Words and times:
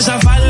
Esa 0.00 0.18
falda 0.18 0.49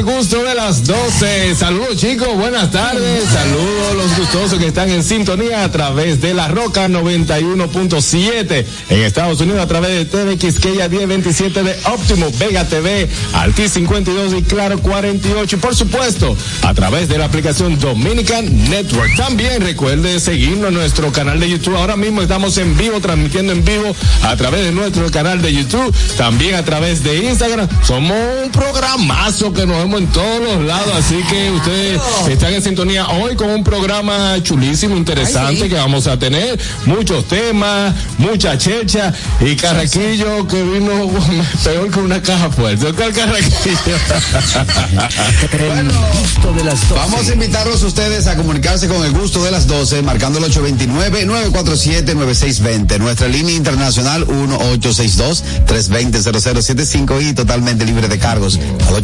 Bienvenidos 0.00 0.32
al 0.32 0.38
gusto 0.38 0.44
de 0.44 0.49
las 0.66 0.86
12. 0.86 1.54
Saludos 1.54 1.96
chicos, 1.96 2.34
buenas 2.36 2.70
tardes. 2.70 3.24
Saludos 3.24 3.96
los 3.96 4.18
gustosos 4.18 4.58
que 4.58 4.66
están 4.66 4.90
en 4.90 5.02
sintonía 5.02 5.64
a 5.64 5.72
través 5.72 6.20
de 6.20 6.34
la 6.34 6.48
Roca 6.48 6.86
91.7 6.86 8.66
en 8.90 9.00
Estados 9.00 9.40
Unidos 9.40 9.62
a 9.62 9.66
través 9.66 9.90
de 9.90 10.04
TV 10.04 10.36
Quisqueya 10.36 10.88
1027 10.88 11.62
de 11.62 11.76
Óptimo, 11.86 12.26
Vega 12.38 12.64
TV, 12.68 13.08
Alti 13.32 13.68
52 13.68 14.34
y 14.34 14.42
Claro 14.42 14.78
48 14.80 15.56
y 15.56 15.58
por 15.58 15.74
supuesto 15.74 16.36
a 16.62 16.74
través 16.74 17.08
de 17.08 17.16
la 17.16 17.24
aplicación 17.24 17.78
Dominican 17.78 18.44
Network. 18.68 19.16
También 19.16 19.62
recuerde 19.62 20.20
seguirnos 20.20 20.68
en 20.68 20.74
nuestro 20.74 21.10
canal 21.10 21.40
de 21.40 21.48
YouTube. 21.48 21.76
Ahora 21.76 21.96
mismo 21.96 22.20
estamos 22.20 22.58
en 22.58 22.76
vivo, 22.76 23.00
transmitiendo 23.00 23.52
en 23.52 23.64
vivo 23.64 23.96
a 24.24 24.36
través 24.36 24.64
de 24.64 24.72
nuestro 24.72 25.10
canal 25.10 25.40
de 25.40 25.54
YouTube, 25.54 25.94
también 26.18 26.54
a 26.54 26.64
través 26.64 27.02
de 27.02 27.16
Instagram. 27.24 27.66
Somos 27.82 28.16
un 28.44 28.50
programazo 28.50 29.54
que 29.54 29.66
nos 29.66 29.78
vemos 29.78 30.00
en 30.00 30.06
todos 30.08 30.40
los 30.40 30.49
lados, 30.58 30.94
así 30.96 31.16
que 31.28 31.50
ustedes 31.50 32.00
están 32.28 32.54
en 32.54 32.62
sintonía 32.62 33.06
hoy 33.08 33.34
con 33.36 33.50
un 33.50 33.62
programa 33.62 34.42
chulísimo, 34.42 34.96
interesante 34.96 35.68
que 35.68 35.74
vamos 35.74 36.06
a 36.06 36.18
tener. 36.18 36.58
Muchos 36.86 37.26
temas, 37.26 37.94
mucha 38.18 38.56
checha 38.58 39.12
y 39.40 39.56
Carraquillo 39.56 40.48
que 40.48 40.62
vino 40.62 41.10
peor 41.64 41.90
que 41.90 41.98
una 42.00 42.22
caja 42.22 42.50
fuerte. 42.50 42.92
¿Cuál 42.92 43.12
Carraquillo? 43.12 43.50
El 45.60 45.88
Gusto 45.88 46.54
de 46.54 46.64
las 46.64 46.88
12. 46.88 46.94
Vamos 46.94 47.28
a 47.28 47.32
invitarlos 47.32 47.82
ustedes 47.82 48.26
a 48.26 48.36
comunicarse 48.36 48.88
con 48.88 49.04
el 49.04 49.12
gusto 49.12 49.44
de 49.44 49.50
las 49.50 49.66
12, 49.66 50.00
marcando 50.02 50.38
el 50.38 50.44
829-947-9620. 50.52 52.98
Nuestra 52.98 53.28
línea 53.28 53.54
internacional 53.54 54.26
1862-320-0075 54.26 57.22
y 57.22 57.34
totalmente 57.34 57.84
libre 57.84 58.08
de 58.08 58.18
cargos 58.18 58.58
al 58.90 58.96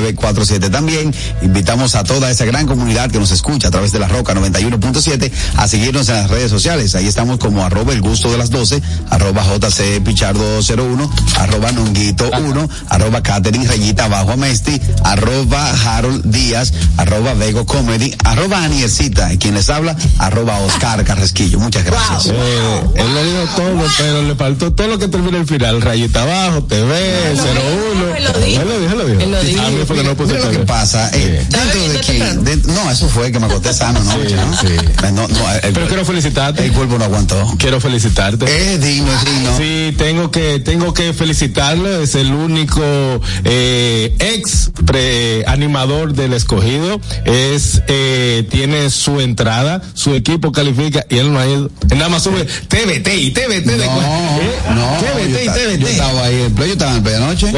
809-219-47. 0.00 0.70
También 0.70 1.14
invitamos 1.42 1.94
a 1.94 2.04
toda 2.04 2.30
esa 2.30 2.44
gran 2.44 2.66
comunidad 2.66 3.10
que 3.10 3.18
nos 3.18 3.30
escucha 3.30 3.68
a 3.68 3.70
través 3.70 3.92
de 3.92 3.98
la 3.98 4.08
Roca 4.08 4.34
91.7 4.34 5.30
a 5.56 5.68
seguirnos 5.68 6.08
en 6.08 6.16
las 6.16 6.30
redes 6.30 6.50
sociales. 6.50 6.94
Ahí 6.94 7.06
estamos 7.06 7.38
como 7.38 7.64
arroba 7.64 7.92
el 7.92 8.00
gusto 8.00 8.30
de 8.30 8.38
las 8.38 8.50
12, 8.50 8.82
arroba 9.10 9.44
JC 9.44 10.02
Pichardo 10.02 10.60
01, 10.60 11.10
arroba 11.38 11.72
Nonguito 11.72 12.30
1, 12.30 12.68
arroba 12.88 13.22
Catherine 13.22 13.66
Rayita 13.66 14.06
abajo 14.06 14.32
Amesti, 14.32 14.80
arroba 15.04 15.70
Harold 15.84 16.24
Díaz, 16.24 16.72
arroba 16.96 17.34
Vego 17.34 17.66
Comedy, 17.66 18.14
arroba 18.24 18.64
Aniercita, 18.64 19.32
y 19.32 19.38
quien 19.38 19.54
les 19.54 19.70
habla, 19.70 19.96
arroba 20.18 20.58
Oscar 20.60 21.04
Carrasquillo. 21.04 21.58
Muchas 21.58 21.84
gracias. 21.84 22.26
Eh, 22.26 22.80
él 22.96 23.14
lo 23.14 23.24
dijo 23.24 23.56
todo, 23.56 23.90
pero 23.98 24.22
le 24.22 24.34
faltó 24.34 24.72
todo 24.72 24.88
lo 24.88 24.98
que 24.98 25.08
termina 25.08 25.38
el 25.38 25.46
final. 25.46 25.82
Rayita 25.82 26.22
abajo, 26.22 26.64
TV, 26.64 27.34
01. 27.34 28.16
él 28.16 28.24
lo 28.24 28.32
dijo. 28.38 28.62
Él 28.62 28.68
lo 28.68 28.80
dijo, 28.80 28.92
él 28.92 29.30
lo 29.30 29.42
dijo. 29.42 29.85
Fue 29.86 29.96
que 29.96 30.02
no 30.04 30.16
puse 30.16 30.34
Mira 30.34 30.44
lo 30.46 30.50
que 30.50 30.58
pasa, 30.60 31.10
eh, 31.14 31.44
Sí. 31.48 31.56
dentro 31.56 31.88
de 31.92 32.00
quién, 32.00 32.44
de- 32.44 32.56
no, 32.72 32.90
eso 32.90 33.08
fue 33.08 33.30
que 33.32 33.38
me 33.38 33.46
acosté 33.46 33.72
sano, 33.72 34.00
¿no? 34.02 34.12
Sí, 34.26 34.34
¿no? 34.34 34.56
sí. 34.60 34.66
Eh, 34.68 35.12
no, 35.12 35.28
no, 35.28 35.52
el, 35.62 35.72
Pero 35.72 35.86
quiero 35.86 36.04
felicitarte. 36.04 36.64
el 36.64 36.72
cuerpo 36.72 36.98
no 36.98 37.04
aguantó. 37.04 37.54
Quiero 37.58 37.80
felicitarte. 37.80 38.44
Es 38.46 38.80
digno, 38.80 39.08
es 39.12 39.24
digno. 39.24 39.56
Sí, 39.56 39.94
tengo 39.96 40.30
que 40.30 40.58
tengo 40.60 40.92
que 40.94 41.12
felicitarlo. 41.12 42.00
Es 42.02 42.14
el 42.14 42.32
único 42.32 42.82
eh, 43.44 44.14
ex 44.18 44.70
pre- 44.84 45.44
animador 45.46 46.14
del 46.14 46.32
escogido. 46.32 47.00
Es 47.24 47.82
eh, 47.88 48.46
tiene 48.50 48.90
su 48.90 49.20
entrada, 49.20 49.82
su 49.94 50.14
equipo 50.14 50.52
califica 50.52 51.04
y 51.08 51.18
él 51.18 51.32
no 51.32 51.38
ha 51.38 51.46
ido. 51.46 51.70
Nada 51.94 52.08
más 52.08 52.22
sube 52.22 52.44
TVT 52.44 53.08
y 53.16 53.30
TVT 53.30 53.66
de 53.66 53.86
No, 53.86 54.00
¿Eh? 54.40 54.58
no, 54.74 54.98
TVT 55.00 55.30
yo, 55.30 55.40
y 55.40 55.46
TVT. 55.46 55.78
yo 55.80 55.88
estaba 55.88 56.24
ahí 56.24 56.42
en 56.42 56.54
play, 56.54 56.68
yo 56.68 56.72
estaba 56.74 56.94
en 56.96 57.02
play 57.02 57.14
anoche. 57.16 57.52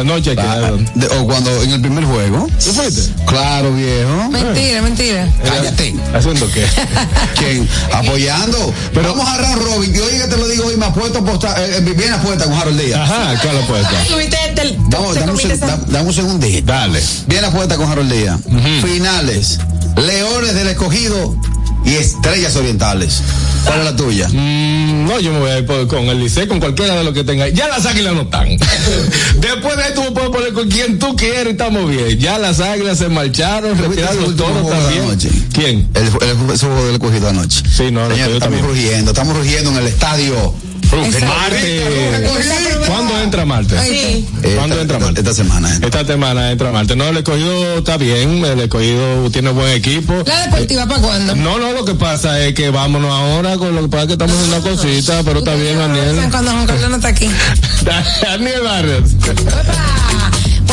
Anoche 0.00 0.34
Ah, 0.38 0.72
o 1.20 1.24
cuando 1.26 1.50
en 1.68 1.74
el 1.74 1.80
primer 1.80 2.04
juego. 2.04 2.48
¿Tú 2.64 2.72
fuiste? 2.72 3.12
Claro, 3.26 3.72
viejo. 3.74 4.30
Mentira, 4.30 4.82
mentira. 4.82 5.28
Cállate. 5.44 5.94
¿Haciendo 6.14 6.50
qué? 6.52 6.66
¿Quién? 7.38 7.68
Apoyando. 7.92 8.72
Pero 8.94 9.10
vamos 9.14 9.28
a 9.28 9.38
round 9.38 9.62
robin. 9.62 9.94
Y 9.94 9.98
oye 9.98 10.18
que 10.18 10.26
te 10.28 10.36
lo 10.36 10.48
digo 10.48 10.66
hoy, 10.66 10.76
me 10.76 10.86
apuesto 10.86 11.18
a 11.18 11.22
apostar, 11.22 11.60
eh, 11.60 11.76
eh, 11.78 11.80
bien 11.80 12.12
apuesta 12.12 12.44
con 12.44 12.54
Harold 12.54 12.80
Díaz. 12.80 13.00
Ajá, 13.00 13.34
¿cuál 13.42 13.58
apuesta? 13.58 13.90
Vamos, 14.78 15.14
dame 15.14 15.32
un, 15.32 15.38
seg- 15.38 15.58
da- 15.58 15.80
dame 15.88 16.08
un 16.08 16.14
segundito. 16.14 16.72
Dale. 16.72 17.02
Bien 17.26 17.44
apuesta 17.44 17.76
con 17.76 17.90
Harold 17.90 18.12
Díaz. 18.12 18.40
Finales. 18.82 19.58
Leones 19.96 20.54
del 20.54 20.68
escogido 20.68 21.34
y 21.84 21.94
estrellas 21.94 22.54
orientales. 22.56 23.20
¿Cuál 23.68 23.78
es 23.80 23.84
la 23.84 23.96
tuya? 23.96 24.28
Mm, 24.28 25.06
no, 25.06 25.20
yo 25.20 25.32
me 25.32 25.38
voy 25.40 25.50
a 25.50 25.58
ir 25.58 25.66
por- 25.66 25.86
con 25.86 26.04
el 26.06 26.18
Licey, 26.20 26.46
con 26.48 26.58
cualquiera 26.58 26.96
de 26.96 27.04
los 27.04 27.12
que 27.14 27.22
tenga. 27.22 27.48
Ya 27.48 27.68
las 27.68 27.84
águilas 27.86 28.14
no 28.14 28.22
están. 28.22 28.48
Después 29.40 29.76
de 29.76 29.82
ahí 29.84 29.92
tú 29.94 30.02
me 30.02 30.10
puedes 30.12 30.30
poner 30.30 30.52
con 30.52 30.68
quien 30.68 30.98
tú 30.98 31.14
quieras 31.16 31.46
y 31.46 31.50
estamos 31.50 31.88
bien. 31.90 32.18
Ya 32.18 32.38
las 32.38 32.60
águilas 32.60 32.98
se 32.98 33.08
marcharon, 33.08 33.76
retiraron 33.76 34.18
el 34.18 34.24
los 34.24 34.36
toros 34.36 34.68
también. 34.68 35.18
¿Quién? 35.52 35.88
El, 35.94 36.04
el, 36.04 36.50
ese 36.54 36.66
juego 36.66 36.84
del 36.86 36.94
escogido 36.94 37.28
anoche. 37.28 37.62
Sí, 37.70 37.90
no, 37.90 38.06
el 38.06 38.12
Señor, 38.12 38.30
estamos 38.30 38.40
también. 38.40 38.64
rugiendo, 38.66 39.10
estamos 39.10 39.36
rugiendo 39.36 39.70
en 39.70 39.76
el 39.76 39.86
estadio. 39.86 40.54
Marte. 40.90 41.82
¿Cuándo 42.86 43.20
entra 43.20 43.44
Marte? 43.44 43.76
Sí. 43.86 44.26
¿Cuándo 44.54 44.74
Esta- 44.76 44.80
entra 44.82 44.98
Marte? 44.98 45.20
Esta 45.20 45.34
semana. 45.34 45.74
entra. 45.74 45.88
Esta 46.00 46.12
semana 46.12 46.50
entra 46.50 46.70
Marte. 46.72 46.96
No, 46.96 47.08
el 47.08 47.16
escogido 47.18 47.78
está 47.78 47.96
bien, 47.96 48.44
el 48.44 48.60
escogido 48.60 49.30
tiene 49.30 49.50
buen 49.50 49.68
equipo. 49.72 50.14
¿La 50.26 50.42
deportiva 50.46 50.86
para 50.86 51.00
cuándo? 51.00 51.36
No, 51.36 51.58
no, 51.58 51.72
lo 51.72 51.84
que 51.84 51.94
pasa 51.94 52.40
es 52.40 52.54
que 52.54 52.70
vámonos 52.70 53.12
ahora 53.12 53.56
con 53.56 53.74
lo 53.74 53.82
que 53.82 53.88
pasa 53.88 54.02
es 54.02 54.06
que 54.08 54.12
estamos 54.14 54.36
en 54.42 54.48
una 54.48 54.60
cosita, 54.60 55.22
pero 55.24 55.40
está 55.40 55.54
bien, 55.54 55.78
Daniel. 55.78 56.16
Cuando 56.30 56.50
Juan 56.52 56.66
Carlos 56.66 56.90
no 56.90 56.96
está 56.96 57.08
aquí. 57.08 57.28
Daniel 58.22 58.60
Barrios. 58.64 59.02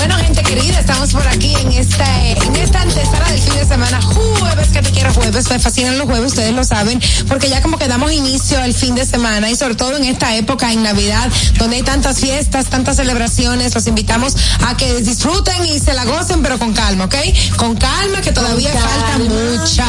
Bueno, 0.08 0.22
gente 0.22 0.44
querida, 0.44 0.80
estamos 0.80 1.14
por 1.14 1.28
aquí 1.28 1.56
en 1.56 1.72
esta, 1.72 2.28
en 2.28 2.56
esta 2.58 2.82
antesala 2.82 3.28
del 3.28 3.42
fin 3.42 3.56
de 3.56 3.66
semana. 3.66 4.00
Jueves, 4.04 4.68
que 4.68 4.84
te 4.84 4.92
quiero 4.92 5.12
jueves. 5.12 5.50
Me 5.50 5.58
fascinan 5.58 5.98
los 5.98 6.06
jueves, 6.06 6.28
ustedes 6.28 6.54
lo 6.54 6.64
saben, 6.64 7.02
porque 7.28 7.50
ya 7.50 7.60
como 7.64 7.80
que 7.80 7.88
damos 7.88 8.12
inicio 8.12 8.62
al 8.62 8.76
fin 8.76 8.94
de 8.94 9.04
semana 9.04 9.50
y 9.50 9.56
sobre 9.56 9.74
todo 9.74 9.98
en 9.98 10.04
esta 10.04 10.36
época, 10.36 10.72
en 10.72 10.84
Navidad, 10.84 11.28
donde 11.58 11.78
hay 11.78 11.82
tantas 11.82 12.20
fiestas, 12.20 12.68
tantas 12.68 12.98
celebraciones, 12.98 13.74
los 13.74 13.88
invitamos 13.88 14.36
a 14.68 14.78
que 14.78 15.02
disfruten 15.02 15.66
y 15.66 15.80
se 15.80 15.96
la 15.96 16.06
gocen, 16.06 16.44
pero 16.44 16.60
con 16.60 16.74
calma, 16.74 17.06
¿ok? 17.06 17.16
Con 17.58 17.76
calma, 17.76 18.22
que 18.22 18.32
todavía 18.32 18.74
falta 18.74 19.18
mucha. 19.18 19.88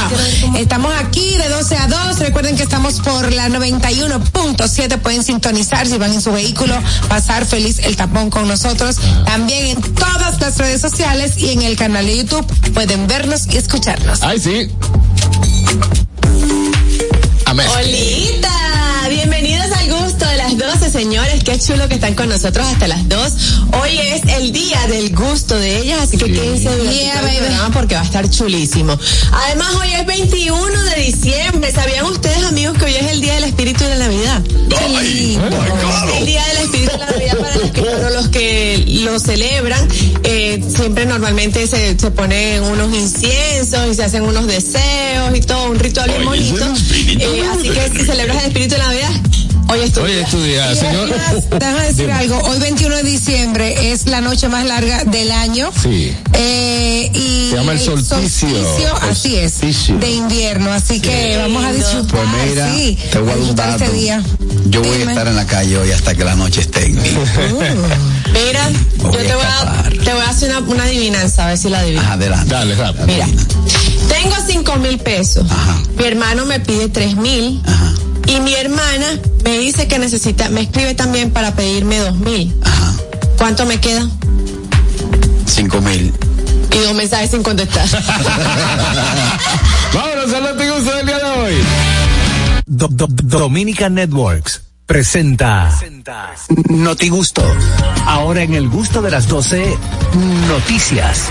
Estamos 0.59 0.95
aquí 0.99 1.37
de 1.37 1.51
12 1.51 1.77
a 1.77 1.89
2. 1.89 2.21
Recuerden 2.21 2.57
que 2.57 2.63
estamos 2.63 3.01
por 3.01 3.31
la 3.35 3.49
91.7. 3.49 4.99
Pueden 4.99 5.23
sintonizar 5.23 5.87
si 5.87 5.99
van 5.99 6.15
en 6.15 6.23
su 6.23 6.33
vehículo, 6.33 6.75
pasar 7.07 7.45
feliz 7.45 7.81
el 7.81 7.97
tapón 7.97 8.31
con 8.31 8.49
nosotros. 8.49 8.97
También 9.27 9.67
en 9.67 9.83
todas 10.13 10.41
las 10.41 10.59
redes 10.59 10.81
sociales 10.81 11.39
y 11.39 11.51
en 11.51 11.63
el 11.63 11.77
canal 11.77 12.07
de 12.07 12.19
YouTube 12.19 12.47
pueden 12.73 13.07
vernos 13.07 13.47
y 13.49 13.57
escucharnos. 13.57 14.23
Ay, 14.23 14.39
sí. 14.39 14.71
Amén. 17.47 17.67
Olita, 17.69 18.49
las 20.57 20.81
12, 20.81 20.91
señores. 20.91 21.45
Qué 21.45 21.59
chulo 21.59 21.89
que 21.89 21.95
están 21.95 22.15
con 22.15 22.29
nosotros 22.29 22.67
hasta 22.67 22.89
las 22.89 23.09
2. 23.09 23.33
Hoy 23.83 23.99
es 23.99 24.23
el 24.39 24.53
día 24.53 24.87
del 24.89 25.15
gusto 25.15 25.59
de 25.59 25.79
ellas, 25.81 26.01
así 26.03 26.17
que 26.17 26.33
quédense 26.33 26.71
durante 26.71 26.97
Yeah, 26.97 27.21
baby. 27.23 27.73
porque 27.73 27.95
va 27.95 28.01
a 28.01 28.05
estar 28.05 28.29
chulísimo. 28.31 28.99
Además, 29.33 29.75
hoy 29.75 29.89
es 29.93 30.07
21 30.07 30.83
de 30.85 31.03
diciembre. 31.03 31.73
¿Sabían 31.73 32.07
ustedes, 32.07 32.43
amigos, 32.45 32.79
que 32.79 32.85
hoy 32.87 32.95
es 32.97 33.11
el 33.13 33.21
día 33.21 33.35
del 33.35 33.45
espíritu 33.45 33.85
de 33.85 33.91
la 33.91 34.07
Navidad? 34.07 34.43
Ay, 34.97 35.39
El 36.19 36.27
día 36.27 36.45
del 36.47 36.57
espíritu 36.65 36.93
de 36.93 36.99
la 36.99 37.07
Navidad 37.11 37.37
para 37.39 37.57
los 37.57 37.71
que, 37.71 37.83
para 37.83 38.11
los 38.11 38.29
que 38.29 38.85
lo 39.05 39.19
celebran, 39.19 39.89
eh, 40.25 40.63
siempre 40.75 41.07
normalmente 41.07 41.67
se, 41.67 41.99
se 41.99 42.11
ponen 42.11 42.63
unos 42.63 42.95
inciensos 42.95 43.89
y 43.91 43.95
se 43.95 44.05
hacen 44.05 44.23
unos 44.23 44.47
deseos 44.47 45.37
y 45.37 45.41
todo, 45.41 45.71
un 45.71 45.79
ritual 45.79 46.09
bien 46.11 46.25
bonito. 46.25 46.65
Eh, 46.65 47.43
así 47.53 47.69
que 47.71 47.99
si 47.99 48.05
celebras 48.07 48.39
el 48.39 48.47
espíritu 48.49 48.75
de 48.75 48.79
la 48.79 48.87
Navidad, 48.89 49.11
hoy 49.69 49.81
es 49.81 49.93
tu 49.93 50.01
Oye, 50.01 50.15
día. 50.15 50.25
estudia, 50.25 50.73
Y 50.73 50.77
señor. 50.77 51.11
además, 51.13 51.45
déjame 51.51 51.81
decir 51.87 51.97
Dime. 52.07 52.13
algo. 52.13 52.39
Hoy 52.49 52.59
21 52.59 52.97
de 52.97 53.03
diciembre 53.03 53.93
es 53.93 54.07
la 54.07 54.21
noche 54.21 54.49
más 54.49 54.65
larga 54.67 55.05
del 55.05 55.31
año. 55.33 55.71
Sí. 55.83 56.15
Eh, 56.33 57.11
y 57.15 57.51
Se 57.51 57.57
llama 57.57 57.73
el 57.73 57.81
solsticio. 57.81 58.49
así 59.11 59.37
es. 59.37 59.53
Solsticio. 59.55 59.99
De 59.99 60.11
invierno. 60.11 60.73
Así 60.73 61.01
que 61.01 61.37
vamos 61.39 61.65
a 61.65 61.73
disfrutar. 61.73 62.07
Pues 62.25 62.49
mira, 62.51 62.75
sí, 62.75 62.99
te 63.11 63.19
voy 63.19 63.33
a 63.33 63.37
un 63.37 63.55
dato. 63.57 63.85
este 63.85 63.97
día. 63.97 64.23
Yo 64.69 64.83
voy 64.83 64.99
Dime. 64.99 65.07
a 65.07 65.15
estar 65.15 65.29
en 65.29 65.37
la 65.37 65.47
calle 65.47 65.79
hoy 65.79 65.91
hasta 65.93 66.15
que 66.15 66.25
la 66.25 66.35
noche 66.37 66.61
esté 66.61 66.87
en 66.87 66.95
mí. 67.01 67.09
Mira, 68.33 68.71
yo 68.99 69.09
Voy 69.11 69.17
a 69.17 69.23
te 69.29 69.35
voy, 69.35 69.45
a, 69.45 69.49
escapar. 69.49 69.93
te 69.93 70.13
voy 70.13 70.23
a 70.23 70.29
hacer 70.31 70.51
una, 70.51 70.59
una 70.61 70.85
adivinanza, 70.85 71.45
a 71.45 71.49
ver 71.49 71.59
si 71.59 71.69
la 71.71 71.79
adivinas. 71.81 72.07
Adelante. 72.07 72.53
Dale, 72.55 72.75
rápido. 72.75 73.07
Mira, 73.07 73.27
tengo 74.09 74.35
cinco 74.47 74.77
mil 74.77 74.99
pesos. 74.99 75.51
Ajá. 75.51 75.81
Mi 75.97 76.05
hermano 76.05 76.45
me 76.45 76.61
pide 76.61 76.89
tres 76.89 77.17
mil. 77.17 77.63
Ajá. 77.67 77.93
Y 78.27 78.41
mi 78.41 78.55
hermana 78.55 79.07
me 79.45 79.59
dice 79.59 79.87
que 79.89 79.99
necesita, 79.99 80.49
me 80.51 80.63
escribe 80.63 80.95
también 80.95 81.31
para 81.31 81.55
pedirme 81.55 81.99
dos 81.99 82.17
mil. 82.17 82.55
Ajá. 82.65 82.93
¿Cuánto 83.39 83.65
me 83.67 83.79
queda? 83.81 84.07
Cinco 85.47 85.81
mil. 85.81 86.13
Y 86.73 86.79
dos 86.79 86.95
mensajes 86.95 87.31
sin 87.31 87.43
contestar. 87.43 87.87
Vámonos 89.95 90.33
al 90.35 90.43
Noti 90.43 90.69
Gusto 90.69 90.97
del 90.97 91.07
día 91.07 91.19
de 91.19 91.25
hoy. 91.25 91.55
Do- 92.67 92.89
Do- 92.89 93.07
Do- 93.09 93.39
Dominica 93.39 93.89
Networks 93.89 94.63
presenta 94.87 95.71
Noti 96.69 97.09
Gusto. 97.09 97.43
Ahora 98.07 98.43
en 98.43 98.55
el 98.55 98.69
gusto 98.69 99.03
de 99.03 99.11
las 99.11 99.29
12, 99.29 99.77
noticias. 100.49 101.23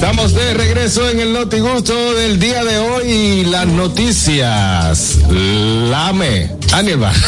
Estamos 0.00 0.32
de 0.32 0.54
regreso 0.54 1.06
en 1.10 1.20
el 1.20 1.34
Noti 1.34 1.58
Gusto 1.58 2.14
del 2.14 2.38
día 2.40 2.64
de 2.64 2.78
hoy 2.78 3.06
y 3.10 3.44
las 3.44 3.66
noticias. 3.66 5.18
Lame. 5.28 6.50
Anielba. 6.72 7.12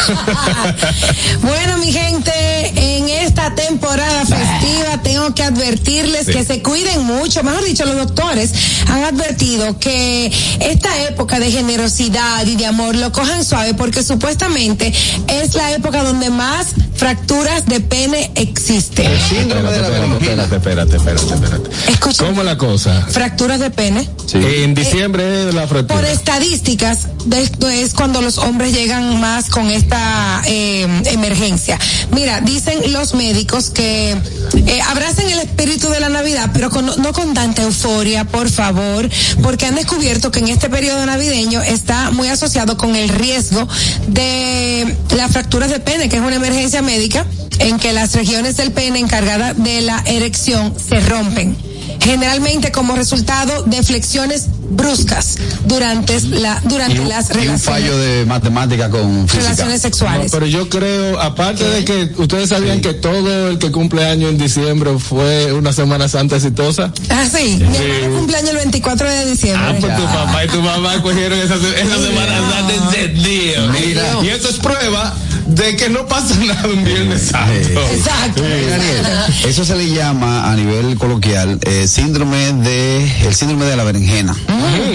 Bueno, 1.41 1.77
mi 1.79 1.91
gente, 1.91 2.31
en 2.75 3.09
esta 3.09 3.53
temporada 3.53 4.25
festiva 4.25 5.01
tengo 5.03 5.35
que 5.35 5.43
advertirles 5.43 6.25
Sí. 6.25 6.31
que 6.31 6.45
se 6.45 6.61
cuiden 6.63 7.03
mucho. 7.03 7.43
Mejor 7.43 7.63
dicho, 7.65 7.85
los 7.85 7.95
doctores 7.97 8.53
han 8.87 9.03
advertido 9.03 9.77
que 9.77 10.31
esta 10.61 11.01
época 11.03 11.39
de 11.39 11.51
generosidad 11.51 12.45
y 12.45 12.55
de 12.55 12.65
amor 12.65 12.95
lo 12.95 13.11
cojan 13.11 13.43
suave 13.43 13.73
porque 13.73 14.01
supuestamente 14.03 14.93
es 15.27 15.53
la 15.55 15.73
época 15.73 16.03
donde 16.03 16.29
más 16.29 16.67
fracturas 16.95 17.65
de 17.65 17.81
pene 17.81 18.31
existen. 18.35 19.11
Síndrome 19.27 19.69
de 19.71 19.81
la 19.81 19.87
espérate, 19.87 20.07
berenjena. 20.07 20.43
espérate, 20.43 20.55
espérate, 20.55 20.95
espérate, 20.95 21.33
espérate. 21.33 21.91
Escucha. 21.91 22.25
¿Cómo 22.25 22.43
la 22.43 22.57
cosa? 22.63 23.05
Fracturas 23.09 23.59
de 23.59 23.69
pene. 23.71 24.07
En 24.33 24.73
diciembre 24.73 25.49
es 25.49 25.53
la 25.53 25.67
fractura. 25.67 25.99
Por 25.99 26.05
estadísticas, 26.09 26.99
de 27.25 27.41
esto 27.41 27.67
es 27.69 27.93
cuando 27.93 28.21
los 28.21 28.37
hombres 28.37 28.71
llegan 28.73 29.19
más 29.19 29.49
con 29.49 29.69
esta 29.69 30.41
eh, 30.45 30.87
emergencia. 31.07 31.77
Mira, 32.11 32.39
dicen 32.39 32.93
los 32.93 33.15
médicos 33.15 33.69
que 33.69 34.11
eh, 34.11 34.81
abracen 34.89 35.29
el 35.29 35.39
espíritu 35.39 35.89
de 35.89 35.99
la 35.99 36.07
Navidad, 36.07 36.51
pero 36.53 36.69
con- 36.69 36.85
no 37.01 37.11
con 37.11 37.33
tanta 37.33 37.63
euforia, 37.63 38.23
por 38.23 38.49
favor, 38.49 39.09
porque 39.41 39.65
han 39.65 39.75
descubierto 39.75 40.31
que 40.31 40.39
en 40.39 40.47
este 40.47 40.69
periodo 40.69 41.05
navideño 41.05 41.61
está 41.61 42.11
muy 42.11 42.29
asociado 42.29 42.77
con 42.77 42.95
el 42.95 43.09
riesgo 43.09 43.67
de 44.07 44.95
las 45.15 45.31
fracturas 45.31 45.69
de 45.69 45.79
pene, 45.81 46.07
que 46.07 46.15
es 46.15 46.21
una 46.21 46.35
emergencia 46.37 46.81
médica 46.81 47.25
en 47.59 47.77
que 47.77 47.91
las 47.91 48.13
regiones 48.13 48.55
del 48.57 48.71
pene 48.71 48.99
encargadas 48.99 49.61
de 49.61 49.81
la 49.81 50.01
erección 50.05 50.73
se 50.79 50.99
rompen 51.01 51.55
generalmente 51.99 52.71
como 52.71 52.95
resultado 52.95 53.63
de 53.63 53.81
flexiones 53.83 54.47
bruscas 54.69 55.37
durante 55.65 56.19
la 56.21 56.59
durante 56.63 56.99
un, 56.99 57.09
las 57.09 57.29
y 57.29 57.33
un 57.33 57.35
relaciones, 57.35 57.61
fallo 57.63 57.97
de 57.97 58.25
matemática 58.25 58.89
con 58.89 59.27
física. 59.27 59.43
relaciones 59.43 59.75
No, 59.75 59.81
sexuales. 59.81 60.31
pero 60.31 60.45
yo 60.47 60.67
creo, 60.69 61.19
aparte 61.21 61.63
de 61.63 61.85
que 61.85 62.09
ustedes 62.17 62.49
sabían 62.49 62.81
que 62.81 62.93
todo 62.93 63.49
el 63.49 63.59
que 63.59 63.71
cumple 63.71 64.05
año 64.05 64.29
en 64.29 64.37
diciembre 64.37 64.97
fue 64.97 65.53
una 65.53 65.71
Semana 65.73 66.07
Santa 66.07 66.35
exitosa. 66.37 66.91
ah, 67.09 67.25
sí, 67.31 67.57
mi 67.59 67.77
hermano 67.77 68.15
cumpleaños 68.17 68.49
el 68.51 68.57
24 68.57 69.09
de 69.09 69.25
diciembre. 69.25 69.65
Ah, 69.69 69.75
pues 69.79 69.95
tu 69.95 70.03
papá 70.03 70.45
y 70.45 70.47
tu 70.47 70.61
mamá 70.61 71.01
cogieron 71.01 71.37
esa, 71.39 71.55
esa 71.55 71.97
Semana 71.97 72.51
Santa 72.51 72.73
encendido. 72.73 73.67
Mira. 73.69 74.03
Y 74.23 74.29
esto 74.29 74.49
es 74.49 74.55
prueba 74.57 75.13
de 75.55 75.75
que 75.75 75.89
no 75.89 76.05
pasa 76.07 76.35
nada 76.45 76.67
un 76.67 76.83
Viernes 76.83 77.21
Santo. 77.27 77.81
Exacto. 77.93 78.43
Ariel, 78.43 79.05
Eso 79.47 79.63
se 79.65 79.75
le 79.75 79.89
llama 79.89 80.51
a 80.51 80.55
nivel 80.55 80.97
coloquial 80.97 81.59
eh, 81.63 81.87
síndrome 81.87 82.53
de 82.53 83.25
el 83.27 83.35
síndrome 83.35 83.65
de 83.65 83.75
la 83.75 83.83
berenjena, 83.83 84.35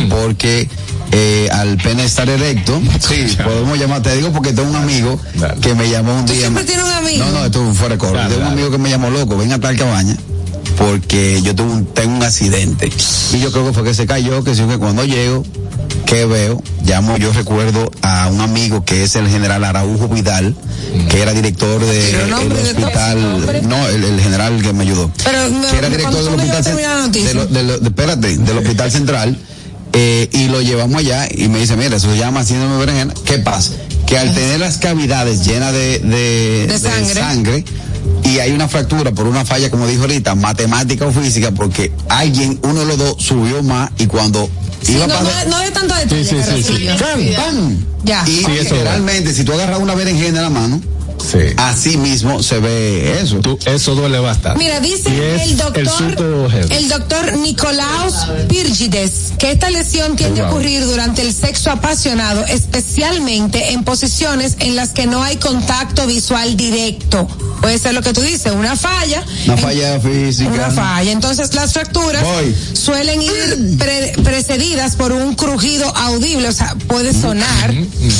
porque 0.08 0.68
eh, 1.12 1.48
al 1.52 1.76
pene 1.78 2.04
estar 2.04 2.28
erecto, 2.28 2.80
sí, 3.00 3.36
podemos 3.42 3.78
llamar, 3.78 4.02
te 4.02 4.14
digo 4.16 4.32
porque 4.32 4.52
tengo 4.52 4.68
un 4.68 4.76
amigo 4.76 5.18
Dale. 5.34 5.60
que 5.60 5.74
me 5.74 5.88
llamó 5.88 6.18
un 6.18 6.26
¿Tú 6.26 6.32
día. 6.32 6.42
siempre 6.42 6.64
tienes 6.64 6.84
un 6.84 6.92
amigo? 6.92 7.24
No, 7.24 7.30
no, 7.32 7.44
esto 7.46 7.72
fue 7.74 7.88
récord. 7.90 8.14
Dale, 8.14 8.34
Tengo 8.34 8.46
un 8.46 8.52
amigo 8.52 8.70
que 8.70 8.78
me 8.78 8.90
llamó 8.90 9.10
loco, 9.10 9.36
ven 9.36 9.52
a 9.52 9.58
tal 9.60 9.76
cabaña. 9.76 10.16
Porque 10.78 11.40
yo 11.42 11.54
tuve 11.54 11.72
un, 11.72 11.86
tengo 11.86 12.14
un 12.16 12.22
accidente. 12.22 12.90
Y 13.32 13.40
yo 13.40 13.50
creo 13.50 13.66
que 13.66 13.72
fue 13.72 13.82
que 13.84 13.94
se 13.94 14.06
cayó, 14.06 14.44
que 14.44 14.54
sí, 14.54 14.62
que 14.68 14.78
cuando 14.78 15.04
llego, 15.04 15.44
que 16.06 16.24
veo, 16.24 16.62
llamo, 16.84 17.16
yo 17.16 17.32
recuerdo 17.32 17.90
a 18.02 18.28
un 18.28 18.40
amigo 18.40 18.84
que 18.84 19.02
es 19.02 19.16
el 19.16 19.28
general 19.28 19.64
Araujo 19.64 20.08
Vidal, 20.08 20.54
que 21.10 21.20
era 21.20 21.32
director 21.32 21.84
de 21.84 22.08
Pero 22.12 22.24
el 22.24 22.30
nombre 22.30 22.62
de 22.62 22.74
todo, 22.74 22.80
nombre. 22.80 22.84
hospital, 22.84 23.68
no, 23.68 23.88
el, 23.88 24.04
el 24.04 24.20
general 24.20 24.62
que 24.62 24.72
me 24.72 24.84
ayudó. 24.84 25.10
Pero 25.24 25.50
me- 25.50 25.66
que 25.68 25.76
era 25.78 25.88
director 25.90 26.24
del 26.24 26.34
hospital, 26.34 26.64
lo- 27.34 27.62
lo- 27.62 27.78
de- 27.78 27.88
espérate, 27.88 28.36
del 28.38 28.58
hospital 28.58 28.90
central, 28.92 29.38
eh, 29.92 30.28
y 30.32 30.46
lo 30.48 30.62
llevamos 30.62 31.00
allá 31.00 31.26
y 31.30 31.48
me 31.48 31.58
dice, 31.58 31.76
mira, 31.76 31.96
eso 31.96 32.10
se 32.10 32.16
llama 32.18 32.44
síndrome 32.44 32.74
de 32.74 32.78
berenjena. 32.78 33.14
¿Qué 33.24 33.38
pasa? 33.38 33.72
Que 34.08 34.16
al 34.18 34.32
tener 34.34 34.58
las 34.58 34.78
cavidades 34.78 35.44
llenas 35.46 35.72
de, 35.72 35.98
de, 35.98 36.66
De 36.66 36.78
sangre. 36.78 37.14
sangre, 37.14 37.64
y 38.24 38.38
hay 38.38 38.52
una 38.52 38.66
fractura 38.68 39.12
por 39.12 39.26
una 39.26 39.44
falla, 39.44 39.70
como 39.70 39.86
dijo 39.86 40.02
ahorita, 40.02 40.34
matemática 40.34 41.06
o 41.06 41.12
física, 41.12 41.50
porque 41.50 41.92
alguien, 42.08 42.58
uno 42.62 42.80
de 42.80 42.86
los 42.86 42.98
dos 42.98 43.16
subió 43.22 43.62
más 43.62 43.90
y 43.98 44.06
cuando 44.06 44.48
Sí, 44.82 44.92
iba 44.94 45.06
no, 45.08 45.14
para... 45.14 45.44
no, 45.44 45.50
no 45.50 45.58
de 45.62 45.70
tanto 45.72 45.94
detalle, 45.94 46.24
Sí, 46.24 46.36
sí, 46.36 46.42
sí, 46.42 46.62
sí. 46.62 46.76
sí. 46.78 46.86
¡Pam! 46.98 47.34
¡Pam! 47.36 47.76
Ya. 48.04 48.24
Y 48.26 48.44
generalmente, 48.64 49.34
si 49.34 49.44
tú 49.44 49.52
agarras 49.52 49.78
una 49.80 49.94
berenjena 49.94 50.38
en 50.38 50.44
la 50.44 50.50
mano, 50.50 50.80
Sí. 51.20 51.38
así 51.56 51.96
mismo 51.96 52.42
se 52.42 52.58
ve 52.60 53.20
eso. 53.20 53.36
Tú- 53.40 53.58
eso 53.66 53.94
duele 53.94 54.18
bastante. 54.18 54.58
Mira, 54.58 54.80
dice 54.80 55.42
el 55.42 55.56
doctor, 55.56 55.82
el 56.54 56.72
el 56.72 56.88
doctor 56.88 57.36
Nicolaus 57.38 58.14
Pírgides 58.48 59.32
que 59.38 59.52
esta 59.52 59.70
lesión 59.70 60.16
tiende 60.16 60.40
a 60.40 60.44
Wow. 60.44 60.52
ocurrir 60.54 60.84
durante 60.86 61.22
el 61.22 61.34
sexo 61.34 61.70
apasionado, 61.70 62.44
especialmente 62.46 63.72
en 63.72 63.84
posiciones 63.84 64.56
en 64.60 64.76
las 64.76 64.90
que 64.90 65.06
no 65.06 65.22
hay 65.22 65.36
contacto 65.36 66.06
visual 66.06 66.56
directo. 66.56 67.26
puede 67.60 67.76
ser 67.80 67.92
lo 67.92 68.02
que 68.02 68.12
tú 68.12 68.20
dices, 68.20 68.52
una 68.52 68.76
falla. 68.76 69.24
Una 69.46 69.54
En- 69.54 69.58
falla 69.58 69.98
física. 70.00 70.48
Una 70.48 70.70
falla. 70.70 71.10
Entonces 71.10 71.52
las 71.54 71.72
fracturas 71.72 72.22
Voy. 72.22 72.54
suelen 72.72 73.20
ir 73.20 73.76
pre- 73.76 74.12
precedidas 74.22 74.94
por 74.94 75.10
un 75.10 75.34
crujido 75.34 75.84
audible, 75.96 76.46
o 76.46 76.52
sea, 76.52 76.76
puede 76.86 77.12
sonar, 77.12 77.74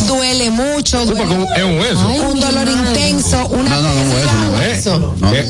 duele 0.09 0.51
mucho, 0.51 1.07
duele- 1.07 1.23
es 1.57 1.63
un 1.63 1.79
hueso. 1.79 2.09
un 2.33 2.41
dolor 2.41 2.69
intenso, 2.89 3.47
una 3.49 3.71
No, 3.71 3.83
no, 3.83 3.95
no, 3.95 4.01
hueso, 4.15 4.33
no, 4.51 4.63
¿Eh? 4.63 4.73
Eso. 4.73 5.15
No. 5.21 5.33
¿Eh? 5.35 5.47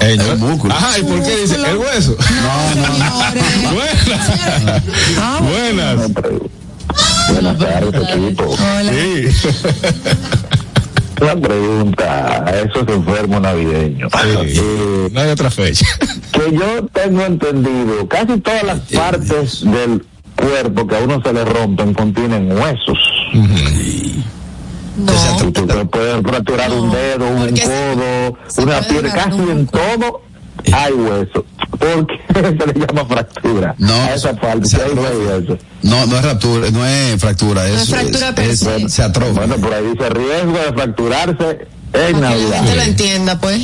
Eh, 0.00 0.12
El 0.12 0.18
yo- 0.18 0.36
músculo. 0.36 0.74
Ajá, 0.74 0.98
¿y 0.98 1.02
por 1.02 1.22
qué 1.22 1.36
dice 1.36 1.54
el 1.56 1.76
hueso? 1.76 2.16
Señores. 2.20 3.72
Buenas. 3.72 4.30
Ah, 5.18 5.40
Buenas. 5.42 6.10
Buenas 7.32 7.58
tardes, 7.58 8.08
equipo. 8.16 8.44
hola. 8.44 8.92
Sí. 8.92 9.48
Una 11.20 11.36
pregunta 11.36 12.44
a 12.46 12.60
esos 12.60 12.88
enfermos 12.88 13.42
navideños. 13.42 14.10
Eh, 14.24 15.08
No 15.12 15.20
hay 15.20 15.28
otra 15.30 15.50
fecha. 15.50 15.84
que 16.32 16.50
yo 16.56 16.86
tengo 16.94 17.26
entendido, 17.26 18.08
casi 18.08 18.38
todas 18.40 18.62
las 18.64 18.78
partes 18.80 19.60
del 19.62 20.02
cuerpo 20.34 20.86
que 20.86 20.96
a 20.96 21.00
uno 21.00 21.20
se 21.22 21.32
le 21.34 21.44
rompen 21.44 21.92
contienen 21.92 22.50
huesos. 22.52 22.98
No. 25.04 25.52
Tú 25.52 25.66
te 25.66 25.84
puedes 25.86 26.22
fracturar 26.22 26.72
un 26.72 26.90
dedo, 26.90 27.28
un 27.28 27.38
porque 27.46 27.56
se- 27.60 27.66
codo, 27.66 28.38
se 28.48 28.62
una 28.62 28.80
pierna, 28.80 29.12
casi 29.14 29.38
un 29.40 29.50
en 29.50 29.66
todo 29.66 30.22
hay 30.72 30.92
hueso. 30.92 31.44
¿Por 31.78 32.06
qué 32.06 32.14
se 32.34 32.66
le 32.66 32.86
llama 32.86 33.04
fractura? 33.06 33.74
No, 33.78 33.94
a 33.94 34.14
esa 34.14 34.34
parte, 34.34 34.66
se 34.66 34.82
hay 34.82 34.90
hueso. 34.90 35.56
No, 35.82 36.06
no 36.06 36.16
es 36.16 36.22
fractura, 36.22 36.70
no 36.70 36.84
es 36.86 37.20
fractura, 37.20 37.66
es, 37.68 37.82
es 37.82 37.88
fractura 37.90 38.28
es- 38.44 38.58
se. 38.60 38.88
se 38.88 39.02
atrofia. 39.02 39.32
Bueno, 39.32 39.56
por 39.56 39.72
ahí 39.72 39.84
dice 39.86 40.08
riesgo 40.10 40.52
de 40.58 40.72
fracturarse 40.74 41.66
en 41.92 42.20
Para 42.20 42.34
que 42.34 42.42
la 42.48 42.56
gente 42.58 42.74
lo 42.76 42.82
entienda, 42.82 43.40
pues. 43.40 43.60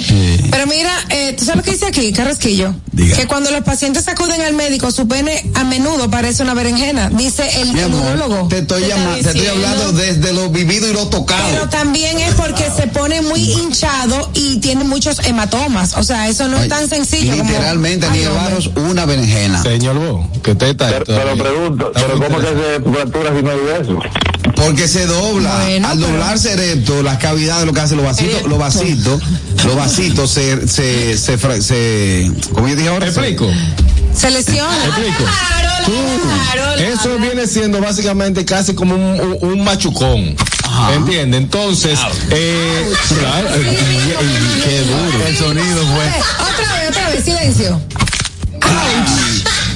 Pero 0.51 0.67
mira, 0.67 0.93
eh, 1.11 1.35
¿tú 1.39 1.45
sabes 1.45 1.59
lo 1.59 1.63
que 1.63 1.71
dice 1.73 1.87
aquí, 1.87 2.13
Carrasquillo? 2.13 2.75
Diga. 2.93 3.17
Que 3.17 3.27
cuando 3.27 3.51
los 3.51 3.63
pacientes 3.63 4.09
acuden 4.09 4.41
al 4.43 4.55
médico, 4.55 4.91
su 4.91 5.07
pene 5.07 5.51
a 5.55 5.65
menudo 5.65 6.11
parece 6.11 6.43
una 6.43 6.55
berenjena, 6.55 7.09
dice 7.11 7.49
el 7.61 7.69
inmunólogo. 7.69 8.49
te 8.49 8.59
estoy 8.59 8.83
¿Qué 8.83 8.89
está 8.89 8.97
llamando, 8.99 9.23
te 9.31 9.39
estoy 9.39 9.47
hablando 9.47 9.93
desde 9.93 10.33
lo 10.33 10.49
vivido 10.51 10.89
y 10.89 10.93
lo 10.93 11.07
tocado. 11.09 11.49
Pero 11.53 11.69
también 11.69 12.19
es 12.19 12.35
porque 12.35 12.65
se 12.77 12.87
pone 12.89 13.21
muy 13.23 13.41
hinchado 13.41 14.31
y 14.35 14.59
tiene 14.61 14.85
muchos 14.85 15.19
hematomas. 15.27 15.97
O 15.97 16.03
sea, 16.03 16.29
eso 16.29 16.49
no 16.49 16.57
Ay, 16.57 16.65
es 16.65 16.69
tan 16.69 16.89
sencillo. 16.89 17.37
como- 17.37 17.51
Literalmente, 17.51 18.07
Aniel 18.07 18.29
hombre. 18.29 18.45
Barros, 18.45 18.71
una 18.77 19.05
berenjena. 19.07 19.63
Señor 19.63 19.99
Bo, 19.99 20.29
que 20.43 20.53
usted 20.53 20.69
está. 20.69 20.89
Pero, 20.89 21.05
pero 21.07 21.37
pregunto, 21.37 21.93
¿pero 21.95 22.13
cómo 22.19 22.39
que 22.39 22.47
se 22.47 22.91
fractura 22.91 23.37
si 23.37 23.43
no 23.43 23.51
hay 23.51 23.59
hueso? 23.59 23.99
Porque 24.57 24.89
se 24.89 25.07
dobla. 25.07 25.55
Bueno, 25.65 25.89
Al 25.89 25.99
pero- 25.99 26.11
doblarse 26.13 26.53
erecto, 26.53 27.03
las 27.03 27.19
cavidades, 27.19 27.67
lo 27.67 27.73
que 27.73 27.81
hace 27.81 27.95
los 27.95 28.05
vasitos, 28.05 28.43
los 28.49 28.59
vasitos, 28.59 29.23
los 29.65 29.77
vasitos 29.77 30.31
se, 30.31 30.67
se, 30.67 31.17
se, 31.19 31.63
se, 31.63 32.31
¿cómo 32.53 32.67
yo 32.67 32.75
dije 32.75 32.89
ahora? 32.89 33.07
¿Explico? 33.07 33.49
Se 34.15 34.31
lesiona. 34.31 34.85
¿Explico? 34.87 35.25
Claro, 35.25 35.85
claro. 36.55 36.75
Eso 36.81 37.19
viene 37.19 37.47
siendo 37.47 37.81
básicamente 37.81 38.45
casi 38.45 38.75
como 38.75 38.95
un, 38.95 39.21
un- 39.21 39.39
un 39.53 39.63
machucón. 39.65 40.35
¿Entiendes? 40.95 41.41
Entonces, 41.43 41.99
eh, 42.31 42.93
qué 44.65 44.81
duro. 44.83 45.27
El 45.27 45.37
sonido 45.37 45.87
fue. 45.87 46.07
Otra 46.53 46.79
vez, 46.81 46.89
otra 46.91 47.09
vez, 47.11 47.25
silencio. 47.25 47.81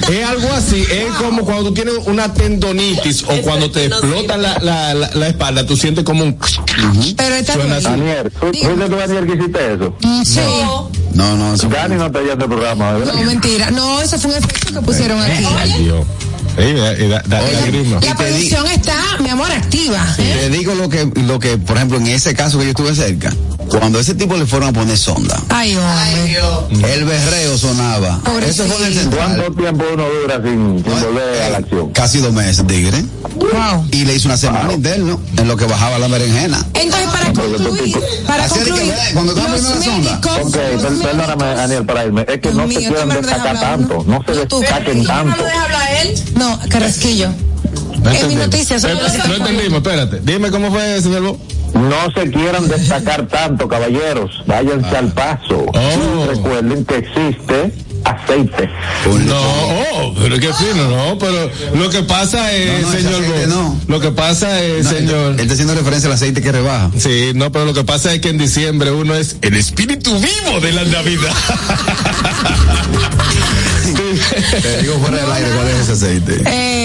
Es 0.09 0.25
algo 0.25 0.51
así, 0.53 0.81
es 0.89 1.11
como 1.19 1.43
cuando 1.45 1.65
tú 1.65 1.73
tienes 1.73 1.93
una 2.05 2.33
tendonitis 2.33 3.23
o 3.23 3.41
cuando 3.43 3.69
te 3.71 3.85
explota 3.85 4.37
la, 4.37 4.57
la, 4.59 4.93
la, 4.93 5.09
la 5.13 5.27
espalda, 5.27 5.65
tú 5.65 5.75
sientes 5.77 6.03
como 6.03 6.23
un... 6.23 6.37
Pero 7.15 7.35
está 7.35 7.53
Suena 7.53 7.75
así. 7.77 7.85
Daniel, 7.85 8.31
¿fu- 8.31 8.51
Diga. 8.51 8.69
¿fuiste 8.69 8.89
tú, 8.89 8.95
Daniel, 8.95 9.25
que 9.27 9.33
hiciste 9.35 9.73
eso? 9.73 9.95
Sí. 10.25 10.39
No, 11.13 11.35
no, 11.35 11.53
eso 11.53 11.67
Dani 11.67 11.95
no 11.95 12.11
te 12.11 12.23
este 12.23 12.35
programa, 12.47 12.93
¿verdad? 12.93 13.13
No, 13.13 13.21
mentira. 13.23 13.71
No, 13.71 14.01
eso 14.01 14.17
fue 14.17 14.31
un 14.31 14.37
efecto 14.37 14.73
que 14.73 14.81
pusieron 14.85 15.21
aquí. 15.21 15.45
Ay, 15.57 15.73
Dios. 15.83 16.05
Sí, 16.57 16.73
da, 16.73 16.93
da, 16.93 17.23
da 17.27 17.41
lágrima. 17.41 17.99
La 18.01 18.15
producción 18.15 18.67
está, 18.67 18.95
mi 19.19 19.29
amor, 19.29 19.51
activa. 19.51 20.05
¿eh? 20.17 20.37
Te 20.41 20.49
digo 20.49 20.75
lo 20.75 20.89
que, 20.89 21.09
lo 21.15 21.39
que, 21.39 21.57
por 21.57 21.77
ejemplo, 21.77 21.97
en 21.97 22.07
ese 22.07 22.33
caso 22.35 22.57
que 22.59 22.65
yo 22.65 22.69
estuve 22.71 22.93
cerca, 22.95 23.31
cuando 23.69 23.99
ese 23.99 24.15
tipo 24.15 24.35
le 24.35 24.45
fueron 24.45 24.69
a 24.69 24.73
poner 24.73 24.97
sonda, 24.97 25.41
Ay, 25.49 25.77
el 26.93 27.05
berreo 27.05 27.57
sonaba. 27.57 28.19
Eso 28.45 28.65
fue 28.65 28.77
en 28.77 28.83
el 28.91 28.99
central. 28.99 29.35
¿Cuánto 29.37 29.61
tiempo 29.61 29.85
uno 29.93 30.03
dura 30.21 30.41
sin, 30.43 30.83
sin 30.83 31.01
volver 31.03 31.41
a 31.43 31.49
la 31.49 31.57
acción? 31.59 31.89
Casi 31.91 32.19
dos 32.19 32.33
meses, 32.33 32.67
tigre. 32.67 33.03
Wow. 33.35 33.87
Y 33.91 34.03
le 34.05 34.15
hizo 34.15 34.27
una 34.27 34.37
semana 34.37 34.73
interno 34.73 35.19
en 35.37 35.47
lo 35.47 35.55
que 35.55 35.65
bajaba 35.65 35.97
la 35.99 36.07
berenjena. 36.07 36.65
Entonces, 36.73 37.07
para 37.09 37.33
concluir, 37.33 37.97
para 38.27 38.43
Así 38.43 38.59
que, 38.59 38.71
¿verdad? 38.71 38.95
Cuando 39.13 39.31
estaba 39.33 39.55
poniendo 39.55 39.75
la 39.75 39.83
sonda. 39.85 40.21
Ok, 40.41 41.01
perdóname, 41.01 41.45
Daniel, 41.55 41.85
para 41.85 42.05
irme. 42.05 42.25
Es 42.27 42.39
que 42.41 42.51
no 42.51 42.67
mío, 42.67 42.79
se 42.81 42.89
deja 42.89 43.05
destacar 43.05 43.59
tanto. 43.59 44.03
No 44.05 44.21
se 44.25 44.35
No, 44.35 44.47
tú. 44.47 44.59
destaquen 44.59 45.05
tanto. 45.05 45.43
él? 46.01 46.23
No, 46.41 46.59
Carrasquillo. 46.69 47.29
No 47.29 47.95
En 47.95 48.01
mi 48.01 48.07
entendimos. 48.09 48.45
noticia, 48.47 48.75
No 48.77 48.81
saco. 49.09 49.33
entendimos, 49.35 49.77
espérate. 49.77 50.19
Dime 50.23 50.49
cómo 50.49 50.71
fue, 50.71 50.99
señor 51.01 51.21
Bo. 51.21 51.37
No 51.73 52.11
se 52.13 52.29
quieran 52.31 52.67
destacar 52.67 53.27
tanto, 53.27 53.67
caballeros. 53.67 54.31
Váyanse 54.47 54.97
al 54.97 55.11
paso. 55.13 55.65
Oh. 55.73 56.25
Recuerden 56.27 56.83
que 56.83 56.97
existe 56.97 57.71
aceite. 58.03 58.67
No, 59.27 59.39
oh, 59.39 60.13
pero 60.19 60.39
qué 60.39 60.51
fino, 60.53 60.87
no, 60.89 61.17
pero 61.19 61.49
lo 61.75 61.89
que 61.91 62.01
pasa 62.01 62.51
es, 62.51 62.81
No, 62.81 62.89
no, 62.89 62.97
señor 62.97 63.13
aceite 63.21 63.45
Bo, 63.45 63.53
no. 63.53 63.79
lo 63.87 63.99
que 63.99 64.11
pasa 64.11 64.61
es, 64.63 64.83
No, 64.85 64.89
él- 64.91 64.97
señor, 64.97 65.31
Él 65.33 65.39
está 65.39 65.53
haciendo 65.53 65.75
referencia 65.75 66.07
al 66.07 66.13
aceite 66.15 66.41
que 66.41 66.51
rebaja. 66.51 66.89
sí, 66.97 67.31
no, 67.35 67.51
pero 67.51 67.65
lo 67.65 67.73
que 67.75 67.83
pasa 67.83 68.11
es 68.13 68.19
que 68.19 68.29
en 68.29 68.39
diciembre 68.39 68.91
uno 68.91 69.13
es 69.13 69.35
el 69.43 69.53
espíritu 69.55 70.19
vivo 70.19 70.59
de 70.59 70.71
la 70.73 70.83
Navidad. 70.85 71.31
Te 74.61 74.81
digo 74.81 74.99
fuera 74.99 75.17
del 75.17 75.31
aire 75.31 75.49
cuál 75.55 75.67
es 75.67 75.79
ese 75.79 75.91
aceite. 75.93 76.41
Eh, 76.45 76.80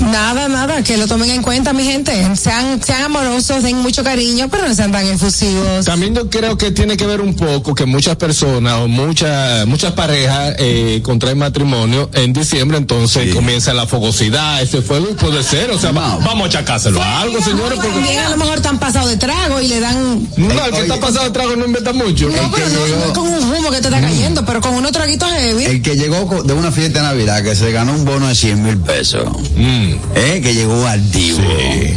nada, 0.00 0.48
nada, 0.48 0.82
que 0.82 0.96
lo 0.96 1.06
tomen 1.06 1.30
en 1.30 1.42
cuenta, 1.42 1.72
mi 1.72 1.84
gente. 1.84 2.12
Sean, 2.36 2.82
sean 2.82 3.02
amorosos, 3.02 3.62
den 3.62 3.76
mucho 3.78 4.02
cariño, 4.04 4.48
pero 4.50 4.66
no 4.68 4.74
sean 4.74 4.92
tan 4.92 5.06
efusivos. 5.06 5.84
También 5.84 6.14
yo 6.14 6.28
creo 6.28 6.56
que 6.56 6.70
tiene 6.70 6.96
que 6.96 7.06
ver 7.06 7.20
un 7.20 7.34
poco 7.34 7.74
que 7.74 7.86
muchas 7.86 8.16
personas 8.16 8.74
o 8.80 8.88
muchas 8.88 9.66
muchas 9.66 9.92
parejas 9.92 10.54
eh, 10.58 11.00
contraen 11.02 11.38
matrimonio 11.38 12.10
en 12.14 12.32
diciembre, 12.32 12.78
entonces 12.78 13.24
Sí. 13.28 13.30
comienza 13.30 13.74
la 13.74 13.86
fogosidad, 13.86 14.62
ese 14.62 14.82
fuego 14.82 15.08
puede 15.16 15.42
ser, 15.42 15.70
o 15.70 15.78
sea, 15.78 15.92
No. 15.92 16.00
vamos 16.20 16.42
a 16.44 16.46
achacárselo 16.46 17.02
a 17.02 17.20
algo, 17.20 17.40
señores, 17.42 17.74
porque 17.78 17.88
También 17.90 18.18
a 18.20 18.30
lo 18.30 18.36
mejor 18.36 18.56
están 18.58 18.78
pasados 18.78 19.10
de 19.10 19.16
trago 19.16 19.60
y 19.60 19.68
le 19.68 19.80
dan. 19.80 20.28
no, 20.36 20.50
el 20.50 20.56
que 20.70 20.76
Oye. 20.76 20.82
está 20.82 21.00
pasado 21.00 21.24
de 21.24 21.30
trago 21.30 21.56
no 21.56 21.66
inventa 21.66 21.92
mucho. 21.92 22.28
No, 22.28 22.50
pero 22.50 22.68
no, 22.68 22.86
no 22.86 23.04
es 23.06 23.12
con 23.12 23.26
un 23.28 23.42
humo 23.52 23.70
que 23.70 23.80
te 23.80 23.88
está 23.88 24.00
cayendo, 24.00 24.44
pero 24.44 24.60
con 24.60 24.74
unos 24.74 24.92
traguitos 24.92 25.28
heavy. 25.30 25.64
El 25.64 25.82
que 25.82 25.96
llegó 25.96 26.42
de 26.42 26.52
una 26.54 26.70
fiesta 26.72 27.00
de 27.00 27.04
Navidad 27.06 27.42
que 27.42 27.54
se 27.54 27.70
ganó 27.72 27.92
un 27.92 28.04
bono 28.04 28.28
de 28.28 28.34
100 28.34 28.62
mil 28.62 28.78
pesos. 28.78 29.24
Mm. 29.60 29.94
Eh, 30.14 30.40
que 30.42 30.54
llegó 30.54 30.86
activo. 30.86 31.38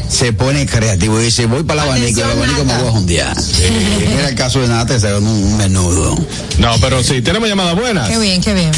Se 0.09 0.33
pone 0.33 0.65
creativo 0.65 1.19
y 1.21 1.25
dice, 1.25 1.45
voy 1.45 1.63
para 1.63 1.83
el 1.83 1.89
abanico, 1.89 2.19
el 2.19 2.31
abanico 2.31 2.65
me 2.65 2.77
voy 2.77 2.87
a 2.87 2.91
jundear. 2.91 3.37
Era 4.17 4.29
el 4.29 4.35
caso 4.35 4.59
de 4.59 4.67
Nata, 4.67 4.99
se 4.99 5.09
ganó 5.09 5.31
un 5.31 5.57
menudo. 5.57 6.17
No, 6.59 6.75
pero 6.81 7.01
sí, 7.01 7.21
tenemos 7.21 7.47
llamadas 7.47 7.75
buenas. 7.75 8.09
Qué 8.09 8.19
bien, 8.19 8.41
qué 8.41 8.53
bien. 8.53 8.71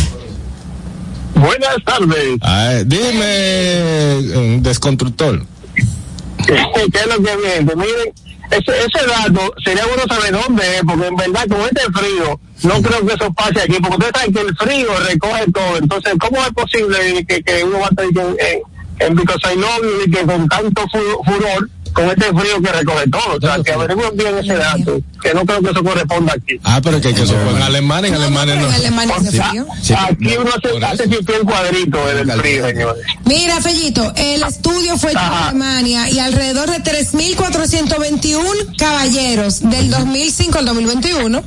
Buenas 1.34 1.77
tardes. 1.84 2.38
Ay, 2.42 2.84
dime, 2.86 3.24
eh, 3.24 4.60
desconstructor. 4.62 5.44
¿Qué 6.46 6.54
es 6.54 7.08
lo 7.08 7.24
que 7.24 7.36
viene? 7.38 7.75
Miren, 7.75 8.13
ese, 8.51 8.72
ese 8.72 9.08
dato 9.08 9.51
sería 9.63 9.86
bueno 9.88 10.04
saber 10.08 10.32
dónde 10.32 10.63
es, 10.77 10.84
porque 10.86 11.08
en 11.08 11.15
verdad 11.15 11.48
con 11.48 11.62
este 11.62 11.82
frío 11.92 12.39
no 12.62 12.82
creo 12.84 13.06
que 13.06 13.13
eso 13.15 13.34
pase 13.34 13.62
aquí, 13.62 13.77
porque 13.82 13.96
ustedes 13.96 14.12
saben 14.13 14.34
que 14.34 14.42
el 14.42 14.56
frío 14.56 15.00
recoge 15.08 15.51
todo. 15.51 15.77
Entonces, 15.77 16.13
¿cómo 16.20 16.42
es 16.44 16.51
posible 16.51 17.25
que, 17.27 17.42
que 17.44 17.63
uno 17.63 17.80
va 17.80 17.88
a 17.88 17.89
estar 17.89 18.06
en, 18.06 18.18
en, 18.18 18.75
en 19.00 19.16
Because 19.16 19.40
I 19.54 19.58
Love 19.60 19.82
You 19.84 20.02
y 20.08 20.12
que 20.12 20.25
con 20.25 20.48
tanto 20.48 20.82
fu- 20.92 21.24
furor, 21.25 21.70
con 21.94 22.10
este 22.10 22.25
frío 22.25 22.62
que 22.62 22.72
recoge 22.74 23.08
todo? 23.10 23.38
O 23.38 23.40
sea, 23.40 23.58
que 23.64 23.72
averigüen 23.72 24.18
bien 24.18 24.38
ese 24.38 24.56
dato, 24.56 25.00
que 25.22 25.34
no 25.34 25.46
creo 25.46 25.62
que 25.62 25.70
eso 25.72 25.82
corresponda 25.84 26.34
aquí. 26.34 26.60
Ah, 26.64 26.82
pero 26.84 27.00
que, 27.00 27.14
que 27.14 27.22
eso 27.22 27.34
fue 27.42 27.52
en 27.56 27.62
Alemania, 27.62 28.10
en 28.10 28.14
No, 28.16 28.20
no, 28.20 28.25
Alemania 28.40 28.56
no. 28.56 28.68
en 28.68 28.74
Alemania 28.74 29.16
hace 29.18 29.30
O 29.30 29.32
sea, 29.32 29.50
frío. 29.50 29.66
Sí, 29.82 29.94
aquí 29.94 30.36
no, 30.36 30.42
uno 30.42 30.52
por 30.62 30.86
hace, 30.86 31.08
pipí 31.08 31.34
en 31.40 31.46
cuadrito 31.46 32.10
en 32.12 32.30
el 32.30 32.40
frío, 32.42 32.68
señores. 32.68 33.06
Mira, 33.24 33.62
Fellito, 33.62 34.12
el 34.18 34.44
estudio 34.44 34.98
fue 34.98 35.12
hecho 35.12 35.20
en 35.22 35.25
Ajá. 35.25 35.50
Alemania 35.50 36.10
y 36.10 36.20
alrededor 36.20 36.70
de 36.70 36.84
3.421 36.84 38.78
caballeros 38.78 39.62
del 39.62 39.90
2005 39.90 40.58
al 40.60 40.66
2021 40.66 41.44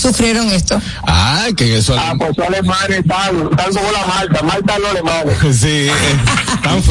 sufrieron 0.00 0.50
esto. 0.50 0.80
Ah, 1.06 1.46
que 1.56 1.78
eso. 1.78 1.94
Ah, 1.98 2.14
pues 2.18 2.36
los 2.36 2.46
alemanes 2.46 2.98
están, 2.98 3.36
están 3.50 3.74
como 3.74 3.92
la 3.92 4.06
Malta, 4.06 4.42
Malta 4.42 4.78
los 4.78 4.90
alemanes. 4.90 5.36
Sí, 5.56 5.66
eh, 5.68 5.92
tan 6.62 6.82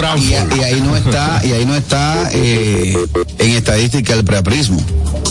Y, 0.57 0.63
ahí 0.63 0.81
no 0.81 0.95
está, 0.95 1.41
y 1.43 1.51
ahí 1.53 1.65
no 1.65 1.75
está 1.75 2.29
eh, 2.33 2.97
en 3.37 3.49
estadística 3.51 4.13
el 4.13 4.23
preaprismo. 4.23 4.81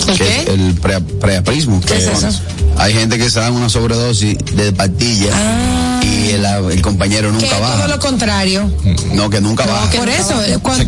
¿El 0.08 0.16
qué? 0.18 0.40
el 0.48 0.74
pre- 0.74 1.00
preaprismo. 1.00 1.80
¿Qué 1.80 1.96
es 1.96 2.06
que 2.06 2.12
eso? 2.12 2.40
Hay 2.76 2.92
gente 2.94 3.18
que 3.18 3.28
se 3.30 3.40
dan 3.40 3.52
una 3.54 3.68
sobredosis 3.68 4.36
de 4.54 4.72
pastilla 4.72 5.30
y 6.18 6.30
el, 6.30 6.44
el 6.44 6.82
compañero 6.82 7.28
Que 7.28 7.32
nunca 7.32 7.46
es 7.46 7.76
todo 7.78 7.88
lo 7.88 7.98
contrario. 7.98 8.70
No, 9.14 9.30
que 9.30 9.40
nunca 9.40 9.66
baja. 9.66 9.90
por 9.92 10.08
eso, 10.08 10.42
eh, 10.44 10.58
cuando, 10.60 10.84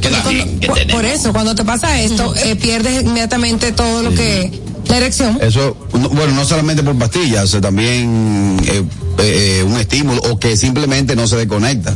por 0.91 1.05
eso, 1.05 1.33
cuando 1.33 1.55
te 1.55 1.65
pasa 1.65 2.01
esto, 2.01 2.35
eh, 2.37 2.57
pierdes 2.57 3.03
inmediatamente 3.03 3.73
todo 3.73 4.03
lo 4.03 4.11
que 4.15 4.51
La 4.89 4.97
erección. 4.97 5.39
Eso, 5.41 5.77
no- 5.93 6.09
bueno, 6.09 6.35
no 6.35 6.45
solamente 6.45 6.83
por 6.83 6.97
pastillas, 6.99 7.57
también 7.61 8.57
eh, 8.67 8.83
eh, 9.19 9.65
un 9.65 9.77
estímulo 9.79 10.21
o 10.31 10.39
que 10.39 10.57
simplemente 10.57 11.15
no 11.15 11.27
se 11.29 11.37
desconecta. 11.37 11.95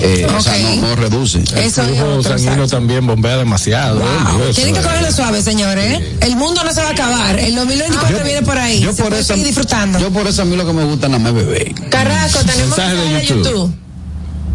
Eh, 0.00 0.26
O 0.36 0.40
sea, 0.40 0.58
no, 0.58 0.88
no 0.88 0.96
reduce. 0.96 1.38
Eso 1.56 1.82
es 1.82 1.98
flujo 1.98 2.22
sanguíneo 2.22 2.66
también 2.66 3.06
bombea 3.06 3.36
demasiado. 3.38 4.00
¿eh? 4.00 4.04
Eso 4.42 4.54
Tienen 4.54 4.74
que 4.74 4.80
cogerlo 4.82 5.12
suave, 5.12 5.42
señores. 5.42 6.00
¿eh? 6.00 6.16
El 6.20 6.36
mundo 6.36 6.62
no 6.64 6.72
se 6.72 6.80
va 6.82 6.88
a 6.88 6.92
acabar. 6.92 7.38
El 7.38 7.54
2024 7.54 8.24
viene 8.24 8.42
por 8.42 8.58
ahí. 8.58 8.80
Yo 8.80 8.92
se 8.92 9.02
por 9.02 9.14
eso, 9.14 9.34
disfrutando. 9.34 9.98
yo 9.98 10.10
por 10.10 10.26
eso 10.26 10.42
a 10.42 10.44
mí 10.44 10.56
lo 10.56 10.66
que 10.66 10.72
me 10.72 10.84
gusta 10.84 11.08
nada 11.08 11.18
más 11.22 11.32
es 11.32 11.46
beber. 11.46 11.74
Carrasco, 11.90 12.40
tenemos 12.40 12.76
mensaje 12.76 12.94
de 12.96 13.26
YouTube. 13.26 13.44
YouTube. 13.44 13.74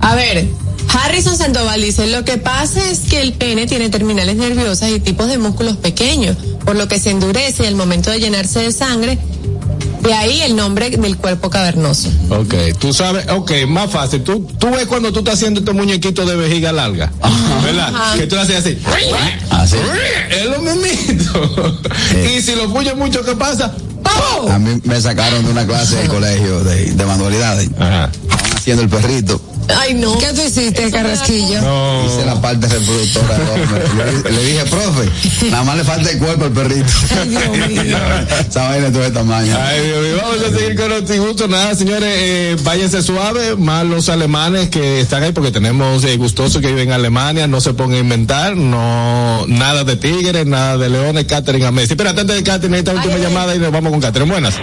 A 0.01 0.15
ver, 0.15 0.48
Harrison 0.93 1.38
Sandoval 1.38 1.81
dice, 1.81 2.08
lo 2.08 2.24
que 2.25 2.38
pasa 2.38 2.79
es 2.89 3.00
que 3.01 3.22
el 3.22 3.34
pene 3.34 3.67
tiene 3.67 3.89
terminales 3.89 4.36
nerviosas 4.38 4.89
y 4.91 5.00
tipos 5.00 5.27
de 5.27 5.38
músculos 5.38 5.77
pequeños, 5.77 6.36
por 6.65 6.75
lo 6.75 6.88
que 6.88 7.00
se 7.00 7.12
endurece 7.12 7.63
y 7.63 7.67
al 7.67 7.75
momento 7.75 8.10
de 8.12 8.19
llenarse 8.19 8.60
de 8.60 8.72
sangre, 8.72 9.17
de 10.02 10.14
ahí 10.14 10.42
el 10.42 10.56
nombre 10.56 10.90
del 10.90 11.18
cuerpo 11.18 11.50
cavernoso. 11.50 12.10
Ok, 12.30 12.54
tú 12.80 12.94
sabes, 12.94 13.28
ok, 13.30 13.52
más 13.68 13.92
fácil. 13.92 14.24
Tú, 14.24 14.48
tú 14.58 14.70
ves 14.72 14.86
cuando 14.88 15.12
tú 15.12 15.20
estás 15.20 15.36
haciendo 15.36 15.60
estos 15.60 15.76
muñequitos 15.76 16.28
de 16.28 16.36
vejiga 16.36 16.72
larga, 16.72 17.12
¿verdad? 17.64 17.94
Ajá. 17.94 18.18
Que 18.18 18.28
tú 18.28 18.38
haces 18.38 18.58
así. 18.58 18.78
Así. 19.50 19.76
Es 20.30 20.46
lo 20.46 20.60
mismito. 20.60 21.80
Y 22.36 22.42
si 22.42 22.56
lo 22.56 22.72
puñes 22.74 22.96
mucho, 22.96 23.24
¿qué 23.24 23.36
pasa? 23.36 23.74
¡Pum! 24.04 24.52
A 24.52 24.58
mí 24.58 24.82
me 24.84 25.00
sacaron 25.02 25.44
de 25.46 25.52
una 25.52 25.66
clase 25.66 25.98
del 25.98 26.08
colegio 26.08 26.64
de, 26.64 26.92
de 26.92 27.06
manualidades. 27.06 27.70
Ajá. 27.78 28.10
Estaban 28.30 28.56
haciendo 28.56 28.84
el 28.84 28.90
perrito. 28.90 29.42
Ay, 29.78 29.94
no. 29.94 30.18
¿Qué 30.18 30.28
tú 30.34 30.42
hiciste, 30.42 30.90
Carrasquillo? 30.92 31.62
No. 31.62 32.06
Hice 32.06 32.26
la 32.26 32.42
parte 32.42 32.68
reproductora. 32.68 33.38
Le, 34.24 34.32
le 34.32 34.44
dije, 34.46 34.66
profe, 34.66 35.50
nada 35.50 35.64
más 35.64 35.78
le 35.78 35.84
falta 35.84 36.10
el 36.10 36.18
cuerpo 36.18 36.46
al 36.46 36.52
perrito. 36.52 36.92
Ay, 37.22 37.30
Dios 37.30 37.68
mío. 37.68 37.98
Esa 38.50 38.70
vaina 38.70 38.86
de 38.86 38.92
todo 38.92 39.04
de 39.04 39.12
tamaño. 39.12 39.58
Ay, 39.62 39.86
Dios 39.86 40.04
mío, 40.04 40.18
vamos 40.22 40.38
a 40.42 40.58
seguir 40.58 40.76
con 40.76 40.90
los 40.90 41.20
gustos. 41.20 41.50
Nada, 41.50 41.76
señores, 41.76 42.10
eh, 42.18 42.58
váyanse 42.64 43.02
suave, 43.02 43.56
más 43.56 43.86
los 43.86 44.10
alemanes 44.10 44.70
que 44.70 45.02
están 45.02 45.24
ahí, 45.24 45.32
porque 45.32 45.52
tenemos 45.52 46.04
eh, 46.04 46.18
gustosos 46.18 46.62
que 46.62 46.68
viven 46.68 46.90
en 46.90 46.94
Alemania, 46.94 47.48
no 47.48 47.62
se 47.62 47.74
pongan 47.74 47.98
a 47.98 48.00
inventar, 48.00 48.56
no, 48.56 49.46
nada 49.48 49.84
de 49.84 49.96
tigres, 49.96 50.46
nada 50.46 50.78
de 50.78 50.90
leones, 50.90 51.26
Catherine 51.26 51.66
a 51.66 51.72
Messi. 51.72 51.96
Pero 51.96 52.10
antes 52.12 52.28
de 52.28 52.44
Catherine, 52.44 52.78
esta 52.80 52.94
última 52.94 53.16
ay. 53.16 53.22
llamada 53.22 53.56
y 53.56 53.60
nos 53.60 53.72
vamos 53.72 53.92
con 53.92 54.02
Catherine. 54.02 54.32
Buenas. 54.32 54.56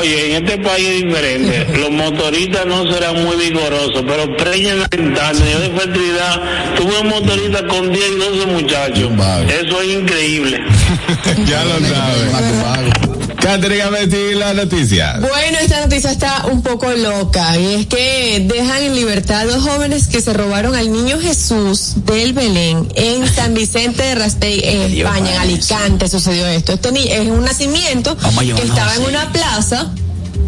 Oye, 0.00 0.34
en 0.34 0.44
este 0.44 0.56
país 0.58 0.88
es 0.88 1.04
diferente. 1.04 1.66
Los 1.78 1.90
motoristas 1.90 2.64
no 2.64 2.90
serán 2.90 3.22
muy 3.22 3.36
vigorosos, 3.36 4.02
pero 4.06 4.34
preñan 4.36 4.80
la 4.80 4.88
ventana. 4.88 5.38
Yo 5.52 5.60
de 5.60 5.70
fertilidad 5.70 6.42
tuve 6.76 7.00
un 7.00 7.08
motorista 7.08 7.66
con 7.66 7.92
10 7.92 8.08
y 8.08 8.16
12 8.16 8.46
muchachos. 8.46 9.10
Eso 9.50 9.82
es 9.82 9.88
increíble. 9.88 10.58
ya 11.46 11.64
lo 11.64 11.80
sabes. 11.80 13.09
Catherine 13.40 13.82
a 13.82 13.90
Messi, 13.90 14.34
la 14.34 14.52
noticia. 14.52 15.16
Bueno, 15.18 15.58
esta 15.62 15.80
noticia 15.80 16.10
está 16.12 16.46
un 16.46 16.62
poco 16.62 16.90
loca 16.92 17.56
y 17.58 17.74
es 17.74 17.86
que 17.86 18.44
dejan 18.46 18.82
en 18.82 18.94
libertad 18.94 19.46
dos 19.46 19.62
jóvenes 19.66 20.08
que 20.08 20.20
se 20.20 20.32
robaron 20.34 20.74
al 20.74 20.92
niño 20.92 21.18
Jesús 21.20 21.94
del 22.04 22.32
Belén 22.34 22.88
en 22.94 23.26
San 23.26 23.54
Vicente 23.54 24.02
de 24.02 24.14
Raspey, 24.14 24.60
en 24.62 24.82
España, 24.82 25.34
en 25.36 25.40
Alicante 25.40 26.08
sucedió 26.08 26.46
esto. 26.48 26.72
Este 26.74 26.92
ni- 26.92 27.08
es 27.10 27.28
un 27.28 27.42
nacimiento 27.44 28.16
que 28.16 28.62
estaba 28.62 28.94
en 28.96 29.02
una 29.04 29.32
plaza 29.32 29.90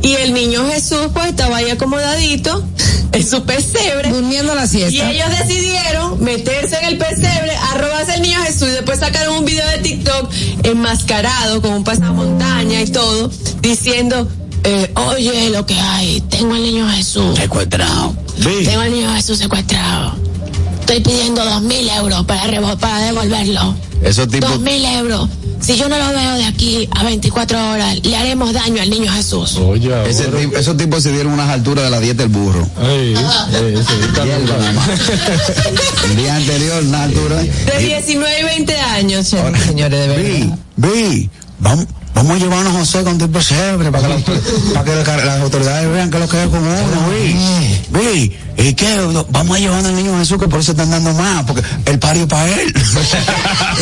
y 0.03 0.15
el 0.15 0.35
niño 0.35 0.67
Jesús 0.71 1.09
pues 1.13 1.27
estaba 1.29 1.59
ahí 1.59 1.71
acomodadito 1.71 2.65
en 3.13 3.27
su 3.29 3.43
pesebre. 3.45 4.11
Durmiendo 4.11 4.55
la 4.55 4.65
Y 4.65 4.69
siesta. 4.69 5.11
ellos 5.11 5.29
decidieron 5.39 6.23
meterse 6.23 6.77
en 6.79 6.85
el 6.89 6.99
pesebre, 6.99 7.55
a 7.57 7.79
robarse 7.79 8.15
el 8.15 8.23
niño 8.23 8.39
Jesús 8.45 8.69
y 8.69 8.73
después 8.73 8.99
sacaron 8.99 9.37
un 9.39 9.45
video 9.45 9.67
de 9.69 9.79
TikTok 9.79 10.31
enmascarado 10.65 11.61
con 11.63 11.73
un 11.73 11.85
pasamontaña 11.85 12.81
y 12.83 12.87
todo, 12.89 13.31
diciendo, 13.61 14.29
eh, 14.65 14.91
oye, 15.15 15.51
lo 15.51 15.67
que 15.67 15.79
hay, 15.79 16.21
tengo 16.23 16.55
al 16.55 16.63
niño 16.63 16.89
Jesús, 16.91 17.37
Secuestrado. 17.39 18.15
tengo 18.43 18.81
al 18.81 18.93
niño 18.93 19.15
Jesús 19.15 19.39
secuestrado. 19.39 20.15
Estoy 20.81 21.01
pidiendo 21.01 21.45
dos 21.45 21.63
mil 21.63 21.89
euros 21.91 22.25
para, 22.27 22.77
para 22.77 22.99
devolverlo. 22.99 23.75
Esos 24.03 24.29
tipos. 24.29 24.51
Dos 24.51 24.61
mil 24.61 24.85
euros. 24.85 25.29
Si 25.63 25.77
yo 25.77 25.89
no 25.89 25.97
lo 25.97 26.09
veo 26.09 26.35
de 26.35 26.45
aquí 26.45 26.89
a 26.91 27.05
24 27.05 27.71
horas, 27.71 27.97
le 28.03 28.17
haremos 28.17 28.53
daño 28.53 28.83
al 28.83 28.91
niño 28.91 29.13
Jesús. 29.13 29.57
Oye, 29.59 29.95
ahora. 29.95 30.09
Ese 30.11 30.25
tipo- 30.25 30.57
esos 30.57 30.77
tipos 30.77 31.03
se 31.05 31.13
dieron 31.13 31.33
unas 31.35 31.49
alturas 31.51 31.85
de 31.85 31.91
la 31.91 32.01
dieta 32.01 32.25
del 32.25 32.33
burro. 32.33 32.69
Ay, 32.81 33.15
eh. 33.17 33.17
El 36.11 36.17
día 36.17 36.35
anterior, 36.37 36.83
una 36.83 37.05
altura. 37.05 37.37
De 37.37 37.81
Y- 37.81 37.85
19 37.87 38.41
y 38.41 38.45
20 38.45 38.77
años, 38.77 39.33
Ahora, 39.35 39.59
señores, 39.61 40.01
de 40.01 40.09
verdad. 40.09 40.59
Vi, 40.77 40.89
vi, 40.89 41.31
vamos, 41.61 41.87
vamos 42.15 42.37
a 42.37 42.39
llevarnos 42.41 42.75
a 42.75 42.79
José 42.81 43.05
con 43.05 43.19
tipo 43.19 43.31
pesebre 43.33 43.93
para 43.93 44.09
que, 44.09 44.15
la- 44.15 44.21
para 44.75 44.85
que 44.85 44.95
la- 45.19 45.25
las 45.25 45.41
autoridades 45.43 45.89
vean 45.93 46.11
que 46.11 46.19
lo 46.19 46.29
que 46.29 46.43
es 46.43 46.49
con 46.49 46.59
uno, 46.59 47.09
vi. 47.11 47.37
Vi, 48.01 48.37
¿y 48.57 48.75
qué? 48.75 48.97
No, 49.13 49.25
Vamos 49.31 49.57
a 49.57 49.61
llevar 49.61 49.85
al 49.85 49.95
niño 49.97 50.17
Jesús 50.19 50.39
que 50.39 50.49
por 50.49 50.61
eso 50.61 50.73
están 50.73 50.91
dando 50.91 51.13
más, 51.15 51.45
porque 51.45 51.63
el 51.87 51.99
pario 51.99 52.27
para 52.29 52.49
él. 52.49 52.73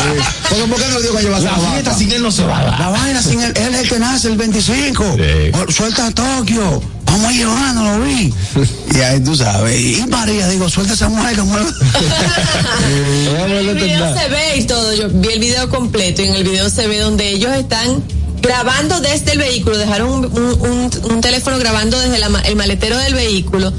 Eh, 0.01 0.21
porque 0.49 0.63
¿Por 0.67 0.79
qué 0.81 0.87
no 0.89 0.99
digo 1.01 1.15
que 1.15 1.23
lleva 1.23 1.39
La 1.39 1.55
fiesta 1.55 1.93
sin 1.97 2.11
él 2.11 2.21
no 2.23 2.31
se 2.31 2.43
va 2.43 2.59
a 2.59 2.63
dar. 2.65 2.79
La 2.79 2.89
vaina 2.89 3.21
sin 3.21 3.39
él, 3.41 3.53
él 3.55 3.73
es 3.75 3.81
el 3.81 3.89
que 3.89 3.99
nace 3.99 4.27
el 4.29 4.37
25. 4.37 5.15
Sí. 5.15 5.21
Oh, 5.53 5.71
Suelta 5.71 6.07
a 6.07 6.11
Tokio. 6.11 6.81
Vamos 7.05 7.25
a 7.27 7.31
llevándolo, 7.31 8.03
vi. 8.05 8.33
Y 8.95 8.99
ahí 9.01 9.19
tú 9.19 9.35
sabes. 9.35 9.79
Y 9.79 10.05
María, 10.07 10.47
digo, 10.49 10.69
suelta 10.69 10.93
a 10.93 10.95
esa 10.95 11.09
mujer 11.09 11.35
que 11.35 11.41
mueve. 11.43 11.69
El 13.59 13.75
video 13.75 13.99
la 13.99 14.21
se 14.21 14.29
ve 14.29 14.57
y 14.57 14.63
todo. 14.63 14.93
Yo 14.93 15.09
vi 15.09 15.29
el 15.29 15.39
video 15.39 15.69
completo 15.69 16.21
y 16.21 16.27
en 16.27 16.35
el 16.35 16.43
video 16.43 16.69
se 16.69 16.87
ve 16.87 16.99
donde 16.99 17.29
ellos 17.29 17.51
están 17.53 18.03
grabando 18.41 18.99
desde 19.01 19.33
el 19.33 19.37
vehículo. 19.39 19.77
Dejaron 19.77 20.09
un, 20.09 20.25
un- 20.25 20.61
un- 20.61 21.11
un 21.11 21.21
teléfono 21.21 21.57
grabando 21.59 21.99
desde 21.99 22.17
la 22.19 22.29
ma- 22.29 22.41
el 22.41 22.55
maletero 22.55 22.97
del 22.97 23.13
vehículo. 23.13 23.71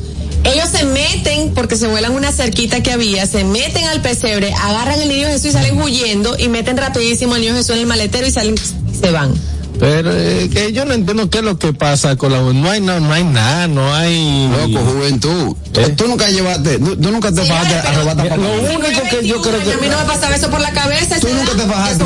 Ellos 0.44 0.68
se 0.70 0.84
meten, 0.84 1.54
porque 1.54 1.76
se 1.76 1.86
vuelan 1.86 2.12
una 2.12 2.32
cerquita 2.32 2.82
que 2.82 2.90
había, 2.90 3.26
se 3.26 3.44
meten 3.44 3.84
al 3.84 4.02
pesebre, 4.02 4.52
agarran 4.52 5.00
el 5.00 5.08
niño 5.08 5.28
Jesús 5.28 5.46
y 5.46 5.52
salen 5.52 5.80
huyendo 5.80 6.36
y 6.38 6.48
meten 6.48 6.76
rapidísimo 6.76 7.34
al 7.34 7.40
niño 7.40 7.54
Jesús 7.54 7.70
en 7.70 7.78
el 7.78 7.86
maletero 7.86 8.26
y 8.26 8.30
salen 8.32 8.56
y 8.92 8.94
se 8.94 9.10
van. 9.10 9.32
Pero 9.78 10.10
eh, 10.14 10.48
que 10.52 10.72
yo 10.72 10.84
no 10.84 10.92
entiendo 10.94 11.28
qué 11.30 11.38
es 11.38 11.44
lo 11.44 11.58
que 11.58 11.72
pasa 11.72 12.16
con 12.16 12.32
la 12.32 12.40
no 12.40 12.70
hay 12.70 12.80
no, 12.80 13.00
no 13.00 13.12
hay 13.12 13.24
nada, 13.24 13.66
no 13.68 13.92
hay 13.94 14.48
Loco, 14.48 14.84
juventud. 14.84 15.56
¿Eh? 15.74 15.94
Tú 15.96 16.06
nunca 16.06 16.28
llevaste, 16.28 16.78
tú, 16.78 16.96
tú 16.96 17.10
nunca 17.10 17.32
te 17.32 17.42
Sí, 17.42 17.48
fajaste 17.48 17.74
a 17.88 17.92
robar 17.92 18.16
Lo 18.38 18.52
único 18.74 19.02
que 19.10 19.26
yo 19.26 19.40
creo 19.40 19.58
que 19.62 19.72
A 19.72 19.76
mí 19.78 19.88
no 19.88 19.98
me 19.98 20.04
pasaba 20.04 20.34
eso 20.34 20.50
por 20.50 20.60
la 20.60 20.70
cabeza. 20.72 21.18
Tú 21.18 21.28
nunca 21.28 21.52
te 21.52 21.62
fajaste, 21.68 22.04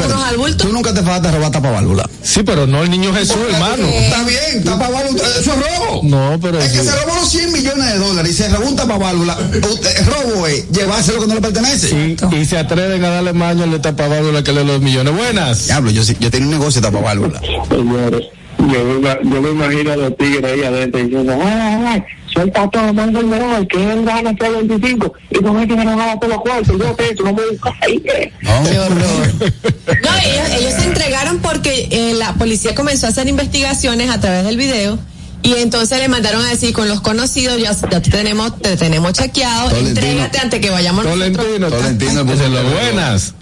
tú 0.56 0.68
nunca 0.72 0.94
te 0.94 1.02
fajaste 1.02 1.28
a 1.28 1.30
robar 1.32 1.50
tapaválvula. 1.50 2.08
Sí, 2.22 2.42
pero 2.44 2.66
no 2.66 2.82
el 2.82 2.90
niño 2.90 3.12
Jesús, 3.14 3.36
hermano. 3.52 3.86
Está 3.86 4.22
bien, 4.24 4.64
tapaválvula, 4.64 5.22
eso 5.40 5.52
es 5.52 5.58
robo. 5.78 6.00
No, 6.04 6.38
pero 6.40 6.58
Es 6.58 6.72
que 6.72 6.80
sí. 6.80 6.86
se 6.86 6.96
robó 7.02 7.14
los 7.16 7.28
100 7.30 7.52
millones 7.52 7.92
de 7.92 7.98
dólares 7.98 8.32
y 8.32 8.34
se 8.34 8.48
robó 8.48 8.68
un 8.68 8.76
El 8.78 10.06
robo 10.06 10.46
es 10.46 10.68
llevarse 10.70 11.12
lo 11.12 11.20
que 11.20 11.26
no 11.26 11.34
le 11.34 11.40
pertenece. 11.40 12.16
Y, 12.32 12.36
y 12.36 12.44
se 12.44 12.58
atreven 12.58 13.04
a 13.04 13.08
darle 13.10 13.32
maño 13.32 13.64
al 13.64 13.80
tapabálvula 13.80 14.42
que 14.42 14.52
le 14.52 14.64
los 14.64 14.80
millones. 14.80 15.14
Buenas. 15.14 15.66
Diablo, 15.66 15.90
yo, 15.90 16.04
sí- 16.04 16.16
yo 16.20 16.30
tenía 16.30 16.46
un 16.46 16.52
negocio 16.52 16.80
de 16.80 16.88
tapaválvula. 16.88 17.40
Señores, 17.68 18.26
yo, 18.58 19.00
yo 19.22 19.42
me 19.42 19.50
imagino 19.50 19.92
a 19.92 19.96
los 19.96 20.16
tigres 20.16 20.44
ahí 20.52 20.62
adentro 20.64 21.00
diciendo, 21.02 21.38
ay, 21.40 21.84
ay, 21.86 22.02
suelta 22.32 22.68
todo, 22.70 22.92
manda 22.94 23.20
el 23.20 23.26
menor, 23.26 23.66
que 23.68 23.92
él 23.92 24.04
gana 24.04 24.30
hasta 24.30 24.46
el 24.48 24.66
25 24.66 25.12
y 25.30 25.34
con 25.36 25.60
este 25.60 25.76
que 25.76 25.84
no 25.84 25.96
gana 25.96 26.18
todos 26.18 26.32
los 26.34 26.42
cuartos, 26.42 26.78
yo 26.78 26.94
te 26.94 27.14
no 27.22 27.32
me 27.32 27.42
ay, 27.82 28.00
¿qué? 28.00 28.32
No, 28.42 28.62
No, 28.62 30.10
ellos, 30.24 30.48
ellos 30.58 30.72
se 30.74 30.84
entregaron 30.84 31.38
porque 31.38 31.88
eh, 31.90 32.14
la 32.14 32.34
policía 32.34 32.74
comenzó 32.74 33.06
a 33.06 33.10
hacer 33.10 33.28
investigaciones 33.28 34.10
a 34.10 34.20
través 34.20 34.44
del 34.44 34.56
video 34.56 34.98
y 35.42 35.54
entonces 35.54 35.98
le 35.98 36.08
mandaron 36.08 36.44
a 36.44 36.48
decir 36.48 36.72
con 36.72 36.88
los 36.88 37.00
conocidos 37.02 37.58
ya, 37.60 37.72
ya 37.90 38.00
te 38.00 38.10
tenemos 38.10 38.58
te 38.60 38.76
tenemos 38.76 39.12
chequeado, 39.12 39.68
Tolentino. 39.68 39.88
entrégate 40.06 40.38
antes 40.38 40.60
que 40.60 40.70
vayamos 40.70 41.04
nosotros. 41.04 41.32
Tolentino. 41.36 41.68
Tolentino, 41.70 42.20
el 42.22 42.28
Ese 42.30 42.44
es 42.44 42.50
lo 42.50 42.56
profesor. 42.62 42.82
buenas. 42.82 43.34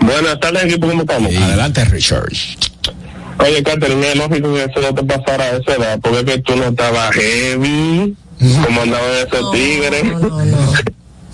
Buenas 0.00 0.40
tardes, 0.40 0.64
equipo, 0.64 0.88
¿cómo 0.88 1.02
estamos? 1.02 1.34
Adelante, 1.36 1.84
Richard. 1.84 2.30
Oye, 3.38 3.62
Catherine, 3.62 4.08
es 4.08 4.16
lógico 4.16 4.54
que 4.54 4.64
eso 4.64 4.80
no 4.80 4.94
te 4.94 5.02
pasara 5.04 5.44
a 5.44 5.56
esa 5.56 5.74
edad, 5.74 5.98
porque 6.00 6.18
es 6.18 6.24
que 6.24 6.38
tú 6.38 6.56
no 6.56 6.64
estabas 6.64 7.14
heavy, 7.14 8.16
como 8.64 8.82
andaban 8.82 9.10
esos 9.26 9.52
tigres. 9.52 10.04
No, 10.04 10.44
no. 10.44 10.72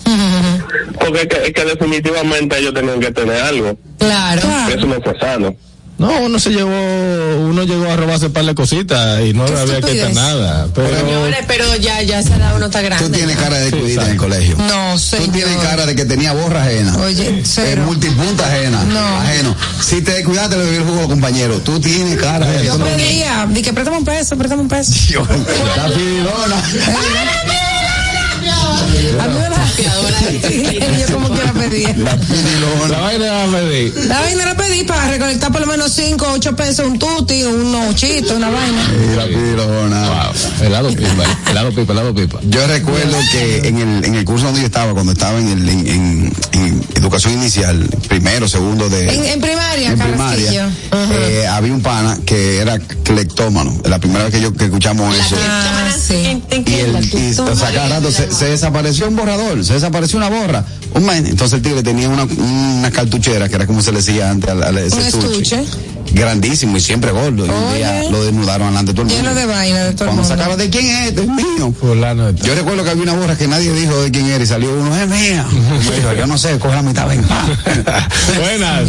Porque 0.99 1.21
es 1.21 1.27
que, 1.27 1.47
es 1.47 1.53
que 1.53 1.65
definitivamente 1.65 2.57
ellos 2.57 2.73
tenían 2.73 2.99
que 2.99 3.11
tener 3.11 3.41
algo. 3.41 3.77
Claro. 3.97 4.41
Eso 4.69 4.85
no 4.87 5.01
fue 5.01 5.19
sano. 5.19 5.55
No, 5.97 6.11
uno 6.21 6.37
se 6.39 6.51
llevó, 6.51 6.69
uno 7.39 7.63
llegó 7.63 7.89
a 7.91 7.95
robarse 7.95 8.27
un 8.27 8.33
par 8.33 8.45
de 8.45 8.53
cositas 8.53 9.19
y 9.25 9.33
no 9.33 9.45
Qué 9.45 9.53
había 9.53 9.65
que 9.81 9.91
estupidez. 9.91 10.13
nada. 10.13 10.67
Pero 10.75 10.95
Señores, 10.95 11.39
pero 11.47 11.75
ya, 11.77 12.01
ya 12.03 12.19
esa 12.19 12.35
edad 12.35 12.55
uno 12.55 12.67
está 12.67 12.81
grande. 12.81 13.03
Tú 13.05 13.11
tienes 13.11 13.35
cara 13.35 13.57
de 13.57 13.71
Sí, 13.71 13.75
cuidita 13.77 14.03
en 14.05 14.11
el 14.11 14.17
colegio. 14.17 14.55
No, 14.59 14.93
Tú 14.93 14.99
señor. 14.99 15.31
tienes 15.31 15.57
cara 15.57 15.85
de 15.87 15.95
que 15.95 16.05
tenía 16.05 16.33
borra 16.33 16.61
ajena. 16.63 16.97
Oye, 16.97 17.27
Eh, 17.39 17.41
cero. 17.43 17.81
multipunta 17.87 18.45
ajena. 18.47 18.83
No. 18.83 18.99
Ajeno. 19.21 19.55
Si 19.81 20.01
te 20.03 20.11
descuidaste, 20.13 20.55
le 20.57 20.65
bebí 20.65 20.77
el 20.77 20.83
jugo 20.83 21.07
compañeros. 21.07 21.63
Tú 21.63 21.79
tienes 21.79 22.15
cara 22.21 22.45
de 22.45 22.65
Yo 22.65 22.77
pedía, 22.77 23.47
di 23.49 23.63
que 23.63 23.73
préstame 23.73 23.97
un 23.97 24.05
peso, 24.05 24.37
préstame 24.37 24.61
un 24.61 24.67
peso. 24.69 24.91
Dios, 25.07 25.27
La 25.77 25.87
pidona. 25.87 26.63
A 28.77 29.27
mí 29.27 29.33
me 29.33 29.49
da- 29.49 29.67
Yo 31.07 31.13
como 31.13 31.29
quiera 31.29 31.51
pedir. 31.53 31.87
día. 31.87 31.95
La. 31.97 32.17
La 32.87 32.99
vaina 32.99 33.31
va 33.31 33.43
a 33.43 33.47
pedir. 33.61 33.93
La 34.07 34.19
vaina 34.21 34.45
la 34.45 34.55
pedí 34.57 34.83
para 34.83 35.09
recolectar 35.11 35.51
por 35.51 35.61
lo 35.61 35.67
menos 35.67 35.91
5 35.93 36.25
o 36.27 36.31
8 36.33 36.55
pesos, 36.55 36.85
un 36.85 36.97
tuti, 36.99 37.43
un 37.43 37.73
ochito, 37.75 38.35
una 38.35 38.49
vaina. 38.49 38.81
Y 39.11 39.15
la 39.15 39.25
pililona. 39.25 40.09
Wow. 40.09 40.65
Helado 40.67 40.89
pipa, 40.89 41.23
helado 41.49 41.71
pipa, 41.71 41.93
helado 41.93 42.13
pipa. 42.15 42.39
Yo 42.43 42.65
recuerdo 42.67 43.17
que 43.31 43.67
en 43.67 43.77
el, 43.79 44.05
en 44.05 44.15
el 44.15 44.25
curso 44.25 44.45
donde 44.45 44.61
yo 44.61 44.67
estaba, 44.67 44.93
cuando 44.93 45.11
estaba 45.11 45.39
en, 45.39 45.47
el, 45.49 45.69
en, 45.69 45.87
en- 45.87 46.33
en 46.53 46.83
educación 46.95 47.33
inicial, 47.33 47.87
primero, 48.07 48.47
segundo 48.47 48.89
de... 48.89 49.09
En. 49.33 49.41
Eh, 51.17 51.47
había 51.47 51.73
un 51.73 51.81
pana 51.81 52.17
que 52.25 52.59
era 52.59 52.79
cleptómano. 52.79 53.73
La 53.85 53.99
primera 53.99 54.25
vez 54.25 54.33
que 54.33 54.41
yo 54.41 54.53
que 54.53 54.65
escuchamos 54.65 55.15
eso. 55.15 55.35
Ah, 55.47 55.89
sí. 55.97 56.41
Y, 56.51 56.73
el, 56.73 57.05
y 57.13 57.39
o 57.39 57.55
sea, 57.55 57.71
cada 57.73 57.89
rato 57.89 58.11
se, 58.11 58.31
se 58.33 58.45
desapareció 58.45 59.07
un 59.07 59.15
borrador, 59.15 59.63
se 59.65 59.73
desapareció 59.73 60.17
una 60.17 60.29
borra. 60.29 60.63
Un 60.93 61.05
men. 61.05 61.27
Entonces 61.27 61.57
el 61.57 61.61
tigre 61.61 61.83
tenía 61.83 62.09
una, 62.09 62.23
una 62.23 62.91
cartuchera, 62.91 63.49
que 63.49 63.55
era 63.55 63.67
como 63.67 63.81
se 63.81 63.91
le 63.91 63.97
decía 63.99 64.29
antes 64.31 64.49
al, 64.49 64.63
al- 64.63 64.77
ese 64.77 64.95
Un 64.95 65.01
estuche. 65.03 65.61
estuche. 65.61 65.63
Grandísimo 66.13 66.77
y 66.77 66.79
siempre 66.79 67.11
gordo. 67.11 67.45
Y 67.45 67.49
un 67.49 67.75
día 67.75 68.03
lo 68.09 68.23
desnudaron 68.23 68.69
delante 68.69 68.93
de 68.93 68.95
todo 68.95 69.01
el 69.07 69.13
mundo. 69.13 69.29
Lleno 69.29 69.35
de 69.39 69.45
vaina 69.45 69.83
de 69.83 69.91
todo 69.91 70.05
el 70.05 70.15
Cuando 70.15 70.21
mundo. 70.23 70.27
sacaba 70.37 70.55
de 70.55 70.69
quién 70.69 70.87
es, 70.87 71.07
este 71.09 71.21
es 71.23 71.27
mío. 71.27 71.73
Fulano. 71.79 72.31
Yo 72.31 72.55
recuerdo 72.55 72.83
que 72.85 72.89
había 72.91 73.03
una 73.03 73.13
borra 73.13 73.37
que 73.37 73.47
nadie 73.47 73.73
dijo 73.73 74.01
de 74.01 74.09
quién 74.09 74.25
era 74.27 74.41
y 74.41 74.47
salió 74.47 74.73
uno, 74.73 74.95
es 74.95 75.07
mía. 75.09 75.45
Dijo, 75.97 76.13
yo 76.17 76.25
no 76.25 76.37
sé, 76.37 76.57
coge 76.59 76.75
la 76.75 76.81
mitad, 76.81 77.07
ven. 77.09 77.21
Buenas. 78.39 78.83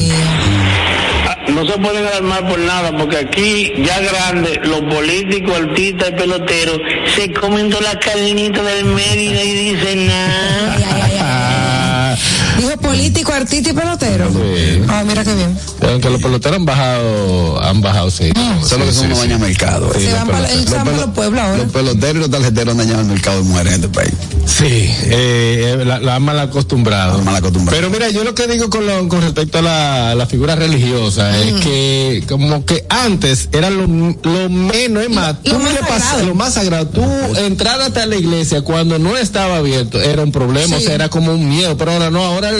No 1.48 1.66
se 1.66 1.78
pueden 1.78 2.06
alarmar 2.06 2.48
por 2.48 2.58
nada, 2.58 2.96
porque 2.96 3.16
aquí, 3.16 3.72
ya 3.78 4.00
grande, 4.00 4.60
los 4.64 4.80
políticos, 4.82 5.56
artistas 5.56 6.10
y 6.10 6.12
peloteros 6.12 6.80
se 7.14 7.32
comen 7.32 7.70
toda 7.70 7.94
la 7.94 7.98
carnita 7.98 8.62
del 8.62 8.84
Mérida 8.84 9.42
y 9.42 9.52
dicen 9.52 10.06
nada. 10.06 10.97
Político, 12.88 13.32
artista 13.32 13.70
y 13.70 13.72
pelotero. 13.72 14.30
Sí. 14.32 14.82
Ah, 14.88 15.04
mira 15.06 15.22
qué 15.24 15.34
bien. 15.34 15.56
aunque 15.82 16.10
los 16.10 16.22
peloteros 16.22 16.56
han 16.58 16.64
bajado, 16.64 17.62
han 17.62 17.80
bajado, 17.82 18.10
sí. 18.10 18.30
Solo 18.64 18.84
que 18.86 18.92
Sí, 18.92 18.96
son 18.98 19.06
unos 19.06 19.18
sí, 19.18 19.24
baños 19.28 19.40
sí. 19.40 19.46
mercado. 19.46 19.90
Sí, 19.94 20.00
Se 20.00 20.10
los 20.10 20.14
van 20.14 20.28
para, 20.28 20.96
los 20.96 21.10
pueblos 21.14 21.40
ahora. 21.40 21.56
Los 21.58 21.72
peloteros 21.72 22.16
y 22.16 22.18
los 22.20 22.30
tarjeteros 22.30 22.72
han 22.72 22.78
dañado 22.78 23.00
el 23.00 23.06
mercado 23.06 23.42
de 23.42 23.48
mujeres 23.48 23.74
en 23.74 23.84
este 23.84 23.88
país. 23.94 24.12
Sí, 24.46 24.64
eh, 24.64 25.76
eh, 25.80 25.84
la, 25.84 26.00
la 26.00 26.18
mal 26.18 26.38
acostumbrado. 26.40 27.18
La 27.18 27.24
mal 27.24 27.36
acostumbrado. 27.36 27.76
Pero 27.78 27.90
mira, 27.90 28.08
yo 28.10 28.24
lo 28.24 28.34
que 28.34 28.46
digo 28.46 28.70
con, 28.70 28.86
lo- 28.86 29.06
con 29.08 29.20
respecto 29.20 29.58
a 29.58 29.62
la, 29.62 30.14
la 30.14 30.26
figura 30.26 30.56
religiosa 30.56 31.36
es 31.38 31.52
que 31.62 32.24
como 32.28 32.64
que 32.64 32.84
antes 32.88 33.48
era 33.52 33.68
lo, 33.70 33.82
lo 33.86 34.48
menos, 34.48 35.02
es 35.04 35.10
más, 35.10 35.36
Lo 35.44 35.52
tú 35.52 35.58
más 35.58 35.72
le 35.74 35.80
pas- 35.80 35.98
sagrado. 36.00 36.26
lo 36.26 36.34
más 36.34 36.54
sagrado. 36.54 36.86
Tú 36.88 37.02
entrar 37.36 37.80
hasta 37.82 38.06
la 38.06 38.16
iglesia 38.16 38.62
cuando 38.62 38.98
no 38.98 39.16
estaba 39.16 39.56
abierto 39.58 40.00
era 40.00 40.22
un 40.22 40.32
problema, 40.32 40.76
o 40.76 40.80
sea, 40.80 40.94
era 40.94 41.08
como 41.10 41.32
un 41.32 41.48
miedo, 41.48 41.76
pero 41.76 41.92
ahora 41.92 42.10
no, 42.10 42.24
ahora 42.24 42.50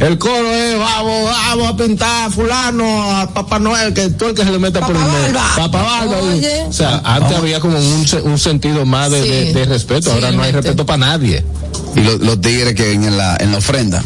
el 0.00 0.18
coro 0.18 0.50
es 0.52 0.78
vamos, 0.78 1.24
vamos 1.30 1.68
a 1.68 1.76
pintar 1.76 2.26
a 2.26 2.30
fulano, 2.30 3.12
a 3.20 3.28
Papá 3.32 3.58
Noel, 3.58 3.92
que 3.94 4.10
tú 4.10 4.26
el 4.26 4.34
que 4.34 4.44
se 4.44 4.50
le 4.50 4.58
meta 4.58 4.80
por 4.80 4.96
el 4.96 5.02
Papá 5.02 5.12
medio. 5.12 5.34
Papá 5.56 5.82
Barba. 5.82 6.16
Oye. 6.22 6.62
O 6.68 6.72
sea, 6.72 7.00
antes 7.04 7.36
había 7.36 7.60
como 7.60 7.78
un, 7.78 8.06
un 8.24 8.38
sentido 8.38 8.84
más 8.86 9.10
de, 9.10 9.22
Sí. 9.22 9.28
de- 9.28 9.52
de 9.54 9.64
respeto, 9.66 10.12
ahora 10.12 10.30
no 10.32 10.42
hay 10.42 10.52
respeto 10.52 10.84
para 10.84 10.98
nadie. 10.98 11.44
Y 11.96 12.00
lo- 12.00 12.18
los 12.18 12.40
tigres 12.40 12.74
que 12.74 12.92
en 12.92 13.16
la, 13.16 13.36
en 13.38 13.52
la 13.52 13.58
ofrenda 13.58 14.02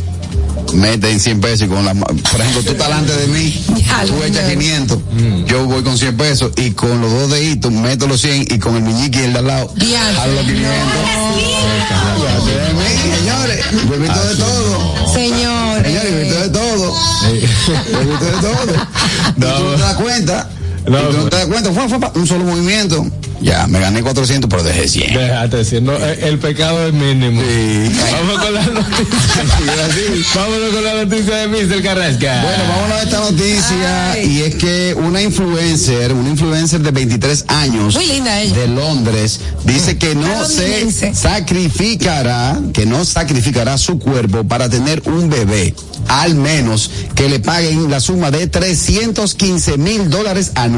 meten 0.75 1.19
100 1.19 1.41
pesos 1.41 1.63
y 1.67 1.71
con 1.71 1.83
la, 1.87 1.95
por 1.95 2.13
ejemplo, 2.41 2.63
tú 2.63 2.73
estás 2.73 2.89
delante 2.89 3.17
de 3.17 3.27
mí, 3.29 3.65
tú 4.07 4.23
echas 4.23 4.43
no. 4.45 4.51
500, 4.51 4.99
yo 5.47 5.65
voy 5.65 5.83
con 5.83 5.97
100 5.97 6.15
pesos 6.19 6.53
y 6.57 6.73
con 6.73 7.01
los 7.01 7.11
dos 7.11 7.31
deditos 7.31 7.73
meto 7.73 8.07
los 8.07 8.21
100 8.21 8.43
y 8.51 8.59
con 8.59 8.77
el 8.77 8.83
miñique 8.83 9.21
y 9.21 9.25
el 9.25 9.33
de 9.33 9.39
al 9.39 9.47
lado, 9.47 9.73
jalo 10.15 10.33
los 10.35 10.45
500. 10.45 10.69
Olvídate 12.19 12.61
de 12.61 12.75
mí, 12.75 13.17
señores, 13.17 13.65
yo 13.89 13.95
he 13.95 13.99
visto 13.99 14.25
de 14.25 14.35
todo. 14.37 14.95
Señores. 15.15 15.58
Todo. 16.93 17.33
Visto 17.33 18.25
de 18.25 18.31
todo. 18.41 18.75
Y 19.37 19.41
No. 19.41 19.55
tú 19.57 19.65
no 19.65 19.75
te 19.77 19.83
das 19.83 19.95
cuenta. 19.97 20.49
No, 20.87 20.99
y 20.99 21.03
tú 21.03 21.13
no 21.13 21.19
pues. 21.21 21.31
te 21.31 21.37
das 21.37 21.47
cuenta. 21.47 21.73
Fue, 21.73 21.89
fue, 21.89 22.11
un 22.15 22.27
solo 22.27 22.45
movimiento. 22.45 23.07
Ya, 23.41 23.69
me 23.69 23.79
gané 23.79 24.03
400, 24.03 24.51
pero 24.51 24.65
dejé 24.65 24.89
100. 24.89 25.15
Déjate 25.15 25.59
decir, 25.59 25.81
no, 25.81 25.93
eh, 25.93 26.19
el 26.23 26.39
pecado 26.39 26.89
es 26.89 26.93
mínimo. 26.93 27.41
Vamos 28.11 28.45
con 28.45 28.55
la 28.55 28.67
noticia. 28.67 29.05
Vámonos 30.35 30.75
con 30.75 30.85
la 30.85 31.05
noticia 31.05 31.37
de 31.37 31.49
Mr. 31.49 31.83
Carrasca. 31.83 32.43
Bueno, 32.43 32.65
vámonos 32.69 32.97
a 32.99 33.03
esta 33.03 33.21
noticia 33.21 34.25
y 34.25 34.43
es 34.43 34.55
que 34.57 34.95
una 34.95 35.23
influencer, 35.23 36.13
una 36.13 36.31
influencer 36.31 36.81
de 36.81 36.91
23 36.91 37.45
años 37.49 37.95
Muy 37.95 38.07
linda 38.07 38.41
ella. 38.41 38.57
de 38.57 38.69
Londres 38.69 39.41
dice 39.65 39.99
que 39.99 40.17
no 40.17 40.45
se 40.45 41.15
sacrificará, 41.15 42.59
que 42.73 42.87
no 42.87 43.05
sacrificará 43.05 43.79
su 43.79 44.01
cuerpo 44.01 44.45
para 44.45 44.69
tener 44.69 45.03
un 45.07 45.31
bebé, 45.31 45.75
al 46.09 46.35
menos 46.35 46.91
que 47.15 47.29
le 47.29 47.39
paguen 47.39 47.89
la 47.89 48.01
suma 48.01 48.31
de 48.33 48.49
315 48.49 49.79
mil 49.79 50.11
dólares 50.11 50.53
anuales 50.57 50.78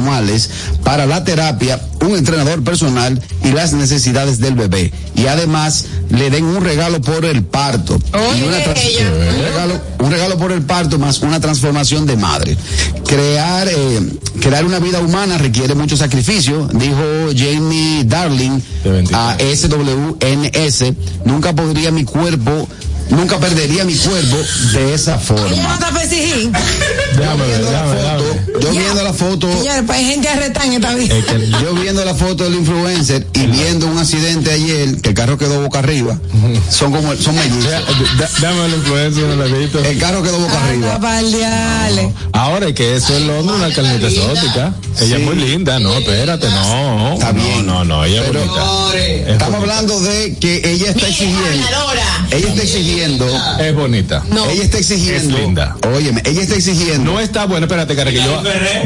para 0.84 1.06
la 1.06 1.24
terapia, 1.24 1.80
un 2.00 2.16
entrenador 2.16 2.62
personal 2.64 3.20
y 3.44 3.50
las 3.52 3.72
necesidades 3.72 4.38
del 4.40 4.54
bebé. 4.54 4.92
Y 5.14 5.26
además 5.26 5.84
le 6.10 6.30
den 6.30 6.44
un 6.44 6.64
regalo 6.64 7.00
por 7.00 7.24
el 7.24 7.42
parto. 7.44 7.98
y 8.38 8.42
una 8.42 8.62
trans- 8.64 8.80
ella. 8.84 9.10
un 9.10 9.42
regalo, 9.44 9.80
un 9.98 10.10
regalo 10.10 10.38
por 10.38 10.52
el 10.52 10.62
parto 10.62 10.98
más 10.98 11.20
una 11.20 11.40
transformación 11.40 12.06
de 12.06 12.16
madre. 12.16 12.56
Crear, 13.06 13.68
eh, 13.68 14.00
crear 14.40 14.64
una 14.64 14.78
vida 14.78 15.00
humana 15.00 15.36
requiere 15.38 15.74
mucho 15.74 15.96
sacrificio, 15.96 16.68
dijo 16.72 17.02
Jamie 17.36 18.04
Darling 18.04 18.60
De 18.84 18.90
23. 18.90 19.18
a 19.18 19.36
SWNS. 19.38 20.94
Nunca 21.24 21.52
podría 21.54 21.90
mi 21.90 22.04
cuerpo, 22.04 22.68
nunca 23.10 23.38
perdería 23.38 23.84
mi 23.84 23.94
cuerpo 23.94 24.36
de 24.72 24.94
esa 24.94 25.18
forma. 25.18 25.48
déjame 27.16 27.46
ver, 27.46 27.64
déjame. 27.64 27.94
Yo 28.60 28.72
Ya. 28.72 28.80
viendo 28.80 29.02
la 29.02 29.12
foto, 29.12 29.48
Señores, 29.52 29.82
pues 29.86 29.98
hay 29.98 30.04
gente 30.06 30.28
arrestada 30.28 30.66
en 30.66 30.72
esta 30.74 30.94
vida. 30.94 31.16
Es 31.16 31.24
que- 31.24 31.50
yo 31.62 31.74
viendo 31.74 32.04
la 32.04 32.14
foto 32.14 32.44
del 32.44 32.54
influencer 32.54 33.26
y 33.34 33.46
viendo 33.46 33.86
un 33.86 33.98
accidente 33.98 34.50
ayer, 34.52 35.00
que 35.00 35.10
el 35.10 35.14
carro 35.14 35.36
quedó 35.38 35.60
boca 35.62 35.78
arriba, 35.80 36.18
son 36.70 36.92
como, 36.92 37.14
son 37.16 37.34
mellizos. 37.36 37.70
Dame 38.40 38.60
un 38.64 39.38
ladito. 39.38 39.78
El 39.84 39.98
carro 39.98 40.22
quedó 40.22 40.38
boca 40.38 40.64
arriba. 40.64 40.98
Baldeale. 40.98 42.12
Ahora 42.32 42.68
es 42.68 42.74
que 42.74 42.96
eso 42.96 43.14
es 43.16 43.22
Londres, 43.22 43.56
una 43.58 43.72
carnita 43.74 44.06
exótica. 44.08 44.74
Ella 45.00 45.16
es 45.16 45.22
muy 45.22 45.36
linda, 45.36 45.78
no, 45.78 45.92
espérate, 45.94 46.48
no. 46.48 47.14
Está 47.14 47.32
bien. 47.32 47.66
No, 47.66 47.84
no, 47.84 47.96
no, 47.96 48.04
ella 48.04 48.22
es 48.22 48.26
bonita. 48.32 48.96
Es 48.96 49.28
Estamos 49.28 49.58
bonita. 49.60 49.78
hablando 49.78 50.00
de 50.00 50.36
que 50.38 50.60
ella 50.64 50.90
está 50.90 51.08
exigiendo. 51.08 51.66
Ella 52.30 52.48
está 52.48 52.62
exigiendo. 52.62 53.26
Es 53.58 53.74
bonita. 53.74 54.22
Ella 54.50 54.62
está 54.64 54.78
exigiendo. 54.78 55.36
Es 55.36 55.42
linda. 55.44 55.76
Óyeme, 55.94 56.22
ella 56.24 56.42
está 56.42 56.56
exigiendo. 56.56 57.12
No 57.12 57.20
está 57.20 57.46
buena, 57.46 57.66
espérate, 57.66 57.94
cara, 57.96 58.10
que 58.10 58.18
yo. 58.18 58.29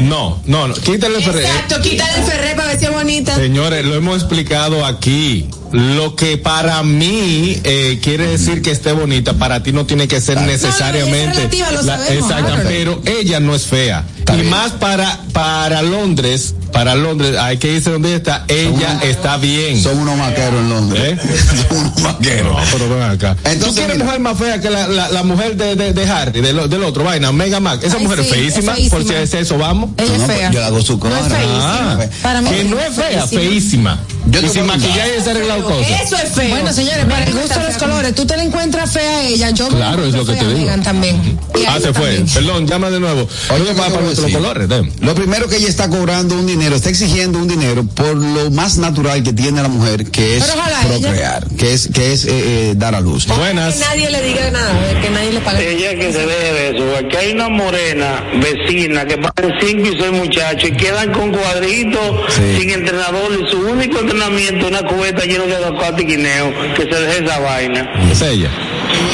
No, 0.01 0.41
no, 0.45 0.67
no. 0.67 0.73
Quítale 0.73 1.17
el 1.17 1.23
ferré. 1.23 1.45
Exacto, 1.45 1.81
quítale 1.81 2.17
el 2.19 2.23
ferré 2.23 2.55
para 2.55 2.67
ver 2.69 2.79
si 2.79 2.85
es 2.85 2.91
bonita. 2.91 3.35
Señores, 3.35 3.85
lo 3.85 3.95
hemos 3.95 4.17
explicado 4.17 4.85
aquí. 4.85 5.47
Lo 5.71 6.15
que 6.15 6.37
para 6.37 6.83
mí 6.83 7.59
eh, 7.63 7.99
quiere 8.01 8.27
decir 8.27 8.61
que 8.61 8.71
esté 8.71 8.91
bonita, 8.93 9.33
para 9.33 9.61
ti 9.63 9.71
no 9.73 9.85
tiene 9.85 10.07
que 10.07 10.21
ser 10.21 10.35
No, 10.39 10.45
necesariamente. 10.47 11.43
no, 11.43 11.49
relativa, 11.49 12.07
exacta, 12.13 12.61
pero 12.63 13.01
ella 13.05 13.39
no 13.39 13.53
es 13.55 13.63
fea. 13.65 14.05
Está 14.19 14.33
y 14.35 14.37
bien. 14.41 14.49
más 14.49 14.71
para 14.73 15.19
para 15.33 15.81
Londres, 15.81 16.55
para 16.71 16.95
Londres, 16.95 17.37
hay 17.37 17.57
que 17.57 17.73
irse 17.73 17.89
donde 17.91 18.09
ella 18.09 18.17
está. 18.17 18.45
Ella 18.47 18.99
está 19.03 19.37
bien. 19.37 19.81
Son 19.81 19.97
unos 19.99 20.17
maqueros 20.17 20.61
en 20.61 20.69
Londres. 20.69 21.01
¿Eh? 21.03 21.17
Son 21.69 21.77
unos 21.77 21.95
No, 21.97 22.01
maqueros. 22.03 22.57
pero 22.71 22.89
ven 22.89 23.03
acá. 23.03 23.35
Entonces, 23.43 23.59
¿Tú 23.65 23.73
quieres 23.75 23.95
mira. 23.95 24.05
mujer 24.05 24.19
más 24.21 24.37
fea 24.37 24.61
que 24.61 24.69
la, 24.69 24.87
la, 24.87 25.09
la 25.09 25.23
mujer 25.23 25.57
de, 25.57 25.75
de, 25.75 25.93
de 25.93 26.09
Harry, 26.09 26.41
del, 26.41 26.69
del 26.69 26.83
otro, 26.83 27.03
vaina, 27.03 27.31
Mega 27.33 27.59
Mac? 27.59 27.83
Esa 27.83 27.97
Ay, 27.97 28.03
mujer 28.03 28.19
es 28.21 28.29
feísima, 28.29 28.71
es 28.71 28.77
feísima. 28.77 28.97
por 28.99 29.07
si 29.07 29.13
es 29.13 29.33
eso, 29.33 29.57
vamos. 29.57 29.89
Ella 29.97 30.07
No, 30.09 30.13
es 30.15 30.21
no, 30.21 30.27
fea. 30.27 30.51
Yo 30.51 30.59
le 30.59 30.65
hago 30.65 30.81
su 30.81 30.99
cara. 30.99 31.19
No 31.19 31.25
es 31.25 31.33
feísima. 31.33 31.93
Ah, 32.01 32.05
Para 32.23 32.41
mí 32.41 32.49
que 32.49 32.63
no 32.63 32.79
es 32.79 32.93
fea, 32.95 33.27
feísima. 33.27 33.99
Yo 34.27 34.41
y 34.41 34.49
sin 34.49 34.65
maquillaje 34.65 35.17
y 35.19 35.23
se 35.23 35.31
arreglado 35.31 35.63
cosas. 35.63 36.01
Eso 36.03 36.15
es 36.15 36.31
feo. 36.33 36.49
Bueno, 36.49 36.73
señores, 36.73 37.05
para 37.05 37.25
el 37.25 37.33
gusto 37.33 37.59
de 37.59 37.65
los 37.67 37.77
colores, 37.77 38.15
tú 38.15 38.25
te 38.25 38.35
la 38.35 38.43
encuentras 38.43 38.91
fea 38.91 39.17
a 39.19 39.23
ella, 39.23 39.49
yo 39.51 39.67
Claro, 39.67 40.01
la 40.01 40.07
es 40.07 40.13
lo 40.15 40.25
que 40.25 40.33
te 40.33 40.47
digo. 40.47 40.59
Megan 40.61 40.83
también. 40.83 41.39
Ah, 41.53 41.57
ella 41.57 41.73
se 41.79 41.93
fue. 41.93 42.15
también. 42.15 42.27
Perdón, 42.33 42.67
llama 42.67 42.89
de 42.89 42.99
nuevo. 42.99 43.27
Oye, 43.49 43.63
¿qué 43.65 43.73
para, 43.73 44.01
decir? 44.01 44.33
colores. 44.33 44.67
Lo 45.01 45.15
primero 45.15 45.47
que 45.47 45.57
ella 45.57 45.67
está 45.67 45.89
cobrando 45.89 46.35
un 46.35 46.45
dinero, 46.47 46.75
está 46.75 46.89
exigiendo 46.89 47.37
un 47.39 47.47
dinero 47.47 47.83
por 47.85 48.15
lo 48.15 48.49
más 48.51 48.77
natural 48.77 49.21
que 49.23 49.31
tiene 49.33 49.61
la 49.61 49.67
mujer, 49.69 50.09
que 50.09 50.37
es 50.37 50.43
ojalá 50.43 50.79
procrear, 50.81 51.47
que 51.57 51.73
es 51.73 51.89
que 51.93 52.13
es 52.13 52.25
eh, 52.25 52.29
eh, 52.31 52.73
dar 52.75 52.95
a 52.95 53.01
luz. 53.01 53.27
Buenas. 53.27 53.75
Que 53.75 53.79
nadie 53.81 54.09
le 54.09 54.21
diga 54.23 54.49
nada, 54.51 55.01
que 55.01 55.09
nadie 55.11 55.31
le 55.33 55.39
pague. 55.41 55.71
Ella 55.71 55.95
que 55.99 56.11
se 56.11 56.19
deje 56.25 56.53
de 56.53 56.69
eso, 56.75 56.85
porque 56.99 57.17
hay 57.17 57.31
una 57.33 57.49
morena 57.49 58.23
vecina 58.41 59.05
que 59.05 59.17
pagan 59.17 59.53
cinco 59.61 59.87
y 59.87 59.99
seis 59.99 60.11
muchachos 60.11 60.69
y 60.69 60.73
quedan 60.77 61.13
con 61.13 61.31
cuadritos, 61.31 62.01
Sí. 62.35 62.59
sin 62.59 62.69
entrenador, 62.71 63.31
y 63.33 63.49
su 63.51 63.57
único 63.59 63.99
entrenamiento 63.99 64.14
una 64.15 64.81
cubeta 64.83 65.23
llena 65.25 65.45
de 65.45 65.55
aguacate 65.55 66.03
y 66.03 66.05
guineo, 66.05 66.53
que 66.75 66.83
se 66.83 66.99
deje 66.99 67.23
esa 67.25 67.39
vaina. 67.39 67.91
Es 68.11 68.21
ella. 68.21 68.49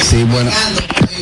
Sí, 0.02 0.22
bueno. 0.24 0.50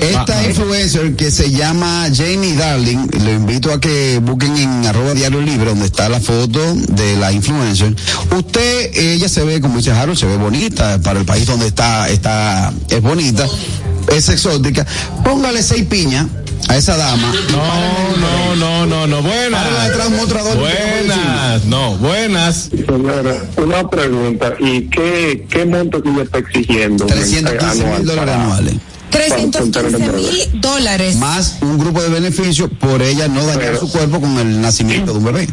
Esta 0.00 0.42
influencer 0.46 1.14
que 1.14 1.30
se 1.30 1.50
llama 1.50 2.06
Jamie 2.14 2.54
Darling, 2.54 3.06
lo 3.22 3.30
invito 3.32 3.72
a 3.72 3.78
que 3.80 4.18
busquen 4.22 4.56
en 4.56 4.86
arroba 4.86 5.12
diario 5.12 5.40
libre 5.42 5.70
donde 5.70 5.86
está 5.86 6.08
la 6.08 6.20
foto 6.20 6.60
de 6.74 7.16
la 7.16 7.32
influencer. 7.32 7.94
Usted, 8.34 8.90
ella 8.94 9.28
se 9.28 9.44
ve, 9.44 9.60
como 9.60 9.76
dice 9.76 9.92
Harold, 9.92 10.18
se 10.18 10.26
ve 10.26 10.36
bonita 10.36 10.98
para 11.02 11.20
el 11.20 11.26
país 11.26 11.46
donde 11.46 11.66
está, 11.66 12.08
está, 12.08 12.72
es 12.88 13.02
bonita, 13.02 13.46
es 14.10 14.28
exótica. 14.30 14.86
Póngale 15.22 15.62
seis 15.62 15.84
piñas 15.84 16.26
a 16.68 16.76
esa 16.76 16.96
dama. 16.96 17.32
No, 17.50 18.16
no, 18.16 18.56
no, 18.56 18.86
no, 18.86 19.06
no, 19.06 19.22
buenas. 19.22 19.66
Buenas, 20.56 21.64
no, 21.66 21.96
buenas. 21.96 22.70
Señora, 22.70 23.34
una 23.56 23.88
pregunta. 23.88 24.54
¿Y 24.58 24.82
qué, 24.82 25.46
qué 25.50 25.66
monto 25.66 26.02
que 26.02 26.08
ella 26.08 26.22
está 26.22 26.38
exigiendo? 26.38 27.06
315 27.06 27.84
mil 27.84 28.06
dólares 28.06 28.34
anuales. 28.34 28.74
315 29.10 29.98
mil 30.12 30.60
dólares. 30.60 31.16
Más 31.16 31.56
un 31.60 31.78
grupo 31.78 32.02
de 32.02 32.08
beneficios 32.08 32.70
por 32.78 33.02
ella 33.02 33.28
no 33.28 33.44
dañar 33.44 33.58
Pero- 33.64 33.80
su 33.80 33.90
cuerpo 33.90 34.20
con 34.20 34.38
el 34.38 34.60
nacimiento 34.60 35.12
de 35.12 35.18
un 35.18 35.24
bebé. 35.24 35.48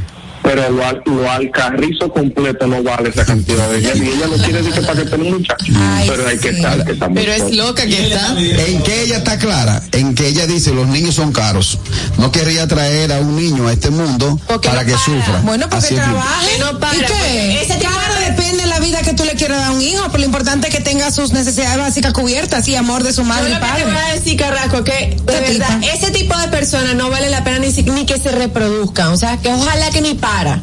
Pero 0.47 0.69
lo, 0.71 0.85
al- 0.85 1.01
lo 1.05 1.29
alcarrizo 1.29 2.09
completo 2.11 2.67
no 2.67 2.81
vale 2.81 3.09
esa 3.09 3.25
cantidad 3.25 3.69
de 3.69 3.77
dinero. 3.79 3.97
Y 4.03 4.07
ella 4.09 4.27
no 4.27 4.37
quiere 4.43 4.61
decir 4.63 4.85
para 4.85 4.99
que 5.03 5.09
tenga 5.09 5.23
un 5.25 5.33
muchacho. 5.33 5.65
Ay, 5.77 6.07
pero 6.09 6.27
hay 6.27 6.37
que 6.37 6.49
sí. 6.51 6.55
estar, 6.55 6.85
que 6.85 6.91
está 6.93 7.09
Pero 7.13 7.31
es 7.33 7.55
loca 7.55 7.85
que 7.85 8.07
está. 8.13 8.35
En 8.39 8.81
que 8.83 9.03
ella 9.03 9.17
está 9.17 9.37
clara, 9.37 9.81
en 9.91 10.15
que 10.15 10.27
ella 10.27 10.47
dice 10.47 10.71
los 10.73 10.87
niños 10.87 11.15
son 11.15 11.33
caros. 11.33 11.77
No 12.17 12.31
querría 12.31 12.65
traer 12.67 13.11
a 13.11 13.19
un 13.19 13.35
niño 13.35 13.67
a 13.67 13.73
este 13.73 13.89
mundo 13.89 14.39
Porque 14.47 14.69
para 14.69 14.81
no 14.83 14.87
que 14.87 14.93
para. 14.93 15.03
sufra. 15.05 15.39
Bueno, 15.43 15.69
porque 15.69 15.95
trabaje. 15.95 16.47
Que 16.53 16.59
no 16.59 16.79
para, 16.79 16.95
¿Y 16.95 16.99
qué? 17.01 17.61
ese 17.63 17.75
tipo 17.75 17.91
Claro, 17.91 18.13
de- 18.21 18.31
depende 18.31 18.63
de 18.63 18.67
la 18.67 18.79
vida 18.79 19.01
que 19.01 19.13
tú 19.13 19.23
le 19.25 19.33
quieras 19.33 19.59
dar 19.59 19.69
a 19.69 19.71
un 19.73 19.81
hijo, 19.81 20.03
pero 20.05 20.19
lo 20.19 20.25
importante 20.25 20.67
es 20.69 20.75
que 20.75 20.81
tenga 20.81 21.11
sus 21.11 21.33
necesidades 21.33 21.77
básicas 21.77 22.13
cubiertas 22.13 22.67
y 22.69 22.75
amor 22.75 23.03
de 23.03 23.11
su 23.11 23.23
madre 23.23 23.49
y 23.49 23.53
lo 23.53 23.59
que 23.59 23.65
te 23.65 23.69
padre. 23.71 23.85
voy 23.85 23.95
a 23.95 24.13
decir, 24.13 24.37
Carrasco, 24.37 24.83
que 24.83 25.17
de 25.25 25.39
verdad, 25.41 25.79
ese 25.93 26.11
tipo 26.11 26.37
de 26.37 26.47
personas 26.47 26.95
no 26.95 27.09
vale 27.09 27.29
la 27.29 27.43
pena 27.43 27.59
ni, 27.59 27.69
ni 27.91 28.05
que 28.05 28.17
se 28.17 28.31
reproduzcan. 28.31 29.07
O 29.11 29.17
sea, 29.17 29.37
que 29.37 29.49
ojalá 29.49 29.89
que 29.89 30.01
ni 30.01 30.13
para. 30.37 30.59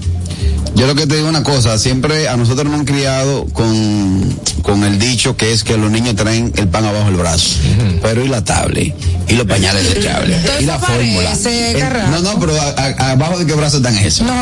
Yo 0.76 0.86
lo 0.88 0.94
que 0.96 1.06
te 1.06 1.16
digo 1.16 1.28
una 1.28 1.42
cosa, 1.44 1.78
siempre 1.78 2.28
a 2.28 2.36
nosotros 2.36 2.66
nos 2.68 2.80
han 2.80 2.84
criado 2.84 3.46
con, 3.52 4.40
con 4.62 4.82
el 4.82 4.98
dicho 4.98 5.36
que 5.36 5.52
es 5.52 5.62
que 5.62 5.76
los 5.76 5.88
niños 5.90 6.16
traen 6.16 6.52
el 6.56 6.66
pan 6.68 6.84
abajo 6.84 7.06
del 7.06 7.16
brazo, 7.16 7.58
pero 8.02 8.24
y 8.24 8.28
la 8.28 8.42
tablet, 8.42 8.92
y 9.28 9.34
los 9.34 9.46
pañales 9.46 9.84
desechables, 9.88 10.44
Todo 10.44 10.60
y 10.60 10.64
la 10.64 10.78
fórmula. 10.80 11.32
Eh, 11.46 11.84
no, 12.10 12.20
no, 12.20 12.40
pero 12.40 12.60
a- 12.60 12.74
a- 13.04 13.10
abajo 13.12 13.38
de 13.38 13.46
qué 13.46 13.52
brazo 13.54 13.76
están 13.76 13.96
eso. 13.98 14.24
No, 14.24 14.32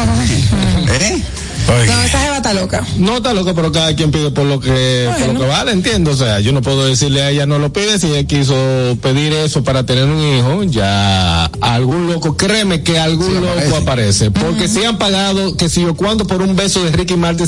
¿Eh? 0.95 1.23
No, 1.67 2.03
esa 2.03 2.19
jeva 2.21 2.37
está 2.37 2.53
loca. 2.55 2.85
No 2.99 3.17
está 3.19 3.33
loco, 3.35 3.55
pero 3.55 3.73
cada 3.73 3.95
quien 3.95 4.11
pide 4.11 4.31
por 4.31 4.45
lo 4.45 4.61
que 4.61 5.09
por 5.19 5.35
lo 5.35 5.41
que 5.41 5.47
vale, 5.47 5.73
entiendo. 5.73 6.11
O 6.11 6.17
sea, 6.17 6.41
yo 6.41 6.53
no 6.53 6.63
puedo 6.63 6.87
decirle 6.87 7.23
a 7.23 7.31
ella 7.31 7.47
no 7.47 7.59
lo 7.59 7.73
pide 7.73 7.99
si 7.99 8.09
ella 8.09 8.25
quiso 8.27 8.55
pedir 9.01 9.33
eso 9.33 9.63
para 9.65 9.85
tener 9.87 10.05
un 10.05 10.21
hijo, 10.21 10.63
ya 10.65 11.45
algún 11.61 12.07
loco, 12.09 12.37
créeme 12.37 12.83
que 12.83 12.99
algún 12.99 13.27
Sí, 13.29 13.35
loco 13.35 13.77
aparece. 13.77 13.77
aparece, 13.77 14.31
porque 14.31 14.69
si 14.69 14.85
han 14.85 14.99
pagado 14.99 15.57
que 15.57 15.69
si 15.69 15.83
yo 15.83 15.95
cuánto 15.95 16.27
por 16.27 16.43
un 16.43 16.57
beso 16.57 16.85
de 16.85 16.91
Ricky 16.93 17.17
Martin 17.17 17.47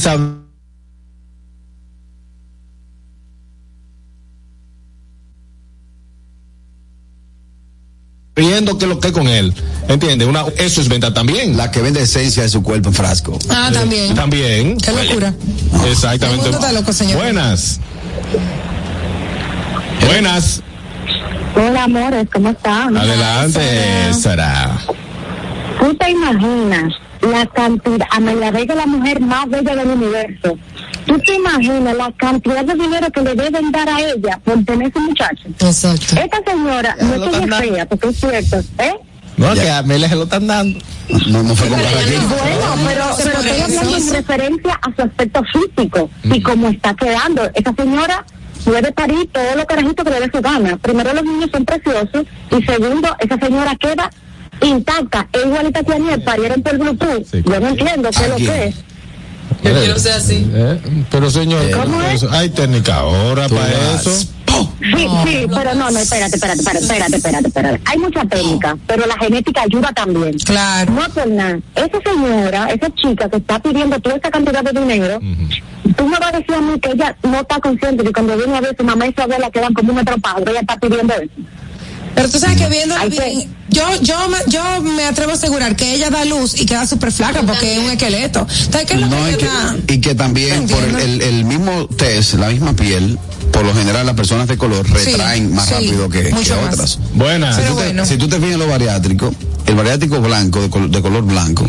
riendo 8.37 8.79
que 8.79 8.87
lo 8.87 8.99
que 8.99 9.13
con 9.13 9.29
él, 9.29 9.55
¿entiendes? 9.89 10.27
Una 10.27 10.45
eso 10.57 10.81
es 10.81 10.89
venta 10.89 11.15
también. 11.15 11.57
La 11.57 11.71
que 11.71 11.81
vende 11.81 12.03
esencia 12.03 12.43
de 12.43 12.49
su 12.49 12.63
cuerpo 12.63 12.89
en 12.89 12.95
frasco. 12.95 13.39
Ah, 13.49 13.71
también. 13.73 14.15
También. 14.15 14.77
Qué 14.79 14.93
locura. 14.93 15.33
Exactamente. 15.89 16.47
El 16.47 16.53
mundo 16.53 16.59
está 16.59 16.73
loco, 16.73 16.93
señor. 16.93 17.17
Buenas. 17.17 17.81
Buenas. 20.07 20.63
Hola, 21.57 21.85
amores, 21.85 22.27
¿cómo 22.33 22.51
están? 22.51 22.97
Adelante, 22.97 23.61
Sara. 24.13 24.77
¿Tú 25.79 25.95
te 25.95 26.11
imaginas 26.11 26.93
la 27.21 27.47
cantidad, 27.47 28.07
Amelia 28.11 28.51
Vega 28.51 28.75
es 28.75 28.81
la 28.81 28.87
mujer 28.87 29.21
más 29.21 29.49
bella 29.49 29.77
del 29.77 29.89
universo? 29.89 30.59
¿Tú 31.07 31.19
te 31.19 31.35
imaginas 31.35 31.97
la 31.97 32.13
cantidad 32.17 32.65
de 32.65 32.75
dinero 32.75 33.07
que 33.11 33.21
le 33.21 33.35
deben 33.35 33.71
dar 33.73 33.89
a 33.89 34.01
ella 34.01 34.41
por 34.45 34.65
tener 34.65 34.89
ese 34.89 35.01
muchacho? 35.01 35.49
Exacto. 35.61 36.17
Esta 36.21 36.41
señora, 36.51 36.97
Ya 36.99 37.05
no 37.05 37.25
es 37.61 37.69
fea, 37.71 37.87
porque 37.87 38.09
es 38.09 38.21
cierto, 38.21 38.57
¿eh? 38.79 38.95
No, 39.37 39.53
Ya. 39.55 39.63
que 39.63 39.71
a 39.71 39.79
Amelia 39.79 40.09
se 40.09 40.15
lo 40.17 40.23
están 40.25 40.47
dando. 40.47 40.79
No, 41.29 41.43
no 41.43 41.55
fue 41.57 41.69
con 41.69 41.79
Carraquillo. 41.81 42.21
Bueno, 42.29 42.87
pero, 42.87 43.05
pero 43.19 43.31
estoy 43.41 43.61
hablando 43.61 43.97
en 43.97 44.13
referencia 44.15 44.81
a 44.81 44.95
su 44.97 45.03
aspecto 45.03 45.43
físico 45.53 46.11
y 46.23 46.41
cómo 46.41 46.69
está 46.69 46.95
quedando. 46.95 47.51
Esa 47.55 47.75
señora 47.75 48.25
puede 48.65 48.93
parir 48.93 49.29
todo 49.33 49.57
lo 49.57 49.67
carajitos 49.67 50.05
que 50.05 50.11
le 50.11 50.21
dé 50.21 50.31
su 50.33 50.41
gana. 50.41 50.77
Primero, 50.79 51.13
los 51.13 51.25
niños 51.25 51.51
son 51.53 51.65
preciosos 51.65 52.25
y 52.51 52.63
segundo, 52.65 53.15
esa 53.19 53.37
señora 53.39 53.75
queda 53.77 54.09
intacta. 54.63 55.27
Es 55.33 55.45
igualita 55.45 55.83
que 55.83 55.93
Aniel, 55.95 56.23
parieron 56.23 56.63
por 56.63 56.79
Bluetooth. 56.79 57.27
Sí, 57.31 57.43
Yo 57.45 57.61
no 57.61 57.69
entiendo 57.69 58.11
qué 58.11 58.23
es 58.23 58.29
lo 58.29 58.35
Aquí. 58.37 58.47
que 58.47 58.65
es. 58.67 58.75
Yo 59.63 59.73
quiero 59.73 59.99
ser 59.99 60.13
así. 60.13 60.51
Eh, 60.53 60.79
Pero 61.11 61.31
señor, 61.31 61.71
¿Cómo 61.71 62.03
es? 62.03 62.15
eso- 62.23 62.31
hay 62.33 62.49
técnica 62.51 62.97
ahora 62.97 63.49
para 63.49 63.61
vas. 63.63 64.07
eso. 64.07 64.29
Sí, 64.55 65.09
sí, 65.27 65.47
pero 65.53 65.75
no, 65.75 65.91
no, 65.91 65.99
espérate, 65.99 66.37
espérate, 66.37 66.61
espérate, 66.61 66.85
espérate, 66.85 67.17
espérate, 67.17 67.49
espérate. 67.49 67.81
Hay 67.87 67.99
mucha 67.99 68.25
técnica, 68.25 68.77
pero 68.87 69.05
la 69.07 69.17
genética 69.19 69.63
ayuda 69.63 69.91
también. 69.93 70.39
Claro. 70.39 70.93
No 70.93 71.09
por 71.09 71.27
nada. 71.27 71.59
Esa 71.75 71.99
señora, 72.05 72.67
esa 72.71 72.89
chica 72.95 73.29
que 73.29 73.39
está 73.39 73.59
pidiendo 73.61 73.99
toda 73.99 74.17
esa 74.17 74.31
cantidad 74.31 74.63
de 74.63 74.79
dinero, 74.79 75.19
tú 75.97 76.07
me 76.07 76.19
vas 76.19 76.35
a 76.35 76.39
decir 76.39 76.55
a 76.55 76.61
mí 76.61 76.79
que 76.79 76.91
ella 76.93 77.17
no 77.25 77.41
está 77.41 77.59
consciente 77.59 78.03
de 78.03 78.09
que 78.09 78.13
cuando 78.13 78.37
viene 78.37 78.57
a 78.57 78.61
ver 78.61 78.77
su 78.79 78.85
mamá 78.85 79.07
y 79.09 79.13
su 79.15 79.23
abuela 79.23 79.51
quedan 79.51 79.75
como 79.75 79.91
un 79.91 79.97
metro 79.97 80.19
padre, 80.19 80.51
ella 80.53 80.61
está 80.61 80.77
pidiendo 80.79 81.15
eso. 81.15 81.33
Pero 82.15 82.29
tú 82.29 82.39
sabes 82.39 82.57
que 82.57 82.69
viendo 82.69 82.95
bien, 83.09 83.49
yo, 83.71 83.83
yo, 84.03 84.29
me, 84.29 84.39
yo 84.47 84.81
me 84.83 85.05
atrevo 85.05 85.33
a 85.33 85.35
asegurar 85.35 85.75
que 85.77 85.95
ella 85.95 86.11
da 86.11 86.25
luz 86.25 86.61
y 86.61 86.67
queda 86.67 86.87
súper 86.87 87.11
flaca 87.13 87.43
porque 87.43 87.75
es 87.75 87.79
un 87.81 87.91
esqueleto. 87.91 88.47
¿Sabes 88.71 88.87
qué 88.87 88.95
es 88.95 89.01
lo 89.01 89.07
No, 89.09 89.17
que 89.25 89.33
y, 89.33 89.37
que, 89.37 89.45
ella 89.45 89.53
da? 89.55 89.77
y 89.95 90.01
que 90.01 90.15
también 90.15 90.67
por 90.69 90.83
el- 91.01 91.21
el 91.23 91.45
mismo 91.45 91.87
test, 91.89 92.35
la 92.35 92.49
misma 92.51 92.73
piel, 92.75 93.19
por 93.55 93.65
lo 93.65 93.73
general 93.73 94.05
las 94.05 94.17
personas 94.17 94.49
de 94.49 94.59
color 94.59 94.85
retraen 94.91 95.55
más 95.55 95.67
sí, 95.69 95.75
rápido 95.75 96.09
que, 96.11 96.25
que 96.25 96.35
mucho 96.35 96.57
más. 96.61 96.75
otras. 96.75 96.99
Buenas. 97.15 97.55
Si 97.57 97.63
tú, 97.63 97.69
te, 97.69 97.73
bueno. 97.85 98.05
si 98.07 98.17
tú 98.19 98.29
te 98.29 98.37
fijas 98.37 98.53
en 98.55 98.59
lo 98.59 98.67
bariátrico, 98.67 99.33
el 99.67 99.75
bariátrico 99.77 100.21
blanco, 100.21 100.61
de, 100.61 100.69
col- 100.71 100.91
de 100.91 101.01
color 101.01 101.23
blanco, 101.23 101.65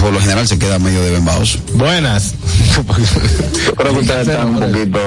por 0.00 0.10
lo 0.12 0.20
general 0.20 0.48
se 0.48 0.58
queda 0.58 0.78
medio 0.78 1.02
de 1.02 1.10
bembaos. 1.10 1.58
Buenas. 1.74 2.32
Yo 3.66 3.74
creo 3.74 3.92
que 3.92 3.98
ustedes 4.00 4.26
están 4.28 4.48
un 4.48 4.60
poquito 4.60 4.98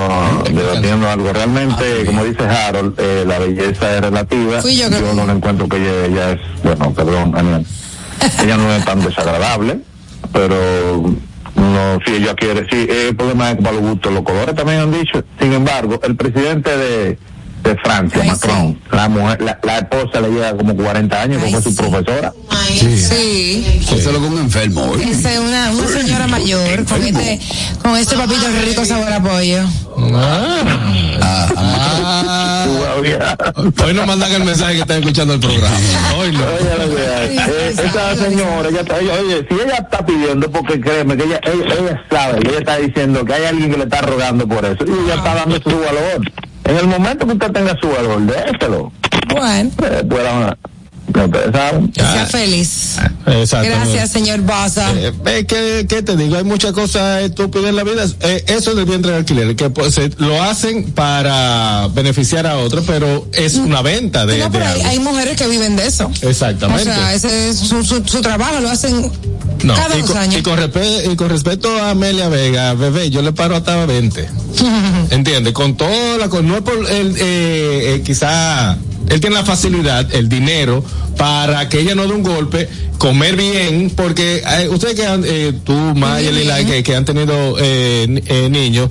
debatiendo 0.53 1.09
algo. 1.09 1.33
Realmente, 1.33 2.05
como 2.05 2.23
dice 2.23 2.43
Harold, 2.43 2.93
eh, 2.99 3.23
la 3.27 3.39
belleza 3.39 3.95
es 3.95 4.01
relativa. 4.01 4.61
Fui 4.61 4.75
yo 4.77 4.89
que- 4.91 4.99
no 5.15 5.25
le 5.25 5.31
encuentro 5.33 5.67
que 5.67 5.77
ella, 5.77 6.05
ella 6.05 6.31
es, 6.33 6.39
bueno, 6.63 6.93
perdón, 6.93 7.33
Aniel. 7.35 7.65
ella 8.43 8.57
no 8.57 8.71
es 8.73 8.85
tan 8.85 9.01
desagradable, 9.01 9.79
pero 10.31 11.15
no, 11.55 11.99
si 12.05 12.13
ella 12.15 12.33
quiere, 12.35 12.65
sí, 12.69 12.87
el 12.89 13.15
problema 13.15 13.51
es 13.51 13.57
para 13.57 13.71
los 13.73 13.81
gustos, 13.81 14.13
los 14.13 14.23
colores 14.23 14.55
también 14.55 14.79
han 14.79 14.91
dicho. 14.91 15.23
Sin 15.39 15.53
embargo, 15.53 15.99
el 16.03 16.15
presidente 16.15 16.75
de, 16.77 17.17
de 17.63 17.75
Francia, 17.83 18.21
Ay, 18.23 18.29
Macron, 18.29 18.79
la 18.91 19.09
mujer, 19.09 19.41
la, 19.41 19.59
la 19.63 19.77
esposa 19.79 20.21
le 20.21 20.29
lleva 20.29 20.55
como 20.57 20.75
40 20.75 21.21
años, 21.21 21.41
Ay, 21.43 21.51
como 21.51 21.61
su 21.63 21.71
sí. 21.71 21.75
profesora. 21.77 22.33
Sí. 22.69 23.79
Eso 23.81 23.95
es 23.95 24.05
lo 24.05 24.13
que 24.21 24.27
un 24.27 24.39
enfermo. 24.39 24.95
Esa 24.95 25.33
es 25.33 25.39
una, 25.39 25.71
una 25.71 25.87
señora 25.87 26.27
mayor 26.27 26.85
con 26.85 27.03
este, 27.03 27.39
con 27.83 27.97
este 27.97 28.15
papito 28.15 28.45
rico 28.65 28.85
sabor 28.85 29.11
a 29.11 29.21
pollo. 29.21 29.63
Ah, 30.13 30.63
Ah, 31.53 32.60
Todavía. 33.01 33.37
hoy 33.85 33.93
nos 33.93 34.07
mandan 34.07 34.31
el 34.33 34.43
mensaje 34.43 34.73
que 34.75 34.81
están 34.81 34.99
escuchando 34.99 35.33
el 35.33 35.39
programa. 35.39 35.75
Hoy 36.17 36.31
no. 36.31 36.39
Oye, 36.45 36.87
lo 36.87 36.95
que 36.95 37.07
hay. 37.07 37.37
Eh, 37.37 37.75
esa 37.85 38.15
señora, 38.15 38.69
ella 38.69 38.81
está- 38.81 38.95
oye, 38.95 39.11
oye, 39.11 39.47
si 39.49 39.55
ella 39.55 39.75
está 39.77 40.05
pidiendo, 40.05 40.51
porque 40.51 40.79
créeme 40.79 41.17
que 41.17 41.23
ella, 41.23 41.39
ella, 41.43 41.75
ella 41.79 42.03
sabe, 42.09 42.39
ella 42.47 42.59
está 42.59 42.77
diciendo 42.77 43.25
que 43.25 43.33
hay 43.33 43.45
alguien 43.45 43.71
que 43.71 43.77
le 43.77 43.83
está 43.85 44.01
rogando 44.01 44.47
por 44.47 44.63
eso, 44.65 44.83
y 44.85 44.91
ella 45.05 45.15
está 45.15 45.35
dando 45.35 45.55
su 45.57 45.69
valor. 45.69 46.31
En 46.63 46.77
el 46.77 46.87
momento 46.87 47.25
que 47.25 47.33
usted 47.33 47.51
tenga 47.51 47.75
su 47.81 47.89
valor, 47.89 48.21
déselo. 48.21 48.91
Bueno, 49.29 49.71
Eh, 49.83 50.03
saben. 50.09 50.55
Sea 51.13 52.25
feliz. 52.25 52.97
Gracias, 53.25 54.11
señor 54.11 54.41
Baza. 54.41 54.91
Eh, 54.93 55.11
eh, 55.25 55.45
¿qué, 55.47 55.85
qué 55.87 56.01
te 56.01 56.15
digo? 56.15 56.37
Hay 56.37 56.43
muchas 56.43 56.71
cosas 56.71 57.21
estúpidas 57.23 57.69
en 57.69 57.75
la 57.75 57.83
vida. 57.83 58.05
Eh, 58.21 58.43
eso 58.47 58.75
del 58.75 58.85
vientre 58.85 59.11
de 59.11 59.17
alquiler, 59.17 59.55
que 59.55 59.69
pues, 59.69 59.93
se- 59.95 60.11
lo 60.17 60.41
hacen 60.41 60.91
para 60.91 61.87
beneficiar 61.93 62.47
a 62.47 62.57
otros, 62.57 62.83
pero 62.87 63.27
es 63.33 63.55
una 63.55 63.81
venta 63.81 64.25
de, 64.25 64.37
no, 64.39 64.45
de 64.45 64.51
pero 64.51 64.65
hay, 64.85 64.99
mujeres 64.99 65.37
que 65.37 65.47
viven 65.47 65.75
de 65.75 65.87
eso. 65.87 66.09
O 66.23 66.29
Exactamente. 66.29 66.83
sea, 66.85 67.13
ese 67.13 67.49
es 67.49 67.57
su, 67.57 67.83
su, 67.83 68.03
su 68.05 68.21
trabajo, 68.21 68.59
lo 68.59 68.69
hacen 68.69 69.11
No, 69.63 69.75
cada 69.75 69.97
y, 69.97 70.01
dos 70.01 70.11
con, 70.11 70.17
años. 70.19 70.39
y 70.39 70.43
con 70.43 70.57
respe- 70.59 71.11
y 71.11 71.15
con 71.15 71.29
respecto 71.29 71.69
a 71.77 71.91
Amelia 71.91 72.29
Vega, 72.29 72.73
bebé, 72.73 73.09
yo 73.09 73.21
le 73.21 73.33
paro 73.33 73.55
hasta 73.55 73.85
20. 73.85 74.27
¿Entiendes? 75.11 75.53
Con 75.53 75.75
toda 75.77 76.17
la. 76.17 76.29
Con, 76.29 76.47
no 76.47 76.55
es 76.57 76.61
por 76.61 76.75
el, 76.89 77.15
eh, 77.17 77.95
eh, 77.95 78.01
quizá 78.05 78.77
él 79.09 79.19
tiene 79.19 79.35
la 79.35 79.43
facilidad, 79.45 80.13
el 80.13 80.29
dinero, 80.29 80.83
para 81.17 81.69
que 81.69 81.79
ella 81.79 81.95
no 81.95 82.07
dé 82.07 82.13
un 82.13 82.23
golpe, 82.23 82.67
comer 82.97 83.35
bien, 83.35 83.91
porque 83.95 84.43
eh, 84.45 84.67
ustedes 84.69 84.95
que 84.95 85.05
han, 85.05 85.23
eh, 85.25 85.53
tú, 85.63 85.73
Maya, 85.73 86.31
Lila, 86.31 86.63
que, 86.65 86.83
que 86.83 86.95
han 86.95 87.05
tenido 87.05 87.57
eh, 87.59 88.21
eh, 88.27 88.49
niños, 88.49 88.89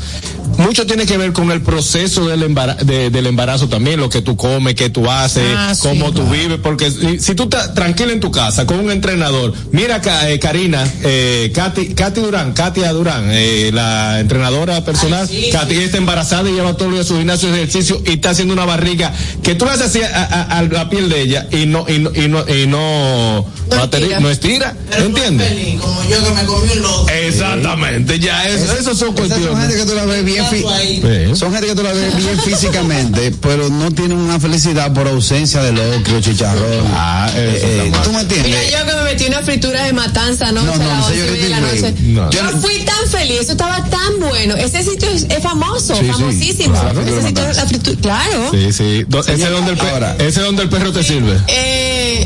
mucho 0.59 0.85
tiene 0.85 1.07
que 1.07 1.17
ver 1.17 1.33
con 1.33 1.51
el 1.53 1.63
proceso 1.63 2.27
del, 2.27 2.43
embara- 2.43 2.75
de- 2.77 3.09
del 3.11 3.27
embarazo 3.27 3.69
también, 3.69 3.99
lo 4.01 4.09
que 4.11 4.21
tú 4.21 4.37
comes, 4.37 4.75
qué 4.75 4.91
tú 4.91 5.09
haces, 5.11 5.45
Ah, 5.57 5.75
sí, 5.75 5.81
cómo 5.83 6.13
tú 6.13 6.25
vives, 6.29 6.59
porque 6.63 6.91
si, 6.91 7.19
si 7.21 7.35
tú 7.35 7.45
estás 7.45 7.73
tranquila 7.75 8.13
en 8.13 8.21
tu 8.21 8.31
casa 8.31 8.67
con 8.67 8.79
un 8.81 8.91
entrenador, 8.91 9.55
mira 9.73 10.03
eh, 10.29 10.39
Karina, 10.41 10.85
eh, 11.05 11.51
Katy, 11.55 11.95
Katy 11.95 12.21
Durán, 12.21 12.53
Katia 12.53 12.93
Durán, 12.93 13.27
eh, 13.31 13.71
la 13.73 14.19
entrenadora 14.21 14.85
personal, 14.85 15.29
Katy 15.53 15.75
está 15.77 15.99
embarazada 15.99 16.51
y 16.51 16.55
lleva 16.55 16.75
todo 16.77 16.89
el 16.89 16.95
día 16.95 17.05
su 17.05 17.17
gimnasio 17.17 17.51
de 17.53 17.59
ejercicio 17.63 18.03
y 18.05 18.11
está 18.15 18.31
haciendo 18.31 18.53
una 18.53 18.65
barriga 18.65 19.13
que 19.43 19.55
tú 19.55 19.65
le 19.67 19.71
haces 19.71 19.87
así 19.87 20.03
a, 20.03 20.25
a- 20.25 20.59
a 20.59 20.63
la 20.63 20.91
piel 20.91 21.09
de 21.09 21.23
ella 21.23 21.47
y 21.53 21.67
no, 21.67 21.87
y 21.89 22.00
no, 22.01 22.11
y 22.15 22.29
no, 22.29 22.45
y 22.49 22.67
no, 22.67 23.47
no, 23.71 23.85
estira. 23.85 24.21
no 24.21 24.31
estira, 24.31 24.77
¿entiendes? 24.99 25.81
Como 25.81 26.03
yo 26.05 26.25
que 26.25 26.31
me 26.33 26.45
comí 26.45 26.73
un 26.73 26.83
loco. 26.83 27.07
Exactamente, 27.11 28.19
ya 28.19 28.49
eso, 28.49 28.73
eso 28.73 28.75
son 28.75 28.79
Esas 28.79 28.99
son 28.99 29.17
gente 29.17 29.35
cuestiones. 29.37 29.77
que 29.77 29.85
tú 29.87 29.95
la 29.95 30.05
ves 30.07 30.25
bien, 30.25 30.45
Sí. 30.51 31.37
son 31.37 31.53
gente 31.53 31.67
que 31.69 31.75
tú 31.75 31.83
la 31.83 31.93
ves 31.93 32.17
bien 32.17 32.41
físicamente, 32.41 33.33
pero 33.41 33.69
no 33.69 33.91
tienen 33.93 34.19
una 34.19 34.39
felicidad 34.41 34.93
por 34.93 35.07
ausencia 35.09 35.63
de 35.63 35.73
locro, 35.73 36.21
chicharrón. 36.21 36.87
Ah, 36.95 37.29
eso 37.31 37.41
Eh, 37.41 37.87
eh. 37.87 37.93
¿Tú 38.03 38.13
me 38.13 38.23
Mira, 38.25 38.37
entiendes? 38.37 38.73
yo 38.73 38.87
que 38.87 38.95
me 38.95 39.03
metí 39.05 39.25
una 39.27 39.43
fritura 39.43 39.85
de 39.85 39.93
matanza 39.93 40.49
anoche 40.49 40.67
No, 40.67 40.77
no, 40.77 40.85
a 40.85 40.87
las 40.87 40.99
no, 40.99 41.07
11 41.07 41.15
señorita 41.21 41.37
y 41.37 41.43
media 41.43 41.57
de 41.57 41.63
la 41.63 41.77
Ingrid. 41.77 41.83
noche. 41.83 42.03
No. 42.03 42.31
Yo 42.53 42.61
fui 42.61 42.79
tan 42.85 43.09
feliz, 43.11 43.41
eso 43.41 43.53
estaba 43.53 43.85
tan 43.85 44.21
bueno. 44.21 44.57
Ese 44.57 44.83
sitio 44.83 45.09
es, 45.11 45.25
es 45.29 45.43
famoso, 45.43 45.95
Sí, 45.97 46.03
sí, 46.07 46.13
famosísimo. 46.13 46.75
claro, 46.81 47.01
Ese 47.01 47.11
sitio, 47.23 47.43
matanza. 47.43 47.61
la 47.63 47.67
fritura, 47.69 48.01
claro. 48.01 48.51
Sí, 48.51 48.73
sí. 48.73 49.07
Ese, 49.19 49.33
es 49.45 49.51
donde 49.51 49.73
el 49.73 49.79
pe- 49.79 49.89
Ahora. 49.91 50.15
ese 50.19 50.27
es 50.29 50.37
donde 50.45 50.63
el 50.63 50.69
perro 50.69 50.93
te 50.93 51.03
sirve. 51.03 51.39
Eh, 51.47 51.80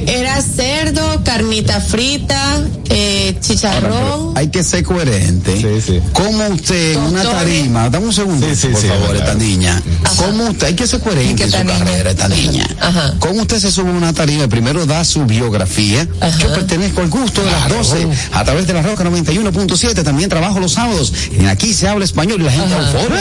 era 0.06 0.40
cerdo, 0.42 1.22
carnita 1.24 1.80
frita, 1.80 2.62
eh, 2.90 3.36
chicharrón. 3.40 4.32
Hay 4.36 4.48
que 4.48 4.62
ser 4.62 4.82
coherente. 4.84 5.56
Sí, 5.56 5.80
sí. 5.92 6.00
¿Cómo 6.12 6.46
usted 6.48 6.92
en 6.94 7.00
una 7.00 7.22
tarima, 7.22 7.90
dame 7.90 8.06
un 8.06 8.12
segundo, 8.12 8.46
Sí, 8.48 8.54
sí, 8.56 8.68
por 8.68 8.80
sí, 8.80 8.88
favor, 8.88 9.08
verdad. 9.12 9.26
esta 9.28 9.34
niña. 9.38 9.82
¿Cómo 10.16 10.44
usted, 10.50 10.66
hay 10.68 10.74
que 10.74 10.86
ser 10.86 11.00
coherente 11.00 11.44
en 11.44 11.50
su 11.50 11.58
niña. 11.58 11.78
carrera, 11.78 12.10
esta 12.10 12.28
niña. 12.28 12.68
Ajá. 12.80 13.14
¿Cómo 13.18 13.42
usted 13.42 13.58
se 13.60 13.70
sube 13.70 13.90
a 13.90 13.92
una 13.92 14.12
tarima? 14.12 14.48
Primero 14.48 14.86
da 14.86 15.04
su 15.04 15.24
biografía. 15.24 16.06
Ajá. 16.20 16.38
Yo 16.38 16.52
pertenezco 16.54 17.00
al 17.00 17.08
gusto 17.10 17.42
de 17.44 17.50
las 17.50 17.68
12 17.68 18.06
a 18.32 18.44
través 18.44 18.66
de 18.66 18.72
la 18.74 18.82
Roca 18.82 19.04
91.7. 19.04 20.02
También 20.04 20.28
trabajo 20.28 20.60
los 20.60 20.72
sábados. 20.72 21.12
Y 21.40 21.46
aquí 21.46 21.74
se 21.74 21.88
habla 21.88 22.04
español 22.04 22.40
y 22.40 22.44
la 22.44 22.52
gente 22.52 22.74
euforia. 22.74 23.20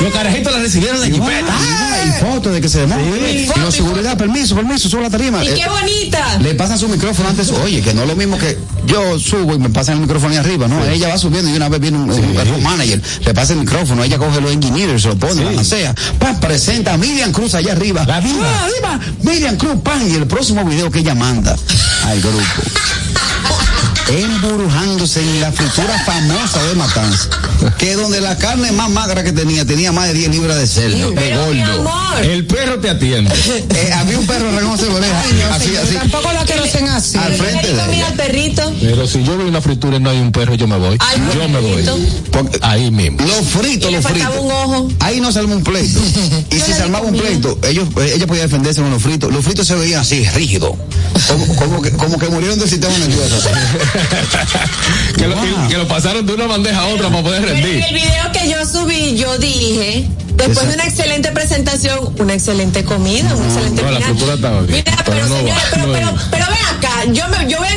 Los 0.00 0.12
carajitos 0.12 0.52
la 0.52 0.58
recibieron 0.58 0.96
en 0.96 1.02
la 1.02 1.08
Y 1.08 1.12
jipeta. 1.12 1.46
va, 1.52 2.04
y 2.04 2.20
fotos 2.20 2.52
de 2.54 2.60
que 2.60 2.68
se 2.68 2.80
demora. 2.80 3.00
Y 3.02 3.46
los 3.60 3.74
seguridad, 3.74 4.16
permiso, 4.16 4.54
permiso, 4.56 4.88
sube 4.88 5.02
la 5.02 5.10
tarima. 5.10 5.44
¡Y 5.44 5.48
Eh, 5.48 5.54
qué 5.54 5.68
bonita! 5.68 6.38
le 6.40 6.54
pasan 6.54 6.78
su 6.78 6.88
micrófono 6.88 7.28
antes, 7.28 7.50
oye, 7.50 7.80
que 7.82 7.94
no 7.94 8.02
es 8.02 8.08
lo 8.08 8.16
mismo 8.16 8.36
que 8.38 8.58
yo 8.86 9.18
subo 9.18 9.54
y 9.54 9.58
me 9.58 9.70
pasan 9.70 9.94
el 9.96 10.00
micrófono 10.02 10.32
ahí 10.32 10.38
arriba, 10.38 10.66
¿no? 10.66 10.84
Ella 10.86 11.08
va 11.08 11.18
subiendo 11.18 11.50
y 11.50 11.54
una 11.54 11.68
vez 11.68 11.80
viene 11.80 11.98
un, 11.98 12.10
un- 12.10 12.54
un 12.54 12.62
manager, 12.62 13.00
le 13.24 13.34
pasa 13.34 13.52
el 13.52 13.60
micrófono, 13.60 14.02
ella 14.02 14.18
coge 14.18 14.40
los 14.40 14.50
engineers, 14.52 15.02
se 15.02 15.08
lo 15.08 15.16
pone, 15.16 15.54
la 15.54 15.62
sea, 15.64 15.94
pa, 16.18 16.38
presenta 16.40 16.94
a 16.94 16.96
Miriam 16.96 17.30
Cruz 17.32 17.54
allá 17.54 17.72
arriba. 17.72 18.04
La 18.06 18.20
diva. 18.20 18.44
Ah, 18.44 18.66
diva, 18.74 19.00
Miriam 19.22 19.56
Cruz, 19.56 19.76
pan, 19.82 20.08
y 20.10 20.14
el 20.14 20.26
próximo 20.26 20.64
video 20.64 20.90
que 20.90 20.98
ella 21.00 21.14
manda 21.14 21.56
al 22.06 22.20
grupo. 22.20 22.42
Emburujándose 24.08 25.20
en 25.20 25.40
la 25.40 25.52
fritura 25.52 25.98
famosa 26.04 26.62
de 26.64 26.74
Matanza, 26.74 27.28
que 27.78 27.94
donde 27.94 28.20
la 28.20 28.36
carne 28.36 28.70
más 28.72 28.90
magra 28.90 29.22
que 29.24 29.32
tenía, 29.32 29.64
tenía 29.64 29.92
más 29.92 30.08
de 30.08 30.14
10 30.14 30.30
libras 30.30 30.58
de 30.58 30.66
cerdo, 30.66 31.10
de 31.10 31.16
Pero, 31.16 31.46
mi 31.46 31.60
gordo. 31.60 31.80
amor. 31.80 32.22
El 32.24 32.44
perro 32.46 32.78
te 32.78 32.90
atiende. 32.90 33.32
Eh, 33.72 33.90
había 33.94 34.18
un 34.18 34.26
perro 34.26 34.50
reconoce 34.52 34.86
oreja, 34.88 35.20
así, 35.52 35.74
así, 35.76 35.94
Tampoco 35.94 36.28
lo 36.32 36.44
conocen 36.46 36.88
así. 36.88 37.16
al 37.18 37.32
¿Le 37.32 37.38
frente 37.38 37.72
de 37.72 37.94
ella. 37.94 38.06
al 38.08 38.14
perrito? 38.14 38.72
Pero 38.80 39.06
si 39.06 39.22
yo 39.24 39.36
veo 39.38 39.46
una 39.48 39.60
fritura 39.62 39.96
y 39.96 40.00
no 40.00 40.10
hay 40.10 40.18
un 40.20 40.30
perro, 40.30 40.54
yo 40.54 40.66
me 40.68 40.76
voy. 40.76 40.96
Ay, 41.00 41.18
yo 41.34 41.48
me 41.48 41.60
voy. 41.60 41.84
Porque- 42.30 42.58
Ahí 42.62 42.90
mismo. 42.90 43.18
Los 43.26 43.46
fritos, 43.48 43.90
los 43.90 44.04
fritos. 44.04 44.28
un 44.38 44.50
ojo. 44.50 44.88
Ahí 45.00 45.20
no 45.20 45.32
se 45.32 45.38
armó 45.38 45.54
un 45.56 45.62
pleito. 45.64 46.00
Y 46.50 46.60
si 46.60 46.72
se 46.72 46.82
armaba 46.82 47.06
un 47.06 47.16
pleito, 47.16 47.58
ellos, 47.66 47.88
eh, 47.96 48.12
ella 48.16 48.26
podía 48.26 48.42
defenderse 48.42 48.82
con 48.82 48.90
los 48.90 49.02
fritos. 49.02 49.32
Los 49.32 49.44
fritos 49.44 49.66
se 49.66 49.74
veían 49.74 50.00
así, 50.02 50.24
rígidos. 50.34 50.72
Como, 51.28 51.46
como, 51.56 51.82
que, 51.82 51.90
como 51.92 52.18
que 52.18 52.28
murieron 52.28 52.58
del 52.58 52.68
sistema 52.68 52.96
nervioso. 52.98 53.36
que, 55.16 55.28
lo, 55.28 55.36
que 55.68 55.76
lo 55.76 55.88
pasaron 55.88 56.26
de 56.26 56.34
una 56.34 56.46
bandeja 56.46 56.80
a 56.80 56.86
otra 56.88 57.08
para 57.10 57.22
poder 57.22 57.42
Pero 57.42 57.54
en 57.54 57.62
rendir. 57.62 57.84
el 57.84 57.94
video 57.94 58.32
que 58.32 58.48
yo 58.50 58.66
subí, 58.66 59.16
yo 59.16 59.38
dije, 59.38 60.06
después 60.34 60.66
de 60.68 60.74
una 60.74 60.84
excelente 60.84 61.30
presentación, 61.32 61.98
una 62.18 62.34
excelente 62.34 62.84
comida, 62.84 63.34
una 63.34 63.44
excelente 63.46 63.82
no, 63.82 63.90
la 63.90 63.96
final. 63.98 64.12
fritura 64.14 64.34
estaba 64.34 64.60
bien, 64.62 64.84
Mira, 64.86 64.96
pero 65.04 65.16
pero, 65.16 65.28
no 65.28 65.36
señores, 65.36 65.62
va, 65.62 65.68
pero, 65.70 65.86
no 65.86 65.92
pero, 65.92 66.14
pero 66.30 66.46
ven 66.46 66.76
acá, 66.76 67.04
yo, 67.12 67.28
me, 67.28 67.50
yo 67.50 67.58
voy 67.58 67.68
a 67.68 67.74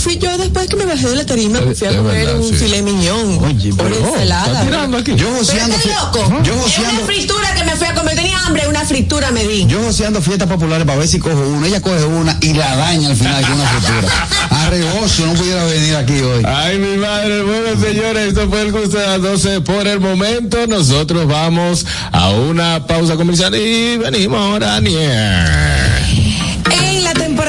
fui, 0.00 0.18
yo 0.18 0.36
después 0.38 0.66
que 0.68 0.76
me 0.76 0.84
bajé 0.86 1.08
de 1.08 1.16
la 1.16 1.26
tarima, 1.26 1.60
me 1.60 1.74
fui 1.74 1.86
a 1.88 1.96
comer 1.96 2.26
verdad, 2.26 2.40
un 2.40 2.48
sí. 2.48 2.54
filet 2.54 2.82
mignon, 2.82 3.38
Oye, 3.44 3.72
una 3.72 3.82
pero 3.84 3.96
oh, 4.02 4.14
ensalada. 4.14 4.46
está 4.52 4.64
tirando 4.64 4.96
aquí. 4.98 5.14
Yo 5.16 5.28
joseando. 5.36 5.76
estás 5.76 5.92
fie- 5.92 6.00
loco. 6.00 6.42
Yo 6.42 6.54
Es 6.54 6.60
joseando. 6.62 7.02
una 7.02 7.12
fritura 7.12 7.54
que 7.54 7.64
me 7.64 7.76
fui 7.76 7.86
a 7.86 7.94
comer, 7.94 8.14
tenía 8.16 8.38
hambre, 8.46 8.68
una 8.68 8.84
fritura 8.84 9.30
me 9.30 9.44
di. 9.46 9.66
Yo 9.66 9.82
joseando 9.82 10.20
fiestas 10.22 10.48
populares 10.48 10.86
para 10.86 10.98
ver 10.98 11.08
si 11.08 11.18
cojo 11.18 11.38
una. 11.40 11.66
Ella 11.66 11.80
coge 11.80 12.04
una 12.04 12.36
y 12.40 12.54
la 12.54 12.76
daña 12.76 13.08
al 13.10 13.16
final 13.16 13.42
con 13.42 13.52
una 13.52 13.68
fritura. 13.68 14.28
Arregoso, 14.50 15.26
no 15.26 15.32
pudiera 15.34 15.64
venir 15.64 15.96
aquí 15.96 16.20
hoy. 16.20 16.42
Ay, 16.46 16.78
mi 16.78 16.96
madre. 16.96 17.42
Bueno, 17.42 17.80
señores, 17.80 18.28
esto 18.28 18.48
fue 18.48 18.62
el 18.62 18.72
gusto 18.72 18.98
de 18.98 19.06
las 19.06 19.22
12 19.22 19.60
por 19.60 19.86
el 19.86 20.00
momento. 20.00 20.66
Nosotros 20.66 21.26
vamos 21.26 21.86
a 22.12 22.30
una 22.30 22.86
pausa 22.86 23.16
comercial 23.16 23.54
y 23.54 23.96
venimos 23.98 24.38
ahora. 24.40 24.80
La 24.80 24.80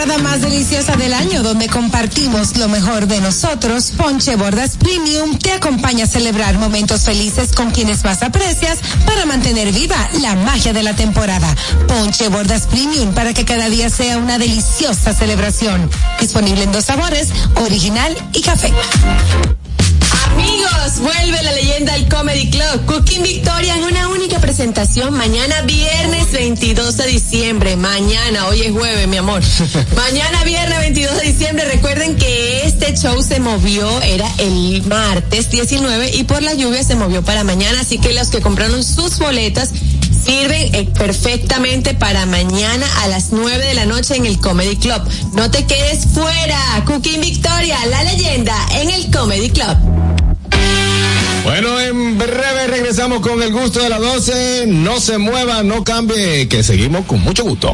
temporada 0.01 0.23
más 0.23 0.41
deliciosa 0.41 0.95
del 0.95 1.13
año, 1.13 1.43
donde 1.43 1.67
compartimos 1.67 2.57
lo 2.57 2.67
mejor 2.67 3.05
de 3.05 3.21
nosotros, 3.21 3.91
Ponche 3.95 4.35
Bordas 4.35 4.75
Premium 4.77 5.37
te 5.37 5.51
acompaña 5.51 6.05
a 6.05 6.07
celebrar 6.07 6.57
momentos 6.57 7.01
felices 7.01 7.51
con 7.53 7.69
quienes 7.69 8.03
más 8.03 8.23
aprecias 8.23 8.79
para 9.05 9.27
mantener 9.27 9.71
viva 9.71 10.09
la 10.21 10.33
magia 10.33 10.73
de 10.73 10.81
la 10.81 10.95
temporada. 10.95 11.55
Ponche 11.87 12.29
Bordas 12.29 12.65
Premium 12.65 13.13
para 13.13 13.35
que 13.35 13.45
cada 13.45 13.69
día 13.69 13.91
sea 13.91 14.17
una 14.17 14.39
deliciosa 14.39 15.13
celebración. 15.13 15.87
Disponible 16.19 16.63
en 16.63 16.71
dos 16.71 16.85
sabores, 16.85 17.29
original 17.57 18.15
y 18.33 18.41
café. 18.41 18.73
Amigos, 20.33 20.99
vuelve 20.99 21.43
la 21.43 21.51
leyenda 21.51 21.93
al 21.93 22.07
Comedy 22.07 22.49
Club. 22.49 22.85
Cooking 22.85 23.23
Victoria 23.23 23.75
en 23.75 23.83
una 23.83 24.09
única 24.09 24.39
presentación 24.39 25.13
mañana 25.13 25.61
viernes 25.63 26.31
22 26.31 26.97
de 26.97 27.07
diciembre. 27.07 27.75
Mañana, 27.75 28.47
hoy 28.47 28.61
es 28.61 28.71
jueves, 28.71 29.07
mi 29.07 29.17
amor. 29.17 29.41
mañana 29.95 30.43
viernes 30.43 30.79
22 30.79 31.17
de 31.17 31.27
diciembre. 31.27 31.65
Recuerden 31.65 32.15
que 32.15 32.65
este 32.65 32.95
show 32.95 33.21
se 33.21 33.39
movió, 33.39 34.01
era 34.01 34.27
el 34.39 34.83
martes 34.87 35.49
19 35.49 36.11
y 36.15 36.23
por 36.23 36.41
la 36.41 36.53
lluvia 36.53 36.83
se 36.83 36.95
movió 36.95 37.23
para 37.23 37.43
mañana. 37.43 37.81
Así 37.81 37.97
que 37.99 38.13
los 38.13 38.29
que 38.29 38.41
compraron 38.41 38.83
sus 38.83 39.19
boletas 39.19 39.71
sirven 40.23 40.75
eh, 40.75 40.89
perfectamente 40.97 41.93
para 41.93 42.25
mañana 42.25 42.85
a 43.03 43.07
las 43.07 43.31
9 43.31 43.65
de 43.65 43.73
la 43.73 43.85
noche 43.85 44.15
en 44.15 44.25
el 44.25 44.39
Comedy 44.39 44.77
Club. 44.77 45.01
No 45.33 45.49
te 45.51 45.65
quedes 45.65 46.05
fuera. 46.13 46.59
Cooking 46.85 47.21
Victoria, 47.21 47.77
la 47.87 48.03
leyenda 48.03 48.55
en 48.75 48.89
el 48.89 49.11
Comedy 49.11 49.49
Club. 49.49 50.10
Bueno, 51.43 51.79
en 51.79 52.17
breve 52.17 52.67
regresamos 52.67 53.19
con 53.19 53.41
el 53.41 53.51
gusto 53.51 53.81
de 53.81 53.89
las 53.89 53.99
12. 53.99 54.65
No 54.67 54.99
se 54.99 55.17
mueva, 55.17 55.63
no 55.63 55.83
cambie, 55.83 56.47
que 56.47 56.63
seguimos 56.63 57.05
con 57.05 57.19
mucho 57.21 57.43
gusto. 57.43 57.73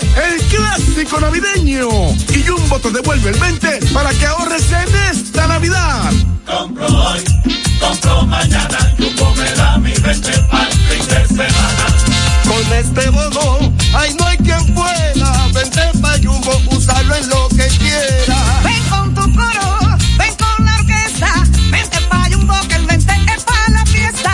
clásico 0.75 1.19
navideño. 1.19 1.89
Y 2.33 2.43
Jumbo 2.47 2.79
te 2.79 2.91
devuelve 2.91 3.31
el 3.31 3.39
20 3.39 3.79
para 3.93 4.11
que 4.11 4.25
ahorres 4.25 4.71
en 4.71 4.95
esta 5.11 5.47
Navidad. 5.47 6.11
Compro 6.45 6.87
hoy, 6.87 7.19
compro 7.79 8.25
mañana. 8.25 8.95
Jumbo 8.97 9.35
me 9.35 9.51
da 9.51 9.77
mi 9.77 9.91
20 9.91 10.31
para 10.49 10.69
el 10.69 10.73
fin 10.73 11.07
de 11.07 11.27
semana. 11.27 11.85
Con 12.45 12.73
este 12.73 13.09
bono, 13.09 13.73
ahí 13.93 14.13
no 14.17 14.25
hay 14.25 14.37
quien 14.37 14.73
pueda. 14.73 15.47
Vente 15.53 15.81
pa' 16.01 16.17
Jumbo, 16.23 16.61
usarlo 16.71 17.15
en 17.15 17.29
lo 17.29 17.49
que 17.49 17.67
quiera. 17.77 18.61
Ven 18.63 18.83
con 18.89 19.13
tu 19.13 19.21
coro, 19.35 19.97
ven 20.17 20.35
con 20.35 20.65
la 20.65 20.75
orquesta. 20.75 21.33
Vente 21.69 21.99
pa' 22.09 22.29
Jumbo, 22.31 22.55
que 22.69 22.75
el 22.75 22.85
20 22.85 23.13
es 23.35 23.43
para 23.43 23.69
la 23.69 23.85
fiesta. 23.85 24.33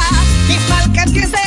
Y 0.49 0.69
para 0.69 0.93
que 0.93 0.99
empiece 0.99 1.46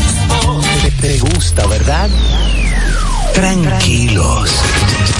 te 1.01 1.17
gusta, 1.17 1.65
¿verdad? 1.65 2.09
Tranquilos. 3.33 4.51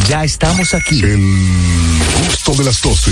Ya 0.08 0.24
estamos 0.24 0.74
aquí. 0.76 1.02
El 1.04 1.20
gusto 2.28 2.54
de 2.54 2.66
las 2.66 2.82
12. 2.82 3.12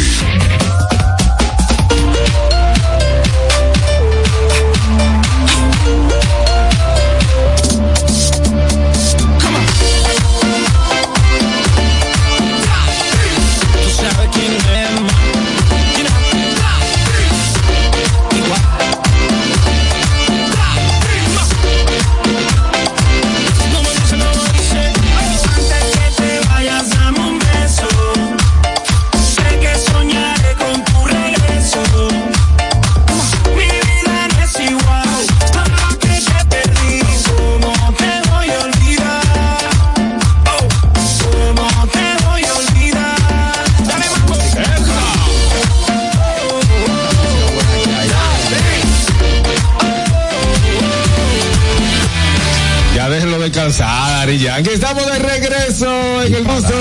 Yankee. 54.38 54.74
Estamos 54.74 55.06
de 55.06 55.20
regreso 55.20 56.22
en 56.22 56.36
el 56.36 56.44
gusto 56.44 56.74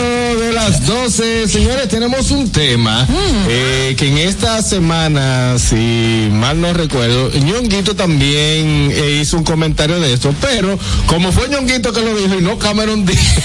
12. 0.89 1.49
Señores, 1.49 1.86
tenemos 1.89 2.30
un 2.30 2.51
tema 2.51 3.07
eh, 3.47 3.95
que 3.99 4.09
en 4.09 4.16
esta 4.16 4.62
semana, 4.62 5.59
si 5.59 6.30
mal 6.32 6.62
no 6.62 6.72
recuerdo, 6.72 7.28
Ñonguito 7.28 7.95
también 7.95 8.91
eh, 8.91 9.18
hizo 9.20 9.36
un 9.36 9.45
comentario 9.45 10.01
de 10.01 10.14
esto, 10.14 10.34
pero 10.41 10.78
como 11.05 11.30
fue 11.30 11.51
Ñonguito 11.51 11.93
que 11.93 12.01
lo 12.01 12.16
dijo 12.16 12.39
y 12.39 12.43
no 12.43 12.59
Cameron 12.59 13.05
Díaz, 13.05 13.20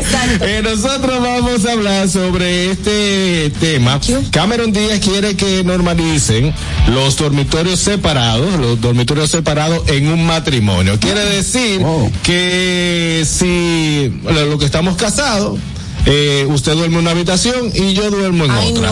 eh, 0.40 0.62
nosotros 0.64 1.20
vamos 1.20 1.66
a 1.66 1.72
hablar 1.72 2.08
sobre 2.08 2.70
este 2.70 3.52
tema. 3.60 4.00
Cameron 4.30 4.72
Díaz 4.72 4.98
quiere 5.00 5.36
que 5.36 5.62
normalicen 5.62 6.54
los 6.88 7.18
dormitorios 7.18 7.80
separados, 7.80 8.58
los 8.58 8.80
dormitorios 8.80 9.30
separados 9.30 9.86
en 9.90 10.08
un 10.08 10.24
matrimonio. 10.24 10.98
Quiere 10.98 11.20
decir 11.20 11.82
que 12.22 13.26
si 13.28 14.10
lo 14.24 14.46
lo 14.46 14.58
que 14.58 14.64
estamos 14.64 14.96
casados, 14.96 15.58
eh, 16.06 16.46
usted 16.48 16.72
duerme 16.72 16.96
en 16.96 17.00
una 17.02 17.10
habitación 17.12 17.70
y 17.74 17.92
yo 17.94 18.10
duermo 18.10 18.44
en 18.44 18.50
otra. 18.50 18.90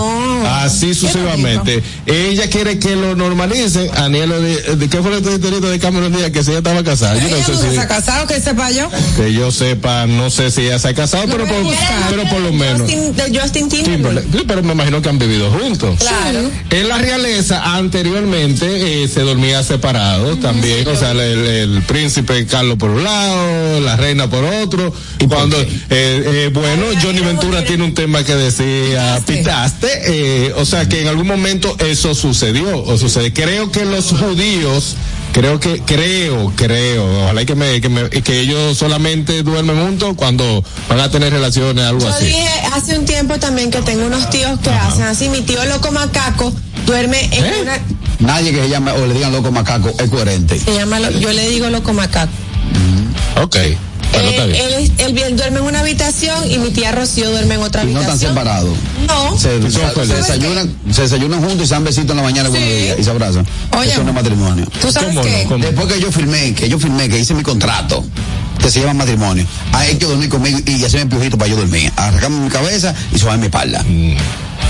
Así 0.64 0.94
sucesivamente. 0.94 1.82
Ella 2.06 2.48
quiere 2.48 2.78
que 2.78 2.94
lo 2.96 3.14
normalicen. 3.16 3.90
Anielo, 3.96 4.40
de, 4.40 4.76
de- 4.76 4.88
¿qué 4.88 4.98
fue 5.02 5.16
el 5.16 5.22
territorio 5.22 5.60
de 5.60 5.78
Cameron 5.78 6.12
Díaz 6.12 6.30
que 6.30 6.42
si 6.44 6.50
ella 6.50 6.58
estaba 6.58 6.82
casada? 6.84 7.16
Yo 7.16 7.28
no 7.28 7.44
sé 7.44 7.56
si. 7.56 7.74
¿Se 7.74 7.80
ha 7.80 7.88
casado 7.88 8.26
que 8.26 8.40
sepa 8.40 8.70
yo? 8.70 8.88
Que 9.16 9.32
yo 9.32 9.50
sepa, 9.50 10.06
no 10.06 10.30
sé 10.30 10.50
si 10.50 10.62
ella 10.62 10.78
se 10.78 10.88
ha 10.88 10.94
casado, 10.94 11.24
pero 11.30 11.44
por, 11.46 11.56
pero 12.10 12.22
por 12.30 12.40
lo 12.40 12.52
menos. 12.52 12.82
Justin, 12.90 13.16
de 13.16 13.40
Justin 13.40 13.68
Timberlake. 13.68 14.26
Sí, 14.32 14.44
pero 14.46 14.62
me 14.62 14.72
imagino 14.72 15.02
que 15.02 15.08
han 15.08 15.18
vivido 15.18 15.50
juntos. 15.50 15.98
Claro. 15.98 16.50
En 16.70 16.88
la 16.88 16.98
realeza, 16.98 17.74
anteriormente, 17.76 19.02
eh, 19.04 19.08
se 19.08 19.20
dormía 19.20 19.62
separado 19.62 20.36
también. 20.36 20.86
O 20.88 20.96
sea, 20.96 21.12
el, 21.12 21.20
el- 21.20 21.46
el 21.78 21.82
príncipe 21.82 22.46
Carlos 22.46 22.76
por 22.78 22.90
un 22.90 23.04
lado, 23.04 23.80
la 23.80 23.96
reina 23.96 24.28
por 24.30 24.44
otro. 24.44 24.92
Y 25.18 25.26
cuando, 25.26 25.58
eh, 25.60 25.66
eh, 25.90 26.50
bueno, 26.52 26.84
Johnny 27.02 27.20
Ventura 27.20 27.64
tiene 27.64 27.84
un 27.84 27.94
tema 27.94 28.22
que 28.24 28.34
decía, 28.34 29.20
pitaste, 29.26 29.88
eh, 30.06 30.52
o 30.56 30.64
sea 30.64 30.88
que 30.88 31.02
en 31.02 31.08
algún 31.08 31.26
momento 31.26 31.76
eso 31.78 32.14
sucedió, 32.14 32.82
o 32.84 32.98
sucede. 32.98 33.32
Creo 33.32 33.70
que 33.70 33.84
los 33.84 34.06
judíos, 34.10 34.96
creo 35.32 35.60
que, 35.60 35.80
creo, 35.82 36.52
creo, 36.56 37.22
ojalá 37.24 37.42
y 37.42 37.46
que 37.46 37.54
me, 37.54 37.80
que 37.80 37.88
me, 37.88 38.08
que 38.10 38.40
ellos 38.40 38.76
solamente 38.76 39.42
duermen 39.42 39.80
juntos 39.80 40.14
cuando 40.16 40.64
van 40.88 41.00
a 41.00 41.10
tener 41.10 41.32
relaciones, 41.32 41.84
algo 41.84 42.00
Yo 42.00 42.08
así. 42.08 42.26
dije 42.26 42.48
hace 42.72 42.98
un 42.98 43.04
tiempo 43.04 43.38
también 43.38 43.70
que 43.70 43.80
tengo 43.82 44.06
unos 44.06 44.28
tíos 44.30 44.58
que 44.60 44.70
hacen 44.70 45.04
así. 45.04 45.28
Mi 45.28 45.42
tío 45.42 45.64
loco 45.66 45.90
macaco 45.92 46.52
duerme 46.86 47.24
en 47.32 47.44
¿Eh? 47.44 47.52
una. 47.62 47.78
Nadie 48.20 48.50
que 48.52 48.62
se 48.62 48.68
llame 48.68 48.90
o 48.92 49.06
le 49.06 49.14
digan 49.14 49.30
loco 49.32 49.50
macaco 49.52 49.92
es 49.98 50.10
coherente. 50.10 50.58
Se 50.58 50.74
llama, 50.74 50.98
lo- 50.98 51.10
yo 51.12 51.32
le 51.32 51.48
digo 51.50 51.68
loco 51.70 51.92
macaco. 51.92 52.32
Ok. 53.42 53.56
Eh, 54.14 54.46
bien. 54.46 54.54
él, 54.54 54.72
es- 54.74 54.92
él 55.26 55.36
duerme 55.36 55.58
en 55.58 55.64
una 55.66 55.80
habitación 55.80 56.50
y 56.50 56.58
mi 56.58 56.70
tía 56.70 56.92
Rocío 56.92 57.30
duerme 57.30 57.54
en 57.54 57.62
otra 57.62 57.82
Y 57.84 57.86
no 57.86 58.00
están 58.00 58.12
habitación. 58.12 58.32
separados. 58.34 58.70
No. 59.06 59.38
Se, 59.38 59.60
se- 59.70 60.06
desayunan, 60.14 60.74
se 60.90 61.02
desayunan 61.02 61.40
juntos 61.40 61.64
y 61.64 61.66
se 61.68 61.74
dan 61.74 61.84
besitos 61.84 62.10
en 62.10 62.16
la 62.16 62.22
mañana 62.22 62.48
buenos 62.48 62.68
días, 62.68 62.98
y 62.98 63.04
se 63.04 63.10
abrazan. 63.10 63.46
Oye, 63.78 63.92
Eso 63.92 64.02
no 64.02 64.08
es 64.10 64.14
matrimonio. 64.14 64.66
¿Tú 64.80 64.90
sabes 64.90 65.08
¿Cómo 65.10 65.22
qué? 65.22 65.42
no? 65.44 65.48
¿Cómo? 65.50 65.64
Después 65.64 65.92
que 65.92 66.00
yo 66.00 66.10
firmé, 66.12 66.54
que 66.54 66.68
yo 66.68 66.78
firmé, 66.78 67.08
que 67.08 67.18
hice 67.18 67.34
mi 67.34 67.42
contrato, 67.42 68.04
que 68.60 68.70
se 68.70 68.80
llama 68.80 68.94
matrimonio, 68.94 69.46
hay 69.72 69.96
que 69.96 70.06
dormir 70.06 70.28
conmigo 70.28 70.58
y 70.66 70.84
hacerme 70.84 71.06
piojito 71.10 71.36
para 71.38 71.50
yo 71.50 71.56
dormir. 71.56 71.92
Arrancarme 71.96 72.40
mi 72.40 72.48
cabeza 72.50 72.94
y 73.14 73.18
sobar 73.18 73.38
mi 73.38 73.46
espalda. 73.46 73.82
Mm. 73.86 74.14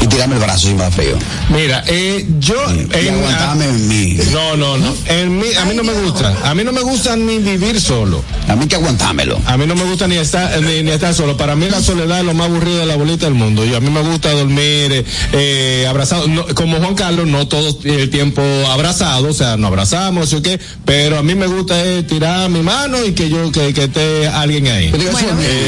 Y 0.00 0.06
tirarme 0.06 0.36
el 0.36 0.40
brazo 0.40 0.68
si 0.68 0.74
me 0.74 0.82
da 0.82 0.90
frío. 0.90 1.16
Mira, 1.50 1.82
eh, 1.86 2.24
yo 2.38 2.54
Y 2.72 2.88
en- 3.06 3.88
mí. 3.88 4.18
no, 4.32 4.56
no, 4.56 4.76
no. 4.78 4.94
En 5.06 5.38
mí, 5.38 5.46
a 5.58 5.64
mí 5.64 5.74
no 5.74 5.82
me 5.82 5.92
gusta. 5.92 6.34
A 6.44 6.54
mí 6.54 6.62
no 6.64 6.72
me 6.72 6.82
gusta 6.82 7.16
ni 7.16 7.38
vivir 7.38 7.80
solo. 7.80 8.22
A 8.46 8.54
mí 8.54 8.66
que 8.66 8.76
aguantármelo. 8.76 9.40
A 9.46 9.56
mí 9.56 9.66
no 9.66 9.74
me 9.74 9.84
gusta 9.84 10.06
ni 10.06 10.16
estar 10.16 10.60
ni, 10.62 10.82
ni 10.82 10.90
estar 10.92 11.14
solo. 11.14 11.36
Para 11.36 11.56
mí 11.56 11.68
la 11.68 11.82
soledad 11.82 12.20
es 12.20 12.24
lo 12.24 12.34
más 12.34 12.48
aburrido 12.48 12.78
de 12.78 12.86
la 12.86 12.96
bolita 12.96 13.26
del 13.26 13.34
mundo. 13.34 13.64
Y 13.66 13.74
a 13.74 13.80
mí 13.80 13.90
me 13.90 14.02
gusta 14.02 14.30
dormir 14.30 14.92
eh, 14.92 15.04
eh, 15.32 15.86
abrazado. 15.88 16.28
No, 16.28 16.46
como 16.54 16.78
Juan 16.78 16.94
Carlos, 16.94 17.26
no 17.26 17.48
todo 17.48 17.78
el 17.84 18.10
tiempo 18.10 18.42
abrazado, 18.70 19.28
o 19.28 19.34
sea, 19.34 19.56
no 19.56 19.66
abrazamos, 19.66 20.28
¿sí 20.30 20.36
o 20.36 20.42
qué? 20.42 20.60
Pero 20.84 21.18
a 21.18 21.22
mí 21.22 21.34
me 21.34 21.46
gusta 21.46 21.84
eh, 21.84 22.02
tirar 22.04 22.48
mi 22.50 22.60
mano 22.60 23.04
y 23.04 23.12
que 23.12 23.28
yo 23.28 23.50
que, 23.50 23.74
que 23.74 23.84
esté 23.84 24.28
alguien 24.28 24.68
ahí. 24.68 24.90
Bueno, 24.90 25.10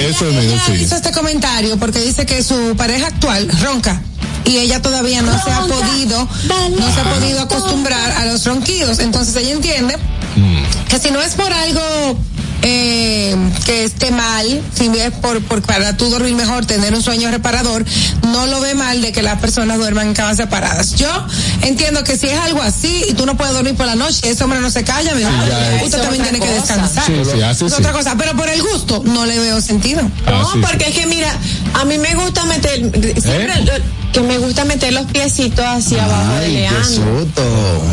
eso 0.09 0.29
es 0.29 0.35
mío, 0.35 0.57
sí. 0.67 0.73
hizo 0.85 0.97
este 0.97 1.11
comentario 1.13 1.77
porque 1.79 2.01
dice 2.01 2.27
que 2.27 2.43
su 2.43 2.75
pareja 2.77 3.09
actual 3.09 3.49
ronca 3.63 4.01
y 4.45 4.59
ella 4.59 4.83
todavía 4.83 5.23
no 5.23 5.33
se 5.33 5.51
ha 5.51 5.61
podido 5.61 6.29
no 6.77 6.95
se 6.95 7.01
ha 7.01 7.15
podido 7.15 7.41
acostumbrar 7.43 8.13
a 8.13 8.27
los 8.27 8.45
ronquidos. 8.45 8.99
Entonces 8.99 9.37
ella 9.37 9.53
entiende 9.53 9.97
que 10.89 10.99
si 10.99 11.11
no 11.11 11.21
es 11.21 11.35
por 11.35 11.53
algo 11.53 12.19
eh, 12.63 13.35
que 13.65 13.85
esté 13.85 14.11
mal, 14.11 14.63
si 14.77 14.87
es 14.99 15.11
por, 15.13 15.43
por 15.45 15.63
para 15.63 15.97
tú 15.97 16.09
dormir 16.11 16.35
mejor, 16.35 16.67
tener 16.67 16.95
un 16.95 17.03
sueño 17.03 17.31
reparador, 17.31 17.85
no 18.29 18.47
lo 18.47 18.61
ve 18.61 18.75
mal 18.75 19.01
de 19.03 19.13
que 19.13 19.23
las 19.23 19.39
personas 19.41 19.79
duerman 19.79 20.09
en 20.09 20.15
camas 20.15 20.37
separadas. 20.37 20.95
Yo 20.97 21.09
entiendo 21.63 22.05
que 22.05 22.17
si 22.17 22.27
es 22.29 22.39
algo 22.39 22.63
así 22.63 23.05
y 23.09 23.15
tú 23.15 23.27
no 23.27 23.37
puedes 23.37 23.55
dormir 23.55 23.75
por 23.75 23.87
la 23.87 23.95
noche, 23.95 24.29
ese 24.31 24.45
hombre 24.45 24.61
no 24.61 24.71
se 24.71 24.85
calla, 24.85 25.15
mi 25.15 25.25
usted 25.85 26.01
también 26.03 26.23
tiene 26.23 26.41
que 26.41 26.51
descansar. 26.53 27.05
Sí, 27.07 27.15
sí, 27.25 27.41
así 27.43 27.65
es 27.65 27.73
sí. 27.73 27.79
otra 27.79 27.93
cosa, 27.93 28.15
pero 28.19 28.35
por 28.37 28.49
el 28.49 28.61
gusto 28.63 29.03
no 29.07 29.27
le 29.27 29.39
veo 29.39 29.61
sentido. 29.61 30.03
Ah, 30.27 30.31
No, 30.31 30.45
sí, 30.53 30.59
sí. 30.61 30.67
porque 30.67 30.89
es 30.89 30.95
que 30.95 31.07
mira, 31.07 31.33
a 31.75 31.85
mí 31.85 31.99
me 31.99 32.15
gusta 32.15 32.45
meter, 32.45 32.81
siempre 33.21 33.55
¿Eh? 33.55 33.83
que 34.13 34.21
me 34.23 34.39
gusta 34.39 34.65
meter 34.65 34.93
los 34.93 35.07
piecitos 35.07 35.65
hacia 35.65 36.05
abajo 36.05 36.33
de 36.35 36.45
Ay, 36.47 36.53
qué 36.53 36.59
Leandro. 36.61 37.21
susto. 37.21 37.43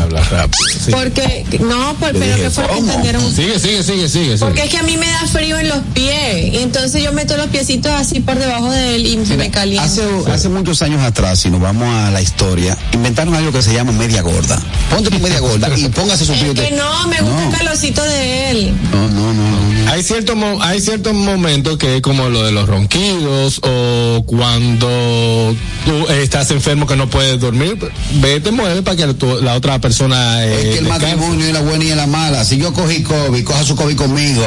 Habla 0.02 0.20
rápido. 0.24 0.64
sí. 0.84 0.90
Porque, 0.90 1.46
no, 1.60 1.94
por- 1.94 2.12
Yo 2.12 2.18
pero 2.18 2.34
dije, 2.34 2.42
que 2.42 2.50
fue 2.50 2.66
que 2.66 2.78
entendieron 2.78 3.34
sigue, 3.34 3.58
sigue, 3.60 3.82
sigue. 3.84 4.08
sigue. 4.08 4.36
Porque 4.58 4.66
es 4.66 4.70
que 4.74 4.78
a 4.78 4.82
mí 4.82 4.96
me 4.96 5.06
da 5.06 5.24
frío 5.28 5.56
en 5.58 5.68
los 5.68 5.78
pies. 5.94 6.52
Y 6.52 6.58
entonces 6.58 7.00
yo 7.02 7.12
meto 7.12 7.36
los 7.36 7.46
piecitos 7.46 7.92
así 7.92 8.18
por 8.18 8.36
debajo 8.38 8.70
de 8.70 8.96
él 8.96 9.06
y 9.06 9.24
se 9.24 9.36
me 9.36 9.50
calienta. 9.52 9.84
Hace, 9.84 10.02
hace 10.32 10.48
muchos 10.48 10.82
años 10.82 11.00
atrás, 11.02 11.38
si 11.38 11.48
nos 11.50 11.60
vamos 11.60 11.88
a 11.88 12.10
la 12.10 12.20
historia, 12.20 12.76
inventaron 12.92 13.34
algo 13.36 13.52
que 13.52 13.62
se 13.62 13.72
llama 13.72 13.92
media 13.92 14.20
gorda. 14.22 14.60
Ponte 14.90 15.10
tu 15.10 15.18
media 15.20 15.38
gorda 15.38 15.70
y 15.78 15.88
póngase 15.90 16.24
su 16.24 16.32
Es 16.32 16.42
piote. 16.42 16.68
que 16.70 16.74
no, 16.74 17.06
me 17.06 17.20
gusta 17.20 17.40
No. 17.44 17.50
el 17.52 17.56
calorcito 17.56 18.02
de 18.02 18.50
él. 18.50 18.74
No, 18.92 19.08
no, 19.08 19.32
no, 19.32 19.50
no, 19.50 19.84
no. 19.84 19.90
Hay 19.92 20.02
ciertos 20.02 20.34
mo- 20.36 20.60
hay 20.60 20.80
ciertos 20.80 21.14
momentos 21.14 21.78
que 21.78 21.96
es 21.96 22.02
como 22.02 22.28
lo 22.28 22.44
de 22.44 22.50
los 22.52 22.68
ronquidos 22.68 23.60
o 23.62 24.24
cuando 24.26 25.54
tú 25.86 26.08
estás 26.12 26.50
enfermo 26.50 26.86
que 26.86 26.96
no 26.96 27.08
puedes 27.08 27.38
dormir, 27.40 27.78
vete 28.20 28.50
mueve 28.50 28.82
para 28.82 28.96
que 28.96 29.14
tu- 29.14 29.40
la 29.40 29.54
otra 29.54 29.78
persona 29.80 30.44
eh, 30.44 30.52
Es 30.54 30.60
que 30.60 30.78
el 30.78 30.84
descanse. 30.84 31.06
matrimonio 31.16 31.48
y 31.48 31.52
la 31.52 31.60
buena 31.60 31.84
y 31.84 31.94
la 31.94 32.06
mala. 32.06 32.44
Si 32.44 32.58
yo 32.58 32.72
cogí 32.72 33.02
COVID, 33.02 33.44
coja 33.44 33.64
su 33.64 33.76
COVID 33.76 33.96
conmigo. 33.96 34.44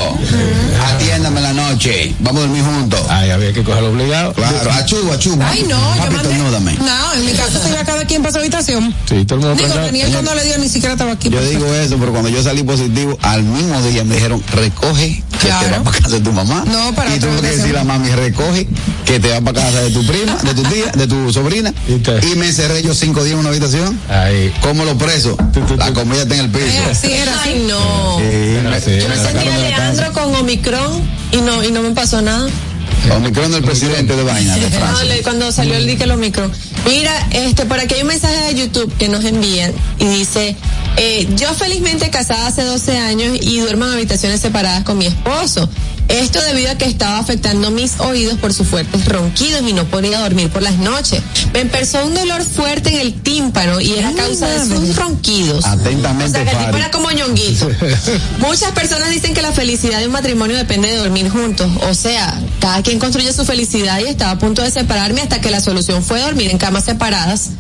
Atiéndame 0.96 1.38
en 1.38 1.44
la 1.44 1.54
noche. 1.54 2.14
Vamos 2.20 2.44
a 2.44 2.48
dormir 2.48 2.64
juntos. 2.64 3.00
Ay, 3.10 3.30
había 3.32 3.54
que 3.54 3.64
cogerlo 3.64 3.90
obligado. 3.92 4.34
Claro, 4.34 4.72
achú, 4.72 5.12
achú. 5.14 5.38
Ay, 5.44 5.64
no, 5.68 5.78
yo 5.96 6.02
Papi, 6.02 6.16
mandé. 6.16 6.32
estornúdame. 6.34 6.74
No, 6.80 7.14
en 7.14 7.26
mi 7.26 7.32
caso 7.34 7.60
se 7.62 7.70
iba 7.70 7.84
cada 7.84 8.06
quien 8.06 8.22
para 8.22 8.32
su 8.34 8.40
habitación. 8.40 8.94
Sí, 9.08 9.26
todo 9.26 9.40
el 9.40 9.46
mundo 9.46 9.64
Digo. 9.64 9.76
Daniel 9.76 10.10
cuando 10.12 10.36
le 10.36 10.44
dio 10.44 10.58
ni 10.58 10.70
siquiera 10.70 10.94
estaba 10.94 11.12
aquí. 11.14 11.30
Yo 11.30 11.42
digo 11.42 11.66
eso, 11.76 11.98
pero 11.98 12.12
cuando 12.12 12.30
yo 12.30 12.42
salí 12.44 12.64
positivo, 12.64 13.18
al 13.22 13.44
mismo 13.44 13.82
día 13.84 14.04
me 14.04 14.16
dijeron, 14.16 14.44
recoge 14.54 15.24
que 15.40 15.48
Claro. 15.48 15.66
te 15.68 15.72
va 15.78 15.84
para 15.84 15.98
casa 15.98 16.10
de 16.16 16.22
tu 16.22 16.32
mamá. 16.32 16.64
No, 16.68 16.94
para 16.94 17.16
y 17.16 17.20
tuve 17.20 17.42
que 17.42 17.48
decir 17.48 17.78
a 17.78 17.84
mami, 17.84 18.10
recoge 18.10 18.68
que 19.06 19.20
te 19.20 19.30
va 19.32 19.42
para 19.42 19.62
casa 19.66 19.82
de 19.82 19.90
tu 19.92 20.06
prima, 20.06 20.36
de 20.44 20.54
tu 20.54 20.64
tía, 20.64 20.92
de 20.94 21.08
tu 21.08 21.32
sobrina. 21.34 21.74
Y 21.88 22.36
me 22.36 22.48
encerré 22.48 22.82
yo 22.84 22.94
cinco 22.94 23.24
días 23.24 23.34
en 23.34 23.40
una 23.40 23.50
habitación. 23.50 24.00
Ay. 24.10 24.54
Como 24.62 24.86
los 24.86 24.96
presos. 24.96 25.36
La 25.78 25.92
comida 25.94 26.22
está 26.24 26.36
en 26.36 26.42
el 26.42 26.50
piso. 26.50 26.66
Era 26.68 26.92
así, 26.92 27.12
era 27.12 27.40
así. 27.40 27.50
Ay, 27.50 27.66
no. 27.68 28.18
Sí, 28.20 28.24
me- 28.64 28.82
Sí, 28.82 28.98
Yo 29.00 29.10
me 29.10 29.16
sacaron 29.16 29.44
de 29.62 29.70
la 29.70 29.78
casa. 29.92 30.02
Leandro 30.02 30.22
con 30.24 30.36
Omicron 30.36 31.02
y 31.32 31.38
no, 31.38 31.64
y 31.64 31.72
no 31.72 31.82
me 31.82 31.92
pasó 31.92 32.22
nada. 32.22 32.48
Omicron 33.16 33.52
del 33.52 33.64
presidente 33.64 34.16
de 34.16 34.24
vaina 34.24 34.56
de 34.56 34.70
No, 34.70 34.78
Francia. 34.78 35.04
le- 35.06 35.22
cuando 35.24 35.52
salió 35.52 35.76
el 35.76 35.88
dique 35.88 36.04
el 36.04 36.12
Omicron. 36.12 36.52
Mira, 36.86 37.28
este, 37.32 37.66
por 37.66 37.80
aquí 37.80 37.96
hay 37.96 38.02
un 38.02 38.08
mensaje 38.08 38.54
de 38.54 38.56
YouTube 38.56 38.94
que 38.98 39.08
nos 39.08 39.24
envían 39.26 39.72
y 40.00 40.06
dice, 40.06 40.56
eh, 40.98 41.28
yo 41.36 41.54
felizmente 41.54 42.10
casada 42.10 42.48
hace 42.48 42.64
12 42.64 42.98
años 42.98 43.38
y 43.42 43.60
duermo 43.60 43.86
en 43.86 43.94
habitaciones 43.94 44.40
separadas 44.42 44.84
con 44.84 44.98
mi 44.98 45.06
esposo. 45.08 45.68
Esto 46.08 46.42
debido 46.42 46.72
a 46.72 46.76
que 46.76 46.86
estaba 46.86 47.20
afectando 47.20 47.72
mis 47.72 48.00
oídos 48.00 48.38
por 48.40 48.54
sus 48.54 48.68
fuertes 48.68 49.06
ronquidos 49.06 49.62
y 49.68 49.74
no 49.74 49.86
podía 49.86 50.20
dormir 50.20 50.50
por 50.50 50.62
las 50.62 50.76
noches. 50.78 51.22
Me 51.54 51.62
empezó 51.62 52.06
un 52.06 52.14
dolor 52.14 52.44
fuerte 52.44 52.90
en 52.90 53.00
el 53.00 53.14
tímpano 53.22 53.80
y 53.80 53.94
era 53.94 54.10
a 54.10 54.14
causa 54.14 54.48
de 54.48 54.66
sus 54.66 54.96
ronquidos. 54.96 55.66
Atentamente, 55.66 56.40
O 56.42 56.44
sea, 56.44 56.44
que 56.44 56.50
el 56.52 56.58
tipo 56.58 56.72
Fari. 56.72 56.78
era 56.82 56.92
como 56.92 57.12
ñonguito. 57.12 57.70
Muchas 58.40 58.72
personas 58.72 59.10
dicen 59.10 59.34
que 59.34 59.42
la 59.42 59.52
felicidad 59.52 60.00
de 60.00 60.08
un 60.08 60.12
matrimonio 60.12 60.58
depende 60.58 60.90
de 60.90 60.98
dormir 60.98 61.30
juntos. 61.30 61.70
O 61.90 61.94
sea, 61.94 62.38
cada 62.60 62.82
quien 62.84 63.00
construye 63.00 63.32
su 63.32 63.46
felicidad 63.46 64.00
y 64.00 64.10
estaba 64.10 64.32
a 64.32 64.38
punto 64.40 64.62
de 64.62 64.72
separarme 64.72 65.22
hasta 65.22 65.40
que 65.40 65.50
la 65.50 65.62
solución 65.62 66.04
fue 66.04 66.20
dormir 66.22 66.52
en 66.52 66.58
camas 66.58 66.86
separadas 66.86 67.52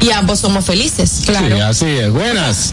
y 0.00 0.10
ambos 0.12 0.40
somos 0.40 0.64
felices. 0.64 1.10
Sí, 1.26 1.32
así 1.60 1.86
es. 1.86 2.10
Buenas. 2.10 2.72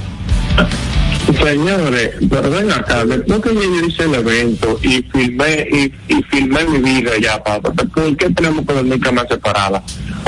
Señores, 1.43 2.11
pero 2.29 2.49
ven 2.51 2.71
acá, 2.71 3.03
después 3.03 3.41
que 3.41 3.53
yo 3.55 3.85
hice 3.87 4.03
el 4.03 4.15
evento 4.15 4.79
y 4.83 5.01
filmé 5.11 5.67
y, 5.71 5.93
y 6.13 6.23
filmé 6.29 6.63
mi 6.65 6.77
vida 6.79 7.11
ya, 7.21 7.43
papá, 7.43 7.71
¿por 7.71 8.15
qué 8.15 8.29
tenemos 8.29 8.65
que 8.65 8.73
dormir 8.73 8.99
camas 8.99 9.25
separadas? 9.27 9.81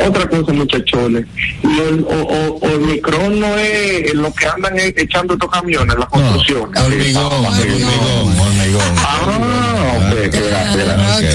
Otra 0.05 0.27
cosa, 0.27 0.53
muchachones, 0.53 1.25
y 1.63 1.79
el, 1.79 2.03
o, 2.03 2.09
o, 2.09 2.57
o 2.59 2.69
el 2.69 2.79
micrón 2.81 3.39
no 3.39 3.47
es 3.57 4.13
lo 4.15 4.33
que 4.33 4.47
andan 4.47 4.73
echando 4.77 5.33
estos 5.35 5.49
camiones, 5.51 5.95
las 5.97 6.07
construcciones. 6.09 6.81
Hormigón, 6.81 7.45
hormigón, 7.45 8.39
hormigón. 8.39 8.95
Ah, 8.97 9.91
ok. 9.97 11.27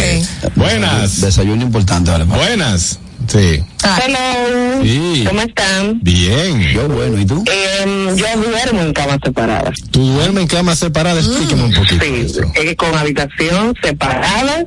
Ok. 0.42 0.52
Buenas. 0.56 1.20
Desayuno 1.20 1.62
importante, 1.62 2.10
vale. 2.10 2.24
Buenas. 2.24 2.98
Sí. 3.28 3.62
Hello. 3.84 4.82
Sí. 4.82 5.24
¿Cómo 5.26 5.40
están? 5.42 6.00
Bien. 6.02 6.60
Yo 6.74 6.88
bueno, 6.88 7.18
¿y 7.20 7.24
tú? 7.26 7.42
Em, 7.82 8.14
yo 8.16 8.26
duermo 8.36 8.80
en 8.82 8.92
camas 8.92 9.18
separadas. 9.24 9.74
¿Tú 9.90 10.04
duermes 10.06 10.42
en 10.42 10.48
cama 10.48 10.76
separada? 10.76 11.18
Explíqueme 11.20 11.64
un 11.64 11.72
poquito. 11.74 12.04
Sí, 12.04 12.26
eh, 12.56 12.76
con 12.76 12.94
habitación 12.94 13.74
separada. 13.82 14.64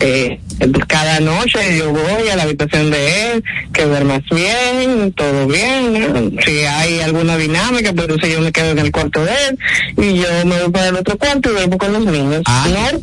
Eh, 0.00 0.40
cada 0.86 1.20
noche 1.20 1.76
yo 1.78 1.90
voy 1.90 2.28
a 2.30 2.36
la 2.36 2.44
habitación 2.44 2.90
de 2.90 3.32
él, 3.32 3.44
que 3.72 3.84
duermas 3.84 4.20
bien, 4.30 5.12
todo 5.12 5.46
bien. 5.46 6.38
Si 6.44 6.58
hay 6.60 7.00
alguna 7.00 7.36
dinámica, 7.36 7.92
pues 7.92 8.04
entonces 8.08 8.32
yo 8.32 8.40
me 8.40 8.52
quedo 8.52 8.70
en 8.70 8.78
el 8.78 8.92
cuarto 8.92 9.24
de 9.24 9.32
él 9.48 9.58
y 9.98 10.18
yo 10.18 10.28
me 10.44 10.60
voy 10.62 10.70
para 10.70 10.88
el 10.88 10.96
otro 10.96 11.16
cuarto 11.18 11.50
y 11.50 11.52
duermo 11.54 11.78
con 11.78 11.92
los 11.92 12.04
niños. 12.04 12.42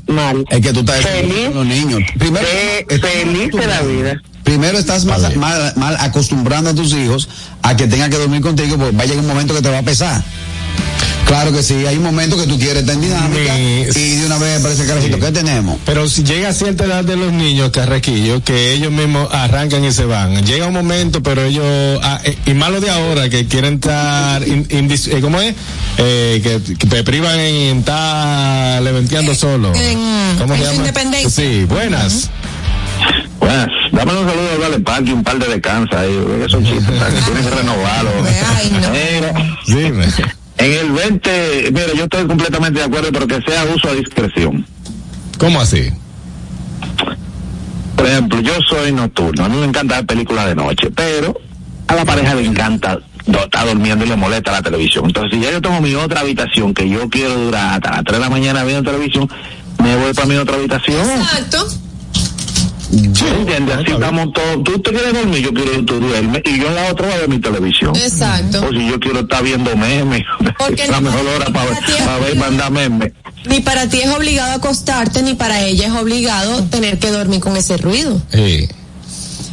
Normal. 0.07 0.45
Es 0.49 0.61
que 0.61 0.71
tú 0.73 0.79
estás 0.81 1.01
Feliz. 1.05 1.45
con 1.47 1.55
los 1.55 1.65
niños. 1.65 2.01
Primero, 2.17 2.45
Fe- 2.45 2.85
feliz 2.99 3.51
de 3.51 3.67
la 3.67 3.81
vida. 3.81 4.21
Primero 4.49 4.79
estás 4.79 5.05
mal, 5.05 5.21
mal, 5.35 5.73
mal 5.75 5.95
acostumbrando 5.99 6.71
a 6.71 6.73
tus 6.73 6.91
hijos 6.93 7.29
a 7.61 7.75
que 7.77 7.85
tengan 7.85 8.09
que 8.09 8.17
dormir 8.17 8.41
contigo, 8.41 8.77
porque 8.79 8.97
va 8.97 9.03
a 9.03 9.05
llegar 9.05 9.19
un 9.21 9.27
momento 9.27 9.53
que 9.53 9.61
te 9.61 9.69
va 9.69 9.77
a 9.77 9.83
pesar. 9.83 10.23
Claro 11.27 11.51
que 11.51 11.61
sí, 11.61 11.85
hay 11.85 11.97
un 11.97 12.01
momento 12.03 12.35
que 12.35 12.47
tú 12.47 12.57
quieres 12.57 12.77
estar 12.77 12.95
en 12.95 13.01
dinámica 13.01 13.59
y 13.59 13.83
de 14.15 14.25
una 14.25 14.39
vez 14.39 14.59
aparece 14.59 14.81
el 14.81 14.87
carajito. 14.87 15.19
¿Qué 15.19 15.31
tenemos? 15.31 15.77
Pero 15.85 16.09
si 16.09 16.23
llega 16.23 16.49
a 16.49 16.53
cierta 16.53 16.85
edad 16.85 17.03
de 17.03 17.15
los 17.15 17.31
niños, 17.31 17.69
carraquillos, 17.69 18.41
que 18.41 18.73
ellos 18.73 18.91
mismos 18.91 19.29
arrancan 19.31 19.85
y 19.85 19.91
se 19.91 20.05
van. 20.05 20.43
Llega 20.43 20.65
un 20.65 20.73
momento, 20.73 21.21
pero 21.21 21.43
ellos, 21.43 21.99
ah, 22.01 22.19
eh, 22.23 22.35
y 22.47 22.55
malo 22.55 22.81
de 22.81 22.89
ahora, 22.89 23.29
que 23.29 23.45
quieren 23.45 23.75
estar, 23.75 24.41
in- 24.47 24.65
eh, 24.71 25.19
¿cómo 25.21 25.39
es? 25.39 25.53
Eh, 25.99 26.41
que, 26.41 26.73
que 26.75 26.87
te 26.87 27.03
privan 27.03 27.39
en 27.39 27.77
estar 27.79 28.81
leventeando 28.81 29.35
solo. 29.35 29.75
en- 29.75 30.37
¿Cómo 30.39 30.55
en 30.55 30.59
se 30.61 30.65
llama? 30.65 30.75
independencia. 30.77 31.29
Sí, 31.29 31.65
buenas. 31.65 32.31
Buenas, 33.39 33.69
dame 33.91 34.11
un 34.11 34.27
saludo 34.27 34.75
a 34.75 34.79
Parque, 34.83 35.13
un 35.13 35.23
par 35.23 35.39
de 35.39 35.47
descansa 35.47 36.01
ahí, 36.01 36.25
esos 36.45 36.63
chistes, 36.63 36.85
tienes 37.25 37.45
que 37.45 37.55
renovarlo. 37.55 38.11
Dime. 39.65 40.05
En 40.57 40.73
el 40.73 40.91
20, 40.91 41.71
mira, 41.71 41.93
yo 41.95 42.03
estoy 42.03 42.27
completamente 42.27 42.79
de 42.79 42.85
acuerdo, 42.85 43.09
pero 43.13 43.27
que 43.27 43.41
sea 43.41 43.63
uso 43.73 43.89
a 43.89 43.93
discreción. 43.93 44.65
¿Cómo 45.37 45.61
así? 45.61 45.89
Por 47.95 48.05
ejemplo, 48.05 48.41
yo 48.41 48.53
soy 48.69 48.91
nocturno, 48.91 49.45
a 49.45 49.49
mí 49.49 49.57
me 49.57 49.65
encanta 49.65 49.95
ver 49.97 50.05
películas 50.05 50.47
de 50.47 50.55
noche, 50.55 50.89
pero 50.93 51.39
a 51.87 51.95
la 51.95 52.05
pareja 52.05 52.35
le 52.35 52.45
encanta 52.45 52.99
estar 53.25 53.67
durmiendo 53.67 54.05
y 54.05 54.09
le 54.09 54.15
molesta 54.15 54.51
la 54.51 54.61
televisión. 54.61 55.05
Entonces, 55.05 55.37
si 55.37 55.43
ya 55.43 55.51
yo 55.51 55.61
tengo 55.61 55.79
mi 55.81 55.95
otra 55.95 56.21
habitación 56.21 56.73
que 56.73 56.89
yo 56.89 57.09
quiero 57.09 57.35
durar 57.35 57.75
hasta 57.75 57.91
las 57.91 58.03
3 58.03 58.17
de 58.17 58.23
la 58.23 58.29
mañana 58.29 58.63
viendo 58.63 58.91
televisión, 58.91 59.29
me 59.81 59.95
voy 59.95 60.13
para 60.13 60.27
mi 60.27 60.35
otra 60.35 60.55
habitación. 60.55 61.09
Exacto. 61.09 61.67
¿Sí 62.91 63.25
entiendes? 63.27 63.75
Así 63.77 63.91
estamos 63.91 64.33
todos. 64.33 64.63
Tú 64.63 64.79
te 64.79 64.91
quieres 64.91 65.13
dormir, 65.13 65.41
yo 65.43 65.53
quiero 65.53 65.71
que 65.73 65.83
tú 65.83 65.99
duermes, 65.99 66.41
y 66.45 66.59
yo 66.59 66.67
en 66.67 66.75
la 66.75 66.91
otra 66.91 67.05
voy 67.07 67.15
a 67.15 67.19
ver 67.19 67.29
mi 67.29 67.39
televisión. 67.39 67.95
Exacto. 67.95 68.65
O 68.67 68.71
si 68.71 68.87
yo 68.87 68.99
quiero 68.99 69.19
estar 69.21 69.43
viendo 69.43 69.75
memes, 69.75 70.23
Porque 70.57 70.87
la 70.87 70.99
mejor 71.01 71.25
hora 71.27 71.45
para, 71.47 71.69
ver- 71.69 71.79
para 72.05 72.17
ver 72.19 72.35
y 72.35 72.39
mandar 72.39 72.71
memes. 72.71 73.11
Ni 73.45 73.59
para 73.61 73.87
ti 73.87 74.01
es 74.01 74.09
obligado 74.09 74.53
acostarte, 74.53 75.21
ni 75.23 75.33
para 75.35 75.61
ella 75.63 75.87
es 75.87 75.93
obligado 75.93 76.63
tener 76.65 76.97
que 76.99 77.09
dormir 77.11 77.39
con 77.39 77.55
ese 77.57 77.77
ruido. 77.77 78.21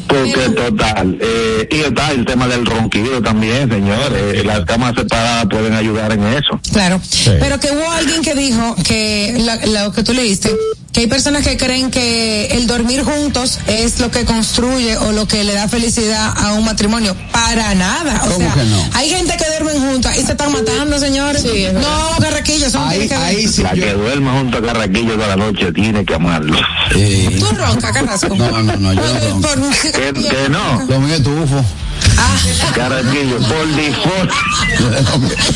Porque 0.09 0.49
total, 0.55 1.19
eh, 1.21 1.69
y 1.71 1.77
está 1.81 2.13
el 2.13 2.25
tema 2.25 2.47
del 2.47 2.65
ronquido 2.65 3.21
también, 3.21 3.69
señores. 3.69 4.45
Las 4.47 4.65
camas 4.65 4.95
separadas 4.95 5.47
pueden 5.51 5.75
ayudar 5.75 6.13
en 6.13 6.23
eso. 6.29 6.59
Claro. 6.73 7.01
Pero 7.25 7.59
que 7.59 7.73
hubo 7.73 7.91
alguien 7.91 8.23
que 8.23 8.35
dijo 8.35 8.77
que 8.87 9.35
la- 9.39 9.85
lo 9.85 9.93
que 9.93 10.05
tú 10.05 10.13
leíste, 10.13 10.55
que 10.97 11.03
hay 11.03 11.09
personas 11.09 11.47
que 11.47 11.59
creen 11.59 11.91
que 11.91 12.47
el 12.53 12.67
dormir 12.67 13.03
juntos 13.03 13.61
es 13.67 14.01
lo 14.01 14.11
que 14.11 14.25
construye 14.25 14.97
o 14.97 15.13
lo 15.13 15.29
que 15.29 15.45
le 15.45 15.53
da 15.53 15.69
felicidad 15.69 16.33
a 16.35 16.55
un 16.55 16.65
matrimonio. 16.65 17.15
Para 17.33 17.75
nada. 17.75 18.23
O 18.25 18.35
sea, 18.39 18.55
que 18.55 18.65
no? 18.65 18.83
hay 18.95 19.11
gente 19.11 19.37
que 19.37 19.45
duermen 19.45 19.79
juntas 19.79 20.17
y 20.17 20.23
se 20.23 20.33
están 20.33 20.53
matando, 20.53 20.99
señores. 20.99 21.45
no, 21.75 22.17
carraquillo, 22.19 22.71
que 22.73 23.09
ver. 23.09 23.59
la 23.63 23.73
que 23.75 23.93
duerma 23.93 24.39
junto 24.39 24.57
a 24.57 24.63
Carraquillo 24.63 25.17
toda 25.17 25.27
la 25.27 25.37
noche 25.37 25.71
tiene 25.71 26.03
que 26.03 26.15
amarlo. 26.15 26.57
Tú 26.89 27.47
ronca, 27.55 27.93
Carrasco. 27.93 28.35
No, 28.35 28.63
no, 28.63 28.77
no, 28.77 28.93
yo 28.95 29.03
no 29.03 29.71
que, 29.83 30.15
que 30.15 30.49
no. 30.49 30.83
Lo 30.89 30.99
mío 30.99 31.15
es 31.15 31.23
tufo. 31.23 31.63
Carraquillo, 32.75 33.39
por 33.39 33.67
default. 33.75 34.31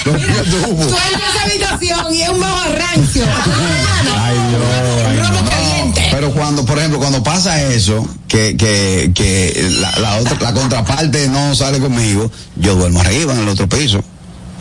Tú 0.05 0.11
entras 0.11 0.95
a 0.95 1.31
esa 1.31 1.43
habitación 1.45 2.15
y 2.15 2.23
es 2.23 2.29
un 2.29 2.41
bajo 2.41 2.73
rancio. 2.73 3.25
Ay, 4.19 4.37
Dios. 4.49 5.31
no. 5.31 5.51
caliente. 5.51 6.09
Pero 6.11 6.33
cuando, 6.33 6.65
por 6.65 6.79
ejemplo, 6.79 6.99
cuando 6.99 7.23
pasa 7.23 7.63
eso, 7.63 8.07
que, 8.29 8.57
que, 8.57 9.13
que 9.15 9.69
la, 9.81 9.99
la 9.99 10.17
otra, 10.19 10.39
la 10.41 10.53
contraparte 10.53 11.29
no 11.29 11.55
sale 11.55 11.79
conmigo, 11.79 12.31
yo 12.57 12.75
duermo 12.75 13.01
arriba 13.01 13.35
en 13.35 13.41
el 13.41 13.49
otro 13.49 13.69
piso. 13.69 14.03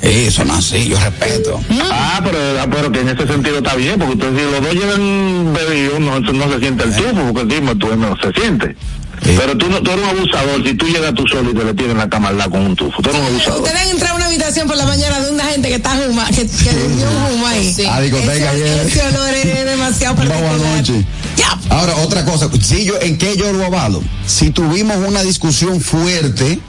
Eso 0.02 0.46
no 0.46 0.54
es 0.54 0.60
así, 0.60 0.88
yo 0.88 0.98
respeto. 0.98 1.60
Ah, 1.92 2.22
pero, 2.24 2.38
ah, 2.62 2.68
pero 2.72 2.92
que 2.92 3.02
en 3.02 3.10
ese 3.10 3.28
sentido 3.28 3.58
está 3.58 3.76
bien, 3.76 4.00
porque 4.00 4.14
entonces 4.14 4.46
si 4.46 4.52
los 4.52 4.62
dos 4.62 4.74
llevan 4.74 5.54
bebido, 5.54 6.00
no, 6.00 6.20
no 6.20 6.54
se 6.54 6.60
siente 6.60 6.84
el 6.86 6.96
tufo, 6.96 7.34
porque 7.34 7.56
dime, 7.56 7.76
tú 7.76 7.94
no 7.98 8.16
se 8.18 8.32
siente. 8.32 8.76
Pero 9.24 9.57
tú, 9.57 9.70
no, 9.70 9.82
tú 9.82 9.91
eres 9.91 10.03
un 10.03 10.17
abusador, 10.17 10.63
si 10.65 10.74
tú 10.76 10.86
llegas 10.88 11.13
tú 11.13 11.24
solo 11.28 11.51
y 11.51 11.53
te 11.53 11.63
le 11.63 11.74
tienes 11.74 11.91
en 11.93 11.97
la 11.99 12.09
cama 12.09 12.30
al 12.30 12.38
lado 12.38 12.51
con 12.51 12.61
un 12.61 12.76
tufo, 12.76 13.01
tú 13.01 13.09
eres 13.09 13.22
un 13.22 13.28
abusador. 13.28 13.61
Ustedes 13.61 13.82
han 13.82 13.89
entrado 13.89 14.13
a 14.13 14.17
una 14.17 14.26
habitación 14.26 14.67
por 14.67 14.78
la 14.78 14.86
mañana 14.86 15.20
de 15.20 15.32
una 15.32 15.43
gente 15.45 15.67
que 15.70 15.76
está 15.76 15.95
juma, 15.97 16.26
que, 16.28 16.47
que 16.47 16.72
durmió 16.74 17.05
un 17.09 17.34
humo 17.34 17.47
ahí. 17.47 17.76
A 17.89 18.01
discoteca 18.01 18.34
Ese- 18.34 18.47
ayer. 18.47 18.88
Ese 18.88 19.01
olor 19.07 19.34
es 19.34 19.65
demasiado 19.65 20.15
Vamos 20.15 20.32
particular. 20.34 20.74
anoche. 20.74 21.05
Ahora, 21.70 21.95
otra 21.97 22.26
cosa, 22.26 22.49
si 22.61 22.86
yo, 22.86 22.99
¿en 22.99 23.17
qué 23.17 23.36
yo 23.38 23.51
lo 23.53 23.65
avalo? 23.65 24.01
Si 24.26 24.49
tuvimos 24.49 24.97
una 25.07 25.22
discusión 25.22 25.80
fuerte, 25.82 26.59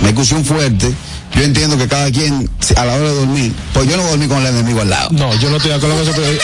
una 0.00 0.08
discusión 0.08 0.44
fuerte, 0.44 0.92
yo 1.34 1.42
entiendo 1.42 1.76
que 1.78 1.86
cada 1.86 2.10
quien, 2.10 2.48
a 2.76 2.84
la 2.84 2.94
hora 2.94 3.08
de 3.10 3.14
dormir, 3.16 3.52
pues 3.72 3.88
yo 3.88 3.96
no 3.96 4.02
dormí 4.04 4.26
con 4.26 4.38
el 4.38 4.46
enemigo 4.46 4.80
al 4.80 4.90
lado. 4.90 5.08
No, 5.12 5.34
yo 5.36 5.50
no 5.50 5.56
estoy 5.56 5.70
de 5.70 5.76
acuerdo 5.76 5.96
con 5.96 6.02
eso, 6.04 6.12
pero. 6.16 6.30
eh, 6.32 6.38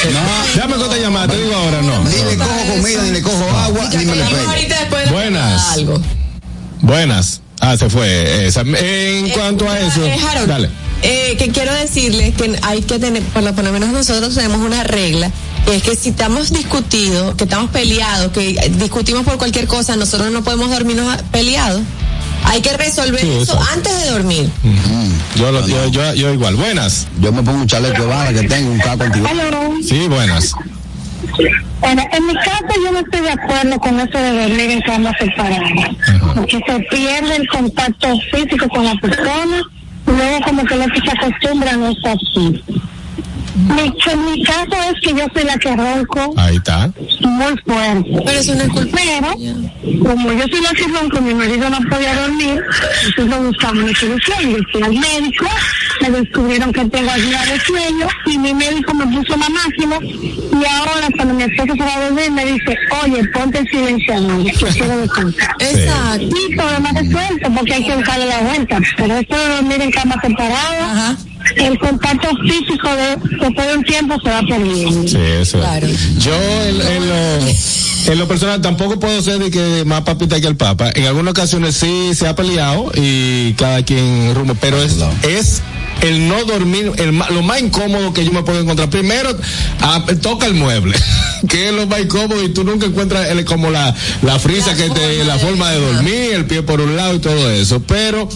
Déjame 0.54 0.74
que 0.76 0.88
te 0.94 1.00
llamada, 1.00 1.28
te 1.28 1.36
digo 1.42 1.54
ahora, 1.54 1.82
no. 1.82 2.04
Ni 2.04 2.16
le 2.30 2.36
cojo 2.36 2.50
comida, 2.74 3.02
ni 3.02 3.10
le 3.10 3.22
cojo 3.22 3.50
agua, 3.58 3.88
ni 3.90 4.04
me 4.04 4.14
le 4.16 4.24
pego. 4.24 5.12
Buenas. 5.12 5.62
Buenas. 6.80 7.40
Ah, 7.60 7.76
se 7.76 7.88
fue. 7.88 8.06
eh, 8.06 8.46
esa. 8.46 8.60
En 8.60 9.30
cuanto 9.30 9.68
a 9.68 9.78
eso. 9.80 10.04
Eh, 10.04 10.18
Dale. 10.46 10.68
Eh, 11.02 11.36
que 11.38 11.50
quiero 11.50 11.72
decirles 11.74 12.34
que 12.34 12.58
hay 12.62 12.82
que 12.82 12.98
tener, 12.98 13.22
por 13.24 13.42
lo, 13.42 13.54
por 13.54 13.64
lo 13.64 13.72
menos 13.72 13.90
nosotros 13.90 14.34
tenemos 14.34 14.58
una 14.60 14.82
regla, 14.84 15.30
que 15.66 15.76
es 15.76 15.82
que 15.82 15.94
si 15.96 16.10
estamos 16.10 16.52
discutidos, 16.52 17.34
que 17.34 17.44
estamos 17.44 17.70
peleados, 17.70 18.32
que 18.32 18.70
discutimos 18.78 19.24
por 19.24 19.36
cualquier 19.38 19.66
cosa, 19.66 19.96
nosotros 19.96 20.30
no 20.32 20.42
podemos 20.42 20.70
dormirnos 20.70 21.12
a- 21.14 21.18
peleados. 21.30 21.82
Hay 22.44 22.60
que 22.60 22.72
resolver 22.76 23.20
Sí, 23.20 23.30
eso 23.42 23.58
antes 23.72 24.02
de 24.04 24.10
dormir. 24.10 24.48
Yo, 25.36 25.50
lo, 25.50 25.66
yo, 25.66 25.88
yo, 25.88 26.14
yo 26.14 26.32
igual. 26.32 26.54
Buenas. 26.54 27.08
Yo 27.20 27.32
me 27.32 27.42
pongo 27.42 27.58
un 27.62 27.66
chaleco 27.66 28.02
de 28.02 28.08
bala 28.08 28.32
que 28.32 28.46
tengo, 28.46 28.70
un 28.70 28.78
caco 28.78 29.02
antiguo. 29.04 29.28
Sí, 29.82 30.06
buenas. 30.06 30.52
Bueno, 31.80 32.02
en 32.12 32.26
mi 32.26 32.34
caso 32.34 32.64
yo 32.84 32.92
no 32.92 33.00
estoy 33.00 33.20
de 33.22 33.30
acuerdo 33.30 33.78
con 33.80 33.98
eso 34.00 34.18
de 34.18 34.32
dormir 34.42 34.70
en 34.70 34.80
camas 34.82 35.14
separadas, 35.18 35.70
porque 36.34 36.60
se 36.66 36.78
pierde 36.96 37.36
el 37.36 37.48
contacto 37.48 38.08
físico 38.32 38.68
con 38.68 38.84
la 38.84 38.94
persona 38.96 39.62
luego 40.06 40.44
como 40.44 40.64
que 40.64 40.76
no 40.76 40.84
se 40.84 41.10
acostumbra 41.10 41.70
a 41.70 41.90
estar 41.90 42.16
así. 42.16 42.62
Mi, 43.56 43.82
en 44.12 44.24
mi 44.26 44.42
caso 44.44 44.76
es 44.90 45.00
que 45.02 45.18
yo 45.18 45.26
soy 45.32 45.44
la 45.44 45.56
que 45.58 45.74
ronco 45.74 46.34
Ahí 46.36 46.56
está. 46.56 46.90
muy 47.22 47.56
fuerte. 47.64 48.10
Pero 48.24 48.38
es 48.38 48.68
culpa. 48.68 48.98
Pero, 49.02 49.32
como 50.04 50.32
yo 50.32 50.44
soy 50.48 50.60
la 50.60 50.70
que 50.72 50.84
ronco, 50.88 51.20
mi 51.22 51.34
marido 51.34 51.70
no 51.70 51.78
podía 51.88 52.14
dormir, 52.14 52.62
entonces 53.06 53.38
buscamos 53.42 53.84
una 53.84 53.94
solución. 53.98 54.50
Yo 54.50 54.58
fui 54.72 54.82
al 54.82 54.92
médico, 54.92 55.46
me 56.02 56.10
descubrieron 56.10 56.72
que 56.72 56.84
tengo 56.84 57.10
apnea 57.10 57.46
de 57.46 57.60
sueño 57.60 58.08
y 58.26 58.38
mi 58.38 58.52
médico 58.54 58.94
me 58.94 59.06
puso 59.06 59.36
la 59.36 59.48
máquina 59.48 59.98
y 60.02 60.64
ahora 60.64 61.08
cuando 61.16 61.34
mi 61.34 61.42
esposo 61.44 61.72
se 61.74 61.82
va 61.82 61.94
a 61.96 62.04
dormir 62.04 62.30
me 62.30 62.44
dice, 62.44 62.76
oye, 63.02 63.24
ponte 63.28 63.58
el 63.58 63.68
silenciador, 63.68 64.44
que 64.44 64.52
quiero 64.52 64.98
descansar. 64.98 65.56
Exacto. 65.60 66.24
Y 66.24 66.56
problema 66.56 66.90
resuelto 66.92 67.50
porque 67.54 67.74
hay 67.74 67.84
que 67.86 67.96
buscarle 67.96 68.26
la 68.26 68.38
vuelta. 68.40 68.78
Pero 68.96 69.14
esto 69.16 69.38
de 69.38 69.48
dormir 69.48 69.82
en 69.82 69.90
cama 69.92 70.14
separada, 70.22 71.16
el 71.56 71.78
contacto 71.78 72.28
físico 72.48 72.88
de, 72.88 73.16
después 73.44 73.66
de 73.68 73.76
un 73.76 73.84
tiempo 73.84 74.16
se 74.22 74.28
va 74.30 74.42
perdiendo. 74.42 75.08
Sí, 75.08 75.16
eso. 75.40 75.60
Yo 76.18 76.34
en, 76.64 76.80
en 76.80 77.08
lo, 77.08 78.12
en 78.12 78.18
lo 78.18 78.28
personal 78.28 78.60
tampoco 78.60 78.98
puedo 78.98 79.20
ser 79.22 79.38
de 79.38 79.50
que 79.50 79.84
más 79.86 80.02
papita 80.02 80.40
que 80.40 80.46
el 80.48 80.56
papa. 80.56 80.90
En 80.94 81.04
algunas 81.06 81.30
ocasiones 81.32 81.76
sí 81.76 82.10
se 82.14 82.26
ha 82.26 82.34
peleado 82.34 82.90
y 82.94 83.52
cada 83.54 83.82
quien 83.84 84.34
rumbo, 84.34 84.54
pero 84.60 84.82
es, 84.82 84.96
es 85.22 85.62
el 86.02 86.28
no 86.28 86.44
dormir, 86.44 86.92
el, 86.98 87.12
ma- 87.12 87.30
lo 87.30 87.42
más 87.42 87.60
incómodo 87.60 88.12
que 88.12 88.24
yo 88.24 88.30
me 88.32 88.42
puedo 88.42 88.60
encontrar. 88.60 88.90
Primero, 88.90 89.30
toca 90.20 90.46
el 90.46 90.54
mueble, 90.54 90.94
que 91.48 91.68
es 91.68 91.74
lo 91.74 91.86
más 91.86 92.00
incómodo 92.00 92.42
y 92.44 92.50
tú 92.50 92.64
nunca 92.64 92.86
encuentras 92.86 93.28
el- 93.30 93.44
como 93.44 93.70
la, 93.70 93.94
la 94.22 94.38
frisa 94.38 94.74
que 94.76 94.90
te, 94.90 95.24
la 95.24 95.38
forma 95.38 95.70
de 95.70 95.80
dormir, 95.80 96.32
el 96.34 96.44
pie 96.44 96.62
por 96.62 96.80
un 96.80 96.96
lado 96.96 97.14
y 97.14 97.18
todo 97.18 97.50
eso. 97.50 97.80
Pero 97.80 98.28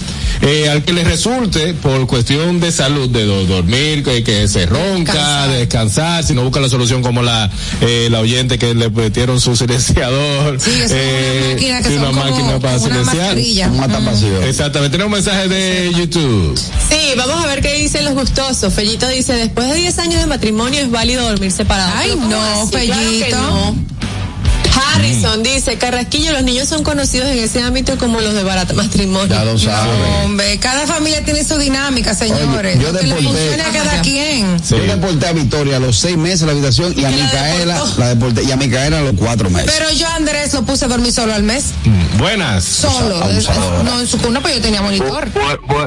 eh, 0.43 0.69
al 0.71 0.85
que 0.85 0.93
le 0.95 1.05
resulte, 1.05 1.75
por 1.75 2.07
cuestión 2.07 2.61
de 2.61 2.73
salud, 2.73 3.00
de 3.09 3.25
do- 3.25 3.45
dormir, 3.47 4.03
que, 4.03 4.23
que 4.25 4.49
se 4.49 4.67
ronca, 4.67 5.47
de 5.49 5.59
descansar, 5.59 6.25
si 6.25 6.35
no 6.35 6.43
busca 6.43 6.61
la 6.61 6.69
solución 6.69 7.03
como 7.03 7.23
la, 7.23 7.51
eh, 7.81 8.09
la 8.11 8.21
oyente 8.21 8.59
que 8.59 8.75
le 8.75 8.91
metieron 8.91 9.41
su 9.41 9.57
silenciador, 9.57 10.61
Sí, 10.61 10.71
una 10.71 10.87
eh, 10.91 11.51
máquina 11.55 11.83
que 11.83 11.89
sí, 11.89 11.95
son 11.95 11.99
una 12.05 12.09
como- 12.09 12.25
máquina 12.31 12.59
para 12.61 12.77
una 12.77 13.05
silenciar. 13.05 13.39
Exactamente, 14.45 14.97
tenemos 14.97 15.19
un 15.19 15.25
mensaje 15.25 15.49
de 15.49 15.93
YouTube. 15.97 16.59
Sí, 16.89 16.97
vamos 17.17 17.43
a 17.45 17.47
ver 17.47 17.61
qué 17.63 17.75
dicen 17.75 18.05
los 18.05 18.15
gustosos. 18.15 18.73
Fellito 18.73 19.09
dice, 19.09 19.33
después 19.35 19.69
de 19.69 19.75
10 19.77 19.99
años 19.99 20.21
de 20.21 20.27
matrimonio 20.27 20.81
es 20.81 20.91
válido 20.91 21.29
dormir 21.29 21.51
separado. 21.53 21.93
Ay, 21.97 22.11
Pero 22.11 22.21
¿cómo 22.23 22.31
no? 22.65 22.71
Claro 22.71 22.95
Fellito. 22.95 23.37
no. 23.37 23.77
Harrison 24.95 25.43
dice, 25.43 25.77
Carrasquillo, 25.79 26.33
los 26.33 26.43
niños 26.43 26.69
son 26.69 26.83
conocidos 26.83 27.29
en 27.29 27.39
ese 27.39 27.63
ámbito 27.63 27.97
como 27.99 28.21
los 28.21 28.35
de 28.35 28.43
barata 28.43 28.75
matrimonio. 28.75 29.29
Ya 29.29 29.45
lo 29.45 29.59
saben. 29.59 29.91
Hombre, 30.25 30.59
cada 30.59 30.87
familia 30.87 31.25
tiene 31.25 31.45
su 31.45 31.57
dinámica, 31.59 32.15
señores. 32.15 32.77
Oye, 32.77 32.85
yo 32.85 32.93
Lo 32.93 32.99
que 33.01 33.07
le 33.07 33.15
deporté- 33.17 33.61
a 33.63 33.73
cada 33.73 34.01
quien. 34.03 34.59
Yo 34.63 34.79
deporté 34.79 35.27
a 35.29 35.33
Victoria 35.33 35.77
a 35.77 35.81
los 35.81 35.97
seis 35.99 36.17
meses 36.17 36.43
en 36.43 36.47
la 36.49 36.53
habitación 36.53 36.95
y 36.97 37.05
a 37.05 37.11
Micaela 37.11 37.83
la 37.99 38.09
deporté, 38.09 38.43
y 38.45 38.51
a 38.53 38.57
Micaela 38.57 38.99
a 38.99 39.03
los 39.03 39.15
cuatro 39.15 39.51
meses. 39.51 39.71
Pero 39.77 39.91
yo 39.93 40.07
a 40.07 40.15
Andrés 40.17 40.53
lo 40.55 40.63
puse 40.63 40.85
a 40.85 40.89
dormir 40.89 41.13
solo 41.13 41.35
al 41.35 41.43
mes. 41.43 41.65
Buenas. 42.19 42.65
Solo. 42.65 43.21
No, 43.85 44.01
en 44.01 44.07
su 44.07 44.19
cuna, 44.19 44.41
pues 44.41 44.57
yo 44.57 44.61
tenía 44.61 44.83
monitor. 44.83 45.29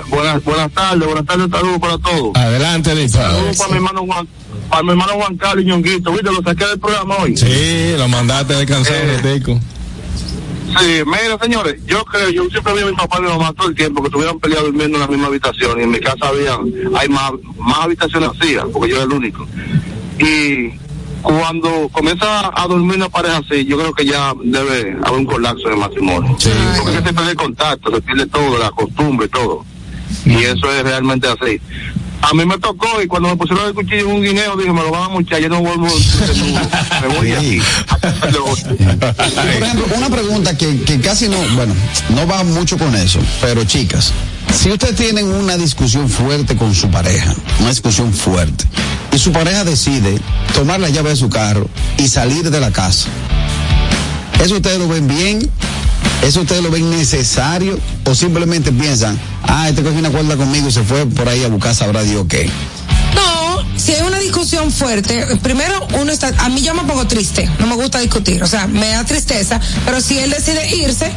buenas, 0.10 0.44
buenas 0.44 0.72
tardes, 0.74 1.06
buenas 1.08 1.26
tardes, 1.26 1.48
saludos 1.52 1.80
para 1.80 1.98
todos. 1.98 2.36
Adelante. 2.36 3.10
Saludos 3.10 3.58
para 3.58 3.70
mi 3.70 3.76
hermano 3.78 4.06
Juan, 4.06 4.28
para 4.74 4.84
mi 4.84 4.90
hermano 4.90 5.14
Juan 5.14 5.38
Carlos 5.38 5.64
y 5.64 5.68
Ñonguito, 5.68 6.12
¿viste? 6.12 6.32
Lo 6.32 6.42
saqué 6.42 6.66
del 6.66 6.80
programa 6.80 7.16
hoy. 7.18 7.38
Sí, 7.38 7.94
lo 7.96 8.08
mandaste 8.08 8.56
a 8.56 8.58
descansar 8.58 8.96
Eh. 8.96 9.18
un 9.18 9.24
ratico. 9.24 9.60
Sí, 10.80 11.04
mira, 11.06 11.38
señores, 11.40 11.76
yo 11.86 12.04
creo, 12.06 12.32
yo 12.32 12.46
siempre 12.50 12.74
vi 12.74 12.80
a 12.82 12.86
mi 12.88 12.94
papá 12.94 13.18
y 13.20 13.22
mi 13.22 13.28
mamá 13.28 13.54
todo 13.54 13.68
el 13.68 13.76
tiempo 13.76 14.02
que 14.02 14.08
estuvieran 14.08 14.40
peleados 14.40 14.66
durmiendo 14.68 14.98
en 14.98 15.02
la 15.02 15.08
misma 15.08 15.28
habitación 15.28 15.80
y 15.80 15.84
en 15.84 15.92
mi 15.92 16.00
casa 16.00 16.28
había, 16.30 16.58
hay 17.00 17.08
más, 17.10 17.32
más 17.60 17.80
habitaciones 17.82 18.30
vacías, 18.30 18.66
porque 18.74 18.90
yo 18.90 18.96
era 18.96 19.04
el 19.06 19.14
único. 19.14 19.46
Y 20.18 20.72
cuando 21.22 21.90
comienza 21.92 22.52
a 22.60 22.68
dormir 22.68 22.98
una 22.98 23.10
pareja 23.10 23.38
así, 23.38 23.66
yo 23.66 23.78
creo 23.78 23.94
que 23.94 24.06
ya 24.06 24.34
debe 24.44 24.98
haber 25.04 25.20
un 25.20 25.26
colapso 25.26 25.68
en 25.68 25.74
el 25.74 25.80
matrimonio. 25.80 26.32
Porque 26.32 26.96
se 26.96 27.14
pierde 27.14 27.30
el 27.32 27.38
contacto, 27.38 27.92
se 27.94 28.02
pierde 28.02 28.26
todo, 28.26 28.58
la 28.58 28.72
costumbre, 28.72 29.28
todo. 29.28 29.64
Y 30.26 30.36
eso 30.38 30.72
es 30.72 30.82
realmente 30.84 31.28
así. 31.28 31.60
A 32.24 32.34
mí 32.34 32.46
me 32.46 32.58
tocó 32.58 33.02
y 33.02 33.08
cuando 33.08 33.28
me 33.28 33.36
pusieron 33.36 33.68
el 33.68 33.74
cuchillo 33.74 34.10
en 34.10 34.16
un 34.16 34.22
guineo, 34.22 34.56
dije, 34.56 34.72
me 34.72 34.82
lo 34.82 34.92
van 34.92 35.04
a 35.04 35.10
muchar, 35.10 35.42
yo 35.42 35.50
no 35.50 35.60
vuelvo, 35.60 35.88
me 37.02 37.18
voy 37.18 37.32
aquí. 37.34 37.62
Por 38.22 39.64
ejemplo, 39.64 39.86
una 39.98 40.10
pregunta 40.10 40.58
que, 40.58 40.82
que 40.84 41.02
casi 41.02 41.28
no, 41.28 41.38
bueno, 41.56 41.76
no 42.16 42.26
va 42.26 42.46
mucho 42.46 42.78
con 42.78 42.96
eso, 42.96 43.20
pero 43.42 43.66
chicas, 43.66 44.14
si 44.58 44.72
ustedes 44.72 44.96
tienen 44.96 45.26
una 45.26 45.58
discusión 45.58 46.08
fuerte 46.08 46.56
con 46.56 46.74
su 46.74 46.90
pareja, 46.90 47.36
una 47.60 47.70
discusión 47.70 48.14
fuerte, 48.14 48.64
y 49.12 49.20
su 49.20 49.34
pareja 49.34 49.66
decide 49.66 50.18
tomar 50.56 50.80
la 50.80 50.90
llave 50.90 51.10
de 51.10 51.16
su 51.18 51.30
carro 51.30 51.68
y 51.98 52.08
salir 52.08 52.50
de 52.50 52.60
la 52.62 52.72
casa, 52.72 53.10
¿eso 54.42 54.56
ustedes 54.56 54.80
lo 54.80 54.88
ven 54.88 55.10
bien? 55.10 55.52
¿Eso 56.24 56.42
ustedes 56.42 56.64
lo 56.64 56.72
ven 56.72 56.90
necesario? 56.90 57.78
¿O 58.06 58.16
simplemente 58.16 58.72
piensan, 58.72 59.20
ah, 59.44 59.68
este 59.68 59.84
cogió 59.84 60.00
una 60.00 60.10
cuerda 60.10 60.38
conmigo 60.38 60.70
y 60.70 60.72
se 60.72 60.82
fue 60.82 61.06
por 61.06 61.28
ahí 61.28 61.44
a 61.44 61.50
buscar, 61.50 61.76
sabrá 61.76 62.02
Dios 62.02 62.26
qué? 62.30 62.50
No, 63.14 63.78
si 63.78 63.92
hay 63.92 64.04
una 64.04 64.20
discusión 64.20 64.72
fuerte, 64.72 65.26
primero 65.44 65.86
uno 66.00 66.14
está, 66.14 66.34
a 66.38 66.48
mí 66.48 66.62
yo 66.62 66.74
me 66.76 66.84
pongo 66.84 67.06
triste, 67.08 67.50
no 67.60 67.68
me 67.68 67.76
gusta 67.76 68.00
discutir, 68.00 68.42
o 68.42 68.48
sea, 68.48 68.68
me 68.68 68.88
da 68.88 69.04
tristeza, 69.04 69.60
pero 69.86 70.00
si 70.00 70.18
él 70.18 70.30
decide 70.30 70.76
irse, 70.78 71.12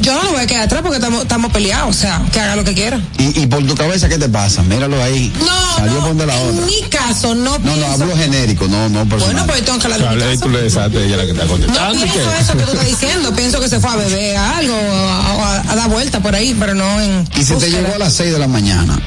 yo 0.00 0.14
no 0.14 0.22
lo 0.24 0.32
voy 0.32 0.40
a 0.42 0.46
quedar 0.46 0.62
atrás 0.64 0.82
porque 0.82 0.96
estamos, 0.98 1.22
estamos 1.22 1.52
peleados, 1.52 1.96
o 1.96 1.98
sea, 1.98 2.22
que 2.32 2.40
haga 2.40 2.56
lo 2.56 2.64
que 2.64 2.74
quiera. 2.74 3.00
¿Y, 3.18 3.42
y 3.42 3.46
por 3.46 3.64
tu 3.66 3.74
cabeza 3.74 4.08
qué 4.08 4.18
te 4.18 4.28
pasa? 4.28 4.62
Míralo 4.62 5.02
ahí. 5.02 5.32
No, 5.38 5.76
Salió 5.76 5.94
no, 6.00 6.06
por 6.08 6.16
de 6.16 6.26
la 6.26 6.40
en 6.40 6.48
otra. 6.50 6.66
mi 6.66 6.82
caso 6.88 7.34
no, 7.34 7.44
No, 7.44 7.58
no, 7.58 7.72
pienso, 7.74 8.02
hablo 8.02 8.16
genérico, 8.16 8.68
no, 8.68 8.88
no 8.88 9.04
personal. 9.08 9.34
bueno, 9.34 9.46
pues 9.46 9.64
tengo 9.64 9.78
que 9.78 9.84
hablar 9.86 10.00
de 10.00 10.16
mi 10.16 10.32
caso. 10.32 10.40
tú 10.44 10.48
le 10.50 10.62
desaste 10.62 11.04
ella 11.06 11.16
la 11.16 11.24
que 11.24 11.30
está 11.32 11.44
No 11.44 11.50
contestando. 11.50 11.94
¿y 11.94 12.08
pienso 12.08 12.30
qué? 12.30 12.40
eso 12.40 12.52
que 12.56 12.64
tú 12.64 12.70
estás 12.72 12.86
diciendo, 12.86 13.34
pienso 13.34 13.60
que 13.60 13.68
se 13.68 13.80
fue 13.80 13.90
a 13.90 13.96
beber 13.96 14.36
algo, 14.36 14.74
a, 14.76 15.56
a- 15.58 15.72
a 15.72 15.76
dar 15.76 15.88
vuelta 15.88 16.20
por 16.20 16.34
ahí, 16.34 16.54
pero 16.58 16.74
no 16.74 17.00
en... 17.00 17.26
Y 17.38 17.44
se 17.44 17.56
te 17.56 17.70
llegó 17.70 17.94
a 17.94 17.98
las 17.98 18.12
6 18.14 18.32
de 18.32 18.38
la 18.38 18.48
mañana, 18.48 18.98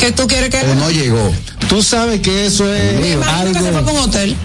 ¿Qué 0.00 0.10
tú 0.10 0.26
quieres 0.26 0.50
que 0.50 0.60
o 0.68 0.74
no 0.74 0.90
llegó. 0.90 1.32
Tú 1.68 1.80
sabes 1.80 2.20
que 2.20 2.46
eso 2.46 2.72
es 2.74 3.00
Me 3.00 3.10
imagino 3.12 3.52
que 3.52 3.58
se 3.60 3.60
fue 3.60 3.68
algo. 3.78 3.84
con 3.84 3.94
un 3.96 4.02
hotel. 4.08 4.36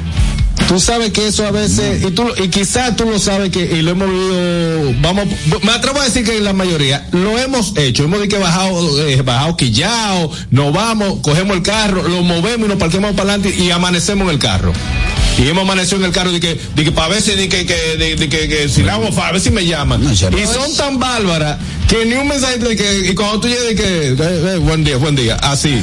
Tú 0.68 0.80
sabes 0.82 1.12
que 1.12 1.28
eso 1.28 1.46
a 1.46 1.52
veces, 1.52 2.04
y, 2.04 2.12
tú, 2.12 2.28
y 2.44 2.50
quizás 2.50 2.96
tú 2.98 3.06
lo 3.06 3.20
sabes 3.20 3.52
que, 3.52 3.62
y 3.62 3.82
lo 3.82 3.92
hemos 3.92 4.10
vivido, 4.10 4.94
vamos, 5.02 5.26
me 5.64 5.72
atrevo 5.72 6.02
a 6.02 6.04
decir 6.04 6.26
que 6.26 6.40
la 6.42 6.52
mayoría 6.52 7.08
lo 7.14 7.40
hemos 7.40 7.72
hecho. 7.78 8.04
Hemos 8.04 8.20
de 8.20 8.28
que 8.28 8.38
bajado, 8.38 9.08
eh, 9.08 9.22
bajado 9.22 9.56
quillao, 9.56 10.30
nos 10.52 10.74
vamos, 10.74 11.20
cogemos 11.22 11.56
el 11.56 11.64
carro, 11.64 12.04
lo 12.04 12.22
movemos 12.22 12.66
y 12.66 12.70
nos 12.70 12.78
parquemos 12.78 13.12
para 13.16 13.34
adelante 13.34 13.56
y 13.58 13.72
amanecemos 13.72 14.28
en 14.28 14.34
el 14.34 14.40
carro. 14.40 14.74
Y 15.40 15.48
hemos 15.48 15.64
amanecido 15.66 15.98
en 15.98 16.06
el 16.06 16.12
carro 16.12 16.32
de 16.32 16.40
que, 16.40 16.60
de 16.76 16.84
que 16.84 16.92
para 16.92 17.10
ver 17.10 17.22
si, 17.22 17.32
de 17.32 17.48
que, 17.48 17.64
que, 17.66 17.76
de, 17.98 18.16
de 18.16 18.28
que, 18.28 18.48
que 18.50 18.68
si 18.68 18.82
la 18.82 18.96
hago 18.96 19.12
fa- 19.12 19.28
a 19.28 19.32
ver 19.34 19.40
si 19.40 19.52
me 19.52 19.64
llaman. 19.66 20.04
No, 20.04 20.12
y 20.12 20.18
son 20.18 20.76
tan 20.76 20.98
bárbaras 20.98 21.60
que 21.88 22.06
ni 22.08 22.16
un 22.16 22.28
mensaje 22.28 22.58
de 22.58 22.76
que, 22.76 23.10
y 23.12 23.14
cuando 23.14 23.40
tú 23.42 23.48
llegas 23.48 23.66
de 23.68 23.76
que, 23.76 23.84
eh, 24.10 24.16
eh, 24.20 24.58
buen 24.58 24.84
día, 24.84 24.98
buen 24.98 25.16
día, 25.16 25.36
así, 25.36 25.78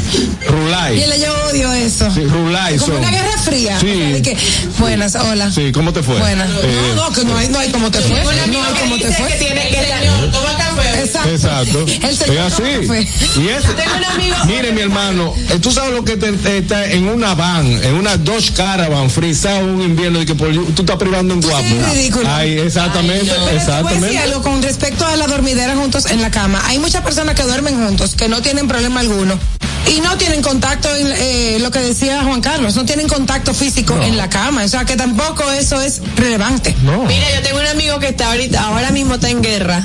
rulay. 0.49 0.99
Y 0.99 1.03
él 1.03 1.13
yo 1.25 1.33
odio 1.51 1.73
eso. 1.73 2.13
Sí, 2.13 2.25
rulay 2.25 2.77
Como 2.79 2.95
son. 2.95 2.99
una 2.99 3.11
guerra 3.13 3.39
fría. 3.45 3.79
Sí. 3.79 3.87
O 3.93 3.95
sea, 3.97 4.09
de 4.11 4.23
que, 4.23 4.37
buenas, 4.79 5.15
hola. 5.15 5.51
Sí, 5.51 5.73
¿cómo 5.73 5.93
te 5.93 6.03
fue? 6.03 6.19
Buenas. 6.19 6.49
Eh, 6.51 6.93
no, 6.97 7.09
no, 7.09 7.13
que 7.15 7.25
no 7.25 7.37
hay, 7.37 7.49
no 7.49 7.59
hay 7.59 7.71
como 7.71 7.91
te 7.91 8.01
fue. 8.01 8.23
No 8.23 8.31
hay 8.31 8.75
como 8.81 8.97
te 8.99 9.13
fue. 9.13 9.31
tiene 9.33 9.69
que 9.69 10.29
toma 10.33 10.57
café. 10.57 11.01
Exacto. 11.03 11.31
Exacto. 11.31 11.79
El 11.87 12.05
Es 12.11 12.19
señor 12.19 12.39
así. 12.47 12.63
café. 12.63 13.41
Y 13.41 13.49
es, 13.49 13.63
tengo 13.65 13.97
un 13.99 14.05
amigo- 14.05 14.37
mire 14.47 14.73
mi 14.73 14.81
hermano, 14.81 15.35
eh, 15.51 15.59
tú 15.61 15.71
sabes 15.71 15.93
lo 15.93 16.05
que 16.05 16.17
te, 16.17 16.33
te- 16.33 16.59
está 16.59 16.87
en 16.91 17.09
una 17.09 17.35
van, 17.35 17.67
en 17.67 17.95
una 17.95 18.17
Dodge 18.17 18.53
Caravan, 18.55 19.11
frisado 19.11 19.65
un 19.65 19.83
invierno 19.83 20.21
y 20.23 20.27
que 20.27 20.35
por, 20.35 20.51
tú 20.75 20.83
estás 20.83 20.97
privando 20.97 21.35
en 21.35 21.41
guapo. 21.41 21.63
Sí, 21.67 21.79
ridículo. 21.95 22.29
Ay, 22.31 22.59
exactamente, 22.59 23.25
Pero 23.27 23.35
te 23.35 23.41
voy 23.41 23.49
a 23.49 23.53
decir 23.53 23.69
exactamente. 23.71 24.19
algo 24.19 24.43
con 24.43 24.63
respecto 24.63 25.07
a 25.07 25.17
la 25.17 25.27
dormidera 25.27 25.75
juntos 25.77 26.07
en 26.07 26.21
la 26.23 26.31
cama. 26.31 26.63
Hay 26.67 26.79
muchas 26.79 27.03
personas 27.03 27.35
que 27.35 27.43
duermen 27.43 27.75
juntos, 27.85 28.15
que 28.15 28.29
no 28.29 28.43
tienen 28.43 28.69
problema 28.69 29.01
alguno. 29.01 29.39
Y 29.87 30.01
no 30.01 30.17
tienen 30.17 30.41
contacto, 30.43 30.89
en, 30.97 31.07
eh, 31.17 31.59
lo 31.61 31.71
que 31.71 31.79
decía 31.81 32.23
Juan 32.25 32.41
Carlos, 32.41 32.75
no 32.75 32.85
tienen 32.85 33.07
contacto 33.09 33.53
físico 33.53 34.01
en 34.03 34.17
la 34.17 34.29
cama. 34.31 34.65
O 34.65 34.69
sea 34.69 34.85
que 34.85 34.97
tampoco 34.97 35.51
eso 35.53 35.81
es 35.81 36.01
relevante. 36.17 36.75
No. 36.83 37.05
Mira, 37.05 37.27
yo 37.35 37.43
tengo 37.43 37.59
un 37.61 37.67
amigo 37.67 37.99
que 37.99 38.09
está 38.09 38.31
ahorita, 38.33 38.63
ahora 38.65 38.91
mismo 38.91 39.15
está 39.15 39.29
en 39.29 39.43
guerra 39.43 39.85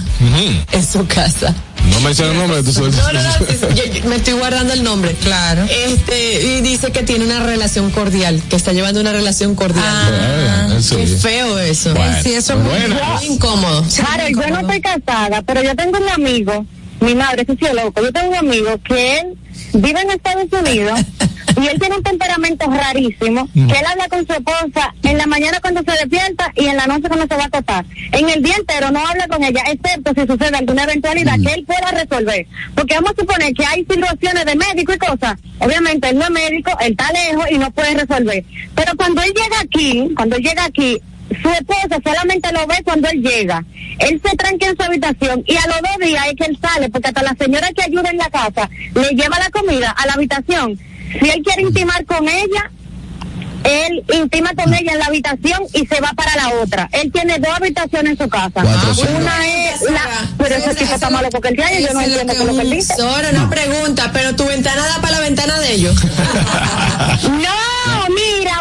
en 0.72 0.86
su 0.86 1.06
casa. 1.06 1.54
No 1.92 2.00
menciona 2.02 2.32
el 2.34 2.38
nombre 2.38 2.58
de 2.58 2.64
tu 2.64 2.72
suegro. 2.74 2.96
No, 3.02 3.14
no, 3.14 3.22
no, 3.24 3.32
sí, 3.34 3.46
sí, 3.60 3.66
yo- 3.76 3.86
yo 3.94 4.10
me 4.10 4.18
estoy 4.18 4.34
guardando 4.34 4.74
el 4.74 4.84
nombre. 4.84 5.16
Claro. 5.24 5.64
Este, 5.70 6.44
y 6.58 6.62
dice 6.62 6.92
que 6.92 7.04
tiene 7.04 7.26
una 7.26 7.40
relación 7.40 7.90
cordial, 7.90 8.42
que 8.50 8.56
está 8.58 8.74
llevando 8.74 9.02
una 9.02 9.12
relación 9.12 9.56
cordial. 9.56 9.84
Ah, 9.88 10.76
eso 10.78 10.98
Qué 10.98 11.08
sí. 11.08 11.16
feo 11.18 11.58
eso. 11.60 11.94
Bueno, 11.96 12.16
Sí, 12.22 12.34
eso 12.34 12.54
es 12.54 12.60
muy 12.60 12.70
bueno. 12.70 12.96
Muy 13.16 13.26
incómodo. 13.26 13.84
Harold, 14.08 14.40
yo 14.42 14.50
no 14.50 14.60
estoy 14.60 14.82
casada, 14.82 15.42
pero 15.42 15.64
yo 15.64 15.76
tengo 15.76 15.98
un 15.98 16.10
amigo, 16.10 16.66
mi 17.00 17.16
madre 17.16 17.42
es 17.42 17.48
sociólogo, 17.48 17.92
yo 18.02 18.12
tengo 18.14 18.30
un 18.30 18.36
amigo 18.36 18.78
que 18.88 19.20
él 19.20 19.28
vive 19.74 20.02
en 20.02 20.12
Estados 20.12 20.48
Unidos 20.52 21.00
y 21.62 21.68
él 21.68 21.80
tiene 21.80 21.98
un 21.98 22.04
temperamento 22.04 22.70
rarísimo, 22.70 23.50
que 23.54 23.62
él 23.62 23.86
habla 23.88 24.08
con 24.08 24.26
su 24.26 24.34
esposa 24.34 24.94
en 25.04 25.18
la 25.18 25.26
mañana 25.26 25.60
cuando 25.62 25.82
se 25.82 25.92
despierta 25.92 26.52
y 26.56 26.66
en 26.68 26.78
la 26.78 26.88
noche 26.88 27.08
cuando 27.08 27.28
se 27.28 27.36
va 27.36 27.44
a 27.44 27.48
acostar. 27.48 27.86
En 28.12 28.30
el 28.30 28.44
día 28.44 28.56
entero 28.58 28.92
no 28.92 29.06
habla 29.06 29.28
con 29.28 29.44
ella, 29.44 29.64
excepto 29.68 30.14
si 30.14 30.28
sucede 30.28 30.58
alguna 30.58 30.84
eventualidad 30.84 31.36
que 31.36 31.54
él 31.54 31.66
pueda 31.66 31.92
resolver. 31.92 32.48
Porque 32.76 32.96
vamos 32.96 33.12
a 33.12 33.22
suponer 33.22 33.54
que 33.54 33.66
hay 33.66 33.86
situaciones 33.90 34.46
de 34.46 34.56
médico 34.56 34.94
y 34.94 34.98
cosas. 34.98 35.38
Obviamente 35.60 36.10
él 36.10 36.18
no 36.18 36.26
es 36.26 36.32
médico, 36.32 36.72
él 36.80 36.92
está 36.92 37.12
lejos 37.12 37.46
y 37.52 37.58
no 37.58 37.72
puede 37.72 37.96
resolver. 37.96 38.44
Pero 38.76 38.92
cuando 38.96 39.22
él 39.22 39.34
llega 39.34 39.60
aquí, 39.62 40.10
cuando 40.16 40.36
él 40.36 40.44
llega 40.44 40.66
aquí, 40.66 41.02
su 41.42 41.50
esposa 41.50 42.00
solamente 42.04 42.52
lo 42.52 42.66
ve 42.68 42.82
cuando 42.84 43.08
él 43.10 43.22
llega. 43.22 43.64
Él 44.00 44.22
se 44.24 44.36
tranca 44.36 44.68
en 44.68 44.76
su 44.76 44.84
habitación 44.84 45.44
y 45.46 45.56
a 45.58 45.68
los 45.68 45.78
dos 45.82 46.08
días 46.08 46.28
es 46.28 46.36
que 46.36 46.46
él 46.46 46.60
sale, 46.62 46.90
porque 46.90 47.10
hasta 47.10 47.24
la 47.24 47.36
señora 47.40 47.70
que 47.74 47.84
ayuda 47.84 48.10
en 48.10 48.18
la 48.18 48.30
casa 48.30 48.70
le 48.96 49.10
lleva 49.10 49.40
la 49.40 49.50
comida 49.50 49.92
a 49.92 50.06
la 50.06 50.14
habitación. 50.14 50.80
Si 51.20 51.30
él 51.30 51.42
quiere 51.44 51.64
intimar 51.64 52.06
con 52.06 52.28
ella, 52.28 52.72
él 53.64 54.04
intima 54.14 54.52
con 54.56 54.74
ella 54.74 54.94
en 54.94 55.00
la 55.00 55.06
habitación 55.06 55.64
y 55.74 55.86
se 55.86 56.00
va 56.02 56.14
para 56.14 56.36
la 56.36 56.50
otra. 56.62 56.90
Él 56.92 57.12
tiene 57.12 57.40
dos 57.40 57.52
habitaciones 57.56 58.14
en 58.14 58.18
su 58.18 58.30
casa. 58.30 58.62
Una 58.62 59.48
es 59.48 59.82
la... 59.82 60.02
Pero 60.38 60.56
ese 60.56 60.76
tipo 60.76 60.94
está 60.94 61.10
malo 61.10 61.30
porque 61.30 61.50
él 61.50 61.56
tiene, 61.56 61.82
yo 61.82 61.94
no 61.94 62.02
entiendo 62.02 62.34
lo 62.46 62.56
que 62.56 62.62
él 62.62 62.70
dice. 62.70 62.96
Sora, 62.96 63.30
una 63.32 63.50
pregunta, 63.50 64.12
pero 64.14 64.36
tu 64.36 64.46
ventana 64.46 64.88
da 64.88 65.02
para 65.02 65.14
la 65.14 65.20
ventana 65.22 65.60
de 65.60 65.74
ellos. 65.74 65.96
No, 67.30 67.89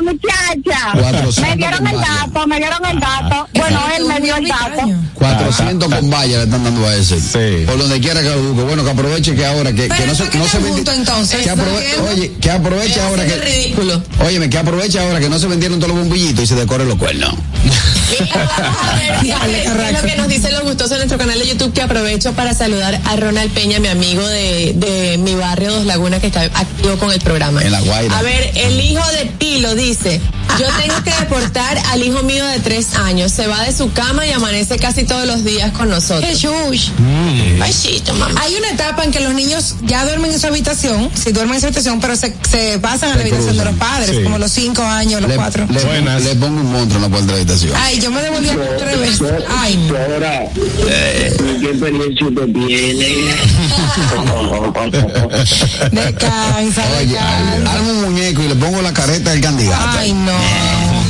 muchacha. 0.03 0.93
400 0.93 1.39
Me 1.39 1.57
dieron 1.57 1.87
el 1.87 1.97
dato, 1.97 2.47
me 2.47 2.57
dieron 2.59 2.85
el 2.85 3.01
dato. 3.01 3.49
Bueno, 3.55 3.81
él 3.97 4.05
me 4.07 4.21
dio 4.21 4.37
el 4.37 4.49
dato. 4.49 4.83
400 5.15 5.95
con 5.95 6.11
valla 6.11 6.39
le 6.39 6.45
están 6.45 6.65
dando 6.65 6.87
a 6.87 6.95
ese. 6.95 7.21
Sí. 7.21 7.65
Por 7.67 7.79
donde 7.79 8.01
quiera 8.01 8.23
que 8.23 8.29
lo 8.29 8.43
busque. 8.43 8.63
Bueno, 8.63 8.85
que 8.85 8.91
aproveche 8.91 9.35
que 9.35 9.47
ahora 9.47 9.73
que, 9.73 9.89
que 9.89 10.07
no 10.07 10.15
se, 10.15 10.25
¿para 10.25 10.31
qué 10.31 10.39
no 10.39 10.49
se 10.49 10.59
juntos, 10.59 10.95
entonces? 10.95 11.41
que 11.45 12.01
oye, 12.13 12.33
que 12.41 12.51
aproveche 12.51 13.01
ahora 13.01 13.27
que. 13.27 13.37
ridículo. 13.37 14.03
Óyeme, 14.25 14.49
que 14.49 14.59
aproveche 14.59 14.99
ahora 15.01 15.21
que 15.21 15.29
no 15.29 15.39
se 15.39 15.47
vendieron 15.47 15.79
todos 15.79 15.95
los 15.95 16.05
bombillitos 16.05 16.45
y 16.45 16.47
se 16.47 16.55
decoren 16.55 16.89
los 16.89 16.99
cuernos. 16.99 17.35
Mira, 18.21 18.51
vamos 18.59 18.79
a 18.83 18.97
ver, 18.97 19.21
Diale, 19.23 19.63
¿qué 19.63 19.85
es 19.91 20.03
lo 20.03 20.09
que 20.09 20.17
nos 20.17 20.29
dicen 20.29 20.53
los 20.53 20.63
gustosos 20.63 20.93
en 20.93 20.99
nuestro 20.99 21.19
canal 21.19 21.39
de 21.39 21.47
YouTube 21.47 21.73
que 21.73 21.83
aprovecho 21.83 22.33
para 22.33 22.55
saludar 22.55 23.01
a 23.05 23.17
Ronald 23.17 23.53
Peña, 23.53 23.79
mi 23.81 23.89
amigo 23.89 24.27
de, 24.27 24.73
de 24.77 25.19
mi 25.19 25.35
barrio 25.35 25.73
Dos 25.73 25.87
Lagunas 25.87 26.21
que 26.21 26.29
está 26.29 26.43
activo 26.43 26.97
con 26.99 27.11
el 27.13 27.21
programa. 27.21 27.63
En 27.63 27.73
La 27.73 27.81
Guaira. 27.81 28.19
A 28.19 28.23
ver, 28.23 28.51
el 28.55 28.81
hijo 28.81 29.07
de 29.13 29.27
Pilo 29.39 29.75
dice, 29.75 30.21
yo 30.59 30.67
tengo 30.81 31.03
que 31.05 31.11
deportar 31.21 31.79
al 31.91 32.03
hijo 32.03 32.23
mío 32.23 32.45
de 32.47 32.61
tres 32.61 32.95
años, 32.95 33.33
se 33.33 33.47
va 33.47 33.63
de 33.65 33.73
su 33.73 33.93
cama 33.93 34.27
y 34.27 34.33
amanece 34.33 34.79
casi 34.79 35.05
todos 35.05 35.27
los 35.27 35.45
días 35.45 35.73
con 35.73 35.89
nosotros. 35.91 36.25
Jesús. 36.29 36.93
Ay, 37.61 37.73
chito, 37.75 38.15
mamá. 38.15 38.41
Hay 38.43 38.55
una 38.57 38.71
etapa 38.71 39.05
en 39.05 39.11
que 39.11 39.21
los 39.21 39.35
niños 39.35 39.75
ya 39.83 40.05
duermen 40.05 40.33
en 40.33 40.41
su 40.41 40.47
habitación, 40.47 41.11
si 41.15 41.33
duermen 41.33 41.57
en 41.57 41.61
su 41.61 41.67
habitación, 41.67 42.01
pero 42.01 42.17
se, 42.17 42.35
se 42.51 42.79
pasan 42.79 43.13
a 43.13 43.15
la 43.17 43.21
habitación 43.23 43.57
de 43.57 43.65
los 43.65 43.75
padres, 43.77 44.11
Sí. 44.17 44.23
como 44.23 44.39
los 44.39 44.51
cinco 44.51 44.83
años, 44.83 45.21
los 45.21 45.31
Le, 45.31 45.37
cuatro. 45.37 45.67
le- 45.71 45.85
Buenas. 45.85 46.23
le 46.23 46.35
pongo 46.37 46.61
un 46.61 46.73
monstruo 46.73 46.97
en 46.97 47.03
la 47.03 47.09
puerta 47.09 47.27
de 47.27 47.33
la 47.33 47.39
habitación. 47.39 47.73
Ay, 47.77 47.98
yo 48.01 48.11
me 48.11 48.23
devolví 48.23 48.49
a 48.49 48.77
tres 48.77 49.01
veces. 49.01 49.33
Ay, 49.49 49.77
no. 49.89 49.97
Ahora, 49.97 50.45
¿qué 50.55 51.71
experiencia 51.71 52.27
usted 52.27 52.53
tiene? 52.53 53.09
Descansa, 55.91 56.83
Oye, 56.99 57.07
descansa. 57.07 57.73
armo 57.73 57.91
un 57.91 58.01
muñeco 58.03 58.43
y 58.43 58.49
le 58.49 58.55
pongo 58.55 58.83
la 58.83 58.93
careta 58.93 59.31
del 59.31 59.41
candidato. 59.41 59.99
Ay, 59.99 60.13
no. 60.13 60.39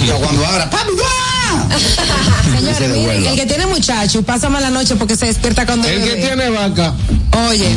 Yo 0.06 0.16
cuando 0.18 0.46
abra, 0.46 0.70
¡papi, 0.70 0.92
va! 0.92 1.27
Señores, 2.56 2.78
se 2.78 2.88
miren, 2.88 3.26
el 3.26 3.36
que 3.36 3.46
tiene 3.46 3.66
muchacho 3.66 4.18
y 4.18 4.22
pasa 4.22 4.48
mala 4.48 4.70
noche 4.70 4.96
porque 4.96 5.16
se 5.16 5.26
despierta 5.26 5.66
cuando 5.66 5.86
El 5.88 6.02
que 6.02 6.16
tiene 6.16 6.50
vaca. 6.50 6.94
Oye, 7.48 7.76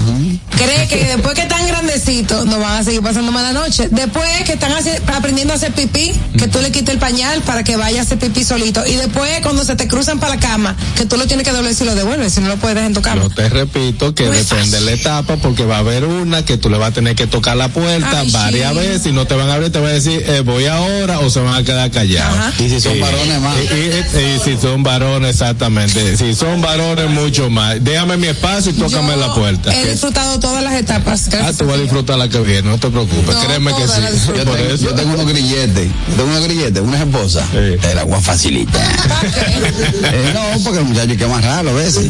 cree 0.57 0.87
que 0.87 1.03
después 1.05 1.35
que 1.35 1.41
están 1.41 1.65
grandecitos 1.67 2.45
no 2.45 2.59
van 2.59 2.77
a 2.77 2.83
seguir 2.83 3.01
pasando 3.01 3.31
mala 3.31 3.51
noche. 3.51 3.87
Después 3.91 4.27
que 4.45 4.53
están 4.53 4.71
aprendiendo 5.07 5.53
a 5.53 5.57
hacer 5.57 5.71
pipí, 5.73 6.11
que 6.37 6.47
tú 6.47 6.59
le 6.61 6.71
quites 6.71 6.89
el 6.89 6.99
pañal 6.99 7.41
para 7.41 7.63
que 7.63 7.75
vaya 7.75 7.99
a 7.99 8.03
hacer 8.03 8.17
pipí 8.17 8.43
solito. 8.43 8.85
Y 8.85 8.95
después 8.95 9.29
cuando 9.41 9.63
se 9.63 9.75
te 9.75 9.87
cruzan 9.87 10.19
para 10.19 10.35
la 10.35 10.39
cama, 10.39 10.75
que 10.95 11.05
tú 11.05 11.17
lo 11.17 11.27
tienes 11.27 11.45
que 11.45 11.51
doblar 11.51 11.73
si 11.75 11.85
lo 11.85 11.95
devuelves, 11.95 12.33
si 12.33 12.41
no 12.41 12.47
lo 12.47 12.57
puedes 12.57 12.75
dejar 12.75 12.89
en 12.89 12.95
tu 12.95 13.01
cama. 13.01 13.21
Yo 13.21 13.29
te 13.29 13.49
repito 13.49 14.15
que 14.15 14.29
depende 14.29 14.79
de 14.79 14.85
la 14.85 14.91
etapa, 14.93 15.35
porque 15.37 15.65
va 15.65 15.77
a 15.77 15.79
haber 15.79 16.05
una 16.05 16.43
que 16.43 16.57
tú 16.57 16.69
le 16.69 16.77
vas 16.77 16.89
a 16.89 16.93
tener 16.93 17.15
que 17.15 17.27
tocar 17.27 17.57
la 17.57 17.69
puerta 17.69 18.19
Ay, 18.21 18.31
varias 18.31 18.73
sí. 18.73 18.79
veces 18.79 19.05
y 19.07 19.11
no 19.11 19.25
te 19.27 19.35
van 19.35 19.49
a 19.49 19.53
abrir, 19.53 19.71
te 19.71 19.79
van 19.79 19.91
a 19.91 19.93
decir, 19.93 20.23
eh, 20.27 20.41
voy 20.41 20.65
ahora 20.65 21.19
o 21.19 21.29
se 21.29 21.39
van 21.39 21.55
a 21.55 21.63
quedar 21.63 21.91
callados. 21.91 22.59
Y 22.59 22.69
si 22.69 22.81
son 22.81 22.99
varones 22.99 23.39
más. 23.41 23.55
Y, 23.61 24.17
y- 24.17 24.35
y 24.35 24.39
si 24.43 24.57
son 24.61 24.83
varones, 24.83 25.31
exactamente. 25.31 26.17
Si 26.17 26.33
son 26.33 26.61
varones, 26.61 27.09
mucho 27.09 27.49
más. 27.49 27.83
Déjame 27.83 28.17
mi 28.17 28.27
espacio 28.27 28.71
y 28.71 28.75
tócame 28.75 29.15
la 29.17 29.33
puerta. 29.33 29.73
He 29.75 29.91
disfrutado 29.91 30.39
todas 30.39 30.63
las 30.63 30.73
etapas. 30.75 31.29
Ah, 31.41 31.51
tú 31.57 31.65
vas 31.65 31.77
a 31.77 31.81
disfrutar 31.81 32.17
la 32.17 32.27
que 32.29 32.39
viene, 32.39 32.69
no 32.69 32.77
te 32.77 32.89
preocupes, 32.89 33.35
No, 33.35 33.41
créeme 33.45 33.73
que 33.73 33.81
todas 33.83 33.99
las 33.99 34.11
sí. 34.13 34.27
Yo 34.35 34.43
Por 34.45 34.55
tengo, 34.57 34.73
eso. 34.73 34.83
yo 34.85 34.93
tengo 34.95 35.13
unos 35.13 35.27
grilletes, 35.27 35.87
yo 36.09 36.15
tengo 36.15 36.29
unos 36.29 36.43
grilletes, 36.43 36.81
unas 36.81 37.01
esposas, 37.01 37.49
te 37.51 37.95
la 37.95 38.03
voy 38.03 38.15
a 38.17 38.21
facilitar. 38.21 38.81
Eh, 40.03 40.31
no, 40.33 40.63
porque 40.63 40.79
el 40.79 40.85
muchacho 40.85 41.11
hay 41.11 41.17
que 41.17 41.23
amarrarlo 41.23 41.71
a 41.71 41.73
veces. 41.73 42.05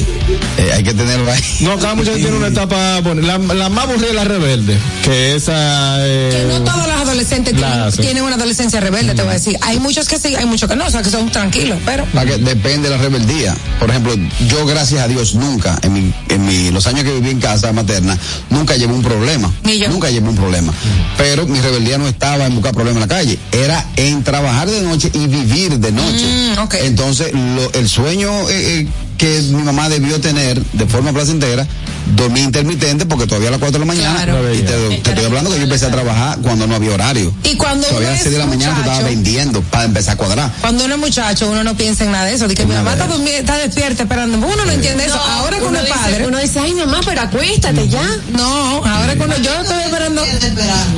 Eh, 0.58 0.72
hay 0.74 0.84
que 0.84 0.94
tenerlo 0.94 1.32
ahí. 1.32 1.42
No, 1.62 1.78
cada 1.80 1.96
muchacho 1.96 2.16
tiene 2.18 2.34
una 2.38 2.48
etapa, 2.48 3.02
la, 3.02 3.38
la 3.38 3.70
más 3.70 3.86
aburrida 3.86 4.10
es 4.10 4.16
la 4.16 4.24
rebelde, 4.24 4.78
que 5.04 5.36
esa... 5.36 5.98
Eh, 6.08 6.30
Que 6.32 6.54
no 6.60 6.64
todos 6.64 6.88
los 6.88 6.96
adolescentes 7.02 7.54
La 7.60 7.68
tienen, 7.68 7.88
hacen. 7.88 8.02
tienen 8.06 8.24
una 8.24 8.36
adolescencia 8.36 8.80
rebelde, 8.80 9.14
te 9.14 9.22
voy 9.22 9.32
a 9.32 9.34
decir. 9.36 9.58
Hay 9.62 9.80
muchos 9.80 10.08
que 10.08 10.18
sí, 10.18 10.36
hay 10.36 10.46
muchos 10.46 10.70
que 10.70 10.76
no, 10.76 10.86
o 10.86 10.90
sea, 10.90 11.02
que 11.02 11.10
son 11.10 11.30
tranquilos, 11.42 11.80
pero. 11.86 12.06
Para 12.06 12.26
que 12.32 12.38
depende 12.38 12.90
de 12.90 12.96
la 12.96 13.02
rebeldía. 13.02 13.56
Por 13.80 13.90
ejemplo, 13.90 14.14
yo 14.48 14.66
gracias 14.66 15.02
a 15.02 15.08
Dios 15.08 15.36
nunca, 15.36 15.78
en, 15.82 15.94
mi, 15.94 16.14
en 16.30 16.46
mi, 16.46 16.70
los 16.72 16.86
años 16.88 17.04
que 17.04 17.14
viví 17.14 17.30
en 17.32 17.40
casa 17.40 17.72
materna, 17.74 18.18
nunca 18.50 18.76
llevé 18.76 18.94
un 18.94 19.02
problema. 19.02 19.52
Ni 19.64 19.80
yo. 19.80 19.90
Nunca 19.90 20.10
llevé 20.10 20.30
un 20.30 20.36
problema. 20.36 20.74
Pero 21.18 21.48
mi 21.48 21.60
rebeldía 21.60 21.98
no 21.98 22.08
estaba 22.08 22.46
en 22.46 22.54
buscar 22.56 22.74
problemas 22.74 23.04
en 23.04 23.10
la 23.10 23.16
calle, 23.16 23.40
era 23.52 23.86
en 23.96 24.24
trabajar 24.24 24.70
de 24.70 24.82
noche 24.82 25.10
y 25.14 25.28
vivir 25.28 25.80
de 25.80 25.92
noche. 25.92 26.26
Mm. 26.26 26.86
Entonces, 26.86 27.32
lo- 27.34 27.72
el 27.74 27.90
sueño 27.90 28.30
eh, 28.50 28.82
eh, 28.82 28.88
que 29.22 29.40
mi 29.54 29.62
mamá 29.62 29.88
debió 29.88 30.20
tener 30.20 30.60
de 30.74 30.88
forma 30.88 31.14
placentera, 31.14 31.68
dormir 32.16 32.44
intermitente 32.44 33.06
porque 33.06 33.28
todavía 33.28 33.50
a 33.50 33.52
las 33.52 33.60
4 33.60 33.78
de 33.80 33.86
la 33.86 33.94
mañana, 33.94 34.24
Claro. 34.24 34.52
y 34.52 34.58
te, 34.64 34.74
te 34.98 35.10
estoy 35.12 35.26
hablando 35.26 35.52
que 35.52 35.58
yo 35.58 35.64
empecé 35.66 35.86
a 35.86 35.92
trabajar 35.92 36.40
cuando 36.42 36.66
no 36.66 36.74
había 36.74 36.92
horario. 36.96 37.32
Y 37.44 37.56
cuando 37.56 37.86
Todavía 37.86 38.08
a 38.10 38.12
las 38.14 38.22
6 38.24 38.34
de 38.34 38.40
la 38.40 38.48
mañana 38.48 38.74
yo 38.74 38.82
estaba 38.82 39.08
vendiendo 39.08 39.62
para 39.62 39.84
empezar 39.84 40.16
a 40.16 40.18
cuadrar. 40.18 40.52
Cuando 40.62 40.86
uno 40.86 40.96
es 40.96 41.00
muchacho, 41.00 41.52
uno 41.52 41.64
no 41.64 41.78
piensa 41.78 42.04
en 42.04 42.12
nada 42.14 42.26
de 42.26 42.34
eso. 42.34 42.48
De 42.48 42.56
que 42.56 42.66
mi 42.66 42.74
mamá 42.74 42.94
está, 42.94 43.06
está 43.38 43.58
despierta 43.60 44.02
esperando. 44.04 44.40
Uno 44.40 44.66
no 44.66 44.72
entiende 44.72 45.06
eso. 45.06 45.22
Ahora 45.22 45.60
que 45.60 45.66
uno 45.66 45.78
es 45.78 45.86
dice, 45.86 45.98
padre. 46.00 46.26
uno 46.28 46.40
dice, 46.40 46.60
ay 46.60 46.74
mamá, 46.74 47.02
pero 47.06 47.22
acuéstate 47.22 47.88
ya. 47.90 48.02
No, 48.36 48.84
ahora 48.84 49.16
cuando 49.18 49.38
yo 49.40 49.54
estoy 49.62 49.84
esperando 49.84 50.24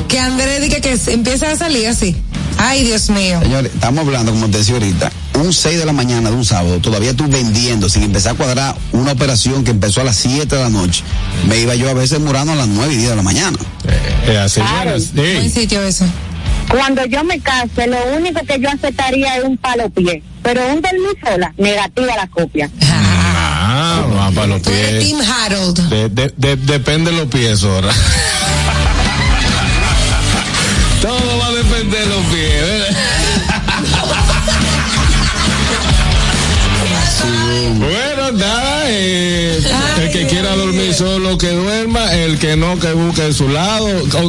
que 0.08 0.20
Andrés 0.20 0.62
diga 0.62 0.80
que 0.80 0.96
se- 0.98 1.12
empieza 1.12 1.52
a 1.52 1.58
salir 1.58 1.88
así. 1.88 2.16
Ay, 2.66 2.86
Dios 2.86 3.10
mío. 3.10 3.40
Señores, 3.42 3.72
estamos 3.74 4.06
hablando, 4.06 4.32
como 4.32 4.50
te 4.50 4.60
decía 4.60 4.76
ahorita, 4.76 5.12
un 5.36 5.52
6 5.52 5.80
de 5.80 5.86
la 5.86 5.92
mañana 5.92 6.30
de 6.30 6.36
un 6.38 6.46
sábado, 6.46 6.80
todavía 6.80 7.14
tú 7.14 7.28
vendiendo, 7.28 7.90
sin 7.90 8.04
empezar 8.04 8.34
a 8.34 8.36
cuadrar 8.36 8.76
una 8.94 9.12
operación 9.12 9.66
que 9.66 9.72
empezó 9.72 10.00
a 10.00 10.06
las 10.06 10.16
7 10.16 10.56
de 10.56 10.62
la 10.64 10.70
noche. 10.70 11.04
Me 11.48 11.58
iba 11.60 11.76
yo 11.76 11.90
a 11.90 11.94
veces 11.94 12.22
murando 12.22 12.54
a 12.54 12.56
las 12.56 12.68
9 12.70 12.94
y 12.94 12.98
10 12.98 13.10
de 13.10 13.16
la 13.18 13.22
mañana. 13.22 13.58
Eh, 14.28 14.38
así 14.38 14.62
Claro. 14.62 14.96
es. 14.96 15.14
Buen 15.14 15.44
Sí. 15.44 15.50
sitio 15.62 15.82
ese. 15.84 16.06
Cuando 16.70 17.06
yo 17.06 17.26
me 17.26 17.42
case, 17.42 17.86
lo 17.88 17.98
único 18.18 18.40
que 18.46 18.58
yo 18.62 18.70
aceptaría 18.70 19.36
es 19.38 19.44
un 19.44 19.58
palo 19.58 19.90
pie. 19.90 20.24
Pero 20.42 20.62
un 20.68 20.82
dormir 20.82 21.18
sola, 21.22 21.54
negativa 21.58 22.16
la 22.16 22.28
copia. 22.28 22.70
Ah, 22.90 24.06
va 24.18 24.32
para 24.32 24.48
los 24.48 24.62
Tú 24.62 24.70
eres 24.70 25.04
pies. 25.04 25.04
Tim 25.04 25.18
Harold. 25.22 25.90
De- 25.90 26.10
de- 26.10 26.34
de- 26.38 26.56
depende 26.56 27.12
de 27.12 27.18
los 27.18 27.28
pies 27.28 27.62
ahora. 27.64 27.92
eh, 39.06 39.43
dormir 40.56 40.94
solo 40.94 41.38
que 41.38 41.50
duerma, 41.50 42.14
el 42.14 42.40
que 42.40 42.56
no 42.56 42.80
que 42.80 42.92
busque 42.94 43.24
de 43.24 43.34
su 43.34 43.48
lado. 43.50 43.88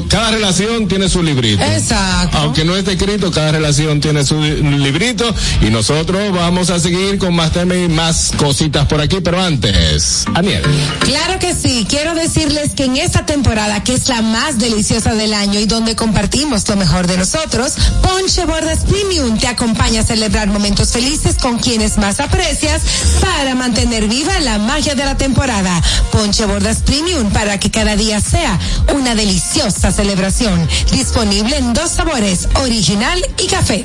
Cada 0.09 0.33
relación 0.33 0.89
tiene 0.89 1.09
su 1.09 1.23
librito. 1.23 1.63
Exacto. 1.63 2.39
Aunque 2.39 2.65
no 2.65 2.77
esté 2.77 2.93
escrito, 2.93 3.31
cada 3.31 3.53
relación 3.53 4.01
tiene 4.01 4.25
su 4.25 4.41
librito 4.41 5.33
y 5.61 5.71
nosotros 5.71 6.33
vamos 6.33 6.71
a 6.71 6.79
seguir 6.79 7.19
con 7.19 7.35
más 7.35 7.53
temas 7.53 7.77
y 7.79 7.89
más 7.89 8.33
cositas 8.37 8.87
por 8.87 9.01
aquí, 9.01 9.19
pero 9.23 9.41
antes, 9.41 10.25
Aniel. 10.35 10.63
Claro 11.01 11.39
que 11.39 11.55
sí. 11.55 11.87
Quiero 11.89 12.15
decirles 12.15 12.73
que 12.75 12.85
en 12.85 12.97
esta 12.97 13.27
temporada, 13.27 13.83
que 13.83 13.95
es 13.95 14.09
la 14.09 14.23
más 14.23 14.59
deliciosa 14.59 15.15
del 15.15 15.35
año 15.35 15.61
y 15.61 15.67
donde 15.67 15.97
compartimos 15.97 16.69
lo 16.69 16.77
mejor 16.77 17.07
de 17.07 17.17
nosotros, 17.17 17.75
Ponche 18.03 18.45
Bordas 18.45 18.81
Premium 18.81 19.39
te 19.39 19.47
acompaña 19.47 20.01
a 20.01 20.05
celebrar 20.05 20.49
momentos 20.49 20.93
felices 20.93 21.37
con 21.41 21.59
quienes 21.59 21.99
más 21.99 22.21
aprecias 22.21 22.83
para 23.21 23.55
mantener 23.55 24.09
viva 24.09 24.39
la 24.41 24.59
magia 24.59 24.95
de 24.95 25.05
la 25.05 25.17
temporada. 25.17 25.81
Ponche 26.15 26.47
Bordas 26.47 26.79
Premium 26.83 27.29
para 27.31 27.59
que 27.59 27.73
cada 27.73 27.97
día 27.97 28.21
sea 28.21 28.57
una 28.95 29.17
deliciosa 29.17 29.91
celebración. 29.91 30.69
Disponible 30.93 31.57
en 31.57 31.75
dos 31.75 31.91
sabores, 31.91 32.49
original 32.63 33.21
y 33.37 33.49
café. 33.49 33.85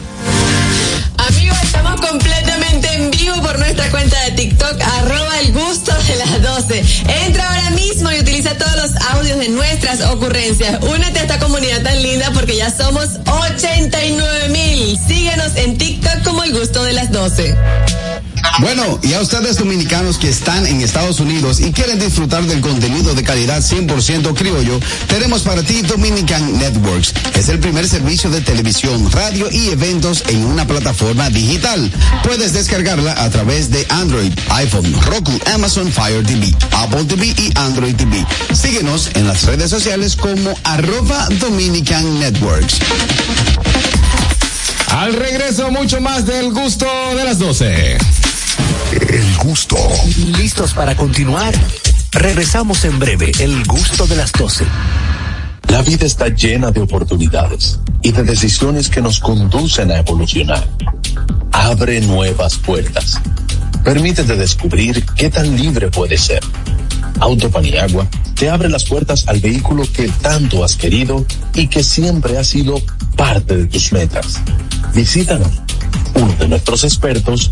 Amigos, 1.17 1.57
estamos 1.63 1.99
completamente 1.99 2.93
en 2.93 3.09
vivo 3.09 3.35
por 3.41 3.57
nuestra 3.57 3.89
cuenta 3.89 4.21
de 4.25 4.31
TikTok, 4.31 4.79
arroba 4.79 5.39
el 5.39 5.53
gusto 5.53 5.91
de 6.07 6.15
las 6.17 6.41
12. 6.41 6.83
Entra 7.25 7.49
ahora 7.49 7.71
mismo 7.71 8.11
y 8.11 8.19
utiliza 8.19 8.55
todos 8.55 8.75
los 8.75 8.95
audios 9.07 9.39
de 9.39 9.49
nuestras 9.49 10.01
ocurrencias. 10.01 10.83
Únete 10.83 11.19
a 11.19 11.23
esta 11.23 11.39
comunidad 11.39 11.81
tan 11.81 11.99
linda 12.01 12.31
porque 12.33 12.55
ya 12.55 12.69
somos 12.69 13.09
89 13.25 14.49
mil. 14.49 14.99
Síguenos 15.07 15.55
en 15.55 15.79
TikTok 15.79 16.23
como 16.23 16.43
el 16.43 16.53
gusto 16.53 16.83
de 16.83 16.93
las 16.93 17.11
12. 17.11 17.55
Bueno, 18.57 18.99
y 19.01 19.13
a 19.13 19.21
ustedes 19.21 19.57
dominicanos 19.57 20.17
que 20.17 20.27
están 20.29 20.65
en 20.65 20.81
Estados 20.81 21.19
Unidos 21.19 21.61
y 21.61 21.71
quieren 21.71 21.97
disfrutar 21.99 22.43
del 22.43 22.59
contenido 22.59 23.13
de 23.13 23.23
calidad 23.23 23.61
100% 23.61 24.35
criollo, 24.35 24.79
tenemos 25.07 25.43
para 25.43 25.63
ti 25.63 25.81
Dominican 25.81 26.59
Networks. 26.59 27.13
Es 27.35 27.47
el 27.47 27.59
primer 27.59 27.87
servicio 27.87 28.29
de 28.29 28.41
televisión, 28.41 29.09
radio 29.11 29.47
y 29.49 29.69
eventos 29.69 30.23
en 30.27 30.43
una 30.45 30.67
plataforma 30.67 31.29
digital. 31.29 31.89
Puedes 32.23 32.51
descargarla 32.51 33.23
a 33.23 33.29
través 33.29 33.69
de 33.69 33.85
Android, 33.89 34.33
iPhone, 34.49 34.93
Roku, 35.03 35.31
Amazon 35.53 35.89
Fire 35.91 36.25
TV, 36.25 36.53
Apple 36.71 37.05
TV 37.05 37.27
y 37.27 37.51
Android 37.55 37.95
TV. 37.95 38.25
Síguenos 38.53 39.09
en 39.13 39.27
las 39.27 39.43
redes 39.43 39.69
sociales 39.69 40.17
como 40.17 40.53
arroba 40.65 41.27
Dominican 41.39 42.19
Networks. 42.19 42.79
Al 44.89 45.13
regreso, 45.13 45.71
mucho 45.71 46.01
más 46.01 46.25
del 46.25 46.51
gusto 46.51 46.85
de 47.15 47.23
las 47.23 47.39
12. 47.39 47.97
El 49.11 49.37
gusto. 49.37 49.75
¿Listos 50.37 50.75
para 50.75 50.95
continuar? 50.95 51.51
Regresamos 52.11 52.85
en 52.85 52.99
breve, 52.99 53.31
el 53.39 53.65
gusto 53.65 54.05
de 54.05 54.15
las 54.15 54.31
12. 54.31 54.63
La 55.69 55.81
vida 55.81 56.05
está 56.05 56.27
llena 56.27 56.69
de 56.69 56.81
oportunidades 56.81 57.79
y 58.03 58.11
de 58.11 58.21
decisiones 58.21 58.87
que 58.87 59.01
nos 59.01 59.19
conducen 59.19 59.89
a 59.89 59.97
evolucionar. 59.97 60.63
Abre 61.51 62.01
nuevas 62.01 62.57
puertas. 62.57 63.19
Permítete 63.83 64.35
descubrir 64.35 65.03
qué 65.15 65.31
tan 65.31 65.57
libre 65.57 65.89
puedes 65.89 66.21
ser. 66.21 66.43
Autopaniagua 67.19 68.07
te 68.35 68.51
abre 68.51 68.69
las 68.69 68.85
puertas 68.85 69.27
al 69.27 69.39
vehículo 69.39 69.91
que 69.91 70.07
tanto 70.21 70.63
has 70.63 70.75
querido 70.75 71.25
y 71.55 71.65
que 71.65 71.83
siempre 71.83 72.37
ha 72.37 72.43
sido 72.43 72.79
parte 73.15 73.57
de 73.57 73.65
tus 73.65 73.91
metas. 73.91 74.39
Visítanos. 74.93 75.49
Uno 76.13 76.31
de 76.35 76.47
nuestros 76.47 76.83
expertos 76.83 77.51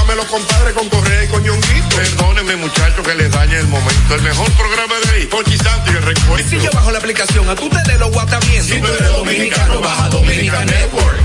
de 0.07 0.15
los 0.15 0.25
compadres 0.25 0.73
con 0.73 0.89
Correa 0.89 1.23
y 1.23 1.27
con 1.27 1.43
Ñonguito. 1.43 1.95
Perdónenme, 1.95 2.55
muchachos, 2.57 3.05
que 3.05 3.15
les 3.15 3.31
dañe 3.31 3.57
el 3.57 3.67
momento. 3.67 4.15
El 4.15 4.21
mejor 4.21 4.51
programa 4.51 4.95
de 5.05 5.11
ahí, 5.11 5.25
Pochi 5.27 5.57
Santo 5.57 5.91
y 5.91 5.95
el 5.95 6.03
Y 6.03 6.05
recuerdo. 6.05 6.49
si 6.49 6.59
yo 6.59 6.71
bajo 6.73 6.91
la 6.91 6.97
aplicación, 6.97 7.49
a 7.49 7.55
tú 7.55 7.69
te 7.69 7.91
de 7.91 7.97
lo 7.97 8.09
guata 8.11 8.39
bien. 8.39 8.63
Si 8.63 8.79
tú 8.79 8.87
eres 8.87 9.09
dominicano, 9.09 9.79
baja 9.81 10.09
Dominican 10.09 10.65
Network. 10.65 11.19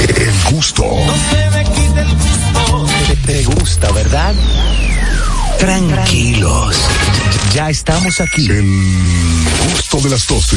El 0.00 0.54
gusto. 0.54 0.84
Te, 3.06 3.16
te 3.16 3.44
gusta, 3.44 3.90
¿verdad? 3.92 4.34
Tranquilos. 5.58 6.76
Ya 7.54 7.70
estamos 7.70 8.20
aquí. 8.20 8.48
El 8.50 9.44
gusto 9.72 9.98
de 10.00 10.10
las 10.10 10.26
12. 10.26 10.56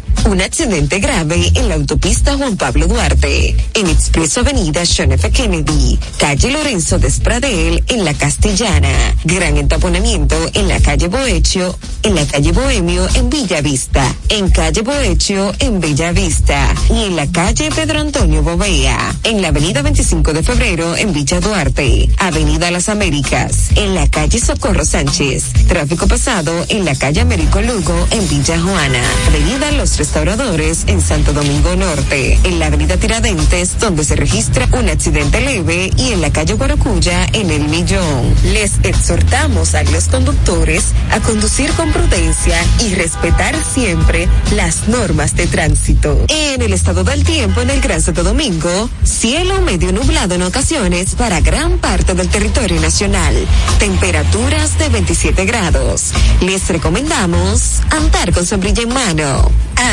Un 0.23 0.39
accidente 0.39 0.99
grave 0.99 1.51
en 1.55 1.67
la 1.67 1.75
autopista 1.75 2.37
Juan 2.37 2.55
Pablo 2.55 2.85
Duarte, 2.85 3.55
en 3.73 3.87
Expreso 3.87 4.41
Avenida 4.41 4.83
John 4.85 5.11
F. 5.11 5.31
Kennedy, 5.31 5.97
calle 6.19 6.51
Lorenzo 6.51 6.99
Despradel, 6.99 7.83
en 7.87 8.05
la 8.05 8.13
Castellana. 8.13 9.15
Gran 9.23 9.57
entaponamiento 9.57 10.35
en 10.53 10.67
la 10.67 10.79
calle 10.79 11.07
Bohecho, 11.07 11.77
en 12.03 12.15
la 12.15 12.25
calle 12.25 12.51
Bohemio, 12.51 13.07
en 13.15 13.29
Villa 13.29 13.61
Vista, 13.61 14.15
en 14.29 14.49
calle 14.49 14.81
Bohecho, 14.81 15.53
en 15.59 15.79
Bella 15.79 16.11
Vista, 16.11 16.73
y 16.89 17.03
en 17.05 17.15
la 17.15 17.27
calle 17.31 17.69
Pedro 17.75 17.99
Antonio 17.99 18.43
Bovea, 18.43 19.15
en 19.23 19.41
la 19.41 19.47
avenida 19.49 19.81
25 19.81 20.33
de 20.33 20.43
febrero, 20.43 20.95
en 20.95 21.13
Villa 21.13 21.39
Duarte, 21.39 22.09
avenida 22.17 22.69
Las 22.69 22.89
Américas, 22.89 23.71
en 23.75 23.95
la 23.95 24.07
calle 24.07 24.39
Socorro 24.39 24.85
Sánchez, 24.85 25.45
tráfico 25.67 26.07
pasado 26.07 26.53
en 26.69 26.85
la 26.85 26.95
calle 26.95 27.21
Américo 27.21 27.59
Lugo, 27.61 28.07
en 28.11 28.27
Villa 28.29 28.59
Juana, 28.61 29.01
avenida 29.27 29.71
Los 29.71 29.89
Restauradores, 30.11 30.83
en 30.87 30.99
Santo 30.99 31.31
Domingo 31.31 31.73
Norte, 31.77 32.37
en 32.43 32.59
la 32.59 32.65
avenida 32.65 32.97
Tiradentes, 32.97 33.79
donde 33.79 34.03
se 34.03 34.17
registra 34.17 34.67
un 34.73 34.89
accidente 34.89 35.39
leve, 35.39 35.89
y 35.95 36.11
en 36.11 36.19
la 36.19 36.33
calle 36.33 36.55
Guaracuya, 36.55 37.27
en 37.31 37.49
El 37.49 37.69
Millón. 37.69 38.35
Les 38.51 38.73
exhortamos 38.83 39.73
a 39.73 39.83
los 39.83 40.09
conductores 40.09 40.87
a 41.11 41.21
conducir 41.21 41.71
con 41.75 41.93
prudencia 41.93 42.57
y 42.81 42.93
respetar 42.95 43.55
siempre 43.63 44.27
las 44.53 44.89
normas 44.89 45.37
de 45.37 45.47
tránsito. 45.47 46.25
En 46.27 46.61
el 46.61 46.73
estado 46.73 47.05
del 47.05 47.23
tiempo 47.23 47.61
en 47.61 47.69
el 47.69 47.79
Gran 47.79 48.01
Santo 48.01 48.25
Domingo, 48.25 48.89
cielo 49.05 49.61
medio 49.61 49.93
nublado 49.93 50.35
en 50.35 50.41
ocasiones 50.41 51.15
para 51.15 51.39
gran 51.39 51.77
parte 51.77 52.15
del 52.15 52.27
territorio 52.27 52.81
nacional. 52.81 53.33
Temperaturas 53.79 54.77
de 54.77 54.89
27 54.89 55.45
grados. 55.45 56.11
Les 56.41 56.67
recomendamos 56.67 57.79
andar 57.91 58.33
con 58.33 58.45
sombrilla 58.45 58.83
en 58.83 58.93
mano. 58.93 59.49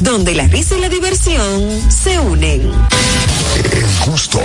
donde 0.00 0.34
la 0.34 0.46
risa 0.48 0.76
y 0.76 0.80
la 0.80 0.88
diversión 0.88 1.70
se 1.90 2.18
unen. 2.18 2.72
El 3.72 4.10
gusto. 4.10 4.40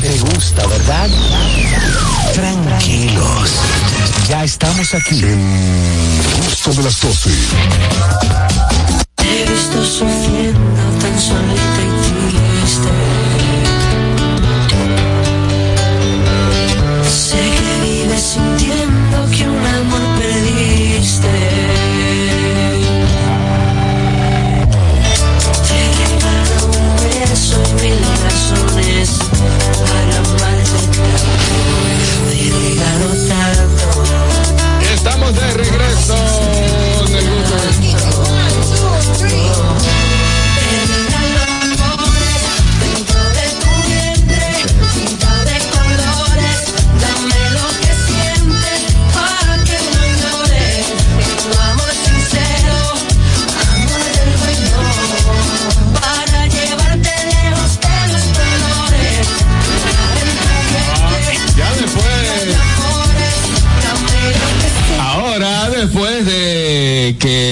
Te 0.00 0.18
gusta, 0.18 0.66
¿verdad? 0.66 1.08
Tranquilos. 2.34 3.50
Ya 4.28 4.44
estamos 4.44 4.94
aquí. 4.94 5.22
El 5.22 6.44
gusto 6.44 6.72
de 6.72 6.82
las 6.82 7.00
12. 7.00 7.30
Te 9.16 9.42
he 9.42 9.50
visto 9.50 9.84
sufriendo 9.84 10.82
tan 11.00 11.20
solita 11.20 11.80
y 11.82 12.62
triste. 12.62 13.01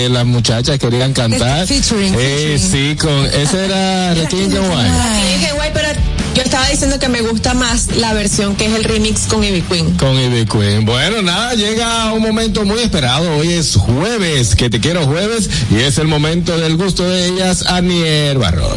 Que 0.01 0.09
las 0.09 0.25
muchachas 0.25 0.79
querían 0.79 1.13
cantar. 1.13 1.67
Featuring, 1.67 2.15
eh, 2.19 2.59
sí, 2.59 2.97
con. 2.97 3.27
Ese 3.27 3.67
era 3.67 4.15
qué 4.29 5.53
guay, 5.55 5.71
pero 5.75 5.89
yo 6.35 6.43
estaba 6.43 6.67
diciendo 6.69 6.99
que 6.99 7.09
me 7.09 7.21
gusta 7.21 7.53
más 7.53 7.97
la 7.97 8.15
versión 8.15 8.57
que 8.57 8.67
es 8.67 8.75
el 8.75 8.85
remix 8.85 9.27
con 9.27 9.45
Ivy 9.45 9.63
Queen. 9.63 9.97
Con 9.97 10.19
Ivy 10.19 10.47
Queen. 10.47 10.87
Bueno, 10.87 11.21
nada, 11.21 11.55
llega 11.55 12.13
un 12.15 12.23
momento 12.23 12.65
muy 12.65 12.81
esperado. 12.81 13.37
Hoy 13.37 13.53
es 13.53 13.77
jueves, 13.77 14.57
que 14.57 14.71
te 14.71 14.81
quiero 14.81 15.05
jueves, 15.05 15.51
y 15.71 15.81
es 15.81 15.99
el 15.99 16.09
momento 16.09 16.57
del 16.57 16.77
gusto 16.77 17.07
de 17.07 17.27
ellas, 17.27 17.67
Anier 17.67 18.39
Barro. 18.39 18.73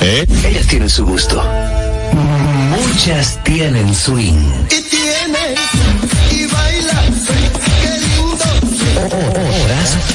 ¿Eh? 0.00 0.26
Ellas 0.44 0.66
tienen 0.66 0.90
su 0.90 1.06
gusto. 1.06 1.40
Muchas 2.70 3.38
tienen 3.44 3.94
swing. 3.94 4.34
Y 4.64 4.82
tienes, 4.90 5.60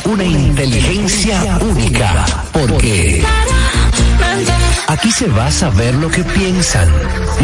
una 0.06 0.24
inteligencia 0.24 1.58
única. 1.62 2.26
Porque 2.51 3.24
aquí 4.88 5.12
se 5.12 5.28
va 5.28 5.47
a 5.47 5.51
saber 5.51 5.95
lo 5.95 6.10
que 6.10 6.24
piensan, 6.24 6.89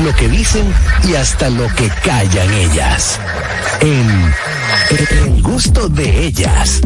lo 0.03 0.15
que 0.15 0.27
dicen 0.29 0.73
y 1.07 1.15
hasta 1.15 1.49
lo 1.49 1.67
que 1.75 1.89
callan 2.03 2.53
ellas. 2.53 3.19
En 3.81 4.33
El 4.89 5.41
gusto 5.41 5.89
de 5.89 6.25
ellas. 6.25 6.81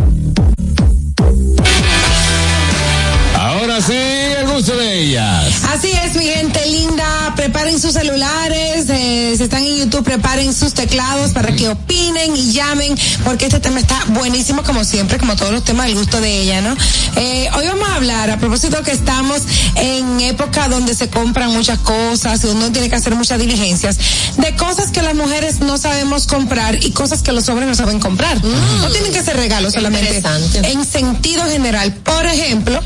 Ahora 3.37 3.81
sí, 3.81 4.14
de 4.63 5.01
ellas. 5.01 5.65
Así 5.73 5.91
es, 5.91 6.15
mi 6.15 6.25
gente 6.25 6.65
linda. 6.65 7.33
Preparen 7.35 7.77
sus 7.77 7.91
celulares. 7.91 8.85
eh, 8.89 9.33
si 9.35 9.43
están 9.43 9.63
en 9.63 9.79
YouTube, 9.79 10.05
preparen 10.05 10.53
sus 10.53 10.73
teclados 10.73 11.31
para 11.31 11.53
que 11.53 11.67
opinen 11.67 12.37
y 12.37 12.53
llamen, 12.53 12.95
porque 13.25 13.47
este 13.47 13.59
tema 13.59 13.81
está 13.81 14.01
buenísimo, 14.07 14.63
como 14.63 14.85
siempre, 14.85 15.17
como 15.17 15.35
todos 15.35 15.51
los 15.51 15.65
temas 15.65 15.87
del 15.87 15.95
gusto 15.95 16.21
de 16.21 16.39
ella, 16.39 16.61
¿no? 16.61 16.73
Eh, 17.17 17.49
hoy 17.53 17.67
vamos 17.67 17.89
a 17.89 17.95
hablar, 17.95 18.29
a 18.29 18.37
propósito 18.39 18.81
que 18.81 18.91
estamos 18.91 19.41
en 19.75 20.21
época 20.21 20.69
donde 20.69 20.95
se 20.95 21.09
compran 21.09 21.51
muchas 21.51 21.79
cosas 21.79 22.41
y 22.45 22.47
uno 22.47 22.71
tiene 22.71 22.89
que 22.89 22.95
hacer 22.95 23.13
muchas 23.13 23.39
diligencias, 23.39 23.97
de 24.37 24.55
cosas 24.55 24.91
que 24.91 25.01
las 25.01 25.15
mujeres 25.15 25.59
no 25.59 25.77
sabemos 25.77 26.27
comprar 26.27 26.81
y 26.81 26.91
cosas 26.91 27.21
que 27.21 27.33
los 27.33 27.49
hombres 27.49 27.67
no 27.67 27.75
saben 27.75 27.99
comprar. 27.99 28.41
No 28.43 28.89
tienen 28.89 29.11
que 29.11 29.21
ser 29.21 29.35
regalos 29.35 29.73
solamente. 29.73 30.23
En 30.63 30.85
sentido 30.85 31.43
general. 31.43 31.93
Por 31.93 32.25
ejemplo, 32.25 32.81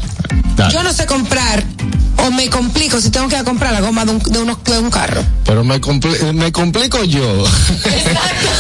Dale. 0.60 0.74
yo 0.74 0.84
no 0.84 0.94
sé 0.94 1.06
comprar 1.06 1.64
o 2.18 2.32
me 2.32 2.50
complico 2.50 3.00
si 3.00 3.10
tengo 3.12 3.28
que 3.30 3.36
ir 3.36 3.42
a 3.42 3.44
comprar 3.46 3.72
la 3.72 3.80
goma 3.80 4.04
de 4.04 4.12
un, 4.12 4.20
de 4.20 4.40
unos- 4.40 4.62
de 4.66 4.78
un 4.80 4.90
carro. 4.92 5.24
Pero 5.46 5.64
me, 5.64 5.80
compli- 5.80 6.34
me 6.34 6.52
complico 6.52 7.04
yo. 7.06 7.46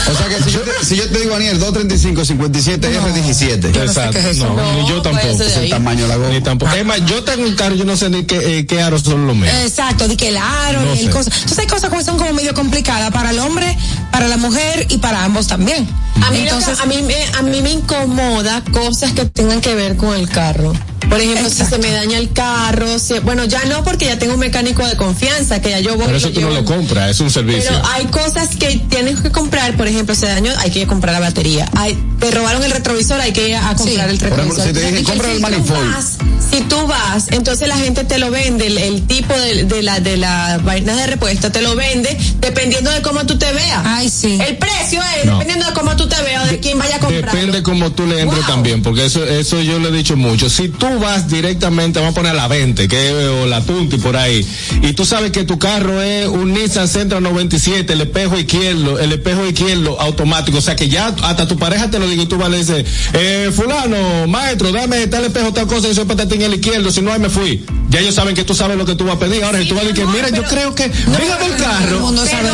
O 0.09 0.15
sea 0.17 0.27
que 0.27 0.43
si 0.43 0.51
yo 0.51 0.61
te, 0.61 0.71
si 0.85 0.95
yo 0.95 1.07
te 1.09 1.19
digo, 1.19 1.35
Aniel, 1.35 1.59
235, 1.59 2.25
57, 2.25 2.99
F17. 2.99 3.75
Exacto. 3.83 4.19
No, 4.55 4.73
ni 4.81 4.87
yo 4.89 5.01
tampoco. 5.01 5.27
Es 5.43 5.57
el 5.57 5.69
tamaño 5.69 6.03
de 6.03 6.07
la 6.07 6.15
goma. 6.15 6.29
Ni 6.29 6.41
tampoco. 6.41 6.71
Es 6.73 6.83
más, 6.85 7.05
yo 7.05 7.23
tengo 7.23 7.45
un 7.45 7.55
carro, 7.55 7.75
yo 7.75 7.85
no 7.85 7.95
sé 7.95 8.09
ni 8.09 8.23
qué, 8.23 8.59
eh, 8.59 8.65
qué 8.65 8.81
aros 8.81 9.03
son 9.03 9.27
los 9.27 9.35
míos. 9.35 9.53
Exacto, 9.63 10.07
de 10.07 10.17
que 10.17 10.29
el 10.29 10.37
aro, 10.37 10.81
No 10.81 10.95
y 10.95 10.99
el 11.01 11.09
cosa. 11.11 11.29
Entonces 11.31 11.59
hay 11.59 11.67
cosas 11.67 11.91
que 11.91 12.03
son 12.03 12.17
como 12.17 12.33
medio 12.33 12.53
complicadas 12.55 13.11
para 13.11 13.29
el 13.31 13.39
hombre, 13.39 13.77
para 14.11 14.27
la 14.27 14.37
mujer 14.37 14.87
y 14.89 14.97
para 14.97 15.23
ambos 15.23 15.47
también. 15.47 15.87
A 16.25 16.31
mí, 16.31 16.39
lo 16.39 16.43
que- 16.43 16.49
Entonces, 16.49 16.79
a, 16.79 16.85
mí 16.85 17.01
me, 17.01 17.15
a 17.37 17.41
mí 17.43 17.61
me 17.61 17.71
incomoda 17.71 18.61
cosas 18.71 19.13
que 19.13 19.25
tengan 19.25 19.61
que 19.61 19.75
ver 19.75 19.95
con 19.97 20.15
el 20.15 20.29
carro. 20.29 20.73
Por 21.09 21.19
ejemplo, 21.19 21.49
si 21.49 21.65
se 21.65 21.79
me 21.79 21.89
daña 21.91 22.19
el 22.19 22.31
carro, 22.33 22.99
si- 22.99 23.17
bueno, 23.19 23.43
ya 23.45 23.63
no 23.65 23.83
porque 23.83 24.05
ya 24.05 24.19
tengo 24.19 24.35
un 24.35 24.39
mecánico 24.39 24.85
de 24.85 24.95
confianza, 24.95 25.59
que 25.59 25.71
ya 25.71 25.79
yo 25.79 25.95
voy 25.95 26.05
Pero 26.05 26.17
eso 26.17 26.29
tú 26.29 26.41
no 26.41 26.51
lo 26.51 26.63
compras, 26.65 27.09
es 27.09 27.19
un 27.19 27.31
servicio. 27.31 27.63
Pero 27.71 27.81
hay 27.93 28.05
cosas 28.07 28.49
que 28.57 28.77
tienes 28.89 29.19
que 29.21 29.31
comprar, 29.31 29.75
por 29.75 29.87
ejemplo, 29.87 30.13
se 30.13 30.27
dañó, 30.27 30.51
hay 30.59 30.69
que 30.69 30.85
comprar 30.85 31.13
la 31.15 31.19
batería. 31.21 31.67
Hay, 31.75 31.97
te 32.19 32.29
robaron 32.29 32.63
el 32.63 32.69
retrovisor, 32.71 33.19
hay 33.19 33.31
que 33.31 33.49
ir 33.49 33.55
a 33.55 33.73
comprar 33.75 34.07
el 34.09 34.19
Por 34.19 34.29
retrovisor. 34.29 34.59
ejemplo, 34.59 34.63
si 34.65 34.73
te 34.73 34.91
dicen, 34.91 35.03
compra 35.05 35.29
si 35.29 35.35
tú 35.35 35.41
manifold. 35.41 35.91
vas- 35.95 36.17
Si 36.51 36.61
tú 36.61 36.87
vas, 36.87 37.27
entonces 37.31 37.67
la 37.67 37.77
gente 37.77 38.03
te 38.03 38.17
lo 38.17 38.29
vende, 38.31 38.67
el, 38.67 38.77
el 38.79 39.05
tipo 39.07 39.33
de, 39.33 39.63
de 39.65 39.81
la 39.83 39.99
de 39.99 40.17
las 40.17 40.63
vainas 40.63 40.95
de 40.97 41.05
repuesto 41.07 41.51
te 41.51 41.61
lo 41.61 41.75
vende 41.75 42.17
dependiendo 42.39 42.89
de 42.91 43.01
cómo 43.03 43.23
tú 43.25 43.37
te 43.37 43.51
veas. 43.51 43.85
Ay, 43.99 44.09
sí. 44.09 44.39
El 44.47 44.57
precio 44.57 45.01
es 45.17 45.25
No. 45.25 45.33
dependiendo 45.33 45.65
de 45.65 45.73
cómo 45.73 45.93
tú 45.97 46.07
te 46.07 46.21
veas 46.21 46.45
o 46.45 46.47
de 46.47 46.59
quién 46.61 46.79
vaya 46.79 46.95
a 46.95 46.99
comprar. 46.99 47.25
Depende 47.35 47.61
cómo 47.63 47.91
tú 47.91 48.05
le 48.07 48.21
entres 48.21 48.45
también, 48.45 48.81
porque 48.81 49.05
eso 49.05 49.25
eso 49.25 49.61
yo 49.61 49.77
le 49.77 49.89
he 49.89 49.91
dicho 49.91 50.15
mucho. 50.15 50.49
Si 50.49 50.69
tú 50.69 50.87
vas 50.99 51.27
directamente, 51.27 51.99
vamos 51.99 52.13
a 52.13 52.15
poner 52.15 52.31
a 52.31 52.35
la 52.35 52.47
20, 52.47 52.87
que 52.87 53.11
o 53.41 53.45
la 53.45 53.61
Tunti 53.61 53.97
por 53.97 54.15
ahí, 54.15 54.47
y 54.81 54.93
tú 54.93 55.05
sabes 55.05 55.31
que 55.31 55.43
tu 55.43 55.59
carro 55.59 56.01
es 56.01 56.27
un 56.27 56.53
Nissan 56.53 56.87
Sentra 56.87 57.19
97, 57.19 57.91
el 57.91 58.01
espejo 58.01 58.37
izquierdo, 58.37 58.99
el 58.99 59.11
espejo 59.11 59.45
izquierdo 59.45 59.99
automático, 59.99 60.59
o 60.59 60.61
sea 60.61 60.77
que 60.77 60.87
ya 60.87 61.07
hasta 61.21 61.45
tu 61.47 61.57
pareja 61.57 61.89
te 61.89 61.99
lo 61.99 62.07
digo 62.07 62.23
y 62.23 62.25
tú 62.25 62.37
vas 62.37 62.49
le 62.49 62.59
dices, 62.59 62.85
eh, 63.13 63.51
fulano, 63.53 64.27
maestro, 64.27 64.71
dame 64.71 65.07
tal 65.07 65.25
espejo, 65.25 65.51
tal 65.51 65.67
cosa, 65.67 65.89
y 65.89 65.93
soy 65.93 66.05
patatín 66.05 66.41
el 66.41 66.53
izquierdo, 66.53 66.89
si 66.89 67.01
no 67.01 67.11
ahí 67.11 67.19
me 67.19 67.29
fui. 67.29 67.65
Ya 67.89 67.99
ellos 67.99 68.15
saben 68.15 68.35
que 68.35 68.43
tú 68.43 68.53
sabes 68.53 68.77
lo 68.77 68.85
que 68.85 68.95
tú 68.95 69.05
vas 69.05 69.15
a 69.15 69.19
pedir. 69.19 69.43
Ahora, 69.43 69.59
si 69.59 69.67
tú 69.67 69.73
vas 69.75 69.83
a 69.83 69.87
decir, 69.87 70.05
mira, 70.05 70.29
yo 70.29 70.43
creo 70.43 70.75
que, 70.75 70.89
dígame 70.89 71.45
el 71.47 71.55
carro. 71.55 72.13
sabe 72.25 72.49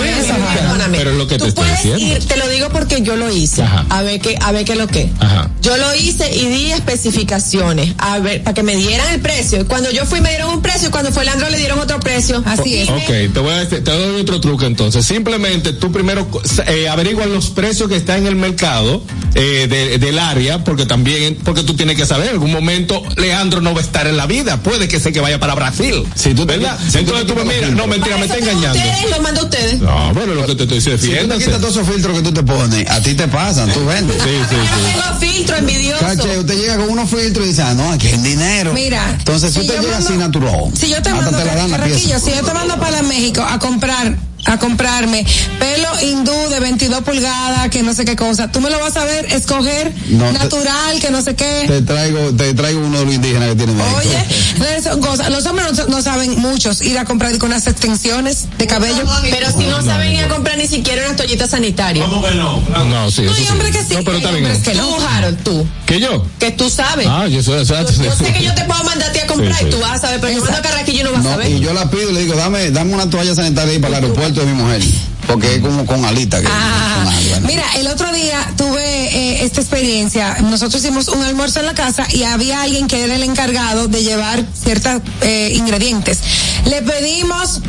Pero, 0.92 1.14
lo 1.14 1.28
que 1.28 1.35
te 1.38 1.46
Tú 1.46 1.46
estoy 1.48 1.66
puedes 1.66 2.00
ir, 2.02 2.26
te 2.26 2.38
lo 2.38 2.48
digo 2.50 2.70
porque 2.70 3.02
yo 3.02 3.16
lo 3.16 3.30
hice. 3.32 3.62
Ajá. 3.64 3.86
A 3.90 4.02
ver 4.04 4.20
qué, 4.20 4.38
a 4.42 4.52
ver 4.52 4.66
qué 4.66 4.76
lo 4.76 4.88
que. 4.88 5.10
Ajá. 5.20 5.50
Yo 5.62 5.76
lo 5.78 5.96
hice 5.96 6.34
y 6.36 6.46
di 6.48 6.72
especificaciones, 6.72 7.94
a 7.98 8.20
ver, 8.20 8.44
para 8.44 8.54
que 8.54 8.64
me 8.64 8.76
dieran 8.76 9.14
el 9.14 9.22
precio. 9.22 9.62
Y 9.62 9.64
cuando 9.66 9.92
yo 9.92 10.06
fui 10.06 10.22
me 10.22 10.30
dieron 10.30 10.50
un 10.54 10.62
precio 10.62 10.90
y 10.90 10.92
cuando 10.92 11.12
fue 11.12 11.24
Leandro 11.26 11.50
le 11.50 11.58
dieron 11.58 11.80
otro 11.80 12.00
precio. 12.00 12.44
Así 12.46 12.76
es. 12.78 12.90
Ok, 12.90 13.08
te 13.34 13.40
voy 13.40 13.52
a 13.54 13.64
decir- 13.64 13.84
te 13.84 13.92
doy 13.92 14.22
otro 14.22 14.40
truco 14.42 14.66
entonces. 14.66 15.06
Simplemente 15.06 15.74
tú 15.74 15.92
primero 15.92 16.28
eh, 16.68 16.88
averiguas 16.90 17.28
los 17.28 17.50
precios 17.50 17.90
que 17.90 17.96
están 17.96 18.20
en 18.20 18.28
el 18.28 18.36
mercado 18.36 19.02
eh, 19.36 19.68
de- 19.70 19.98
del 19.98 20.20
área, 20.20 20.64
porque 20.64 20.86
también, 20.86 21.36
porque 21.44 21.64
tú 21.64 21.76
tienes 21.76 21.96
que 21.98 22.06
saber, 22.06 22.28
en 22.28 22.34
algún 22.34 22.52
momento 22.52 23.02
Leandro 23.18 23.62
no 23.62 23.74
va 23.74 23.80
a 23.82 23.84
estar 23.84 24.08
en 24.08 24.18
la 24.18 24.26
vida, 24.28 24.62
puede 24.64 24.88
que 24.88 25.00
sea 25.00 25.12
que 25.12 25.20
vaya 25.20 25.40
para 25.40 25.56
Brasil. 25.56 26.04
Si 26.16 26.34
tú 26.34 26.46
te- 26.46 26.58
¿verdad? 26.58 26.78
si 26.86 26.92
tú 26.92 26.98
entonces 27.00 27.28
te 27.28 27.34
tú 27.34 27.40
me 27.46 27.54
miras, 27.54 27.72
no 27.72 27.88
mentira, 27.88 28.18
me 28.18 28.26
está 28.26 28.38
engañando. 28.38 28.78
Ustedes 28.80 29.10
lo 29.10 29.22
mando 29.22 29.42
a 29.42 29.44
ustedes. 29.44 29.82
No, 29.82 30.14
bueno, 30.14 30.34
lo 30.36 30.46
que 30.46 30.56
te 30.56 30.64
estoy 30.64 30.78
diciendo, 30.80 31.06
Si 31.06 31.12
tú 31.28 31.38
te 31.40 31.46
quitas 31.46 31.62
todos 31.62 31.76
esos 31.78 31.88
filtros 31.90 32.18
que 32.18 32.24
tú 32.24 32.34
te 32.34 32.44
pones, 32.44 32.90
a 32.90 33.02
ti 33.02 33.14
te 33.14 33.28
pasan, 33.28 33.72
tú 33.72 33.86
vendes. 33.86 34.16
Sí, 34.22 34.30
sí, 34.50 34.56
sí. 34.56 34.92
Tengo 34.94 35.20
filtro 35.20 35.56
envidioso. 35.58 36.06
Cache, 36.06 36.38
usted 36.40 36.56
llega 36.58 36.78
con 36.78 36.90
unos 36.90 37.10
filtros 37.10 37.46
y 37.46 37.50
dice, 37.50 37.62
ah, 37.62 37.74
no, 37.74 37.92
aquí 37.92 38.08
es 38.08 38.22
dinero. 38.24 38.74
Mira, 38.74 39.16
Entonces, 39.18 39.54
si 39.54 39.60
usted 39.60 39.76
yo 39.76 39.82
llega 39.82 39.94
mando- 39.94 40.10
así 40.10 40.18
natural, 40.18 40.72
Si 40.80 40.90
yo 40.90 41.02
te 41.02 41.10
mando, 41.14 41.32
te 41.38 41.46
la 41.46 41.56
dan 41.56 41.72
la 41.72 41.78
Carraquillo, 41.78 42.06
pieza. 42.10 42.20
si 42.20 42.32
yo 42.36 42.44
te 42.44 42.54
mando 42.54 42.80
para 42.80 43.02
México 43.04 43.42
a 43.42 43.60
comprar, 43.60 44.18
a 44.46 44.58
comprarme 44.60 45.26
pelo 45.60 45.90
hindú 46.02 46.34
de 46.50 46.60
22 46.60 47.02
pulgadas, 47.04 47.70
que 47.70 47.82
no 47.84 47.94
sé 47.94 48.06
qué 48.06 48.16
cosa, 48.16 48.52
tú 48.52 48.62
me 48.62 48.70
lo 48.70 48.80
vas 48.80 48.96
a 48.98 49.04
ver 49.06 49.26
escoger 49.34 49.92
No, 50.10 50.26
te- 50.28 50.34
natural, 50.34 51.00
que 51.00 51.10
no 51.10 51.22
sé 51.22 51.36
qué. 51.36 51.66
Te 51.68 51.82
traigo, 51.82 52.32
te 52.36 52.54
traigo 52.54 52.80
uno 52.82 53.00
de 53.00 53.06
los 53.06 53.16
indígenas 53.16 53.50
que 53.50 53.56
tienen. 53.56 53.80
Oye, 53.82 54.82
son 54.84 55.02
cosas. 55.02 55.30
Los 55.30 55.46
hombres 55.48 55.74
no, 55.78 55.88
no 55.88 56.02
saben 56.02 56.40
muchos 56.40 56.82
ir 56.82 56.98
a 57.00 57.06
comprar 57.06 57.36
con 57.38 57.50
unas 57.52 57.66
extensiones 57.68 58.46
de 58.58 58.68
cabello. 58.68 59.04
Pero 59.30 59.52
si 59.52 59.66
no 59.66 59.82
saben 59.84 60.14
ir 60.14 60.24
a 60.24 60.28
comprar 60.28 60.58
ni 60.58 60.68
siquiera 60.68 61.06
una 61.08 61.16
toallita 61.16 61.48
sanitaria. 61.48 62.06
¿Cómo 62.06 62.22
que 62.24 62.36
no? 62.36 62.62
No, 62.86 63.10
sí, 63.12 63.24
eso 63.24 63.34
hay 63.34 63.44
sí. 63.46 63.50
hombres 63.52 63.72
que 63.76 63.84
sí, 63.84 63.96
No, 63.96 64.04
pero 64.04 64.18
está 64.18 64.30
hay 64.30 64.36
bien. 64.36 64.46
hombres 64.52 64.64
que 64.68 64.80
Tú, 64.80 64.96
Harold, 65.10 65.44
tú. 65.44 65.68
¿Que 65.96 66.02
yo? 66.02 66.26
Que 66.40 66.52
tú 66.52 66.70
sabes. 66.70 67.08
Ah, 67.10 67.26
yo 67.28 67.42
soy 67.42 67.60
exacto. 67.62 67.94
Yo 68.04 68.14
sé 68.14 68.34
que 68.34 68.44
yo 68.44 68.54
te 68.54 68.64
puedo 68.66 68.84
mandar 68.84 69.10
a 69.10 69.12
ti 69.14 69.20
a 69.20 69.28
comprar 69.28 69.54
Sí, 69.54 69.60
sí. 69.62 69.68
y 69.68 69.72
tú 69.72 69.80
vas 69.80 69.92
a 69.92 70.00
saber, 70.02 70.20
pero 70.20 70.34
yo 70.34 70.42
mando 70.44 70.58
a 70.58 70.62
Carraquillo 70.62 71.00
y 71.00 71.04
no 71.04 71.12
vas 71.14 71.26
a 71.26 71.30
saber. 71.32 71.52
y 71.52 71.60
yo 71.62 71.74
la 71.74 71.90
pido 71.90 72.10
y 72.10 72.14
le 72.14 72.22
digo, 72.22 72.36
dame, 72.36 72.70
dame 72.72 72.94
una 72.94 73.10
toalla 73.10 73.34
sanitaria 73.34 73.72
ahí 73.74 73.80
para 73.80 73.98
el 73.98 74.04
aeropuerto 74.04 74.42
de 74.42 74.48
mi 74.48 74.54
mujer. 74.62 74.82
Porque 75.28 75.56
es 75.56 75.62
como 75.62 75.86
con 75.86 76.04
alita. 76.06 76.40
Que, 76.42 76.48
Ah, 76.52 77.06
con 77.32 77.42
¿no? 77.44 77.48
mira, 77.48 77.64
el 77.78 77.88
otro 77.88 78.12
día 78.14 78.46
tuve 78.58 78.84
eh, 78.84 79.44
esta 79.46 79.62
experiencia. 79.62 80.38
Nosotros 80.42 80.84
hicimos 80.84 81.08
un 81.08 81.24
almuerzo 81.24 81.62
en 81.62 81.66
la 81.68 81.74
casa 81.74 82.06
y 82.12 82.24
había 82.24 82.62
alguien 82.62 82.88
que 82.88 83.04
era 83.04 83.16
el 83.16 83.24
encargado 83.24 83.88
de 83.88 84.04
llevar 84.04 84.44
ciertos 84.62 85.02
eh, 85.22 85.52
ingredientes. 85.56 86.20
Le 86.66 86.82
pedimos 86.84 87.62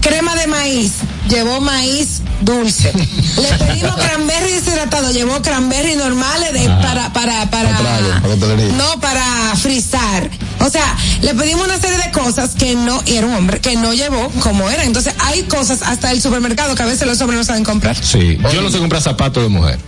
crema 0.00 0.34
de 0.34 0.46
maíz, 0.46 0.92
llevó 1.28 1.60
maíz 1.60 2.22
dulce. 2.40 2.92
Le 3.36 3.66
pedimos 3.66 3.96
cranberry 3.96 4.52
deshidratado, 4.52 5.10
llevó 5.12 5.40
cranberry 5.42 5.96
normales 5.96 6.52
de, 6.52 6.64
para, 6.68 7.12
para, 7.12 7.50
para, 7.50 7.70
Para 7.70 7.78
trago, 7.78 8.08
para 8.22 8.34
hotelería. 8.34 8.72
no 8.74 9.00
para 9.00 9.54
frizar. 9.56 10.30
O 10.60 10.70
sea, 10.70 10.96
le 11.22 11.34
pedimos 11.34 11.66
una 11.66 11.78
serie 11.78 11.98
de 11.98 12.10
cosas 12.10 12.50
que 12.56 12.74
no, 12.74 13.00
y 13.06 13.14
era 13.16 13.26
un 13.26 13.34
hombre, 13.34 13.60
que 13.60 13.76
no 13.76 13.94
llevó 13.94 14.28
como 14.40 14.68
era. 14.70 14.84
Entonces, 14.84 15.14
hay 15.20 15.42
cosas 15.44 15.82
hasta 15.82 16.10
el 16.10 16.20
supermercado 16.20 16.74
que 16.74 16.82
a 16.82 16.86
veces 16.86 17.06
los 17.06 17.20
hombres 17.20 17.38
no 17.38 17.44
saben 17.44 17.62
comprar. 17.64 17.96
Sí, 17.96 18.38
yo 18.52 18.60
no 18.62 18.70
sé 18.70 18.78
comprar 18.78 19.00
zapatos 19.02 19.42
de 19.42 19.48
mujer. 19.48 19.78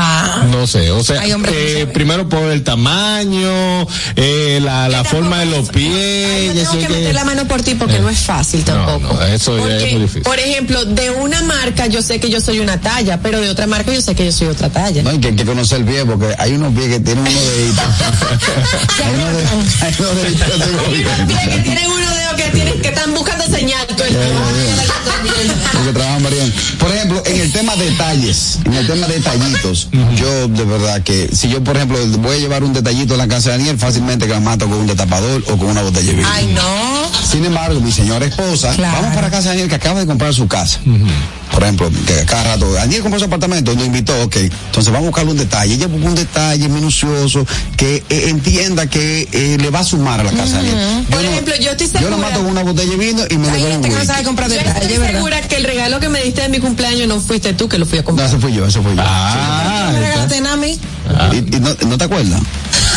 Ah. 0.00 0.44
No 0.50 0.64
sé, 0.68 0.92
o 0.92 1.02
sea, 1.02 1.20
Hay 1.22 1.32
hombres 1.32 1.52
que 1.54 1.80
eh, 1.82 1.86
primero 1.88 2.28
por 2.28 2.44
el 2.50 2.62
tamaño, 2.62 3.86
eh, 4.14 4.60
la, 4.62 4.88
la 4.88 5.02
forma 5.02 5.40
de 5.40 5.46
los 5.46 5.70
pies. 5.70 6.54
Yo 6.54 6.62
eso 6.62 6.70
tengo 6.70 6.82
que 6.82 6.86
que- 6.86 6.92
meter 7.00 7.14
la 7.16 7.24
mano 7.24 7.48
por 7.48 7.62
ti 7.62 7.74
porque 7.74 7.98
no 7.98 8.08
es 8.08 8.20
fácil 8.20 8.62
tampoco. 8.62 9.14
no, 9.14 9.22
eso 9.24 9.58
ya 9.58 9.64
es 9.76 9.80
Porque, 9.80 9.92
muy 9.92 10.00
difícil. 10.02 10.22
Por 10.22 10.38
ejemplo, 10.38 10.84
de 10.84 11.10
una 11.10 11.42
marca 11.42 11.86
yo 11.88 12.00
sé 12.00 12.20
que 12.20 12.30
yo 12.30 12.40
soy 12.40 12.60
una 12.60 12.80
talla, 12.80 13.18
pero 13.20 13.40
de 13.40 13.50
otra 13.50 13.66
marca 13.66 13.92
yo 13.92 14.00
sé 14.00 14.14
que 14.14 14.24
yo 14.24 14.30
soy 14.32 14.46
otra 14.46 14.68
talla. 14.70 15.02
No, 15.02 15.10
hay 15.10 15.18
que, 15.18 15.28
hay 15.28 15.34
que 15.36 15.44
conocer 15.44 15.80
el 15.80 15.84
pie 15.84 16.04
porque 16.04 16.32
hay 16.38 16.52
unos 16.52 16.72
pies 16.74 16.86
que 16.88 17.00
tienen 17.00 17.24
unos 17.26 17.34
deditos. 17.56 17.84
hay 19.04 19.14
unos 19.14 19.32
de- 19.36 20.22
deditos 20.22 20.46
que 20.46 20.58
tengo 20.64 20.80
Hay 20.86 21.02
unos 21.02 21.26
pies 21.32 21.48
que 21.48 21.60
tienen 21.62 21.86
uno 21.86 22.14
dedo 22.14 22.27
que 22.38 22.50
tienen 22.50 22.80
que 22.80 22.88
están 22.88 23.12
buscando 23.14 23.44
señal 23.46 23.86
todo 23.88 24.04
el 24.04 24.10
tiempo. 24.16 24.40
Porque 25.72 25.92
trabajan 25.92 26.22
variando. 26.22 26.54
Por 26.78 26.90
ejemplo, 26.94 27.22
en 27.26 27.40
el 27.40 27.52
tema 27.52 27.76
detalles, 27.76 28.58
en 28.64 28.74
el 28.74 28.86
tema 28.86 29.06
detallitos, 29.06 29.88
yo 30.16 30.48
de 30.48 30.64
verdad 30.64 31.02
que 31.02 31.28
si 31.34 31.48
yo, 31.48 31.62
por 31.62 31.76
ejemplo, 31.76 31.98
voy 32.18 32.36
a 32.36 32.38
llevar 32.38 32.62
un 32.64 32.72
detallito 32.72 33.14
a 33.14 33.16
la 33.16 33.28
casa 33.28 33.50
de 33.50 33.58
Daniel, 33.58 33.78
fácilmente 33.78 34.26
que 34.26 34.32
la 34.32 34.40
mato 34.40 34.66
con 34.68 34.78
un 34.78 34.86
destapador 34.86 35.42
o 35.48 35.56
con 35.56 35.68
una 35.68 35.82
botella 35.82 36.10
de 36.10 36.16
vino. 36.16 36.28
Ay, 36.32 36.46
no. 36.54 37.08
Sin 37.30 37.44
embargo, 37.44 37.80
mi 37.80 37.92
señora 37.92 38.24
esposa, 38.26 38.72
Claro. 38.74 38.96
vamos 39.00 39.14
para 39.14 39.28
casa 39.30 39.42
de 39.50 39.56
Daniel 39.56 39.68
que 39.68 39.74
acaba 39.74 40.00
de 40.00 40.06
comprar 40.06 40.32
su 40.32 40.46
casa. 40.48 40.78
Por 41.52 41.62
ejemplo, 41.64 41.90
que 42.06 42.24
cada 42.24 42.44
rato, 42.54 42.72
Daniel 42.72 43.02
compró 43.02 43.18
su 43.18 43.24
apartamento, 43.24 43.74
nos 43.74 43.84
invitó, 43.84 44.12
ok. 44.22 44.36
Entonces 44.36 44.92
vamos 44.92 45.06
a 45.06 45.10
buscarle 45.10 45.30
un 45.32 45.38
detalle. 45.38 45.74
Ella 45.74 45.86
busca 45.88 46.06
un 46.08 46.14
detalle 46.14 46.68
minucioso 46.68 47.44
que 47.76 48.04
eh, 48.08 48.28
entienda 48.28 48.86
que 48.86 49.28
eh, 49.32 49.56
le 49.60 49.70
va 49.70 49.80
a 49.80 49.84
sumar 49.84 50.20
a 50.20 50.24
la 50.24 50.30
casa 50.30 50.60
de 50.62 50.70
Daniel. 50.70 51.06
Por 51.10 51.24
ejemplo, 51.24 51.54
yo 51.60 51.70
estoy 51.72 51.88
Yo 52.00 52.10
mato 52.28 52.40
con 52.42 52.50
una 52.50 52.62
botella 52.62 52.90
de 52.90 52.96
vino 52.96 53.22
y 53.28 53.38
me 53.38 53.50
Hay 53.50 53.62
gente 53.62 53.88
que 53.88 53.94
no 53.94 54.04
sabe 54.04 54.24
comprar 54.24 54.48
detalles, 54.48 54.74
estoy 54.82 54.98
¿verdad? 54.98 55.14
segura 55.14 55.40
que 55.42 55.56
el 55.56 55.64
regalo 55.64 56.00
que 56.00 56.08
me 56.08 56.22
diste 56.22 56.42
de 56.42 56.48
mi 56.48 56.58
cumpleaños 56.58 57.08
no 57.08 57.20
fuiste 57.20 57.52
tú 57.54 57.68
que 57.68 57.78
lo 57.78 57.86
fui 57.86 57.98
a 57.98 58.02
No, 58.02 58.06
comprar. 58.06 58.28
ese 58.28 58.38
fui 58.38 58.52
yo, 58.52 58.66
ese 58.66 58.80
fui 58.80 58.94
yo. 58.94 59.02
Ah, 59.04 59.90
¿Me 59.92 60.00
regalaste 60.00 60.40
nada 60.40 60.54
a 60.54 60.58
mí? 60.58 60.78
¿Y, 61.32 61.36
y 61.56 61.60
no, 61.60 61.76
no 61.86 61.98
te 61.98 62.04
acuerdas? 62.04 62.40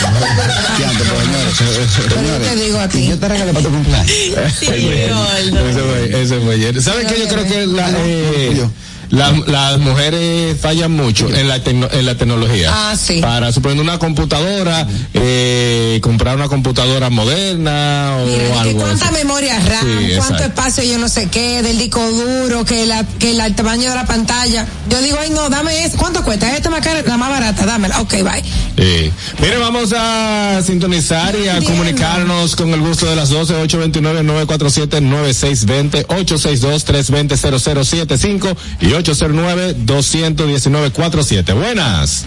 ¿Qué 0.77 0.85
antes, 0.85 1.07
pues, 1.07 2.49
te 2.49 2.55
digo 2.55 2.79
a 2.79 2.87
ti. 2.87 2.99
y 2.99 3.07
yo 3.09 3.19
te 3.19 3.27
regalé 3.27 3.53
para 3.53 3.65
tu 3.65 3.71
cumpleaños. 3.71 4.11
Sí. 4.59 4.65
Ese 4.67 5.79
fue, 5.79 6.21
ese 6.23 6.39
fue 6.39 6.53
ayer. 6.55 6.81
¿Sabes 6.81 7.05
qué? 7.07 7.19
Yo 7.21 7.27
creo 7.27 7.45
que 7.45 7.67
la, 7.67 7.89
eh, 8.03 8.67
La- 9.11 9.31
las 9.45 9.77
mujeres 9.79 10.57
fallan 10.59 10.91
mucho 10.91 11.29
en 11.29 11.47
la, 11.47 11.63
tecno- 11.63 11.89
en 11.91 12.05
la 12.05 12.15
tecnología. 12.15 12.71
Ah, 12.73 12.95
sí. 12.97 13.19
Para 13.21 13.51
suponer 13.51 13.79
una 13.81 13.99
computadora, 13.99 14.87
eh, 15.13 15.99
comprar 16.01 16.35
una 16.37 16.47
computadora 16.47 17.09
moderna 17.09 18.15
o 18.21 18.25
Mira, 18.25 18.61
algo 18.61 18.79
cuánta 18.79 19.05
así. 19.09 19.13
memoria 19.13 19.59
RAM, 19.59 19.99
Sí, 19.99 20.13
cuánto 20.17 20.43
espacio 20.43 20.83
yo 20.83 20.97
no 20.97 21.09
sé 21.09 21.27
qué, 21.29 21.61
del 21.61 21.77
disco 21.77 21.99
duro, 22.11 22.63
que 22.65 22.85
la, 22.85 23.03
que 23.19 23.33
la- 23.33 23.45
el 23.47 23.55
tamaño 23.55 23.89
de 23.89 23.95
la 23.95 24.05
pantalla. 24.05 24.65
Yo 24.89 25.01
digo, 25.01 25.17
ay 25.19 25.29
no, 25.29 25.49
dame 25.49 25.83
eso. 25.85 25.97
¿Cuánto 25.97 26.23
cuesta? 26.23 26.55
Esta 26.55 26.69
más 26.69 26.79
cara, 26.81 27.01
la 27.05 27.17
más 27.17 27.29
barata, 27.29 27.65
dámela. 27.65 27.99
Ok, 28.01 28.13
bye. 28.23 28.41
Sí. 28.77 29.11
Mire, 29.41 29.57
vamos 29.57 29.93
a 29.95 30.61
sintonizar 30.65 31.35
y 31.35 31.49
a 31.49 31.59
comunicarnos 31.61 32.55
con 32.55 32.69
el 32.73 32.79
gusto 32.79 33.05
de 33.07 33.15
las 33.17 33.29
12, 33.29 33.55
829-947-9620, 33.67 36.05
862-320-0075 36.07 38.55
y 38.79 38.93
809-219-47. 39.03 41.53
Buenas. 41.53 42.25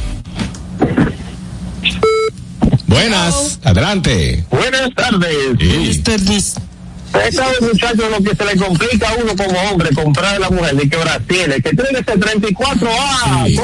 Buenas. 2.86 3.58
Adelante. 3.64 4.44
Buenas 4.50 4.90
tardes. 4.94 5.36
Sí. 5.58 6.02
Esta 7.14 7.46
muchachos 7.60 8.04
lo 8.10 8.22
que 8.24 8.34
se 8.36 8.44
le 8.44 8.56
complica 8.56 9.08
a 9.10 9.14
uno 9.14 9.36
como 9.36 9.58
hombre 9.70 9.90
comprar 9.94 10.34
a 10.36 10.38
la 10.40 10.50
mujer 10.50 10.74
de 10.76 10.88
que 10.88 10.96
Brasil, 10.96 11.54
que 11.62 11.70
tiene 11.70 11.98
que 11.98 12.04
ser 12.04 12.20
34 12.20 12.88
A, 12.90 13.44
que 13.44 13.50
si 13.52 13.60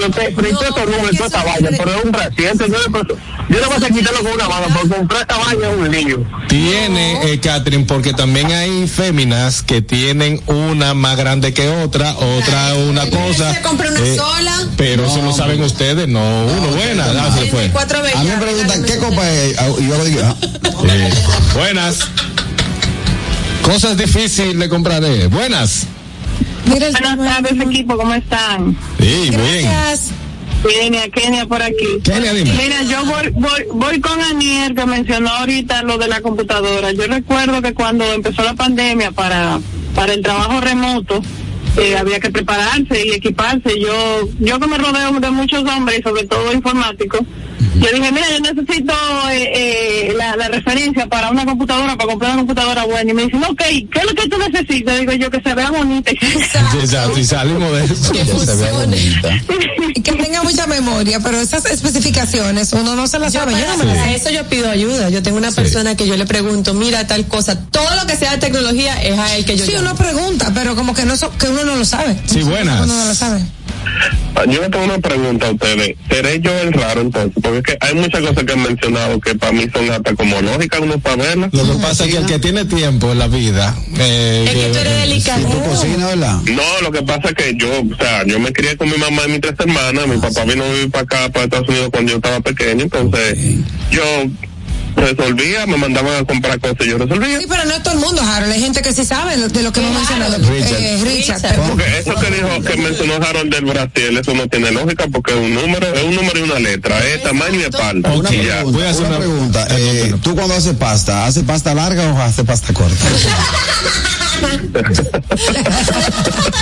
yo 0.00 0.10
te 0.10 0.32
frito 0.32 0.62
estos 0.62 0.86
números, 0.86 1.10
toda 1.16 1.26
esta 1.26 1.44
vaina, 1.44 1.68
pero 1.76 1.94
es 1.96 2.04
un 2.04 2.12
Brasil, 2.12 2.48
yo, 2.58 2.88
no- 2.90 3.02
yo 3.48 3.60
no 3.60 3.66
voy 3.68 3.84
a 3.84 3.88
quitarlo 3.90 4.22
con 4.22 4.32
una 4.32 4.48
mano, 4.48 4.66
porque 4.74 4.88
comprar 4.94 5.20
esta 5.22 5.38
vaina 5.38 5.68
es 5.68 5.76
un 5.76 5.90
lío. 5.90 6.26
Tiene, 6.48 7.32
eh, 7.32 7.40
Catherine, 7.40 7.84
porque 7.84 8.14
también 8.14 8.50
hay 8.52 8.88
féminas 8.88 9.62
que 9.62 9.82
tienen 9.82 10.40
una 10.46 10.94
más 10.94 11.16
grande 11.16 11.52
que 11.52 11.68
otra, 11.68 12.14
otra 12.16 12.74
una 12.74 13.08
cosa. 13.10 13.54
Se 13.54 13.60
compra 13.62 13.90
una 13.90 14.00
eh, 14.00 14.16
sola. 14.16 14.52
Pero 14.76 15.06
eso 15.06 15.20
lo 15.22 15.32
saben 15.32 15.62
ustedes, 15.62 16.08
no 16.08 16.20
uno. 16.46 16.68
Buena, 16.68 17.04
se 17.38 17.50
fue. 17.50 17.68
Cuatro 17.70 17.98
A 17.98 18.22
mí 18.22 18.30
me 18.30 18.36
preguntan, 18.42 18.84
¿qué 18.84 18.96
copa 18.98 19.30
es? 19.30 19.58
Ah, 19.58 19.68
Y 19.78 19.88
yo 19.88 20.04
digo, 20.04 20.20
ah, 20.24 20.36
Eh, 20.84 21.10
buenas. 21.54 21.98
Cosas 23.62 23.96
difíciles 23.96 24.58
de 24.58 24.68
comprar. 24.68 25.02
eh. 25.04 25.28
Buenas. 25.28 25.86
Buenas 26.66 26.92
tardes, 26.92 27.60
equipo, 27.60 27.96
¿cómo 27.96 28.14
están? 28.14 28.76
Sí, 28.98 29.30
bien. 29.30 29.70
Kenia, 30.62 31.08
Kenia 31.08 31.46
por 31.46 31.60
aquí. 31.60 31.98
Kenia, 32.04 32.32
dime. 32.32 32.52
Mira, 32.52 32.82
yo 32.82 33.04
voy, 33.04 33.30
voy, 33.32 33.64
voy 33.72 34.00
con 34.00 34.20
Aniel 34.20 34.74
que 34.76 34.86
mencionó 34.86 35.28
ahorita 35.30 35.82
lo 35.82 35.98
de 35.98 36.06
la 36.06 36.20
computadora. 36.20 36.92
Yo 36.92 37.06
recuerdo 37.08 37.60
que 37.62 37.74
cuando 37.74 38.04
empezó 38.12 38.42
la 38.44 38.54
pandemia 38.54 39.10
para, 39.10 39.58
para 39.94 40.12
el 40.12 40.22
trabajo 40.22 40.60
remoto, 40.60 41.20
eh, 41.78 41.96
había 41.96 42.20
que 42.20 42.30
prepararse 42.30 43.04
y 43.06 43.10
equiparse. 43.10 43.80
Yo, 43.80 44.28
yo 44.38 44.60
que 44.60 44.66
me 44.68 44.78
rodeo 44.78 45.12
de 45.18 45.30
muchos 45.32 45.64
hombres, 45.64 45.98
y 45.98 46.02
sobre 46.02 46.24
todo 46.24 46.52
informáticos, 46.52 47.22
yo 47.76 47.88
dije, 47.94 48.12
mira, 48.12 48.26
yo 48.30 48.40
necesito 48.40 48.92
eh, 49.30 49.52
eh, 49.54 50.14
la, 50.16 50.36
la 50.36 50.48
referencia 50.48 51.06
para 51.06 51.30
una 51.30 51.44
computadora, 51.44 51.96
para 51.96 52.08
comprar 52.10 52.30
una 52.32 52.40
computadora 52.40 52.84
buena. 52.84 53.10
Y 53.10 53.14
me 53.14 53.24
dicen, 53.24 53.42
ok, 53.44 53.58
¿qué 53.62 53.88
es 54.00 54.04
lo 54.04 54.14
que 54.14 54.28
tú 54.28 54.38
necesitas? 54.38 54.98
Digo 55.00 55.12
yo, 55.12 55.30
que 55.30 55.40
se 55.42 55.54
vea 55.54 55.70
bonita. 55.70 56.10
Exacto, 56.80 57.18
y 57.18 57.24
salimos 57.24 57.72
de 57.72 57.84
eso. 57.84 58.12
Que 58.12 58.24
funcione. 58.24 58.96
Y 59.94 60.00
que 60.02 60.12
tenga 60.12 60.42
mucha 60.42 60.66
memoria, 60.66 61.20
pero 61.20 61.38
esas 61.40 61.64
especificaciones 61.66 62.72
uno 62.72 62.96
no 62.96 63.06
se 63.06 63.18
las 63.18 63.32
sabe. 63.32 63.52
Yo 63.52 63.66
no 63.68 63.76
me 63.78 63.84
las 63.84 63.96
Para 63.98 64.08
sé. 64.10 64.14
eso 64.16 64.30
yo 64.30 64.44
pido 64.48 64.70
ayuda. 64.70 65.08
Yo 65.10 65.22
tengo 65.22 65.36
una 65.38 65.52
persona 65.52 65.96
que 65.96 66.06
yo 66.06 66.16
le 66.16 66.26
pregunto, 66.26 66.74
mira 66.74 67.06
tal 67.06 67.26
cosa, 67.26 67.58
todo 67.70 67.94
lo 67.96 68.06
que 68.06 68.16
sea 68.16 68.32
de 68.32 68.38
tecnología 68.38 69.00
es 69.02 69.18
a 69.18 69.36
él 69.36 69.44
que 69.44 69.56
yo 69.56 69.64
Sí, 69.64 69.72
llamo. 69.72 69.88
uno 69.90 69.96
pregunta, 69.96 70.50
pero 70.54 70.74
como 70.74 70.94
que 70.94 71.04
no 71.04 71.16
so- 71.16 71.30
que 71.38 71.48
uno 71.48 71.64
no 71.64 71.76
lo 71.76 71.84
sabe. 71.84 72.16
Sí, 72.26 72.42
buenas. 72.42 72.82
Uno 72.82 72.94
no 72.94 73.04
lo 73.06 73.14
sabe. 73.14 73.42
Ah, 74.34 74.44
Yo 74.48 74.60
le 74.62 74.68
tengo 74.70 74.84
una 74.84 74.98
pregunta 74.98 75.48
a 75.48 75.52
ustedes. 75.52 75.96
¿Seré 76.10 76.40
yo 76.40 76.50
el 76.60 76.72
raro 76.72 77.02
entonces? 77.02 77.32
Porque 77.42 77.58
es 77.58 77.64
que 77.64 77.76
hay 77.80 77.94
muchas 77.94 78.20
cosas 78.22 78.44
que 78.44 78.52
han 78.52 78.62
mencionado 78.62 79.20
que 79.20 79.34
para 79.34 79.52
mí 79.52 79.66
son 79.72 79.90
hasta 79.90 80.14
como 80.14 80.40
lógicas 80.40 80.80
uno 80.80 80.94
saberlas. 81.04 81.52
Lo 81.52 81.64
que 81.64 81.78
pasa 81.82 82.04
es 82.04 82.10
que 82.12 82.16
el 82.18 82.26
que 82.26 82.38
tiene 82.38 82.64
tiempo 82.64 83.12
en 83.12 83.18
la 83.18 83.28
vida. 83.28 83.74
Eh, 83.98 84.44
Es 84.46 84.54
que 84.54 84.68
tú 84.72 84.78
eres 84.78 85.00
delicado. 85.00 85.46
¿tú 85.48 85.62
cocinas, 85.64 86.08
verdad? 86.08 86.40
No, 86.46 86.62
lo 86.82 86.90
que 86.92 87.02
pasa 87.02 87.28
es 87.28 87.34
que 87.34 87.54
yo, 87.56 87.68
o 87.82 87.96
sea, 87.96 88.24
yo 88.26 88.38
me 88.40 88.52
crié 88.52 88.76
con 88.76 88.90
mi 88.90 88.96
mamá 88.96 89.22
y 89.26 89.32
mis 89.32 89.40
tres 89.40 89.54
hermanas. 89.58 90.06
Mi 90.06 90.16
papá 90.18 90.44
vino 90.44 90.64
a 90.64 90.68
vivir 90.68 90.90
para 90.90 91.04
acá, 91.04 91.28
para 91.30 91.44
Estados 91.44 91.68
Unidos, 91.68 91.88
cuando 91.92 92.10
yo 92.12 92.16
estaba 92.16 92.40
pequeño. 92.40 92.84
Entonces, 92.84 93.38
yo 93.90 94.02
resolvía, 94.96 95.66
me 95.66 95.76
mandaban 95.76 96.14
a 96.16 96.24
comprar 96.24 96.58
cosas 96.60 96.86
y 96.86 96.90
yo 96.90 96.98
resolvía. 96.98 97.38
Sí, 97.40 97.46
pero 97.48 97.64
no 97.64 97.72
es 97.72 97.82
todo 97.82 97.94
el 97.94 98.00
mundo, 98.00 98.22
Harold. 98.22 98.52
Hay 98.52 98.60
gente 98.60 98.82
que 98.82 98.92
sí 98.92 99.04
sabe 99.04 99.36
de 99.36 99.62
lo 99.62 99.72
que 99.72 99.80
hemos 99.80 99.94
mencionado. 99.94 100.36
Richard. 100.38 100.80
Eh, 100.80 101.00
Richard. 101.02 101.40
Pero- 101.42 101.62
Porque 101.64 101.98
eso 101.98 102.14
que 102.14 102.30
dijo, 102.30 102.48
que 102.62 102.76
mencionó 102.76 103.14
Harold 103.14 103.54
del 103.54 103.64
Brasil, 103.64 104.16
eso 104.18 104.34
no 104.34 104.46
tiene 104.48 104.70
lógica 104.70 105.06
porque 105.10 105.32
es 105.32 105.38
un 105.38 105.54
número, 105.54 105.86
es 105.92 106.02
un 106.02 106.14
número 106.14 106.38
y 106.38 106.42
una 106.42 106.58
letra, 106.58 107.04
es 107.06 107.22
tamaño 107.22 107.60
y 107.60 107.62
espalda. 107.62 108.14
Ya. 108.30 108.62
voy 108.64 108.82
a 108.82 108.90
hacer 108.90 109.06
una 109.06 109.12
una 109.12 109.18
pregunta. 109.18 109.66
Eh, 109.70 110.14
¿Tú 110.22 110.34
cuando 110.34 110.54
haces 110.54 110.74
pasta, 110.76 111.26
haces 111.26 111.44
pasta 111.44 111.74
larga 111.74 112.12
o 112.12 112.20
haces 112.20 112.44
pasta 112.44 112.72
corta? 112.72 112.94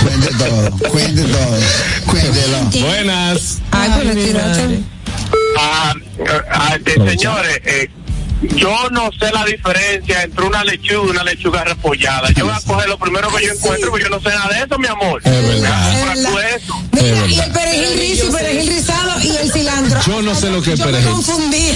cuente 0.03 0.29
todo, 0.37 0.71
cuente 0.89 1.23
todo, 1.23 1.57
cuéntelo. 2.05 2.87
Buenas. 2.87 3.59
Ay, 3.71 3.89
pues. 4.03 4.17
Ah, 5.57 5.93
ah, 6.51 6.75
este, 6.75 6.93
señores, 7.09 7.61
eh, 7.65 7.89
yo 8.41 8.89
no 8.91 9.09
sé 9.19 9.31
la 9.31 9.45
diferencia 9.45 10.23
entre 10.23 10.45
una 10.45 10.63
lechuga 10.63 11.07
y 11.07 11.09
una 11.11 11.23
lechuga 11.23 11.63
repollada. 11.63 12.29
Yo 12.31 12.45
voy 12.45 12.55
a 12.55 12.61
coger 12.61 12.89
lo 12.89 12.97
primero 12.97 13.29
que 13.35 13.45
yo 13.45 13.53
encuentro 13.53 13.91
porque 13.91 14.05
yo 14.05 14.09
no 14.09 14.19
sé 14.21 14.29
nada 14.29 14.49
de 14.49 14.63
eso, 14.63 14.79
mi 14.79 14.87
amor. 14.87 15.21
Es 15.23 15.31
verdad. 15.47 15.93
Es. 16.11 16.61
Mira, 16.91 17.25
Es 17.25 17.31
y 17.31 17.39
el 17.39 17.51
perejil 17.51 17.99
rizo, 17.99 18.31
perejil 18.31 18.67
rizado 18.67 19.21
y 19.21 19.35
el 19.37 19.51
cilantro. 19.51 19.99
Yo 20.05 20.21
no 20.21 20.35
sé 20.35 20.49
lo 20.49 20.61
que 20.61 20.73
es 20.73 20.79
Yo 20.79 20.85
perejil. 20.85 21.05
me 21.07 21.13
confundí. 21.13 21.57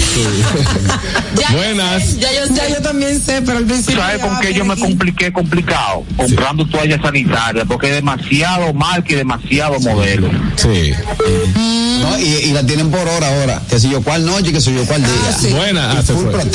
Ya 1.35 1.49
yo 1.51 1.57
Buenas. 1.57 2.17
Ya 2.19 2.31
yo. 2.31 2.55
Ya 2.55 2.69
yo 2.69 2.81
también 2.81 3.21
sé, 3.21 3.41
pero 3.41 3.57
al 3.57 3.65
principio. 3.65 3.99
¿Sabes 3.99 4.19
por 4.19 4.27
llamaba 4.29 4.41
qué 4.41 4.53
yo 4.53 4.65
me 4.65 4.75
compliqué 4.77 5.33
complicado? 5.33 6.03
Comprando 6.15 6.65
toallas 6.67 7.01
sanitarias, 7.01 7.65
porque 7.67 7.89
es 7.89 7.95
demasiado 7.95 8.73
marca 8.73 9.11
y 9.11 9.15
demasiado 9.15 9.79
modelo. 9.81 10.29
Sí. 10.55 10.93
No, 12.01 12.17
y, 12.19 12.23
y 12.23 12.51
la 12.53 12.65
tienen 12.65 12.89
por 12.89 13.05
hora 13.07 13.27
ahora. 13.27 13.61
Que 13.69 13.79
si 13.79 13.89
yo 13.89 14.01
cuál 14.01 14.25
noche, 14.25 14.51
que 14.53 14.61
si 14.61 14.73
yo 14.73 14.85
cuál 14.85 15.01
día. 15.03 15.11
Ah, 15.29 15.37
sí. 15.39 15.49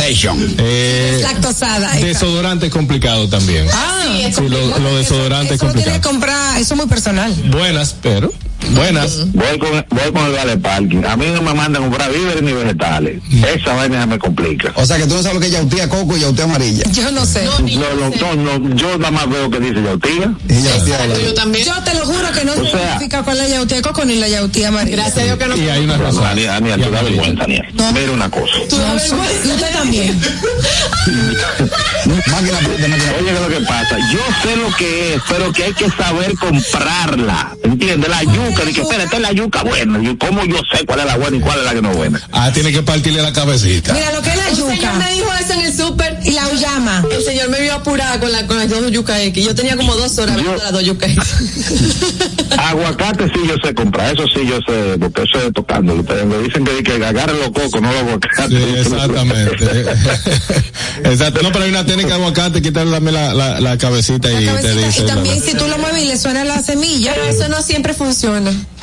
Protection. 0.00 0.54
Eh, 0.56 1.18
Lactosada. 1.22 1.92
desodorante 1.96 2.66
es 2.66 2.72
complicado 2.72 3.28
también. 3.28 3.66
Ah, 3.70 3.98
Sí, 4.34 4.48
lo, 4.48 4.78
lo 4.78 4.96
desodorante 4.96 5.54
es 5.54 5.60
Eso 5.60 5.66
lo 5.66 5.72
tiene 5.74 5.92
que 5.92 6.00
complicado. 6.00 6.10
comprar, 6.10 6.58
eso 6.58 6.72
es 6.74 6.78
muy 6.80 6.86
personal. 6.88 7.34
Buenas, 7.50 7.94
pero. 8.00 8.32
Buenas. 8.74 9.32
Voy 9.32 9.58
con, 9.58 9.70
voy 9.70 10.12
con 10.12 10.26
el 10.26 10.32
vale 10.32 10.56
parking. 10.56 11.04
A 11.04 11.16
mí 11.16 11.26
no 11.32 11.42
me 11.42 11.54
mandan 11.54 11.82
a 11.82 11.86
comprar 11.86 12.12
víveres 12.12 12.42
ni 12.42 12.52
vegetales. 12.52 13.22
Esa 13.54 13.74
vaina 13.74 14.06
me 14.06 14.18
complica. 14.18 14.72
O 14.74 14.86
sea 14.86 14.96
que 14.96 15.06
tú 15.06 15.14
no 15.14 15.22
sabes 15.22 15.34
lo 15.34 15.40
que 15.40 15.46
es 15.46 15.52
yautía 15.52 15.88
coco 15.88 16.16
y 16.16 16.20
yautía 16.20 16.44
amarilla. 16.44 16.84
Yo 16.92 17.10
no 17.10 17.24
sé. 17.24 17.44
No, 17.44 17.58
no, 18.36 18.58
no, 18.58 18.74
yo 18.76 18.98
nada 18.98 19.10
más 19.10 19.28
veo 19.28 19.50
que 19.50 19.60
dice 19.60 19.82
yautía. 19.82 20.34
Y 20.48 20.62
yautía 20.62 21.06
Yo 21.18 21.34
también. 21.34 21.66
Yo 21.66 21.74
te 21.82 21.94
lo 21.94 22.06
juro 22.06 22.30
que 22.32 22.44
no 22.44 22.52
O 22.52 22.56
se 22.56 22.62
identifica 22.62 23.22
con 23.22 23.36
la 23.36 23.48
yautía 23.48 23.76
de 23.76 23.82
coco 23.82 24.04
ni 24.04 24.16
la 24.16 24.28
yautía 24.28 24.68
amarilla. 24.68 24.96
Gracias 24.96 25.18
a 25.18 25.22
Dios 25.24 25.38
que 25.38 25.46
no. 25.46 25.56
Y 25.56 25.68
hay 25.68 25.84
una 25.84 25.96
razón. 25.96 26.24
Aniel, 26.24 26.50
Aniel, 26.50 26.82
tú 26.82 26.90
da 26.90 27.02
vergüenza. 27.02 27.46
Mira 27.46 28.12
una 28.12 28.30
cosa. 28.30 28.52
No, 28.70 28.94
y 28.96 29.50
usted 29.50 29.72
también. 29.72 30.20
Oye, 32.06 32.50
¿qué 33.24 33.30
es 33.32 33.40
lo 33.40 33.48
que 33.48 33.60
pasa? 33.66 33.96
Yo 34.12 34.20
sé 34.42 34.56
lo 34.56 34.74
que 34.76 35.14
es, 35.14 35.22
pero 35.28 35.52
que 35.52 35.64
hay 35.64 35.72
que 35.74 35.90
saber 35.90 36.34
comprarla. 36.36 37.56
¿Entiendes? 37.62 38.10
La 38.10 38.22
yuca, 38.22 38.59
de 38.64 38.72
que 38.72 38.80
espera, 38.82 39.04
esta 39.04 39.16
es 39.16 39.22
la 39.22 39.32
yuca 39.32 39.62
buena. 39.62 40.02
Yo, 40.02 40.16
¿Cómo 40.18 40.44
yo 40.44 40.56
sé 40.72 40.84
cuál 40.86 41.00
es 41.00 41.06
la 41.06 41.16
buena 41.16 41.36
y 41.36 41.40
cuál 41.40 41.58
es 41.58 41.64
la 41.64 41.74
que 41.74 41.82
no 41.82 41.90
es 41.90 41.96
buena? 41.96 42.28
Ah, 42.32 42.50
tiene 42.52 42.72
que 42.72 42.82
partirle 42.82 43.22
la 43.22 43.32
cabecita. 43.32 43.92
Mira 43.92 44.12
lo 44.12 44.22
que 44.22 44.30
es 44.30 44.36
la 44.36 44.48
Un 44.50 44.56
señor 44.56 44.74
yuca 44.76 44.92
me 44.94 45.12
dijo 45.14 45.30
eso 45.40 45.52
en 45.54 45.60
el 45.60 45.76
súper. 45.76 46.18
y 46.24 46.30
la 46.32 46.48
uyama. 46.48 47.04
El 47.10 47.22
señor 47.24 47.48
me 47.50 47.60
vio 47.60 47.74
apurada 47.74 48.18
con, 48.20 48.30
la, 48.32 48.46
con 48.46 48.58
las 48.58 48.68
dos 48.68 48.90
yucas 48.90 49.20
X. 49.20 49.44
Yo 49.44 49.54
tenía 49.54 49.76
como 49.76 49.94
dos 49.96 50.16
horas 50.18 50.36
viendo 50.36 50.56
las 50.56 50.72
dos 50.72 50.84
yucas 50.84 51.10
X. 51.10 51.24
Aguacate 52.58 53.24
sí 53.28 53.40
yo 53.46 53.54
sé 53.64 53.74
comprar, 53.74 54.12
eso 54.14 54.24
sí 54.28 54.46
yo 54.46 54.58
sé, 54.66 54.98
porque 54.98 55.22
eso 55.22 55.46
es 55.46 55.52
tocándolo. 55.52 56.04
Pero 56.04 56.26
me 56.26 56.38
dicen 56.38 56.64
que, 56.64 56.82
que 56.82 56.92
agarren 57.04 57.38
los 57.38 57.50
cocos, 57.50 57.80
no 57.80 57.90
los 57.92 58.02
aguacates. 58.02 58.48
Sí, 58.58 58.74
exactamente. 58.78 59.56
Exacto. 61.04 61.42
No, 61.42 61.52
pero 61.52 61.64
hay 61.64 61.70
una 61.70 61.84
técnica 61.86 62.08
de 62.08 62.14
aguacate, 62.14 62.62
quitarle 62.62 63.00
la, 63.00 63.34
la, 63.34 63.60
la 63.60 63.78
cabecita 63.78 64.30
y 64.30 64.36
te 64.40 64.44
Cabecita, 64.46 64.74
dice. 64.86 65.02
y 65.02 65.06
también 65.06 65.38
la- 65.40 65.44
si 65.46 65.54
tú 65.56 65.66
lo 65.68 65.78
mueves 65.78 66.02
y 66.02 66.06
le 66.06 66.18
suena 66.18 66.44
la 66.44 66.62
semilla. 66.62 67.12
Pero 67.14 67.26
eso 67.26 67.48
no 67.48 67.62
siempre 67.62 67.94
funciona. 67.94 68.49
Brandon? 68.50 68.79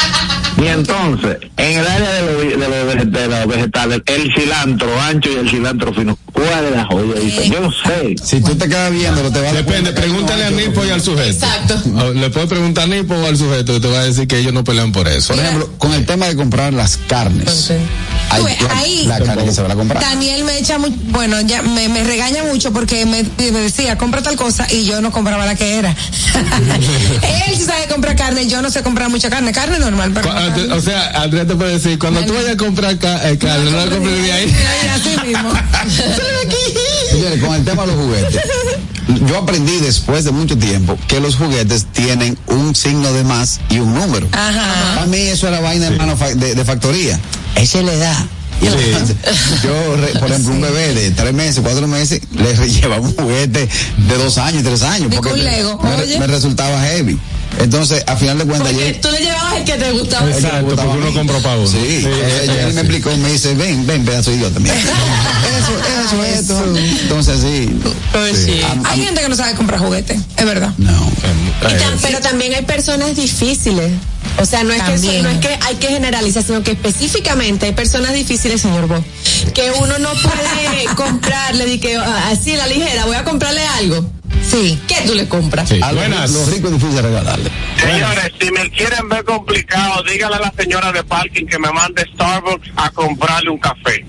Y 0.60 0.65
entonces, 0.69 1.38
en 1.57 1.78
el 1.80 1.88
área 1.88 2.11
de 2.14 2.22
los, 2.24 2.60
de 2.60 2.95
los, 2.95 3.11
de 3.11 3.28
los 3.28 3.48
vegetales, 3.48 4.02
el 4.07 4.34
cilantro 4.36 5.02
ancho 5.03 5.30
y 5.32 5.36
el 5.36 5.48
cilantro 5.52 5.94
fino, 5.94 6.18
¿cuál 6.34 6.65
es 6.65 6.72
la 6.76 6.86
joya? 6.86 7.19
Dice, 7.19 7.48
yo 7.48 7.60
no 7.61 7.72
sé. 7.72 8.15
Si 8.24 8.41
tú 8.41 8.56
te 8.56 8.68
quedas 8.68 8.91
viendo, 8.91 9.22
te 9.32 9.40
va 9.40 9.49
a 9.49 9.53
Depende, 9.53 9.91
pregúntale 9.91 10.45
a 10.45 10.49
Nipo 10.49 10.84
y 10.84 10.90
al 10.90 10.99
sujeto. 11.02 11.45
Exacto. 11.45 11.80
Le 12.15 12.30
puedes 12.32 12.49
preguntar 12.49 12.86
a 12.86 12.88
Nipo 12.88 13.14
o 13.14 13.28
al 13.28 13.38
sujeto 13.38 13.74
que 13.74 13.80
te 13.82 13.88
va 13.88 13.99
a 13.99 14.03
decir 14.06 14.28
que 14.28 14.40
ellos 14.40 14.52
no 14.52 14.64
pelean 14.64 14.91
por 14.91 15.07
eso. 15.07 15.36
Por 15.36 15.44
ejemplo, 15.44 15.69
con 15.78 15.94
el 15.94 16.07
tema 16.07 16.26
de 16.28 16.36
comprar 16.36 16.74
las 16.74 16.98
carnes. 16.98 17.72
Hay- 18.32 18.44
la, 18.44 18.78
ahí 18.80 19.03
la 19.06 19.19
carne 19.22 19.45
que 19.45 19.52
se 19.52 19.61
va 19.61 19.72
a 19.72 19.76
comprar. 19.76 20.02
Daniel 20.03 20.44
me 20.44 20.57
echa 20.57 20.80
mu- 20.80 20.90
bueno, 21.10 21.40
ya 21.41 21.61
me, 21.61 21.88
me 21.88 22.03
regaña 22.03 22.44
mucho 22.44 22.74
porque 22.74 23.06
me, 23.06 23.24
me 23.52 23.60
decía, 23.60 23.95
compra 23.98 24.24
tal 24.24 24.36
cosa 24.36 24.65
y 24.72 24.86
yo 24.86 25.02
no 25.02 25.11
compraba 25.11 25.45
la 25.45 25.53
que 25.56 25.76
era. 25.78 25.91
Él 27.22 27.56
sí 27.56 27.64
sabe 27.64 27.88
comprar 27.88 28.15
carne, 28.15 28.48
yo 28.48 28.61
no 28.61 28.69
sé 28.72 28.82
comprar 28.84 29.10
mucha 29.10 29.30
carne, 29.30 29.52
carne 29.52 29.80
normal, 29.91 30.14
no 30.14 30.22
carne. 30.22 30.73
O 30.73 30.81
sea, 30.81 31.22
Andrea 31.22 31.45
te 31.45 31.55
puede 31.55 31.73
decir, 31.73 31.97
cuando 31.99 32.22
tú 32.22 32.34
vayas 32.34 32.51
a 32.53 32.57
comprar 32.57 32.97
ca- 32.97 33.30
eh, 33.30 33.38
carne, 33.38 33.72
no 33.72 33.77
la 33.85 33.89
compres 33.91 34.22
de 34.23 34.31
ahí. 34.31 34.55
Así 34.93 35.27
mismo. 35.27 35.51
Señores, 37.11 37.41
con 37.43 37.55
el 37.55 37.64
tema 37.64 37.84
de 37.84 37.88
los 37.93 37.95
juguetes, 37.95 38.41
yo 39.27 39.38
aprendí 39.38 39.77
después 39.80 40.23
de 40.26 40.31
mucho 40.31 40.57
tiempo 40.57 40.97
que 41.07 41.19
los 41.19 41.35
juguetes 41.35 41.85
tienen 41.93 42.38
un 42.47 42.76
signo 42.76 43.11
de 43.14 43.23
más 43.23 43.59
y 43.69 43.80
un 43.80 43.93
número. 43.93 44.27
Ajá. 44.34 44.95
Para 44.95 45.07
mí 45.07 45.18
eso 45.18 45.47
era 45.47 45.59
vaina 45.61 45.89
de, 45.89 45.97
manufa- 45.97 46.34
de, 46.35 46.55
de 46.55 46.65
factoría. 46.65 47.19
Esa 47.55 47.81
le 47.81 47.97
da. 47.97 48.27
Y 48.59 48.65
entonces, 48.65 49.15
yo, 49.64 50.19
por 50.19 50.30
ejemplo, 50.31 50.51
un 50.51 50.61
bebé 50.61 50.93
de 50.95 51.11
tres 51.11 51.31
meses, 51.34 51.59
cuatro 51.64 51.88
meses, 51.88 52.22
le 52.35 52.53
llevaba 52.68 53.01
un 53.01 53.15
juguete 53.15 53.69
de 53.97 54.18
dos 54.18 54.38
años, 54.39 54.64
tres 54.64 54.81
años, 54.81 55.09
porque 55.14 55.31
un 55.34 55.43
Lego, 55.43 55.80
me, 55.84 55.95
oye. 55.95 56.19
me 56.19 56.26
resultaba 56.27 56.81
heavy. 56.81 57.19
Entonces, 57.60 58.03
a 58.06 58.15
final 58.15 58.38
de 58.38 58.45
cuentas, 58.45 58.72
Porque 58.72 58.94
tú 59.02 59.10
le 59.11 59.19
llevabas 59.19 59.53
el 59.57 59.64
que 59.64 59.74
te 59.74 59.91
gustaba. 59.91 60.30
Exacto, 60.30 60.76
porque 60.76 60.98
uno 60.98 61.14
compró 61.14 61.41
para 61.41 61.56
uno. 61.57 61.68
Sí, 61.68 61.78
Sí, 62.02 62.06
eh, 62.07 62.64
él 62.68 62.74
me 62.74 62.82
explicó, 62.82 63.15
me 63.18 63.32
dice, 63.32 63.56
ven, 63.56 63.86
ven, 63.88 64.06
pedazo 64.06 64.30
de 64.32 64.38
idiota, 64.38 64.60
mira. 64.60 64.76
eso, 65.57 66.14
eso, 66.14 66.24
esto. 66.24 66.76
Entonces, 67.02 67.40
sí. 67.41 67.69
Pues 68.11 68.48
Am- 68.72 68.84
Hay 68.86 69.02
gente 69.03 69.22
que 69.22 69.30
no 69.30 69.36
sabe 69.36 69.53
comprar 69.56 69.80
juguetes, 69.80 70.19
es 70.36 70.45
verdad. 70.45 70.72
No. 70.78 70.91
Y 70.91 72.02
pero 72.02 72.19
también 72.19 72.53
hay 72.53 72.64
personas 72.64 73.15
difíciles. 73.15 73.91
O 74.40 74.45
sea, 74.45 74.64
no 74.64 74.72
es, 74.74 74.84
que 74.84 74.94
eso- 74.94 75.03
También. 75.06 75.24
no 75.24 75.30
es 75.30 75.38
que 75.40 75.57
hay 75.65 75.76
que 75.76 75.88
generalizar, 75.88 76.44
sino 76.44 76.61
que 76.61 76.72
específicamente 76.72 77.65
hay 77.65 77.72
personas 77.72 78.14
difíciles, 78.14 78.61
señor 78.61 78.88
Bo, 78.88 79.03
que 79.56 79.72
uno 79.80 79.98
no 79.98 80.10
puede 80.11 80.86
comprarle, 80.95 81.65
de 81.65 81.80
que 81.80 81.98
así 81.98 82.53
a 82.53 82.57
la 82.57 82.68
ligera, 82.68 83.06
voy 83.06 83.15
a 83.15 83.24
comprarle 83.24 83.65
algo. 83.65 84.07
Sí. 84.49 84.80
¿Qué 84.88 84.95
tú 85.06 85.14
le 85.14 85.28
compras? 85.28 85.68
Sí, 85.69 85.80
A 85.82 85.91
los, 85.91 85.95
buenas. 86.07 86.32
los 86.32 86.52
ricos 86.52 86.72
es 86.72 86.80
difícil 86.82 87.03
regalarle. 87.03 87.49
Señores, 87.80 88.32
si 88.40 88.52
me 88.52 88.69
quieren 88.72 89.10
ver 89.10 89.24
complicado, 89.26 90.03
dígale 90.03 90.36
a 90.36 90.40
la 90.40 90.53
señora 90.57 90.91
de 90.91 91.03
parking 91.03 91.45
que 91.45 91.60
me 91.60 91.72
mande 91.72 92.03
Starbucks 92.14 92.69
a 92.78 92.90
comprarle 92.91 93.49
un 93.49 93.57
café. 93.60 94.06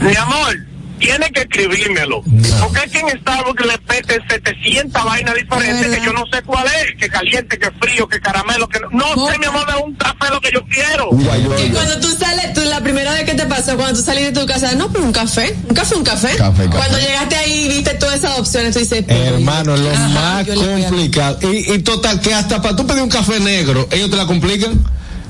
Mi 0.00 0.14
amor, 0.16 0.56
tiene 1.02 1.30
que 1.32 1.40
escribírmelo. 1.42 2.22
Porque 2.60 2.80
es 2.86 2.92
que 2.92 2.98
en 3.00 3.20
Starbucks 3.20 3.66
le 3.66 3.78
peten 3.78 4.20
700 4.28 5.04
vainas 5.04 5.34
diferentes 5.34 5.98
que 5.98 6.04
yo 6.04 6.12
no 6.12 6.24
sé 6.32 6.42
cuál 6.42 6.64
es, 6.66 6.96
que 6.98 7.08
caliente, 7.08 7.58
que 7.58 7.70
frío, 7.80 8.08
que 8.08 8.20
caramelo, 8.20 8.68
que 8.68 8.78
no, 8.80 8.88
no 9.16 9.28
sé, 9.28 9.38
mi 9.38 9.46
amor, 9.46 9.66
es 9.68 9.82
un 9.84 9.94
café 9.96 10.30
lo 10.30 10.40
que 10.40 10.50
yo 10.52 10.60
quiero. 10.66 11.10
Y 11.58 11.70
cuando 11.70 11.98
tú 12.00 12.08
sales, 12.16 12.52
tú, 12.54 12.60
la 12.62 12.80
primera 12.82 13.12
vez 13.12 13.24
que 13.24 13.34
te 13.34 13.46
pasó, 13.46 13.76
cuando 13.76 13.98
tú 13.98 14.04
salís 14.04 14.26
de 14.32 14.40
tu 14.40 14.46
casa, 14.46 14.72
no, 14.74 14.90
pero 14.92 15.04
un 15.04 15.12
café, 15.12 15.54
un 15.68 15.74
café, 15.74 15.94
un 15.96 16.04
café. 16.04 16.36
Café, 16.36 16.64
café. 16.66 16.76
Cuando 16.76 16.98
llegaste 16.98 17.36
ahí 17.36 17.64
y 17.64 17.68
viste 17.68 17.94
todas 17.94 18.16
esas 18.16 18.38
opciones, 18.38 18.72
tú 18.72 18.78
dices, 18.78 19.04
Hermano, 19.08 19.76
lo 19.76 19.90
Ajá, 19.90 20.08
más 20.08 20.46
complicado. 20.46 21.38
Y, 21.52 21.72
y 21.72 21.78
total, 21.80 22.20
que 22.20 22.32
hasta 22.32 22.62
para 22.62 22.76
tú 22.76 22.86
pedir 22.86 23.02
un 23.02 23.08
café 23.10 23.40
negro, 23.40 23.88
ellos 23.90 24.10
te 24.10 24.16
la 24.16 24.26
complican. 24.26 24.78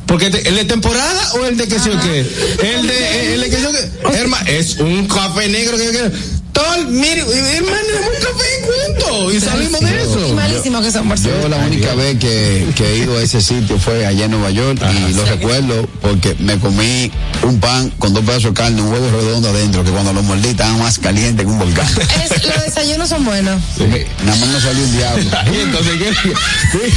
Porque 0.04 0.28
te- 0.30 0.46
el 0.46 0.56
de 0.56 0.64
temporada 0.66 1.32
o 1.34 1.46
el 1.46 1.56
de 1.56 1.66
que 1.68 1.78
sé 1.78 1.88
yo 1.90 1.98
qué. 2.00 2.18
El 2.20 2.86
de, 2.86 3.34
el 3.34 3.40
de 3.40 3.48
que 3.50 3.56
sé 3.56 3.62
yo 3.62 3.70
qué. 3.72 4.18
Hermano, 4.18 4.41
es 4.58 4.76
un 4.76 5.06
café 5.06 5.48
negro 5.48 5.76
que 5.76 5.84
yo 5.84 5.90
quiero. 5.90 6.10
Todo, 6.52 6.84
mire, 6.88 7.20
hermano, 7.20 7.78
un 8.06 8.22
café 8.22 8.48
juntos. 8.66 9.34
Y 9.34 9.40
salimos 9.40 9.80
de 9.80 9.92
Que 10.60 10.90
son, 10.92 11.08
por. 11.08 11.18
Yo 11.18 11.48
la 11.48 11.56
única 11.58 11.94
vez 11.94 12.18
que, 12.18 12.66
que 12.74 12.84
he 12.86 12.96
ido 12.98 13.16
a 13.16 13.22
ese 13.22 13.40
sitio 13.40 13.78
fue 13.78 14.04
allá 14.06 14.24
en 14.26 14.32
Nueva 14.32 14.50
York 14.50 14.80
y 15.08 15.12
lo 15.14 15.24
recuerdo 15.24 15.88
porque 16.00 16.34
me 16.38 16.58
comí 16.58 17.10
un 17.42 17.58
pan 17.60 17.90
con 17.98 18.12
dos 18.12 18.22
pedazos 18.24 18.44
de 18.44 18.52
carne, 18.54 18.82
un 18.82 18.92
huevo 18.92 19.08
redondo 19.10 19.48
adentro, 19.48 19.82
que 19.84 19.90
cuando 19.90 20.12
lo 20.12 20.22
mordí 20.22 20.48
estaba 20.48 20.76
más 20.76 20.98
caliente 20.98 21.44
que 21.44 21.48
un 21.50 21.58
volcán. 21.58 21.86
Es- 22.24 22.44
los 22.44 22.64
desayunos 22.64 23.08
son 23.08 23.24
buenos. 23.24 23.60
Nada 24.24 24.36
más 24.36 24.48
no 24.48 24.60
salió 24.60 24.84
un 24.84 24.96
diablo. 24.96 25.30
Ahí, 25.38 25.60
entonces, 25.62 25.92
¿qué? 25.98 26.92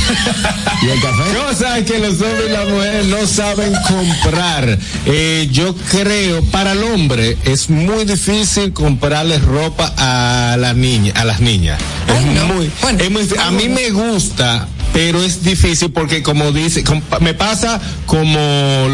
¿Y 0.85 0.89
el 0.89 1.01
café? 1.01 1.23
Cosas 1.47 1.83
que 1.83 1.99
los 1.99 2.21
hombres 2.21 2.45
y 2.47 2.51
las 2.51 2.67
mujeres 2.67 3.05
no 3.07 3.27
saben 3.27 3.73
comprar. 3.87 4.77
Eh, 5.05 5.47
yo 5.51 5.75
creo, 5.91 6.43
para 6.45 6.73
el 6.73 6.83
hombre 6.83 7.37
es 7.45 7.69
muy 7.69 8.05
difícil 8.05 8.73
comprarle 8.73 9.37
ropa 9.39 9.93
a 9.97 10.57
la 10.57 10.73
niña, 10.73 11.13
a 11.15 11.25
las 11.25 11.39
niñas. 11.39 11.79
Es 12.07 12.21
no. 12.25 12.45
muy, 12.53 12.71
Bueno, 12.81 13.03
es 13.03 13.11
muy- 13.11 13.27
a 13.47 13.51
mí 13.51 13.69
me 13.69 13.89
gusta, 13.91 14.67
pero 14.93 15.21
es 15.23 15.43
difícil 15.43 15.91
porque 15.91 16.23
como 16.23 16.51
dice, 16.51 16.83
com- 16.83 17.01
me 17.19 17.33
pasa 17.33 17.79
como 18.05 18.39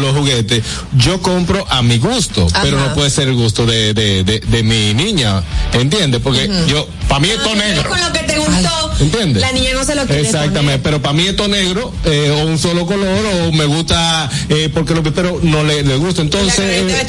los 0.00 0.16
juguetes. 0.16 0.62
Yo 0.96 1.20
compro 1.22 1.64
a 1.70 1.82
mi 1.82 1.98
gusto, 1.98 2.46
pero 2.62 2.78
no 2.78 2.94
puede 2.94 3.10
ser 3.10 3.28
el 3.28 3.34
gusto 3.34 3.66
de, 3.66 3.94
de, 3.94 4.24
de, 4.24 4.40
de 4.40 4.62
mi 4.62 4.94
niña, 4.94 5.42
¿entiendes? 5.72 6.20
Porque 6.22 6.50
yo, 6.66 6.88
para 7.08 7.20
mí 7.20 7.28
es 7.30 7.38
todo 7.42 7.54
negro. 7.54 7.88
Con 7.88 8.00
lo 8.00 8.12
que 8.12 8.18
te 8.20 8.38
gustó, 8.38 8.92
¿Entiendes? 9.00 9.40
la 9.42 9.52
niña 9.52 9.70
no 9.74 9.84
se 9.84 9.94
lo 9.94 10.04
quiere 10.06 10.22
Exactamente, 10.22 10.60
poner. 10.62 10.82
pero 10.82 11.02
para 11.02 11.12
mí 11.14 11.26
esto 11.26 11.46
negro, 11.48 11.92
eh, 12.04 12.30
o 12.36 12.46
un 12.46 12.58
solo 12.58 12.86
color, 12.86 13.24
o 13.44 13.52
me 13.52 13.64
gusta 13.66 14.28
eh, 14.48 14.70
porque 14.72 14.94
lo 14.94 15.02
pero 15.02 15.38
no 15.42 15.62
le, 15.64 15.82
le 15.82 15.96
gusta. 15.96 16.22
Entonces, 16.22 16.58
eh, 16.58 17.06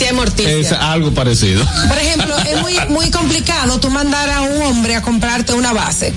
es 0.59 0.71
algo 0.71 1.11
parecido. 1.11 1.63
Por 1.87 1.97
ejemplo, 1.97 2.37
es 2.39 2.61
muy, 2.61 2.77
muy 2.89 3.09
complicado 3.11 3.79
tú 3.79 3.89
mandar 3.89 4.29
a 4.29 4.41
un 4.41 4.61
hombre 4.63 4.95
a 4.95 5.01
comprarte 5.01 5.53
una 5.53 5.73
base. 5.73 6.13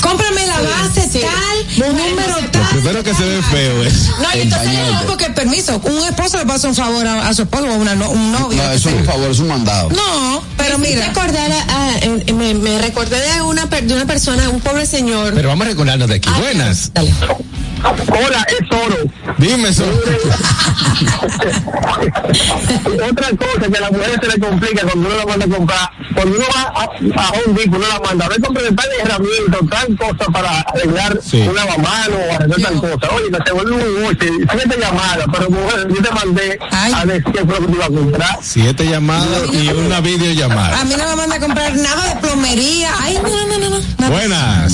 Cómprame 0.00 0.46
la 0.46 0.60
base 0.60 1.08
sí. 1.10 1.20
tal, 1.20 1.88
Mujer, 1.90 2.10
número 2.10 2.40
no 2.40 2.48
tal. 2.50 2.62
Primero 2.70 3.02
que 3.02 3.14
se 3.14 3.24
ve 3.24 3.42
feo 3.42 3.82
eso. 3.84 4.12
No, 4.20 4.28
y 4.36 4.42
entonces 4.42 4.70
no, 4.72 5.02
porque 5.06 5.30
permiso, 5.30 5.80
un 5.84 6.06
esposo 6.06 6.38
le 6.38 6.46
pasa 6.46 6.68
un 6.68 6.74
favor 6.74 7.06
a, 7.06 7.28
a 7.28 7.34
su 7.34 7.42
esposo 7.42 7.64
o 7.64 7.70
a 7.72 7.74
una, 7.74 7.94
no- 7.94 8.10
un 8.10 8.32
novio. 8.32 8.62
No, 8.62 8.70
eso 8.72 8.88
es 8.90 8.94
un 8.96 9.04
favor, 9.04 9.30
es 9.30 9.38
un 9.38 9.48
mandado. 9.48 9.90
No, 9.90 10.42
pero 10.56 10.78
Me 10.78 10.88
mira. 10.88 11.06
acordar 11.06 11.50
a- 11.50 11.62
a- 11.96 12.32
me, 12.32 12.54
me 12.54 12.78
recordé 12.78 13.20
de 13.20 13.42
una, 13.42 13.68
per- 13.68 13.84
de 13.84 13.94
una 13.94 14.06
persona, 14.06 14.48
un 14.50 14.60
pobre 14.60 14.86
señor. 14.86 15.32
Pero 15.34 15.48
vamos 15.48 15.66
a 15.66 15.70
recordarnos 15.70 16.08
de 16.08 16.14
aquí. 16.16 16.28
Buenas. 16.38 16.92
Dale. 16.94 17.12
Hola, 17.84 18.46
es 18.48 18.66
oro. 18.76 18.96
Dime 19.38 19.68
eso. 19.68 19.84
Otra 23.10 23.28
cosa 23.36 23.70
que 23.70 23.76
a 23.78 23.80
las 23.80 23.92
mujeres 23.92 24.16
se 24.20 24.28
le 24.28 24.38
complica 24.44 24.82
cuando 24.82 25.08
uno 25.08 25.16
la 25.16 25.26
manda 25.26 25.46
a 25.46 25.48
comprar, 25.48 25.90
cuando 26.14 26.36
uno 26.36 26.46
va 26.54 26.62
a, 26.62 27.22
a 27.22 27.30
Home 27.30 27.54
Depot, 27.58 27.76
uno 27.78 27.86
la 27.88 28.00
manda, 28.00 28.26
a 28.26 28.28
ver, 28.28 28.40
compre 28.40 28.64
tal 28.72 28.86
herramienta, 29.00 29.58
tal 29.70 29.96
cosa 29.96 30.30
para 30.32 30.60
arreglar 30.60 31.18
Sí. 31.22 31.40
un 31.42 31.54
lavamano 31.54 32.16
o 32.16 32.34
arreglar 32.34 32.60
tal 32.60 32.80
cosa. 32.80 33.14
Oye, 33.14 33.30
que 33.30 33.38
se 33.46 33.52
vuelve 33.52 33.72
un 33.76 34.02
boche, 34.02 34.28
siete 34.50 34.78
llamadas, 34.80 35.26
pero 35.32 35.50
mujer, 35.50 35.88
yo 35.88 36.02
te 36.02 36.10
mandé 36.10 36.58
Ay. 36.70 36.92
a 36.96 37.04
decir 37.06 37.24
qué 37.32 37.44
fue 37.44 37.54
lo 37.60 37.60
que 37.60 37.66
te 37.66 37.72
iba 37.74 37.84
a 37.84 37.88
comprar. 37.88 38.38
Siete 38.42 38.86
llamadas 38.88 39.52
y 39.52 39.68
una 39.68 40.00
videollamada. 40.00 40.80
A 40.80 40.84
mí 40.84 40.94
no 40.98 41.08
me 41.08 41.16
manda 41.16 41.36
a 41.36 41.40
comprar 41.40 41.76
nada 41.76 42.14
de 42.14 42.20
plomería. 42.20 42.90
Ay, 43.00 43.18
no, 43.22 43.28
no, 43.46 43.58
no, 43.58 43.78
no. 43.78 44.08
Buenas. 44.10 44.72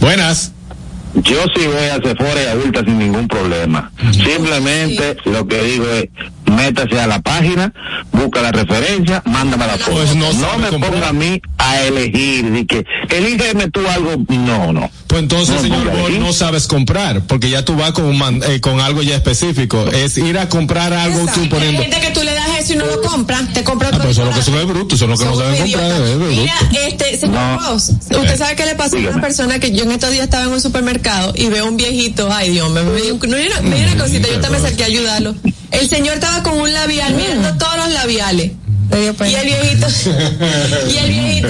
Buenas. 0.00 0.52
Yo 1.14 1.44
sí 1.54 1.66
voy 1.66 1.86
a 1.86 1.96
Sephora 1.96 2.42
y 2.42 2.46
a 2.46 2.56
Ulta 2.56 2.84
sin 2.84 2.98
ningún 2.98 3.26
problema. 3.28 3.90
Simplemente 4.12 5.16
lo 5.24 5.46
que 5.46 5.62
digo 5.62 5.86
es, 5.90 6.08
métase 6.50 7.00
a 7.00 7.06
la 7.06 7.20
página, 7.20 7.72
busca 8.12 8.42
la 8.42 8.52
referencia, 8.52 9.22
mándame 9.26 9.66
la 9.66 9.78
foto. 9.78 9.92
Pues 9.92 10.14
no 10.14 10.32
no 10.32 10.58
me 10.58 10.68
comprar. 10.68 10.92
ponga 10.92 11.08
a 11.08 11.12
mí 11.12 11.40
a 11.58 11.82
elegir, 11.82 12.50
de 12.50 12.66
que 12.66 12.84
elígeme 13.10 13.70
tú 13.70 13.80
algo, 13.88 14.16
no, 14.28 14.72
no. 14.72 14.90
Pues 15.06 15.22
entonces, 15.22 15.56
No, 15.56 15.62
señor 15.62 15.84
no, 15.86 15.90
Bol, 15.90 16.12
¿sí? 16.12 16.18
no 16.18 16.32
sabes 16.32 16.66
comprar, 16.68 17.22
porque 17.22 17.50
ya 17.50 17.64
tú 17.64 17.74
vas 17.76 17.92
con, 17.92 18.04
un 18.04 18.16
man- 18.18 18.40
eh, 18.46 18.60
con 18.60 18.80
algo 18.80 19.02
ya 19.02 19.16
específico. 19.16 19.84
Es 19.88 20.16
ir 20.18 20.38
a 20.38 20.48
comprar 20.48 20.92
algo 20.92 21.20
Exacto. 21.20 21.34
tú 21.40 21.42
Hay 21.44 21.48
poniendo. 21.50 21.82
gente 21.82 22.00
que 22.00 22.10
tú 22.10 22.22
le 22.22 22.32
das 22.34 22.48
eso 22.60 22.74
y 22.74 22.76
no 22.76 22.86
lo 22.86 23.00
compra, 23.02 23.40
te 23.52 23.64
compra 23.64 23.88
Ah, 23.92 23.98
pero 24.00 24.14
son 24.14 24.26
los 24.26 24.36
que 24.36 24.42
son 24.42 24.68
brutos, 24.68 24.98
son 24.98 25.10
los 25.10 25.18
que 25.18 25.24
no 25.26 25.36
saben 25.36 25.56
comprar. 25.60 25.90
es 26.02 26.16
bruto. 26.16 26.30
Mira, 26.30 26.54
este, 26.86 27.18
señor 27.18 27.34
No. 27.34 27.58
Ross, 27.70 27.88
usted 27.90 28.36
sabe 28.38 28.56
qué 28.56 28.64
le 28.66 28.74
pasó 28.76 28.94
a 28.96 28.98
una 28.98 29.08
Dígame. 29.08 29.22
persona 29.22 29.58
que 29.58 29.72
yo 29.72 29.82
en 29.84 29.92
estos 29.92 30.10
días 30.12 30.24
estaba 30.24 30.44
en 30.44 30.50
un 30.52 30.60
supermercado 30.60 31.32
y 31.36 31.46
veo 31.48 31.66
un 31.66 31.76
viejito, 31.76 32.28
ay 32.32 32.50
Dios, 32.50 32.70
me, 32.70 32.82
me, 32.82 33.00
dio 33.00 33.14
un- 33.14 33.20
no, 33.20 33.36
me 33.36 33.68
me 33.70 33.76
dio 33.76 33.86
una 33.92 34.02
cosita, 34.02 34.28
yo 34.28 34.40
también 34.40 34.62
me 34.62 34.68
acerqué 34.68 34.84
a 34.84 34.86
ayudarlo. 34.86 35.34
El 35.72 35.88
señor 35.88 36.14
estaba 36.14 36.39
con 36.42 36.58
un 36.58 36.72
labial, 36.72 37.14
mirando 37.14 37.56
todos 37.56 37.76
los 37.76 37.92
labiales. 37.92 38.52
Le 38.90 39.00
dio 39.02 39.14
pena. 39.14 39.30
Y 39.30 39.34
el 39.36 39.44
viejito, 39.46 39.86
y 40.90 40.96
el 40.96 41.08
viejito, 41.10 41.48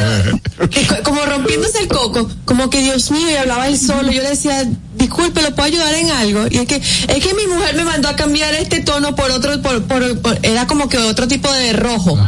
como 1.05 1.25
rompiéndose 1.25 1.79
el 1.81 1.89
coco, 1.89 2.29
como 2.45 2.69
que 2.71 2.81
Dios 2.83 3.11
mío, 3.11 3.31
y 3.31 3.35
hablaba 3.37 3.69
él 3.69 3.79
solo. 3.79 4.11
Yo 4.13 4.23
le 4.23 4.31
decía, 4.31 4.65
disculpe, 4.95 5.41
¿lo 5.43 5.55
puedo 5.55 5.67
ayudar 5.67 5.95
en 5.95 6.11
algo? 6.11 6.47
Y 6.51 6.59
es 6.59 6.67
que, 6.67 6.77
es 6.77 7.25
que 7.25 7.35
mi 7.35 7.47
mujer 7.47 7.75
me 7.77 7.85
mandó 7.85 8.09
a 8.09 8.17
cambiar 8.17 8.53
este 8.55 8.81
tono 8.81 9.15
por 9.15 9.31
otro, 9.31 9.61
por, 9.63 9.83
por, 9.85 10.19
por- 10.21 10.39
era 10.43 10.67
como 10.67 10.89
que 10.89 10.99
otro 10.99 11.27
tipo 11.29 11.51
de 11.53 11.73
rojo. 11.73 12.19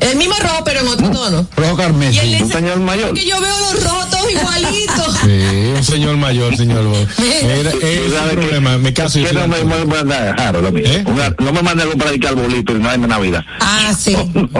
El 0.00 0.16
mismo 0.16 0.34
rojo, 0.40 0.62
pero 0.64 0.80
en 0.80 0.88
otro 0.88 1.10
tono. 1.10 1.46
Rojo 1.56 1.68
Y 1.68 1.70
él 1.70 1.76
carmesí. 1.76 2.42
Un 2.42 2.52
señor 2.52 2.80
mayor. 2.80 3.14
que 3.14 3.26
yo 3.26 3.40
veo 3.40 3.54
los 3.60 3.84
rojos 3.84 4.10
todos 4.10 4.30
igualitos. 4.30 4.94
Sí, 5.24 5.30
un 5.76 5.84
señor 5.84 6.16
mayor, 6.16 6.56
señor. 6.56 6.84
Era- 7.18 7.70
Es 7.82 8.12
el 8.32 8.38
problema. 8.38 8.78
Mi 8.78 8.92
caso, 8.92 9.18
yo 9.18 9.28
soy 9.28 9.36
no 9.36 9.48
me, 9.48 9.64
me 9.64 9.96
a 9.98 10.70
mí. 10.70 10.82
¿Eh? 10.84 11.04
Una- 11.06 11.34
no 11.38 11.52
me 11.52 11.62
mande 11.62 11.82
a 11.82 11.86
comprar 11.86 12.12
el 12.14 12.26
arbolito 12.26 12.72
y 12.76 12.78
no 12.78 12.90
hay 12.90 12.98
Navidad. 12.98 13.44
Ah, 13.60 13.92
sí. 13.98 14.16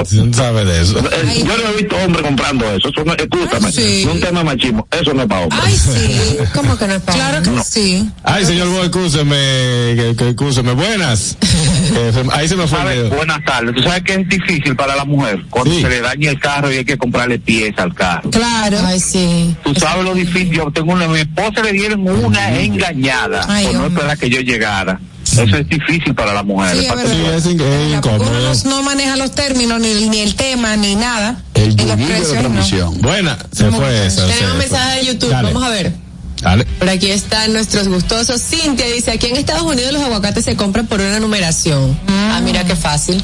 ¿Quién 0.09 0.35
sabe 0.35 0.65
de 0.65 0.83
eso? 0.83 0.99
Eh, 0.99 1.25
Ay. 1.29 1.39
Yo 1.47 1.57
no 1.57 1.69
he 1.71 1.77
visto 1.83 1.97
hombres 1.97 2.23
comprando 2.27 2.65
eso. 2.73 2.89
Eso 2.89 3.05
no, 3.05 3.13
escúchame. 3.15 3.67
Ay, 3.69 3.73
sí. 3.73 4.03
No 4.05 4.11
es 4.11 4.17
un 4.17 4.21
tema 4.21 4.45
machismo. 4.45 4.89
Eso 4.91 5.15
no 5.15 5.23
es 5.23 5.29
para 5.29 5.41
hombres. 5.43 5.61
Ay, 5.65 5.77
sí. 5.79 6.39
¿Cómo 6.55 6.77
que 6.77 6.87
no 6.87 6.95
es 6.95 7.03
para 7.03 7.19
Claro 7.19 7.43
que 7.43 7.63
Sí. 7.63 8.09
Ay, 8.23 8.45
señor 8.45 8.69
Boy, 8.69 8.85
escúcheme, 8.85 9.35
que- 9.37 10.15
que- 10.19 10.29
escúcheme. 10.31 10.73
Buenas. 10.73 11.37
Eh, 11.95 12.11
se- 12.13 12.25
ahí 12.33 12.49
se 12.49 12.57
me 12.57 12.67
fue 12.67 12.79
el 12.79 12.85
¿Sabes? 12.85 12.97
dedo. 13.05 13.11
Buenas 13.17 13.45
tardes. 13.45 13.75
Tú 13.75 13.83
sabes 13.83 14.03
que 14.03 14.15
es 14.15 14.29
difícil 14.29 14.75
para 14.75 14.97
la 14.97 15.05
mujer 15.05 15.45
cuando 15.51 15.73
se 15.75 15.89
le 15.89 16.01
daña 16.01 16.31
el 16.31 16.41
carro 16.41 16.73
y 16.73 16.79
hay 16.79 16.85
que 16.85 16.97
comprarle 16.97 17.39
pieza 17.39 17.83
al 17.83 17.95
carro. 17.95 18.31
Claro. 18.31 18.79
Ay, 18.85 18.99
sí. 18.99 19.55
Tú 19.63 19.75
sabes 19.75 20.03
lo 20.05 20.15
difícil. 20.15 20.51
Yo 20.51 20.71
tengo 20.73 20.93
una, 20.93 21.07
mi 21.07 21.21
esposa 21.21 21.63
le 21.63 21.73
dieron 21.73 22.09
una 22.09 22.59
engañada 22.59 23.45
Ay, 23.49 23.67
por 23.67 23.75
no 23.75 23.81
hombre. 23.85 23.95
esperar 24.03 24.19
que 24.19 24.31
yo 24.31 24.41
llegara. 24.41 24.99
Eso 25.25 25.57
es 25.57 25.69
difícil 25.69 26.15
para 26.15 26.33
la 26.35 26.43
mujer. 26.43 26.77
Sí, 26.79 26.87
es 26.87 26.95
verdad. 26.95 27.35
es, 27.35 27.47
incómodo. 27.47 28.31
No, 28.65 28.71
no 28.71 28.83
maneja 28.83 29.17
los 29.17 29.33
términos, 29.33 29.81
ni, 29.81 30.09
ni 30.09 30.21
el 30.21 30.35
tema, 30.35 30.77
ni 30.77 30.95
nada. 30.95 31.41
El 31.55 31.69
los 31.69 31.77
yuguillo 31.77 31.97
de 31.97 32.05
precios, 32.07 32.35
no. 32.35 32.41
transmisión. 32.41 33.01
Buena, 33.01 33.39
se 33.53 33.71
fue 33.71 34.07
esa. 34.07 34.27
Tenemos 34.27 34.57
mensaje 34.57 34.99
de 35.01 35.07
YouTube, 35.07 35.31
Dale. 35.31 35.49
vamos 35.53 35.63
a 35.65 35.71
ver. 35.71 35.93
Dale. 36.41 36.65
Por 36.65 36.89
aquí 36.89 37.11
están 37.11 37.53
nuestros 37.53 37.89
gustosos. 37.89 38.41
Cintia 38.43 38.87
dice, 38.87 39.13
aquí 39.13 39.27
en 39.29 39.37
Estados 39.37 39.63
Unidos 39.63 39.93
los 39.93 40.03
aguacates 40.03 40.45
se 40.45 40.57
compran 40.57 40.87
por 40.87 41.01
una 41.01 41.19
numeración. 41.19 41.99
Ah, 42.09 42.41
mira 42.45 42.65
qué 42.65 42.77
fácil. 42.77 43.23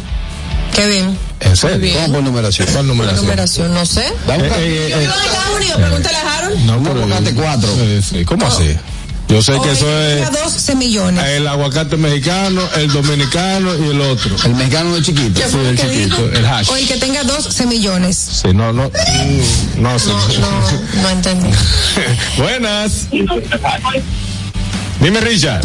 Qué 0.74 0.86
bien. 0.86 1.18
¿En 1.40 1.56
serio? 1.56 1.94
¿Cómo 2.02 2.14
por 2.14 2.22
numeración? 2.22 2.68
¿Cuál 2.72 2.86
numeración? 2.86 3.24
Numeración, 3.24 3.74
no 3.74 3.84
sé. 3.84 4.06
Eh, 4.06 4.12
eh, 4.28 4.88
Yo 4.90 4.96
eh, 4.96 5.00
vivo 5.00 5.12
en 5.14 5.24
Estados 5.26 5.56
Unidos, 5.56 5.80
pregúntale 5.80 6.16
a 6.16 6.38
Harold. 6.38 6.58
no, 6.60 6.82
pero- 6.82 7.02
aguacate 7.02 7.34
cuatro. 7.34 7.68
Eh, 7.80 8.00
sí, 8.08 8.24
¿Cómo 8.24 8.46
así? 8.46 8.76
Yo 9.30 9.40
sé 9.42 9.52
que 9.52 9.58
O 9.58 9.72
eso 9.72 9.86
que 9.86 10.12
es 10.12 10.26
tenga 10.26 10.42
dos 10.42 10.52
semillones. 10.52 11.24
el 11.24 11.46
aguacate 11.46 11.96
mexicano, 11.96 12.62
el 12.76 12.92
dominicano 12.92 13.70
y 13.78 13.90
el 13.90 14.00
otro. 14.00 14.34
El 14.44 14.54
mexicano 14.56 14.96
es 14.96 15.04
chiquito. 15.06 15.40
¿Qué 15.40 15.48
Sí, 15.48 15.56
el 15.56 15.78
chiquito, 15.78 16.26
dijo? 16.26 16.36
el 16.38 16.44
hash. 16.46 16.68
O 16.70 16.76
el 16.76 16.86
que 16.88 16.96
tenga 16.96 17.22
dos 17.24 17.44
semillones. 17.44 18.16
Sí, 18.16 18.48
no, 18.52 18.72
no, 18.72 18.88
mm, 18.90 19.82
no 19.82 19.98
sé. 19.98 20.08
No, 20.10 20.50
no, 20.50 21.02
no 21.02 21.10
entendí. 21.10 21.48
Buenas. 22.38 23.06
Dime, 25.00 25.20
Richard. 25.20 25.64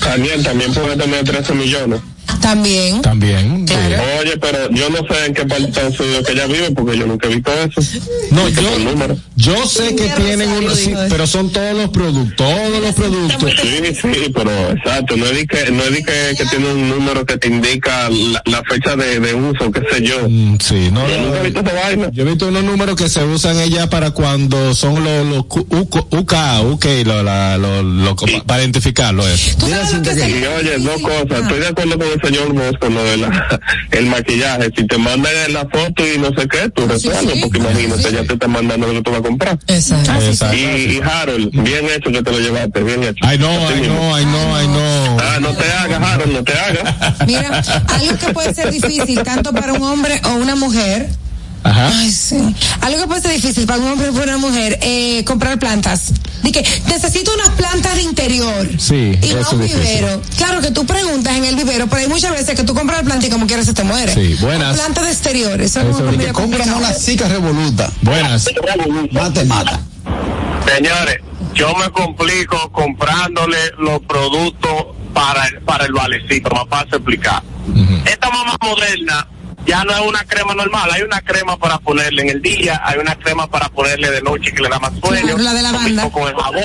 Daniel 0.00 0.42
también 0.42 0.72
puede 0.72 0.96
tener 0.96 1.24
13 1.24 1.54
millones. 1.54 2.00
También. 2.40 3.00
También. 3.00 3.66
sí. 3.66 3.74
Oye, 4.20 4.36
pero 4.36 4.70
yo 4.70 4.90
no 4.90 4.98
sé 4.98 5.26
en 5.26 5.34
qué 5.34 5.46
parte 5.46 5.62
de 5.62 5.68
Estados 5.70 5.98
Unidos 6.00 6.26
que 6.26 6.32
ella 6.32 6.46
vive 6.46 6.70
porque 6.72 6.98
yo 6.98 7.06
nunca 7.06 7.26
he 7.28 7.34
visto 7.36 7.50
eso. 7.52 7.80
No, 8.30 8.46
yo. 8.48 8.70
Yo 9.36 9.66
sé 9.66 9.96
que 9.96 10.08
tienen 10.10 10.48
unos, 10.50 10.78
sí, 10.78 10.90
eso. 10.90 11.00
pero 11.10 11.26
son 11.26 11.50
todos 11.50 11.74
los 11.76 11.90
productos, 11.90 12.36
todos 12.36 12.80
los 12.80 12.94
productos. 12.94 13.52
Sí, 13.60 13.94
sí, 13.94 14.30
pero 14.34 14.70
exacto, 14.70 15.16
no 15.16 15.26
es 15.26 15.36
de 15.36 15.46
que, 15.46 15.70
no 15.72 15.82
es 15.82 15.90
de 15.92 16.04
que, 16.04 16.34
que 16.38 16.44
tiene 16.46 16.72
un 16.72 16.88
número 16.88 17.26
que 17.26 17.36
te 17.38 17.48
indica 17.48 18.08
la, 18.10 18.42
la 18.46 18.62
fecha 18.62 18.94
de, 18.96 19.18
de 19.20 19.34
uso, 19.34 19.70
qué 19.72 19.82
sé 19.90 20.02
yo. 20.02 20.28
Mm, 20.28 20.58
Sí, 20.60 20.88
no, 20.92 21.06
Yo 21.08 21.18
nunca 21.18 21.36
he 21.36 21.38
no, 21.38 21.42
visto 21.44 21.60
esa 21.60 21.72
vaina. 21.74 22.10
Yo 22.12 22.22
he 22.22 22.26
visto 22.26 22.46
unos 22.48 22.64
números 22.64 22.96
que 22.96 23.08
se 23.08 23.24
usan 23.24 23.58
ella 23.58 23.88
para 23.90 24.12
cuando 24.12 24.74
son 24.74 25.02
los, 25.02 25.26
los 25.26 25.38
UK, 25.48 26.12
UK, 26.14 26.34
UK, 26.70 26.84
lo, 27.04 27.22
la, 27.22 27.58
lo, 27.58 27.82
lo- 27.82 28.16
para 28.46 28.62
identificarlo 28.62 29.26
eso. 29.26 29.56
¿Tú 29.58 29.66
Mira, 29.66 29.84
sabes 29.86 29.94
lo 29.94 30.02
que 30.02 30.08
Cintia, 30.10 30.26
es 30.26 30.32
que- 30.32 30.38
el- 30.38 30.44
Y 30.44 30.46
oye, 30.46 30.78
dos 30.78 31.00
cosas, 31.02 31.26
Ah. 31.32 31.38
estoy 31.42 31.58
de 31.60 31.66
acuerdo 31.68 31.98
con 31.98 32.08
el 32.08 32.20
señor 32.22 32.52
Vos 32.52 32.72
con 32.80 32.94
lo 32.94 33.02
de 33.04 33.16
la, 33.16 33.60
el 33.90 34.06
maquillaje. 34.06 34.70
Si 34.76 34.86
te 34.86 34.96
mandan 34.98 35.32
la 35.52 35.66
foto 35.68 36.02
y 36.06 36.18
no 36.18 36.28
sé 36.38 36.46
qué, 36.48 36.68
tú 36.70 36.82
sí, 36.82 36.88
resuelves, 36.88 37.34
sí. 37.34 37.40
porque 37.42 37.58
imagínate, 37.58 38.02
Sí. 38.02 38.14
ya 38.14 38.24
te 38.24 38.34
está 38.34 38.46
mandando 38.48 38.86
lo 38.86 38.92
que 38.94 39.02
tú 39.02 39.10
vas 39.10 39.22
comprar. 39.24 39.58
Exacto. 39.66 40.12
Exacto. 40.22 40.56
Y, 40.56 40.60
y 40.60 41.00
Harold, 41.02 41.50
bien 41.50 41.86
hecho 41.94 42.10
que 42.10 42.22
te 42.22 42.30
lo 42.30 42.38
llevaste, 42.38 42.82
bien 42.82 43.02
hecho. 43.02 43.24
Ay, 43.26 43.38
no, 43.38 43.48
ay, 43.68 43.80
no, 43.82 44.14
ay, 44.14 44.68
no. 44.68 45.16
Ah, 45.18 45.38
no 45.40 45.52
te 45.54 45.72
hagas, 45.72 46.02
Harold, 46.02 46.32
no 46.32 46.44
te 46.44 46.52
hagas. 46.52 47.26
Mira, 47.26 47.62
algo 47.88 48.18
que 48.18 48.32
puede 48.32 48.54
ser 48.54 48.70
difícil 48.70 49.22
tanto 49.22 49.52
para 49.52 49.72
un 49.72 49.82
hombre 49.82 50.20
o 50.24 50.34
una 50.34 50.54
mujer. 50.54 51.08
Ajá. 51.64 51.88
Ay, 51.98 52.10
sí. 52.12 52.36
Algo 52.82 53.00
que 53.00 53.06
puede 53.06 53.22
ser 53.22 53.32
difícil 53.32 53.66
para 53.66 53.80
un 53.80 53.88
hombre 53.92 54.10
o 54.10 54.12
para 54.12 54.36
una 54.36 54.36
mujer, 54.36 54.78
eh, 54.82 55.24
comprar 55.24 55.58
plantas. 55.58 56.12
De 56.42 56.52
que 56.52 56.62
necesito 56.88 57.32
unas 57.34 57.48
plantas 57.56 57.94
de 57.96 58.02
interior. 58.02 58.68
Sí, 58.78 59.12
Y 59.22 59.34
no 59.34 59.48
un 59.50 59.60
vivero. 59.62 60.20
Claro 60.36 60.60
que 60.60 60.70
tú 60.70 60.84
preguntas 60.84 61.34
en 61.36 61.44
el 61.46 61.56
vivero, 61.56 61.86
pero 61.86 62.02
hay 62.02 62.08
muchas 62.08 62.32
veces 62.32 62.54
que 62.54 62.64
tú 62.64 62.74
compras 62.74 62.98
la 62.98 63.04
planta 63.04 63.26
y 63.26 63.30
como 63.30 63.46
quieras 63.46 63.64
se 63.66 63.72
te 63.72 63.82
muere. 63.82 64.12
Sí, 64.12 64.36
buenas. 64.42 64.74
O 64.74 64.82
Planta 64.82 65.02
de 65.02 65.10
exterior. 65.10 65.60
Eso, 65.60 65.80
es 65.80 65.86
Eso 65.86 65.98
es- 65.98 66.04
Cómprame 66.04 66.32
complicado. 66.34 66.76
una 66.78 66.92
zika 66.92 67.28
revoluta. 67.28 67.90
Buenas. 68.02 68.46
Mate, 69.12 69.44
mata. 69.46 69.80
Señores, 70.76 71.16
yo 71.54 71.74
me 71.76 71.88
complico 71.90 72.70
comprándole 72.72 73.56
los 73.78 74.00
productos 74.00 74.86
para, 75.14 75.46
el- 75.46 75.62
para 75.62 75.86
el 75.86 75.92
valecito, 75.92 76.50
más 76.50 76.64
fácil 76.68 76.94
explicar. 76.96 77.42
Esta 78.04 78.28
mamá 78.30 78.54
moderna 78.62 79.26
ya 79.66 79.84
no 79.84 79.92
es 79.92 80.00
una 80.00 80.24
crema 80.24 80.54
normal, 80.54 80.90
hay 80.92 81.02
una 81.02 81.20
crema 81.20 81.56
para 81.56 81.78
ponerle 81.78 82.22
en 82.22 82.28
el 82.30 82.42
día, 82.42 82.80
hay 82.84 82.98
una 82.98 83.14
crema 83.16 83.46
para 83.46 83.68
ponerle 83.68 84.10
de 84.10 84.22
noche 84.22 84.52
que 84.52 84.62
le 84.62 84.68
da 84.68 84.78
más 84.78 84.92
sueño. 85.02 85.38
La 85.38 85.54
de 85.54 85.62
lavanda. 85.62 85.88
mismo 85.88 86.12
con 86.12 86.28
el 86.28 86.34
jabón. 86.34 86.62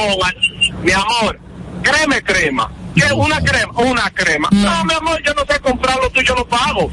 Mi 0.84 0.92
amor, 0.92 1.40
creme 1.82 2.22
crema. 2.24 2.72
¿Qué? 2.96 3.14
¿Una 3.14 3.42
crema? 3.42 3.72
Una 3.78 4.10
crema. 4.12 4.50
No, 4.52 4.86
mi 4.86 4.94
amor, 4.94 5.22
yo 5.26 5.34
no 5.34 5.44
sé 5.50 5.60
comprarlo, 5.60 6.10
tú 6.10 6.20
y 6.22 6.26
yo 6.26 6.36
lo 6.36 6.48
pago. 6.48 6.92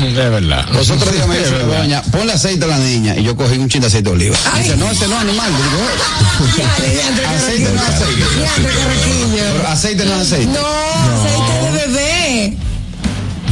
Es 0.00 0.14
verdad. 0.14 0.66
Los 0.72 0.88
otros 0.90 1.12
días 1.12 1.26
me 1.26 1.38
dice 1.38 1.50
la 1.50 1.64
doña, 1.64 2.02
ponle 2.10 2.32
aceite 2.32 2.64
a 2.64 2.68
la 2.68 2.78
niña. 2.78 3.16
Y 3.16 3.24
yo 3.24 3.36
cogí 3.36 3.58
un 3.58 3.68
chin 3.68 3.80
de 3.80 3.88
aceite 3.88 4.08
de 4.08 4.16
oliva. 4.16 4.36
Ay. 4.52 4.62
Dice, 4.62 4.76
no, 4.76 4.90
ese 4.90 5.08
no 5.08 5.16
es 5.16 5.20
animal. 5.20 5.52
Digo, 5.52 6.56
qué 6.56 6.62
aceite 7.26 7.68
no 7.72 7.82
es 7.82 7.88
aceite. 7.88 8.22
Aceite 9.66 10.04
no 10.04 10.14
es 10.14 10.20
aceite. 10.20 10.52
No, 10.52 10.66
aceite 11.26 11.70
de 11.70 11.86
bebé. 11.86 12.56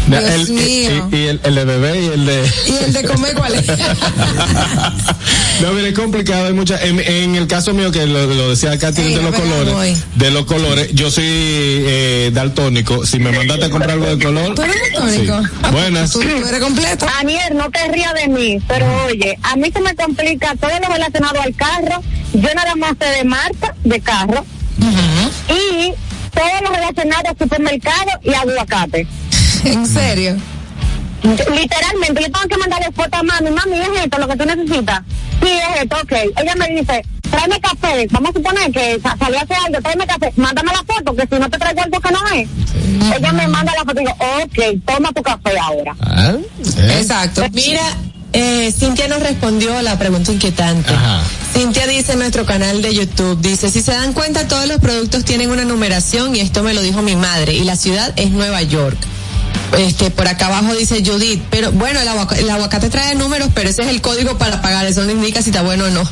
Dios 0.09 0.25
el- 0.25 0.49
y- 0.49 0.53
mío. 0.53 1.09
Y, 1.13 1.17
y 1.17 1.27
el, 1.29 1.41
el 1.45 1.55
de 1.55 1.65
bebé 1.65 2.03
y 2.03 2.07
el 2.07 2.27
de. 2.27 2.51
¿Y 2.67 2.85
el 2.85 2.93
de 2.93 3.05
comer 3.05 3.35
cuál 3.35 3.55
es? 3.55 3.67
no, 5.61 5.73
mire, 5.73 5.89
es 5.89 5.95
complicado. 5.95 6.47
Hay 6.47 6.53
muchas. 6.53 6.83
En, 6.83 7.01
en 7.01 7.35
el 7.35 7.47
caso 7.47 7.75
mío, 7.75 7.91
que 7.91 8.07
lo, 8.07 8.27
lo 8.27 8.51
decía 8.51 8.79
Katy 8.79 9.01
Ey, 9.03 9.15
de 9.15 9.23
los 9.23 9.35
colores, 9.35 10.05
de 10.15 10.31
los 10.31 10.47
colores, 10.47 10.89
yo 10.95 11.11
soy 11.11 11.25
eh, 11.27 12.31
daltónico. 12.33 13.05
Si 13.07 13.19
me 13.19 13.33
mandaste 13.33 13.67
a 13.67 13.71
comprar 13.71 13.93
algo 13.93 14.07
de 14.17 14.23
color. 14.25 14.55
¿Tú 14.55 14.63
eres 14.63 14.77
daltónico? 14.95 15.43
Sí. 15.43 15.49
Buenas. 15.73 16.11
¿Tú, 16.13 16.21
tú 16.21 16.47
eres 16.49 16.61
completo? 16.61 17.07
Aniel, 17.21 17.57
no 17.57 17.71
te 17.71 17.87
rías 17.89 18.15
de 18.15 18.29
mí, 18.29 18.59
pero 18.69 18.87
oye, 19.07 19.39
a 19.43 19.57
mí 19.57 19.71
se 19.73 19.81
me 19.81 19.95
complica 19.95 20.55
todo 20.57 20.71
lo 20.83 20.89
relacionado 20.95 21.41
al 21.41 21.55
carro. 21.55 22.03
Yo 22.35 22.49
nada 22.55 22.75
más 22.77 22.93
sé 23.01 23.07
de 23.09 23.25
marca 23.25 23.75
de 23.85 24.01
carro 24.01 24.45
y 25.49 25.93
todo 26.35 26.45
lo 26.63 26.71
relacionado 26.75 27.23
a 27.31 27.43
supermercado 27.43 28.11
y 28.23 28.33
aguacate. 28.35 29.07
¿En 29.65 29.87
serio? 29.87 30.37
Literalmente, 31.23 32.23
yo 32.23 32.31
tengo 32.31 32.49
que 32.49 32.57
mandarle 32.59 32.93
foto 32.93 33.17
a 33.17 33.23
mami, 33.23 33.51
mami, 33.51 33.79
es 33.81 34.05
esto 34.05 34.19
lo 34.19 34.29
que 34.29 34.37
tú 34.37 34.45
necesitas. 34.45 35.03
Sí, 35.43 35.49
es 35.49 35.83
esto, 35.83 35.97
ok. 36.03 36.13
Ella 36.41 36.55
me 36.57 36.69
dice, 36.69 37.05
tráeme 37.31 37.61
café, 37.61 38.07
vamos 38.11 38.31
a 38.31 38.33
suponer 38.35 38.71
que 38.71 39.01
sa- 39.03 39.17
salió 39.19 39.39
hace 39.41 39.55
algo, 39.55 39.81
tráeme 39.83 40.07
café, 40.07 40.33
mándame 40.37 40.71
la 40.73 40.85
foto, 40.95 41.15
que 41.17 41.23
si 41.31 41.41
no 41.41 41.51
te 41.51 41.59
traigo 41.59 41.83
algo 41.83 42.01
que 42.01 42.11
no 42.13 42.27
es. 42.35 42.49
Ella 43.17 43.33
me 43.33 43.49
manda 43.49 43.73
la 43.77 43.85
foto 43.85 44.01
y 44.01 44.05
digo, 44.05 44.17
ok, 44.21 44.83
toma 44.87 45.13
tu 45.13 45.23
café 45.23 45.59
ahora. 45.59 45.97
Ah, 46.01 46.33
¿eh? 46.37 46.99
Exacto. 46.99 47.43
Mira, 47.53 47.83
eh, 48.33 48.73
Cintia 48.79 49.09
nos 49.09 49.21
respondió 49.21 49.77
a 49.77 49.83
la 49.83 49.99
pregunta 49.99 50.33
inquietante. 50.33 50.93
Ajá. 50.93 51.23
Cintia 51.53 51.87
dice 51.89 52.13
en 52.13 52.21
nuestro 52.21 52.47
canal 52.47 52.81
de 52.83 52.95
YouTube, 52.95 53.41
dice, 53.41 53.71
si 53.71 53.83
se 53.83 53.91
dan 53.93 54.13
cuenta 54.13 54.47
todos 54.47 54.67
los 54.69 54.79
productos 54.79 55.25
tienen 55.25 55.51
una 55.51 55.65
numeración 55.65 56.37
y 56.37 56.41
esto 56.41 56.63
me 56.63 56.75
lo 56.75 56.81
dijo 56.83 57.03
mi 57.03 57.17
madre 57.17 57.55
y 57.55 57.65
la 57.65 57.75
ciudad 57.77 58.13
es 58.17 58.31
Nueva 58.31 58.63
York. 58.63 58.97
Este, 59.77 60.11
por 60.11 60.27
acá 60.27 60.47
abajo 60.47 60.75
dice 60.75 61.03
Judith, 61.05 61.43
pero 61.51 61.71
bueno, 61.73 62.01
el, 62.01 62.09
aguac- 62.09 62.39
el 62.39 62.49
aguacate 62.49 62.89
trae 62.89 63.15
números, 63.15 63.49
pero 63.55 63.69
ese 63.69 63.83
es 63.83 63.89
el 63.89 64.01
código 64.01 64.39
para 64.39 64.63
pagar, 64.63 64.87
eso 64.87 65.05
no 65.05 65.11
indica 65.13 65.43
si 65.43 65.51
está 65.51 65.63
bueno 65.63 65.85
o 65.85 65.91
no. 65.91 66.09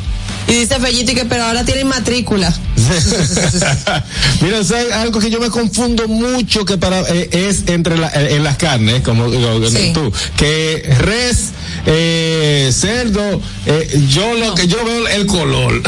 Y 0.48 0.52
dice 0.52 0.78
Fellito 0.78 1.10
y 1.10 1.14
que, 1.16 1.24
pero 1.24 1.42
ahora 1.44 1.64
tienen 1.64 1.88
matrícula. 1.88 2.54
Mira, 4.40 4.62
¿sabes? 4.62 4.92
algo 4.92 5.18
que 5.18 5.28
yo 5.30 5.40
me 5.40 5.50
confundo 5.50 6.06
mucho 6.06 6.64
que 6.64 6.78
para 6.78 7.00
eh, 7.00 7.28
es 7.32 7.64
entre 7.68 7.96
la, 7.98 8.08
eh, 8.08 8.36
en 8.36 8.44
las 8.44 8.56
carnes, 8.56 9.00
como 9.02 9.28
digo 9.30 9.68
Sí. 9.68 9.90
tú, 9.92 10.12
que 10.36 10.94
res, 11.00 11.48
eh, 11.86 12.70
cerdo, 12.72 13.40
eh, 13.66 14.04
yo 14.08 14.34
lo 14.34 14.54
que 14.54 14.68
yo 14.68 14.84
veo 14.84 15.08
el 15.08 15.26
color. 15.26 15.82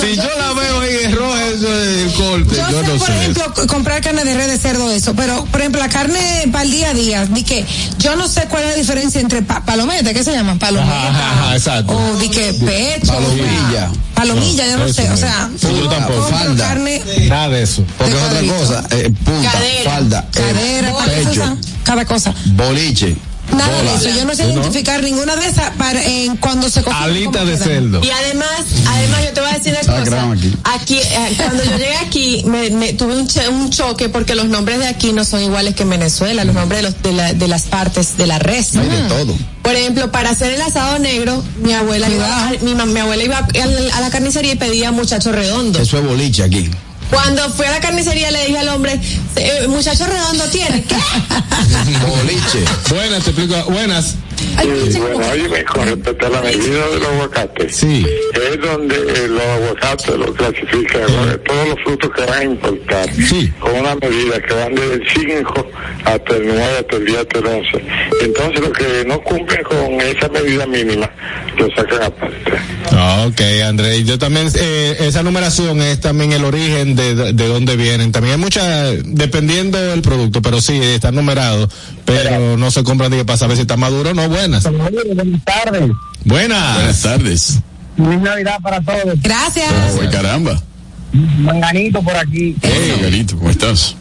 Si 0.00 0.16
yo 0.16 0.22
la 0.38 0.52
veo 0.52 0.80
ahí 0.80 0.96
en 1.04 1.16
roja, 1.16 1.46
eso 1.46 1.74
es 1.74 1.98
el 2.04 2.12
corte. 2.14 2.56
Yo, 2.56 2.70
Yo, 2.70 2.80
sé, 2.80 2.86
no 2.88 2.96
por 2.98 3.06
sé. 3.08 3.16
ejemplo, 3.18 3.66
comprar 3.66 4.00
carne 4.00 4.24
de 4.24 4.34
res 4.34 4.46
de 4.48 4.58
cerdo, 4.58 4.90
eso, 4.90 5.14
pero, 5.14 5.44
por 5.46 5.60
ejemplo, 5.60 5.80
la 5.80 5.88
carne 5.88 6.44
para 6.52 6.64
el 6.64 6.70
día 6.70 6.90
a 6.90 6.94
día, 6.94 7.26
di 7.26 7.42
que 7.42 7.64
yo 7.98 8.16
no 8.16 8.28
sé 8.28 8.46
cuál 8.48 8.64
es 8.64 8.70
la 8.70 8.76
diferencia 8.76 9.20
entre 9.20 9.42
pa- 9.42 9.64
palometa, 9.64 10.12
¿qué 10.12 10.22
se 10.24 10.32
llaman? 10.32 10.58
Palometa. 10.58 11.08
Ajá, 11.08 11.32
ajá, 11.32 11.56
exacto. 11.56 11.96
O 11.96 12.18
di 12.18 12.28
que 12.28 12.52
pecho. 12.54 13.12
Palomilla. 13.12 13.90
Palomilla, 14.14 14.66
yo 14.66 14.78
no 14.78 14.92
sé, 14.92 15.06
o 15.06 15.10
no. 15.10 15.16
sea, 15.16 15.48
Sí, 15.60 15.68
yo 15.80 15.88
tampoco. 15.88 16.22
Falda. 16.28 16.64
carne, 16.68 17.02
Nada 17.28 17.48
de 17.50 17.62
eso. 17.62 17.84
Porque 17.96 18.14
es 18.14 18.22
otra 18.22 18.40
cosa. 18.58 18.84
eh, 18.90 19.12
punta, 19.24 19.52
Cadera. 19.52 19.90
falda, 19.90 20.18
eh, 20.20 20.30
cadera, 20.32 20.92
pecho, 21.04 21.56
cada 21.84 22.04
cosa. 22.04 22.34
boliche. 22.46 23.16
Nada 23.56 23.82
de 23.82 23.94
eso. 23.94 24.08
Yo 24.16 24.24
no 24.24 24.34
sé 24.34 24.44
identificar 24.50 25.02
ninguna 25.02 25.34
de 25.36 25.46
esas 25.46 25.70
para, 25.76 26.02
en 26.04 26.36
cuando 26.36 26.68
se 26.68 26.82
cocina. 26.82 27.04
Alita 27.04 27.44
de 27.44 27.52
quedan. 27.54 27.68
cerdo. 27.68 28.00
Y 28.04 28.10
además, 28.10 28.48
además 28.86 29.24
yo 29.24 29.32
te 29.32 29.40
voy 29.40 29.50
a 29.50 29.54
decir 29.54 29.72
una 29.72 30.04
cosa. 30.04 30.30
aquí. 30.32 30.54
Aquí, 30.64 30.98
eh, 30.98 31.34
cuando 31.36 31.64
yo 31.64 31.70
llegué 31.72 31.96
aquí, 31.96 32.42
me, 32.46 32.70
me- 32.70 32.92
tuve 32.92 33.16
un, 33.16 33.26
che- 33.26 33.48
un 33.48 33.70
choque 33.70 34.08
porque 34.08 34.34
los 34.34 34.46
nombres 34.48 34.78
de 34.78 34.86
aquí 34.86 35.12
no 35.12 35.24
son 35.24 35.42
iguales 35.42 35.74
que 35.74 35.82
en 35.84 35.90
Venezuela, 35.90 36.44
los 36.44 36.54
nombres 36.54 36.82
de, 36.82 36.90
los, 36.90 37.02
de, 37.02 37.12
la- 37.12 37.32
de 37.32 37.48
las 37.48 37.62
partes 37.62 38.16
de 38.16 38.26
la 38.26 38.38
res. 38.38 38.76
Hay 38.76 38.88
de 38.88 39.02
todo. 39.08 39.34
Por 39.62 39.74
ejemplo, 39.74 40.10
para 40.10 40.30
hacer 40.30 40.52
el 40.52 40.62
asado 40.62 40.98
negro, 40.98 41.42
mi 41.62 41.72
abuela 41.74 42.08
iba, 42.08 42.48
a- 42.48 42.50
mi, 42.62 42.74
mi 42.74 43.00
abuela 43.00 43.22
iba 43.22 43.38
a, 43.38 43.96
a 43.96 44.00
la 44.00 44.10
carnicería 44.10 44.52
y 44.52 44.56
pedía 44.56 44.92
muchacho 44.92 45.32
redondo. 45.32 45.78
Eso 45.80 45.98
es 45.98 46.04
boliche 46.04 46.42
aquí. 46.44 46.70
Cuando 47.10 47.50
fui 47.50 47.66
a 47.66 47.70
la 47.70 47.80
carnicería 47.80 48.30
le 48.30 48.46
dije 48.46 48.58
al 48.58 48.68
hombre, 48.68 49.00
eh, 49.36 49.66
muchacho 49.68 50.06
redondo 50.06 50.44
tiene. 50.50 50.84
¿Qué? 50.84 50.96
Boliche. 52.06 52.64
Buenas, 52.90 53.24
te 53.24 53.30
explico. 53.30 53.64
Buenas. 53.70 54.16
Sí, 54.38 54.98
bueno, 55.00 55.18
oye, 55.32 55.64
con 55.64 55.84
respecto 55.86 56.26
a 56.26 56.30
la 56.30 56.40
medida 56.42 56.86
del 56.88 57.04
aguacate, 57.04 57.68
Sí. 57.70 58.06
es 58.34 58.60
donde 58.60 58.94
eh, 58.96 59.28
los 59.28 59.42
aguacates 59.42 60.16
lo 60.16 60.32
clasifican, 60.32 61.02
¿no? 61.02 61.38
todos 61.40 61.68
los 61.68 61.78
frutos 61.84 62.10
que 62.14 62.20
van 62.24 62.38
a 62.38 62.44
importar, 62.44 63.08
Sí. 63.14 63.52
con 63.58 63.74
una 63.74 63.94
medida 63.96 64.40
que 64.40 64.54
van 64.54 64.74
desde 64.74 64.94
el 64.94 65.02
5 65.12 65.66
hasta 66.04 66.36
el 66.36 66.46
9, 66.46 66.62
hasta 66.80 66.96
el 66.96 67.04
día 67.06 67.20
hasta 67.20 67.38
el 67.40 67.46
11. 67.46 67.84
Entonces, 68.22 68.60
los 68.60 68.72
que 68.72 69.04
no 69.06 69.20
cumplen 69.22 69.62
con 69.64 70.00
esa 70.00 70.28
medida 70.28 70.66
mínima, 70.66 71.10
lo 71.56 71.68
sacan 71.74 72.02
aparte. 72.04 72.52
Ah, 72.92 73.24
Ok, 73.28 73.40
André. 73.66 74.04
Yo 74.04 74.18
también, 74.18 74.48
eh, 74.54 74.96
esa 75.00 75.22
numeración 75.22 75.82
es 75.82 76.00
también 76.00 76.32
el 76.32 76.44
origen 76.44 76.94
de, 76.96 77.14
de, 77.14 77.32
de 77.32 77.46
dónde 77.48 77.76
vienen. 77.76 78.12
También 78.12 78.34
hay 78.36 78.40
mucha, 78.40 78.84
dependiendo 79.04 79.78
del 79.78 80.00
producto, 80.02 80.40
pero 80.40 80.60
sí, 80.60 80.78
está 80.82 81.10
numerado, 81.10 81.68
pero 82.04 82.56
no 82.56 82.70
se 82.70 82.82
compran 82.84 83.10
ni 83.10 83.22
para 83.24 83.36
saber 83.36 83.56
si 83.56 83.62
está 83.62 83.76
maduro 83.76 84.10
o 84.10 84.14
no. 84.14 84.27
Buenas. 84.28 84.64
Buenas 84.64 85.44
tardes. 85.44 85.90
Buenas. 86.24 86.74
Buenas 86.74 87.02
tardes. 87.02 87.60
Feliz 87.96 88.20
Navidad 88.20 88.60
para 88.62 88.80
todos. 88.80 89.20
Gracias. 89.22 89.72
Oye, 89.98 90.08
caramba. 90.10 90.62
Manganito 91.12 92.02
por 92.02 92.16
aquí. 92.16 92.56
Hey, 92.62 92.98
Garito, 93.00 93.36
¿cómo 93.36 93.50
estás? 93.50 93.96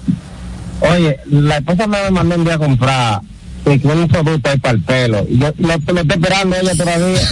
Oye, 0.82 1.20
la 1.26 1.58
esposa 1.58 1.88
me 1.88 2.12
mandó 2.12 2.36
un 2.36 2.44
día 2.44 2.56
a 2.56 2.60
comprar 2.60 3.22
que 3.70 3.80
tiene 3.80 4.02
un 4.02 4.08
producto 4.08 4.50
ahí 4.50 4.58
para 4.60 4.74
el 4.76 4.82
pelo. 4.84 5.26
Y 5.30 5.38
yo 5.40 5.54
lo, 5.58 5.68
lo 5.68 5.74
estoy 5.74 6.00
esperando 6.10 6.56
ella 6.56 6.76
todavía. 6.76 7.22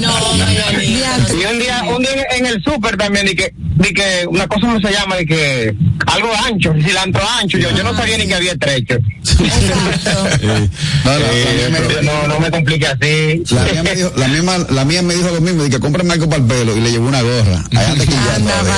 No, 0.00 0.08
no, 0.20 0.34
no, 0.36 0.82
y 0.82 1.44
un 1.52 1.58
día, 1.58 1.82
un 1.96 2.02
día 2.02 2.26
en 2.36 2.46
el 2.46 2.62
súper 2.62 2.96
también, 2.96 3.26
di 3.26 3.34
que, 3.34 3.52
di 3.56 3.94
que 3.94 4.26
una 4.28 4.46
cosa 4.46 4.66
no 4.66 4.78
se 4.80 4.92
llama, 4.92 5.16
di 5.16 5.26
que 5.26 5.74
algo 6.06 6.28
ancho, 6.46 6.72
cilantro 6.74 7.22
ancho. 7.40 7.58
Yo, 7.58 7.70
yo 7.70 7.82
no 7.82 7.94
sabía 7.96 8.18
ni 8.18 8.26
que 8.26 8.34
había 8.34 8.56
trecho. 8.56 8.96
Eh, 9.38 10.68
no, 11.04 11.10
la, 11.12 11.18
la 11.18 11.32
mía 11.32 11.68
me, 11.70 12.02
No, 12.02 12.28
no 12.28 12.40
me 12.40 12.50
complique 12.50 12.86
así. 12.86 13.42
la 13.54 13.62
mía 13.64 13.82
me 13.82 13.94
dijo, 13.96 14.12
la, 14.16 14.28
misma, 14.28 14.58
la 14.70 14.84
mía 14.84 15.02
me 15.02 15.14
dijo 15.14 15.30
lo 15.30 15.40
mismo, 15.40 15.62
de 15.62 15.70
que 15.70 15.80
cómprame 15.80 16.12
algo 16.14 16.28
para 16.28 16.42
el 16.42 16.48
pelo 16.48 16.76
y 16.76 16.80
le 16.80 16.90
llevó 16.90 17.08
una 17.08 17.22
gorra. 17.22 17.64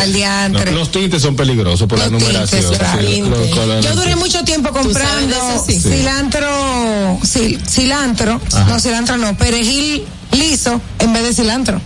Allá 0.00 0.44
anda. 0.46 0.64
No, 0.64 0.72
los 0.72 0.90
tintes 0.90 1.22
son 1.22 1.36
peligrosos 1.36 1.86
por 1.88 1.98
la 1.98 2.06
Los 2.09 2.18
tintes, 2.22 2.62
numeración. 2.64 2.74
sí, 3.00 3.22
los. 3.22 3.84
Yo 3.84 3.94
duré 3.94 4.16
mucho 4.16 4.42
tiempo 4.44 4.70
comprando 4.72 5.36
sabes 5.36 5.82
cilantro, 7.24 8.40
no 8.69 8.81
cilantro 8.81 9.16
no, 9.16 9.36
perejil 9.36 10.05
liso 10.32 10.81
en 10.99 11.12
vez 11.12 11.24
de 11.24 11.35
cilantro. 11.35 11.81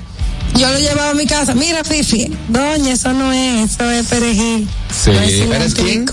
Yo 0.54 0.70
lo 0.70 0.78
llevaba 0.78 1.10
a 1.10 1.14
mi 1.14 1.26
casa. 1.26 1.54
Mira, 1.54 1.82
Fifi, 1.82 2.30
doña, 2.48 2.92
eso 2.92 3.12
no 3.12 3.32
es, 3.32 3.72
eso 3.72 3.90
es 3.90 4.06
perejil. 4.06 4.68
Sí. 4.90 5.10
No 5.10 5.20
es 5.20 5.32
¿Eres 5.32 5.74
quién? 5.74 6.06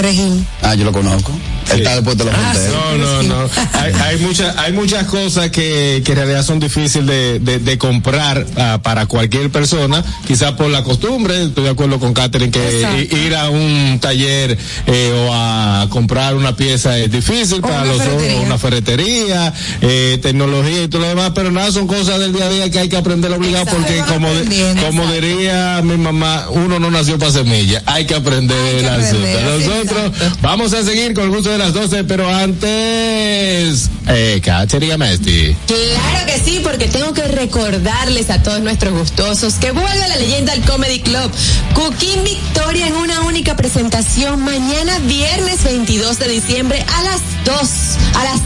Perejil. 0.00 0.46
Ah, 0.60 0.74
yo 0.74 0.84
lo 0.84 0.92
conozco. 0.92 1.32
Él 1.72 1.78
está 1.80 1.94
después 1.96 2.16
de 2.18 2.24
los 2.26 2.34
Ah. 2.34 2.52
No, 2.70 2.98
no, 2.98 3.22
no. 3.22 3.50
Hay, 3.72 3.92
hay 3.92 4.16
muchas, 4.18 4.56
hay 4.58 4.72
muchas 4.72 5.04
cosas 5.06 5.50
que, 5.50 6.02
que 6.04 6.12
en 6.12 6.16
realidad 6.18 6.44
son 6.44 6.60
difíciles 6.60 7.06
de, 7.06 7.38
de, 7.40 7.58
de 7.58 7.78
comprar 7.78 8.46
ah, 8.58 8.78
para 8.82 9.06
cualquier 9.06 9.50
persona, 9.50 10.04
quizás 10.26 10.52
por 10.52 10.68
la 10.68 10.84
costumbre. 10.84 11.44
Estoy 11.44 11.64
de 11.64 11.70
acuerdo 11.70 11.98
con 11.98 12.12
Catherine 12.12 12.52
que 12.52 12.76
Exacto. 12.82 13.16
ir 13.16 13.34
a 13.34 13.48
un 13.48 13.98
taller 14.00 14.56
eh, 14.86 15.12
o 15.26 15.32
a 15.32 15.86
comprar 15.88 16.36
una 16.36 16.54
pieza 16.54 16.98
es 16.98 17.10
difícil 17.10 17.58
O 17.58 17.62
para 17.62 17.84
los 17.86 18.02
ferretería. 18.02 18.40
una 18.42 18.58
ferretería, 18.58 19.54
eh, 19.80 20.18
tecnología 20.22 20.82
y 20.84 20.88
todo 20.88 21.02
lo 21.02 21.08
demás, 21.08 21.32
pero 21.34 21.50
nada, 21.50 21.72
son 21.72 21.86
cosas 21.86 22.18
del 22.20 22.32
día 22.34 22.44
a 22.44 22.50
día 22.50 22.70
que 22.70 22.78
hay 22.80 22.88
que 22.90 22.96
aprender 22.98 23.32
obligado 23.32 23.64
Exacto. 23.64 23.82
porque 23.82 24.12
como, 24.12 24.32
de- 24.32 24.74
como 24.86 25.10
diría 25.10 25.80
mi 25.82 25.96
mamá, 25.96 26.46
uno 26.50 26.78
no 26.78 26.90
nació 26.90 27.18
para 27.18 27.32
semilla, 27.32 27.82
hay 27.86 28.04
que 28.06 28.14
aprender 28.14 28.56
Hay 28.56 28.72
que 28.74 28.78
el 28.80 28.88
asunto. 28.88 29.26
aprender, 29.26 29.85
Nosotros 29.86 30.12
exacto. 30.14 30.38
Vamos 30.42 30.72
a 30.72 30.82
seguir 30.82 31.14
con 31.14 31.24
el 31.24 31.30
gusto 31.30 31.50
de 31.50 31.58
las 31.58 31.72
12, 31.72 32.04
pero 32.04 32.28
antes, 32.28 33.90
eh, 34.08 34.40
Catherine 34.42 34.94
Amesti. 34.94 35.56
Claro 35.66 36.26
que 36.26 36.38
sí, 36.44 36.60
porque 36.62 36.88
tengo 36.88 37.12
que 37.12 37.26
recordarles 37.28 38.30
a 38.30 38.42
todos 38.42 38.60
nuestros 38.60 38.92
gustosos 38.92 39.54
que 39.54 39.70
vuelve 39.70 40.08
la 40.08 40.16
leyenda 40.16 40.52
al 40.52 40.62
Comedy 40.62 41.00
Club. 41.00 41.30
Cooking 41.74 42.24
Victoria 42.24 42.86
en 42.86 42.96
una 42.96 43.20
única 43.22 43.56
presentación 43.56 44.40
mañana 44.42 44.98
viernes 45.00 45.64
22 45.64 46.18
de 46.18 46.28
diciembre 46.28 46.84
a 46.94 47.02
las 47.02 47.20
2, 47.44 47.56
a 48.14 48.24
las 48.24 48.40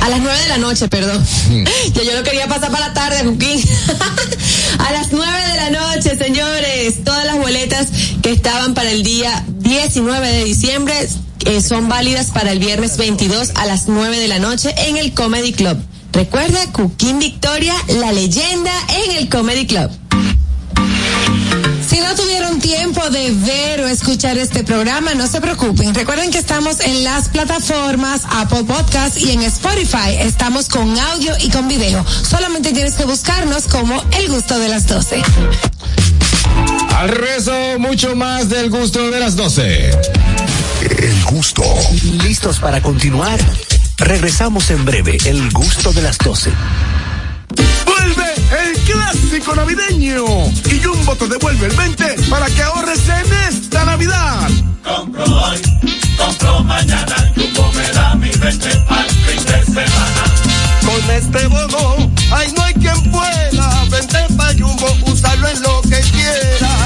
a 0.00 0.08
las 0.08 0.20
9 0.20 0.38
de 0.40 0.48
la 0.48 0.58
noche, 0.58 0.88
perdón. 0.88 1.24
Ya 1.94 2.02
yo 2.02 2.12
lo 2.14 2.22
quería 2.22 2.48
pasar 2.48 2.70
para 2.70 2.88
la 2.88 2.94
tarde, 2.94 3.24
Cooking. 3.24 3.60
a 4.78 4.92
las 4.92 5.12
9 5.12 5.32
de 5.52 5.56
la 5.56 5.70
noche, 5.70 6.16
señores. 6.16 7.04
Todas 7.04 7.24
las 7.24 7.38
boletas 7.38 7.88
que 8.22 8.32
estaban 8.32 8.74
para 8.74 8.90
el 8.90 9.02
día 9.02 9.44
19 9.46 10.28
de 10.28 10.44
diciembre 10.44 10.75
eh, 10.76 11.62
son 11.62 11.88
válidas 11.88 12.30
para 12.32 12.52
el 12.52 12.58
viernes 12.58 12.98
22 12.98 13.52
a 13.54 13.64
las 13.64 13.88
9 13.88 14.18
de 14.18 14.28
la 14.28 14.38
noche 14.38 14.74
en 14.76 14.98
el 14.98 15.14
Comedy 15.14 15.54
Club. 15.54 15.78
Recuerda, 16.12 16.70
Cooking 16.72 17.18
Victoria, 17.18 17.74
la 17.88 18.12
leyenda 18.12 18.70
en 19.04 19.16
el 19.16 19.28
Comedy 19.30 19.66
Club. 19.66 19.90
Si 21.88 21.98
no 22.00 22.14
tuvieron 22.14 22.60
tiempo 22.60 23.08
de 23.08 23.30
ver 23.32 23.80
o 23.80 23.88
escuchar 23.88 24.36
este 24.36 24.64
programa, 24.64 25.14
no 25.14 25.26
se 25.26 25.40
preocupen. 25.40 25.94
Recuerden 25.94 26.30
que 26.30 26.38
estamos 26.38 26.80
en 26.80 27.04
las 27.04 27.30
plataformas 27.30 28.22
Apple 28.30 28.64
Podcast 28.64 29.16
y 29.16 29.30
en 29.30 29.42
Spotify. 29.44 30.16
Estamos 30.20 30.68
con 30.68 30.98
audio 30.98 31.32
y 31.40 31.48
con 31.48 31.68
video. 31.68 32.04
Solamente 32.06 32.74
tienes 32.74 32.94
que 32.96 33.06
buscarnos 33.06 33.64
como 33.64 34.04
El 34.12 34.28
Gusto 34.28 34.58
de 34.58 34.68
las 34.68 34.86
12. 34.86 35.22
Al 36.96 37.08
rezo, 37.08 37.78
mucho 37.78 38.14
más 38.14 38.50
del 38.50 38.70
gusto 38.70 39.10
de 39.10 39.20
las 39.20 39.36
12. 39.36 40.45
El 41.06 41.24
gusto. 41.26 41.62
¿Listos 42.24 42.58
para 42.58 42.82
continuar? 42.82 43.38
Regresamos 43.96 44.70
en 44.70 44.84
breve. 44.84 45.16
El 45.24 45.52
gusto 45.52 45.92
de 45.92 46.02
las 46.02 46.18
12. 46.18 46.50
Vuelve 47.86 48.34
el 48.34 48.76
clásico 48.80 49.54
navideño 49.54 50.24
y 50.68 50.82
Jumbo 50.82 51.14
te 51.14 51.28
devuelve 51.28 51.66
el 51.68 51.76
20 51.76 52.16
para 52.28 52.46
que 52.46 52.60
ahorres 52.60 53.08
en 53.08 53.54
esta 53.54 53.84
Navidad. 53.84 54.48
Compro 54.82 55.24
hoy, 55.24 55.62
compro 56.18 56.64
mañana, 56.64 57.32
Jumbo 57.36 57.70
me 57.74 57.88
da 57.92 58.14
mi 58.16 58.30
20 58.30 58.68
al 58.88 59.08
fin 59.08 59.44
de 59.44 59.64
semana. 59.64 60.24
Con 60.84 61.10
este 61.12 61.46
bono, 61.46 62.12
ay 62.32 62.52
no 62.56 62.64
hay 62.64 62.74
quien 62.74 63.12
pueda. 63.12 63.84
Vente 63.90 64.26
pa' 64.36 64.52
Jumbo, 64.58 65.12
úsalo 65.12 65.48
en 65.50 65.62
lo 65.62 65.82
que 65.82 66.00
quiera. 66.00 66.85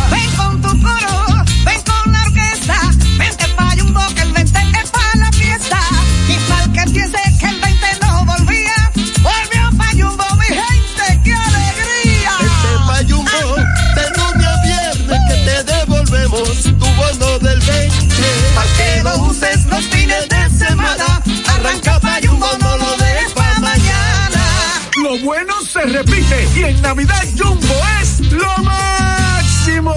Se 25.73 25.83
repite 25.83 26.49
y 26.57 26.65
en 26.65 26.83
Navidad 26.83 27.23
Jumbo 27.39 27.75
es 28.03 28.33
lo 28.33 28.57
máximo. 28.65 29.95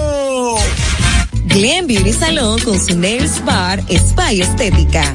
Glen 1.46 1.88
Beauty 1.88 2.12
Salón 2.12 2.60
con 2.60 2.78
su 2.78 2.96
Nails 2.96 3.44
Bar 3.44 3.82
Spa 3.88 4.32
y 4.32 4.42
Estética. 4.42 5.14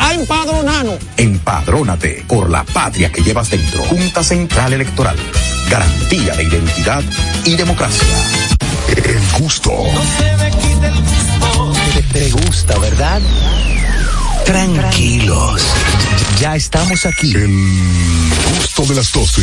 a 0.00 0.14
empadronarnos. 0.14 0.98
Empadrónate 1.16 2.24
por 2.26 2.50
la 2.50 2.64
patria 2.64 3.12
que 3.12 3.22
llevas 3.22 3.50
dentro. 3.50 3.82
Junta 3.84 4.24
Central 4.24 4.72
Electoral. 4.72 5.16
Garantía 5.68 6.34
de 6.34 6.44
identidad 6.44 7.02
y 7.44 7.54
democracia. 7.56 8.08
El 8.88 9.40
gusto. 9.40 9.70
Te, 11.94 12.02
te 12.02 12.30
gusta, 12.30 12.78
¿verdad? 12.78 13.20
Tranquilos. 14.44 15.62
Ya 16.40 16.56
estamos 16.56 17.06
aquí. 17.06 17.32
El 17.34 18.30
gusto 18.58 18.86
de 18.86 18.94
las 18.94 19.12
12. 19.12 19.42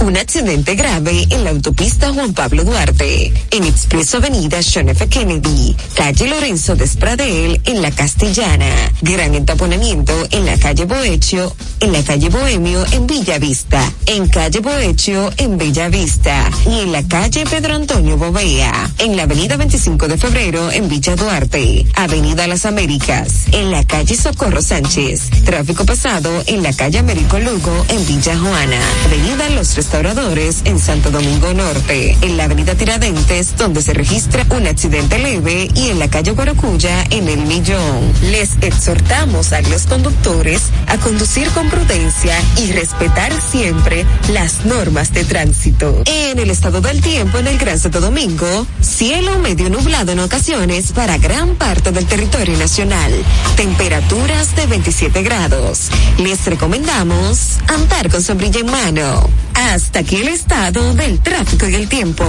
Un 0.00 0.16
accidente 0.18 0.74
grave 0.74 1.26
en 1.30 1.44
la 1.44 1.50
autopista 1.50 2.12
Juan 2.12 2.34
Pablo 2.34 2.64
Duarte, 2.64 3.32
en 3.50 3.64
Expreso 3.64 4.18
Avenida 4.18 4.58
John 4.62 4.88
F. 4.90 5.08
Kennedy, 5.08 5.74
calle 5.94 6.28
Lorenzo 6.28 6.76
Despradel, 6.76 7.60
en 7.64 7.80
la 7.80 7.90
Castellana. 7.90 8.66
Gran 9.00 9.34
entaponamiento 9.34 10.12
en 10.30 10.44
la 10.44 10.58
calle 10.58 10.84
Bohecho, 10.84 11.56
en 11.80 11.92
la 11.92 12.02
calle 12.02 12.28
Bohemio, 12.28 12.84
en 12.92 13.06
Villa 13.06 13.38
Vista, 13.38 13.80
en 14.06 14.28
calle 14.28 14.60
Bohecho, 14.60 15.30
en 15.38 15.56
Bella 15.56 15.88
Vista, 15.88 16.50
y 16.66 16.80
en 16.80 16.92
la 16.92 17.02
calle 17.06 17.44
Pedro 17.48 17.74
Antonio 17.74 18.16
Bovea, 18.18 18.90
en 18.98 19.16
la 19.16 19.22
avenida 19.22 19.56
25 19.56 20.08
de 20.08 20.18
Febrero, 20.18 20.70
en 20.70 20.88
Villa 20.88 21.16
Duarte, 21.16 21.86
avenida 21.94 22.46
Las 22.46 22.66
Américas, 22.66 23.46
en 23.52 23.70
la 23.70 23.84
calle 23.84 24.16
Socorro 24.16 24.60
Sánchez, 24.60 25.30
tráfico 25.44 25.86
pesado 25.86 26.30
en 26.46 26.62
la 26.62 26.72
calle 26.74 26.98
Américo 26.98 27.38
Lugo, 27.38 27.86
en 27.88 28.06
Villa 28.06 28.38
Juana, 28.38 28.80
avenida 29.06 29.48
Los 29.50 29.68
Restauradores, 29.84 30.62
en 30.64 30.78
Santo 30.78 31.10
Domingo 31.10 31.52
Norte, 31.52 32.16
en 32.22 32.38
la 32.38 32.44
avenida 32.44 32.74
Tiradentes, 32.74 33.54
donde 33.58 33.82
se 33.82 33.92
registra 33.92 34.46
un 34.48 34.66
accidente 34.66 35.18
leve, 35.18 35.68
y 35.74 35.90
en 35.90 35.98
la 35.98 36.08
calle 36.08 36.30
Guaracuya, 36.30 37.04
en 37.10 37.28
El 37.28 37.40
Millón. 37.40 38.10
Les 38.30 38.52
exhortamos 38.62 39.52
a 39.52 39.60
los 39.60 39.82
conductores 39.82 40.62
a 40.86 40.96
conducir 40.96 41.50
con 41.50 41.68
prudencia 41.68 42.34
y 42.56 42.72
respetar 42.72 43.30
siempre 43.42 44.06
las 44.32 44.64
normas 44.64 45.12
de 45.12 45.22
tránsito. 45.24 46.02
En 46.06 46.38
el 46.38 46.48
estado 46.48 46.80
del 46.80 47.02
tiempo 47.02 47.36
en 47.36 47.46
el 47.46 47.58
Gran 47.58 47.78
Santo 47.78 48.00
Domingo, 48.00 48.66
cielo 48.80 49.38
medio 49.40 49.68
nublado 49.68 50.12
en 50.12 50.20
ocasiones 50.20 50.92
para 50.92 51.18
gran 51.18 51.56
parte 51.56 51.92
del 51.92 52.06
territorio 52.06 52.56
nacional. 52.56 53.12
Temperaturas 53.54 54.56
de 54.56 54.66
27 54.66 55.22
grados. 55.22 55.90
Les 56.16 56.42
recomendamos 56.46 57.58
andar 57.68 58.10
con 58.10 58.22
sombrilla 58.22 58.60
en 58.60 58.70
mano. 58.70 59.28
Hasta 59.72 60.00
aquí 60.00 60.16
el 60.16 60.28
estado 60.28 60.94
del 60.94 61.20
tráfico 61.20 61.68
y 61.68 61.74
el 61.74 61.88
tiempo. 61.88 62.24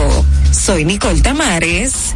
Soy 0.51 0.85
Nicole 0.85 1.21
Tamares. 1.21 2.15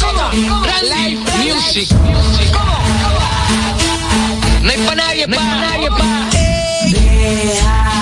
¿Cómo? 0.00 0.30
Live 0.82 1.20
Music. 1.38 1.88
¿Cómo? 2.52 2.78
No 4.62 4.70
hay 4.70 4.78
pa' 4.86 4.94
nadie, 4.94 5.28
pa' 5.28 5.36
nadie, 5.36 5.90
pa' 5.90 6.30
Déjala 6.90 7.95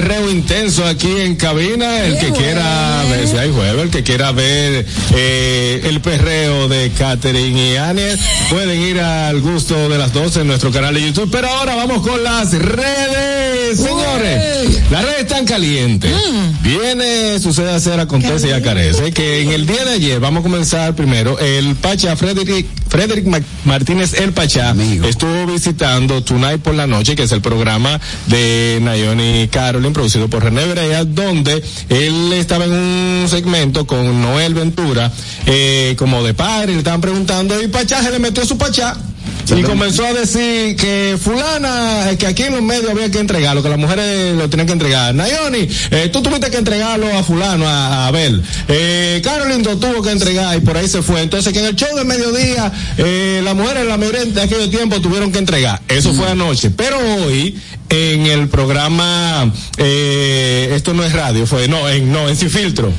perreo 0.00 0.30
intenso 0.30 0.84
aquí 0.86 1.10
en 1.20 1.36
cabina. 1.36 2.04
El 2.06 2.18
que 2.18 2.32
quiera 2.32 3.04
ver, 3.10 3.28
si 3.28 3.36
hay 3.36 3.50
jueves, 3.52 3.82
el 3.82 3.90
que 3.90 4.02
quiera 4.02 4.32
ver 4.32 4.86
eh, 5.14 5.80
el 5.84 6.00
perreo 6.00 6.68
de 6.68 6.90
Katherine 6.96 7.72
y 7.72 7.76
Aniel, 7.76 8.18
pueden 8.48 8.80
ir 8.80 8.98
al 9.00 9.40
gusto 9.42 9.88
de 9.90 9.98
las 9.98 10.12
12 10.14 10.40
en 10.40 10.46
nuestro 10.46 10.70
canal 10.70 10.94
de 10.94 11.02
YouTube. 11.02 11.28
Pero 11.30 11.48
ahora 11.48 11.74
vamos 11.74 12.06
con 12.06 12.22
las 12.24 12.50
redes, 12.52 13.78
señores. 13.78 14.80
Las 14.90 15.04
redes 15.04 15.20
están 15.20 15.44
calientes. 15.44 16.10
Viene, 16.62 17.38
sucede, 17.38 17.70
hacer, 17.72 18.00
acontece 18.00 18.48
y 18.48 18.52
acarece. 18.52 19.12
Que 19.12 19.42
en 19.42 19.50
el 19.50 19.66
día 19.66 19.84
de 19.84 19.92
ayer, 19.92 20.18
vamos 20.18 20.40
a 20.40 20.42
comenzar 20.44 20.94
primero, 20.94 21.38
el 21.38 21.74
Pacha 21.76 22.16
Frederick, 22.16 22.66
Frederick 22.88 23.26
Ma- 23.26 23.40
Martínez 23.64 24.14
El 24.14 24.32
Pachá 24.32 24.74
estuvo 25.04 25.46
visitando 25.46 26.22
Tonight 26.22 26.60
por 26.62 26.74
la 26.74 26.86
noche, 26.86 27.14
que 27.16 27.24
es 27.24 27.32
el 27.32 27.40
programa 27.40 28.00
de 28.26 28.78
Nayoni 28.82 29.48
Carolyn, 29.48 29.89
producido 29.92 30.28
por 30.28 30.42
René 30.42 30.66
Brea, 30.66 31.04
donde 31.04 31.62
él 31.88 32.32
estaba 32.32 32.64
en 32.64 32.72
un 32.72 33.26
segmento 33.28 33.86
con 33.86 34.20
Noel 34.22 34.54
Ventura, 34.54 35.10
eh, 35.46 35.94
como 35.98 36.22
de 36.22 36.34
padre, 36.34 36.72
le 36.72 36.78
estaban 36.78 37.00
preguntando, 37.00 37.60
y 37.60 37.68
Pachá 37.68 38.02
se 38.02 38.10
le 38.10 38.18
metió 38.18 38.44
su 38.44 38.58
Pachá. 38.58 38.96
Y 39.56 39.62
comenzó 39.62 40.06
a 40.06 40.12
decir 40.12 40.76
que 40.76 41.18
fulana, 41.20 42.10
eh, 42.10 42.16
que 42.16 42.26
aquí 42.26 42.44
en 42.44 42.52
los 42.52 42.62
medios 42.62 42.88
había 42.88 43.10
que 43.10 43.18
entregarlo, 43.18 43.62
que 43.62 43.68
las 43.68 43.78
mujeres 43.78 44.36
lo 44.36 44.48
tenían 44.48 44.66
que 44.66 44.74
entregar. 44.74 45.12
Nayoni, 45.14 45.68
eh, 45.90 46.08
tú 46.12 46.22
tuviste 46.22 46.50
que 46.50 46.58
entregarlo 46.58 47.06
a 47.18 47.24
fulano, 47.24 47.66
a, 47.66 48.04
a 48.04 48.06
Abel. 48.06 48.42
Eh, 48.68 49.20
Carolyn 49.24 49.64
lo 49.64 49.76
tuvo 49.76 50.02
que 50.02 50.12
entregar 50.12 50.56
y 50.56 50.60
por 50.60 50.76
ahí 50.76 50.86
se 50.86 51.02
fue. 51.02 51.22
Entonces 51.22 51.52
que 51.52 51.58
en 51.58 51.66
el 51.66 51.74
show 51.74 51.88
de 51.96 52.04
mediodía, 52.04 52.70
eh, 52.96 53.40
las 53.42 53.56
mujeres 53.56 53.86
la 53.86 53.96
mayoría 53.96 54.24
de 54.24 54.40
aquel 54.40 54.70
tiempo 54.70 55.00
tuvieron 55.00 55.32
que 55.32 55.38
entregar. 55.38 55.80
Eso 55.88 56.12
fue 56.14 56.28
anoche. 56.28 56.70
Pero 56.70 56.98
hoy, 56.98 57.58
en 57.90 58.26
el 58.26 58.48
programa, 58.48 59.52
eh, 59.76 60.70
esto 60.74 60.94
no 60.94 61.04
es 61.04 61.12
radio, 61.12 61.46
fue, 61.46 61.66
no, 61.68 61.88
en, 61.88 62.10
no, 62.10 62.28
en 62.28 62.36
Sin 62.36 62.48
Filtro. 62.48 62.92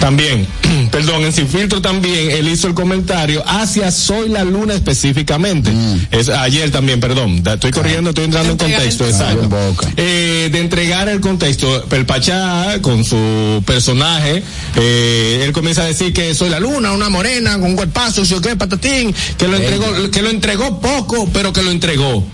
También, 0.00 0.46
perdón, 0.90 1.24
en 1.24 1.32
Sin 1.32 1.48
Filtro 1.48 1.82
también 1.82 2.30
él 2.30 2.48
hizo 2.48 2.66
el 2.66 2.74
comentario 2.74 3.42
hacia 3.46 3.90
Soy 3.90 4.30
la 4.30 4.44
Luna 4.44 4.74
específicamente. 4.74 5.70
Es 6.10 6.30
ayer 6.30 6.70
también, 6.70 6.98
perdón, 6.98 7.42
estoy 7.44 7.72
corriendo, 7.72 8.10
estoy 8.10 8.24
entrando 8.24 8.52
en 8.52 8.58
contexto, 8.58 9.06
exacto. 9.06 9.48
Eh, 9.96 10.48
de 10.50 10.60
entregar 10.60 11.08
el 11.08 11.20
contexto, 11.20 11.86
el 11.90 12.06
Pachá 12.06 12.80
con 12.80 13.04
su 13.04 13.62
personaje, 13.66 14.42
eh, 14.76 15.42
él 15.44 15.52
comienza 15.52 15.82
a 15.82 15.86
decir 15.86 16.14
que 16.14 16.34
Soy 16.34 16.48
la 16.48 16.58
Luna, 16.58 16.92
una 16.92 17.10
morena 17.10 17.52
con 17.58 17.64
un 17.70 17.76
cuerpazo, 17.76 18.24
si 18.24 18.34
o 18.34 18.40
qué, 18.40 18.56
patatín, 18.56 19.14
que 19.36 19.46
lo 19.46 19.56
entregó, 19.56 20.10
que 20.10 20.22
lo 20.22 20.30
entregó 20.30 20.80
poco, 20.80 21.28
pero 21.32 21.52
que 21.52 21.62
lo 21.62 21.70
entregó. 21.70 22.24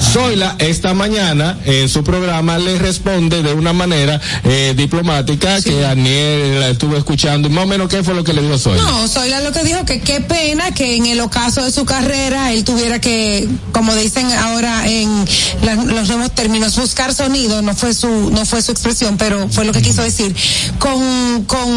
Zoila 0.00 0.56
esta 0.58 0.94
mañana 0.94 1.58
en 1.64 1.88
su 1.88 2.02
programa 2.04 2.58
le 2.58 2.78
responde 2.78 3.42
de 3.42 3.52
una 3.52 3.72
manera 3.72 4.20
eh, 4.44 4.72
diplomática 4.76 5.60
que 5.60 5.74
Daniel 5.80 6.60
la 6.60 6.68
estuvo 6.70 6.96
escuchando. 6.96 7.48
Y 7.48 7.50
más 7.52 7.64
o 7.64 7.66
menos 7.66 7.88
qué 7.88 8.02
fue 8.02 8.14
lo 8.14 8.24
que 8.24 8.32
le 8.32 8.42
dijo 8.42 8.58
Zoila. 8.58 8.82
No, 8.82 9.08
Zoila 9.08 9.40
lo 9.40 9.52
que 9.52 9.64
dijo 9.64 9.84
que 9.84 10.00
qué 10.00 10.20
pena 10.20 10.70
que 10.72 10.96
en 10.96 11.06
el 11.06 11.20
ocaso 11.20 11.62
de 11.64 11.70
su 11.72 11.84
carrera 11.84 12.52
él 12.52 12.64
tuviera 12.64 13.00
que, 13.00 13.48
como 13.72 13.94
dicen 13.94 14.30
ahora 14.32 14.86
en 14.88 15.24
la- 15.62 15.74
los 15.74 16.08
nuevos 16.08 16.30
términos, 16.34 16.76
buscar 16.76 17.12
sonido, 17.14 17.60
no 17.62 17.74
fue 17.74 17.92
su, 17.92 18.30
no 18.30 18.46
fue 18.46 18.62
su 18.62 18.72
expresión, 18.72 19.16
pero 19.18 19.48
fue 19.50 19.64
lo 19.64 19.72
que 19.72 19.82
quiso 19.82 20.02
decir, 20.02 20.34
con, 20.78 21.44
con, 21.44 21.68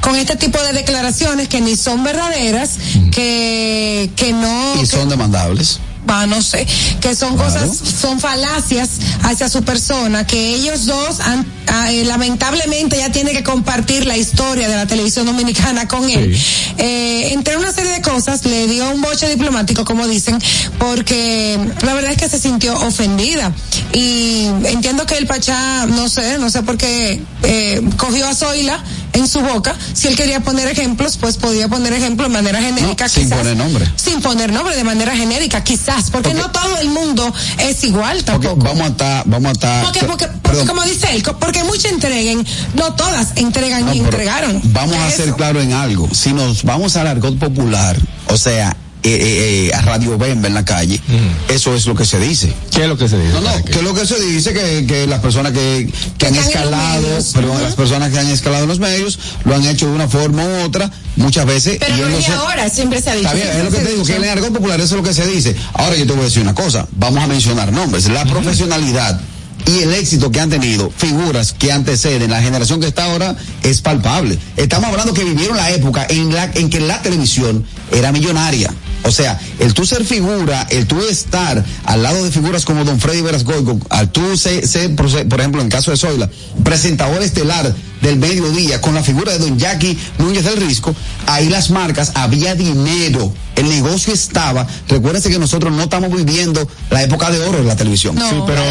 con 0.00 0.16
este 0.16 0.36
tipo 0.36 0.60
de 0.62 0.72
declaraciones 0.72 1.48
que 1.48 1.60
ni 1.60 1.76
son 1.76 2.02
verdaderas, 2.04 2.72
que, 3.12 4.10
que 4.16 4.32
no, 4.32 4.82
Y 4.82 4.86
son 4.86 5.08
demandables. 5.08 5.78
No 6.26 6.42
sé, 6.42 6.66
que 7.00 7.14
son 7.14 7.36
cosas, 7.36 7.70
son 7.76 8.20
falacias 8.20 8.90
hacia 9.22 9.48
su 9.48 9.62
persona, 9.62 10.26
que 10.26 10.54
ellos 10.54 10.86
dos 10.86 11.20
han, 11.20 11.46
ah, 11.68 11.92
eh, 11.92 12.04
lamentablemente 12.04 12.98
ya 12.98 13.10
tienen 13.10 13.34
que 13.34 13.42
compartir 13.42 14.06
la 14.06 14.16
historia 14.16 14.68
de 14.68 14.76
la 14.76 14.86
televisión 14.86 15.26
dominicana 15.26 15.86
con 15.86 16.08
él. 16.08 16.36
Eh, 16.78 17.32
entre 17.32 17.56
una 17.56 17.72
serie 17.72 17.92
de 17.92 18.02
cosas 18.02 18.44
le 18.44 18.66
dio 18.66 18.90
un 18.90 19.00
boche 19.00 19.28
diplomático, 19.28 19.84
como 19.84 20.06
dicen, 20.08 20.38
porque 20.78 21.58
la 21.82 21.94
verdad 21.94 22.12
es 22.12 22.18
que 22.18 22.28
se 22.28 22.38
sintió 22.38 22.74
ofendida. 22.80 23.52
Y 23.92 24.46
entiendo 24.64 25.06
que 25.06 25.16
el 25.16 25.26
Pachá, 25.26 25.86
no 25.86 26.08
sé, 26.08 26.38
no 26.38 26.50
sé 26.50 26.62
por 26.62 26.76
qué 26.76 27.22
eh, 27.42 27.82
cogió 27.96 28.26
a 28.26 28.34
Zoila 28.34 28.82
en 29.20 29.28
su 29.28 29.40
boca. 29.40 29.74
Si 29.92 30.08
él 30.08 30.16
quería 30.16 30.40
poner 30.40 30.68
ejemplos, 30.68 31.16
pues 31.16 31.36
podía 31.36 31.68
poner 31.68 31.92
ejemplos 31.92 32.28
de 32.28 32.34
manera 32.34 32.60
genérica. 32.60 33.08
sin 33.08 33.24
quizás. 33.24 33.38
poner 33.38 33.56
nombre. 33.56 33.90
Sin 33.96 34.20
poner 34.20 34.52
nombre, 34.52 34.76
de 34.76 34.84
manera 34.84 35.14
genérica, 35.16 35.62
quizás, 35.62 36.10
porque 36.10 36.34
no 36.34 36.50
todo 36.50 36.78
el 36.78 36.88
mundo 36.88 37.32
es 37.58 37.84
igual 37.84 38.24
tampoco. 38.24 38.56
vamos 38.56 38.82
a 38.82 38.88
estar, 38.88 39.22
vamos 39.26 39.48
a 39.50 39.52
estar. 39.52 39.84
Porque, 39.84 40.04
porque, 40.04 40.28
porque 40.42 40.66
como 40.66 40.82
dice 40.82 41.08
él, 41.14 41.22
porque 41.38 41.64
muchos 41.64 41.86
entreguen, 41.86 42.44
no 42.74 42.94
todas 42.94 43.36
entregan 43.36 43.86
ni 43.86 43.98
entregaron. 43.98 44.60
Vamos 44.72 44.96
a 44.96 45.10
ser 45.10 45.32
claro 45.34 45.60
en 45.60 45.72
algo. 45.72 46.08
Si 46.12 46.32
nos 46.32 46.64
vamos 46.64 46.96
al 46.96 47.06
argot 47.06 47.38
popular, 47.38 47.96
o 48.28 48.36
sea, 48.36 48.76
eh, 49.02 49.08
eh, 49.08 49.66
eh, 49.68 49.74
a 49.74 49.80
Radio 49.82 50.18
Bemba 50.18 50.48
en 50.48 50.54
la 50.54 50.64
calle, 50.64 51.00
eso 51.48 51.74
es 51.74 51.86
lo 51.86 51.94
que 51.94 52.04
se 52.04 52.18
dice. 52.18 52.52
¿Qué 52.70 52.82
es 52.82 52.88
lo 52.88 52.98
que 52.98 53.08
se 53.08 53.18
dice? 53.18 53.32
No, 53.32 53.40
no, 53.40 53.64
que 53.64 53.82
lo 53.82 53.94
que 53.94 54.06
se 54.06 54.20
dice 54.20 54.52
que, 54.52 54.84
que 54.86 55.06
las 55.06 55.20
personas 55.20 55.52
que, 55.52 55.90
que 56.18 56.26
han 56.26 56.34
escalado, 56.34 57.06
perdón, 57.32 57.62
las 57.62 57.74
personas 57.74 58.12
que 58.12 58.18
han 58.18 58.28
escalado 58.28 58.64
en 58.64 58.68
los 58.68 58.78
medios, 58.78 59.18
lo 59.44 59.54
han 59.54 59.64
hecho 59.66 59.86
de 59.86 59.92
una 59.92 60.08
forma 60.08 60.44
u 60.44 60.64
otra, 60.64 60.90
muchas 61.16 61.46
veces. 61.46 61.78
Pero 61.80 62.08
no 62.08 62.16
es 62.18 62.28
ahora, 62.28 62.68
siempre 62.68 63.00
se 63.00 63.10
ha 63.10 63.14
dicho. 63.14 63.28
Está 63.28 63.36
bien, 63.36 63.56
es 63.56 63.64
lo 63.64 63.70
que 63.70 63.84
te 63.84 63.90
digo, 63.90 64.04
se 64.04 64.12
que 64.12 64.18
en 64.18 64.24
el 64.24 64.30
argot 64.30 64.52
popular 64.52 64.80
eso 64.80 64.96
es 64.96 65.02
lo 65.02 65.08
que 65.08 65.14
se 65.14 65.26
dice. 65.26 65.56
Ahora 65.74 65.96
yo 65.96 66.06
te 66.06 66.12
voy 66.12 66.22
a 66.22 66.24
decir 66.24 66.42
una 66.42 66.54
cosa, 66.54 66.86
vamos 66.92 67.22
a 67.24 67.26
mencionar 67.26 67.72
nombres, 67.72 68.08
la 68.08 68.24
profesionalidad 68.26 69.20
y 69.66 69.82
el 69.82 69.94
éxito 69.94 70.30
que 70.30 70.40
han 70.40 70.50
tenido 70.50 70.90
figuras 70.94 71.52
que 71.52 71.72
anteceden 71.72 72.30
la 72.30 72.42
generación 72.42 72.80
que 72.80 72.88
está 72.88 73.04
ahora 73.04 73.36
es 73.62 73.80
palpable. 73.80 74.38
Estamos 74.56 74.90
hablando 74.90 75.14
que 75.14 75.24
vivieron 75.24 75.56
la 75.56 75.70
época 75.70 76.06
en 76.08 76.32
la 76.34 76.44
en 76.54 76.70
que 76.70 76.80
la 76.80 77.02
televisión 77.02 77.64
era 77.92 78.12
millonaria. 78.12 78.72
O 79.02 79.10
sea, 79.10 79.40
el 79.58 79.74
tú 79.74 79.86
ser 79.86 80.04
figura, 80.04 80.66
el 80.70 80.86
tú 80.86 81.00
estar 81.00 81.64
al 81.84 82.02
lado 82.02 82.24
de 82.24 82.30
figuras 82.30 82.64
como 82.64 82.84
Don 82.84 83.00
Freddy 83.00 83.22
Veras 83.22 83.44
Goico, 83.44 83.78
al 83.88 84.10
tú 84.10 84.36
ser, 84.36 84.66
ser, 84.66 84.94
por 84.94 85.40
ejemplo, 85.40 85.60
en 85.60 85.66
el 85.66 85.72
caso 85.72 85.90
de 85.90 85.96
Zoila, 85.96 86.28
presentador 86.62 87.22
estelar 87.22 87.74
del 88.02 88.18
mediodía 88.18 88.80
con 88.80 88.94
la 88.94 89.02
figura 89.02 89.32
de 89.32 89.38
Don 89.38 89.58
Jackie 89.58 89.98
Núñez 90.18 90.44
del 90.44 90.56
Risco, 90.56 90.94
ahí 91.26 91.48
las 91.48 91.70
marcas, 91.70 92.12
había 92.14 92.54
dinero, 92.54 93.32
el 93.56 93.68
negocio 93.68 94.12
estaba. 94.12 94.66
Recuérdense 94.88 95.30
que 95.30 95.38
nosotros 95.38 95.72
no 95.72 95.82
estamos 95.82 96.10
viviendo 96.14 96.66
la 96.90 97.02
época 97.02 97.30
de 97.30 97.40
oro 97.40 97.58
de 97.58 97.64
la 97.64 97.76
televisión. 97.76 98.16
Sí, 98.16 98.36
pero 98.46 98.62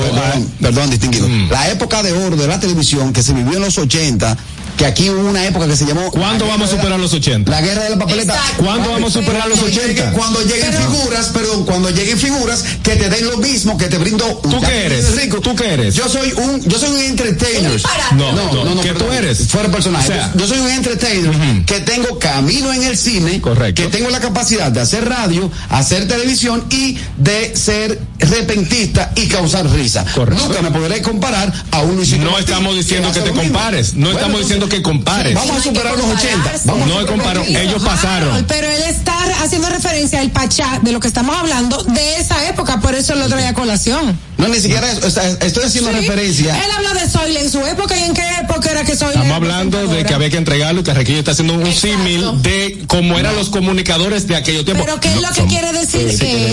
Perdón, 0.00 0.52
perdón, 0.60 0.90
distinguido. 0.90 1.28
La 1.50 1.70
época 1.70 2.02
de 2.02 2.12
oro 2.12 2.36
de 2.36 2.46
la 2.46 2.58
televisión 2.58 3.12
que 3.12 3.22
se 3.22 3.32
vivió 3.32 3.56
en 3.56 3.62
los 3.62 3.78
80, 3.78 4.36
que 4.80 4.86
aquí 4.86 5.10
hubo 5.10 5.28
una 5.28 5.44
época 5.44 5.66
que 5.66 5.76
se 5.76 5.84
llamó. 5.84 6.10
¿Cuándo 6.10 6.46
vamos 6.46 6.70
a 6.72 6.76
superar 6.76 6.98
los 6.98 7.12
80? 7.12 7.50
La 7.50 7.60
guerra 7.60 7.82
de 7.84 7.90
la 7.90 7.98
papeleta. 7.98 8.32
Exacto. 8.34 8.64
¿Cuándo 8.64 8.90
vamos 8.90 9.14
a 9.14 9.20
superar 9.20 9.46
los 9.46 9.58
Cuando 9.58 9.78
80? 9.78 10.02
llegue- 10.02 10.12
Cuando 10.16 10.40
lleguen 10.40 10.72
figuras, 10.72 11.26
perdón, 11.26 11.64
cuando 11.66 11.90
lleguen 11.90 12.18
figuras 12.18 12.64
que 12.82 12.96
te 12.96 13.10
den 13.10 13.26
lo 13.28 13.36
mismo, 13.36 13.76
que 13.76 13.88
te 13.88 13.98
brindo 13.98 14.24
un 14.42 14.50
¿Tú 14.50 14.58
qué 14.62 14.86
eres? 14.86 15.14
rico. 15.16 15.38
¿Tú 15.42 15.54
qué 15.54 15.74
eres? 15.74 15.94
Yo 15.94 16.08
soy 16.08 16.32
un, 16.32 16.62
yo 16.66 16.78
soy 16.78 16.88
un 16.92 16.98
entertainer. 16.98 17.78
No, 18.16 18.32
no, 18.32 18.80
¿qué 18.80 18.94
tú 18.94 19.04
eres? 19.12 19.48
Fuera 19.48 19.68
personaje. 19.70 20.04
O 20.10 20.14
sea, 20.14 20.32
yo 20.34 20.46
soy 20.46 20.58
un 20.60 20.70
entertainer 20.70 21.30
que 21.66 21.80
tengo 21.80 22.18
camino 22.18 22.72
en 22.72 22.82
el 22.84 22.96
cine, 22.96 23.42
que 23.74 23.86
tengo 23.88 24.08
la 24.08 24.20
capacidad 24.20 24.72
de 24.72 24.80
hacer 24.80 25.06
radio, 25.06 25.50
hacer 25.68 26.08
televisión 26.08 26.64
y 26.70 26.96
de 27.18 27.54
ser 27.54 28.00
repentista 28.18 29.12
y 29.14 29.26
causar 29.26 29.68
risa. 29.70 30.06
Nunca 30.16 30.62
me 30.62 30.70
podré 30.70 31.02
comparar 31.02 31.52
a 31.70 31.80
un 31.80 31.96
No 31.96 32.38
estamos 32.38 32.76
diciendo 32.76 33.08
hace 33.08 33.20
que 33.22 33.30
te 33.30 33.36
compares, 33.36 33.92
no 33.92 34.06
Bueno, 34.06 34.18
estamos 34.18 34.40
diciendo 34.40 34.69
que 34.70 34.80
compares. 34.80 35.34
Vamos 35.34 35.58
a 35.58 35.62
superar 35.62 35.96
los 35.98 36.06
80. 36.06 36.52
Vamos 36.64 36.88
No 36.88 37.06
comparo, 37.06 37.40
los 37.40 37.48
80. 37.48 37.60
ellos 37.60 37.82
pasaron. 37.82 38.44
Pero 38.48 38.66
él 38.68 38.82
está 38.88 39.14
haciendo 39.42 39.68
referencia 39.68 40.20
al 40.20 40.30
Pachá 40.30 40.78
de 40.80 40.92
lo 40.92 41.00
que 41.00 41.08
estamos 41.08 41.36
hablando 41.36 41.82
de 41.82 42.16
esa 42.16 42.48
época, 42.48 42.80
por 42.80 42.94
eso 42.94 43.14
lo 43.14 43.28
trae 43.28 43.46
a 43.46 43.54
colación. 43.54 44.18
No, 44.40 44.48
ni 44.48 44.58
siquiera 44.58 44.90
eso, 44.90 45.06
o 45.06 45.10
sea, 45.10 45.28
estoy 45.40 45.64
haciendo 45.64 45.90
Sí. 45.90 45.96
referencia. 45.98 46.56
Él 46.64 46.70
habla 46.76 46.94
de 47.00 47.08
Zoila 47.10 47.40
en 47.40 47.50
su 47.50 47.64
época 47.66 47.96
y 47.98 48.04
en 48.04 48.14
qué 48.14 48.22
época 48.42 48.70
era 48.70 48.84
que 48.84 48.96
Zoila 48.96 49.14
Estamos 49.14 49.36
hablando 49.36 49.86
de 49.86 50.04
que 50.04 50.14
había 50.14 50.30
que 50.30 50.36
entregarlo 50.38 50.80
y 50.80 50.84
Carrequillo 50.84 51.18
está 51.18 51.32
haciendo 51.32 51.54
un 51.54 51.72
símil 51.72 52.42
de 52.42 52.82
cómo 52.86 53.18
eran 53.18 53.36
los 53.36 53.50
comunicadores 53.50 54.26
de 54.26 54.36
aquello 54.36 54.64
tiempo. 54.64 54.82
Pero 54.84 54.98
que 55.00 55.08
él 55.12 55.20
No, 55.20 55.28
lo 55.28 55.34
que 55.34 55.44
quiere 55.46 55.72
decir 55.72 56.10
Sí, 56.10 56.18
que 56.18 56.52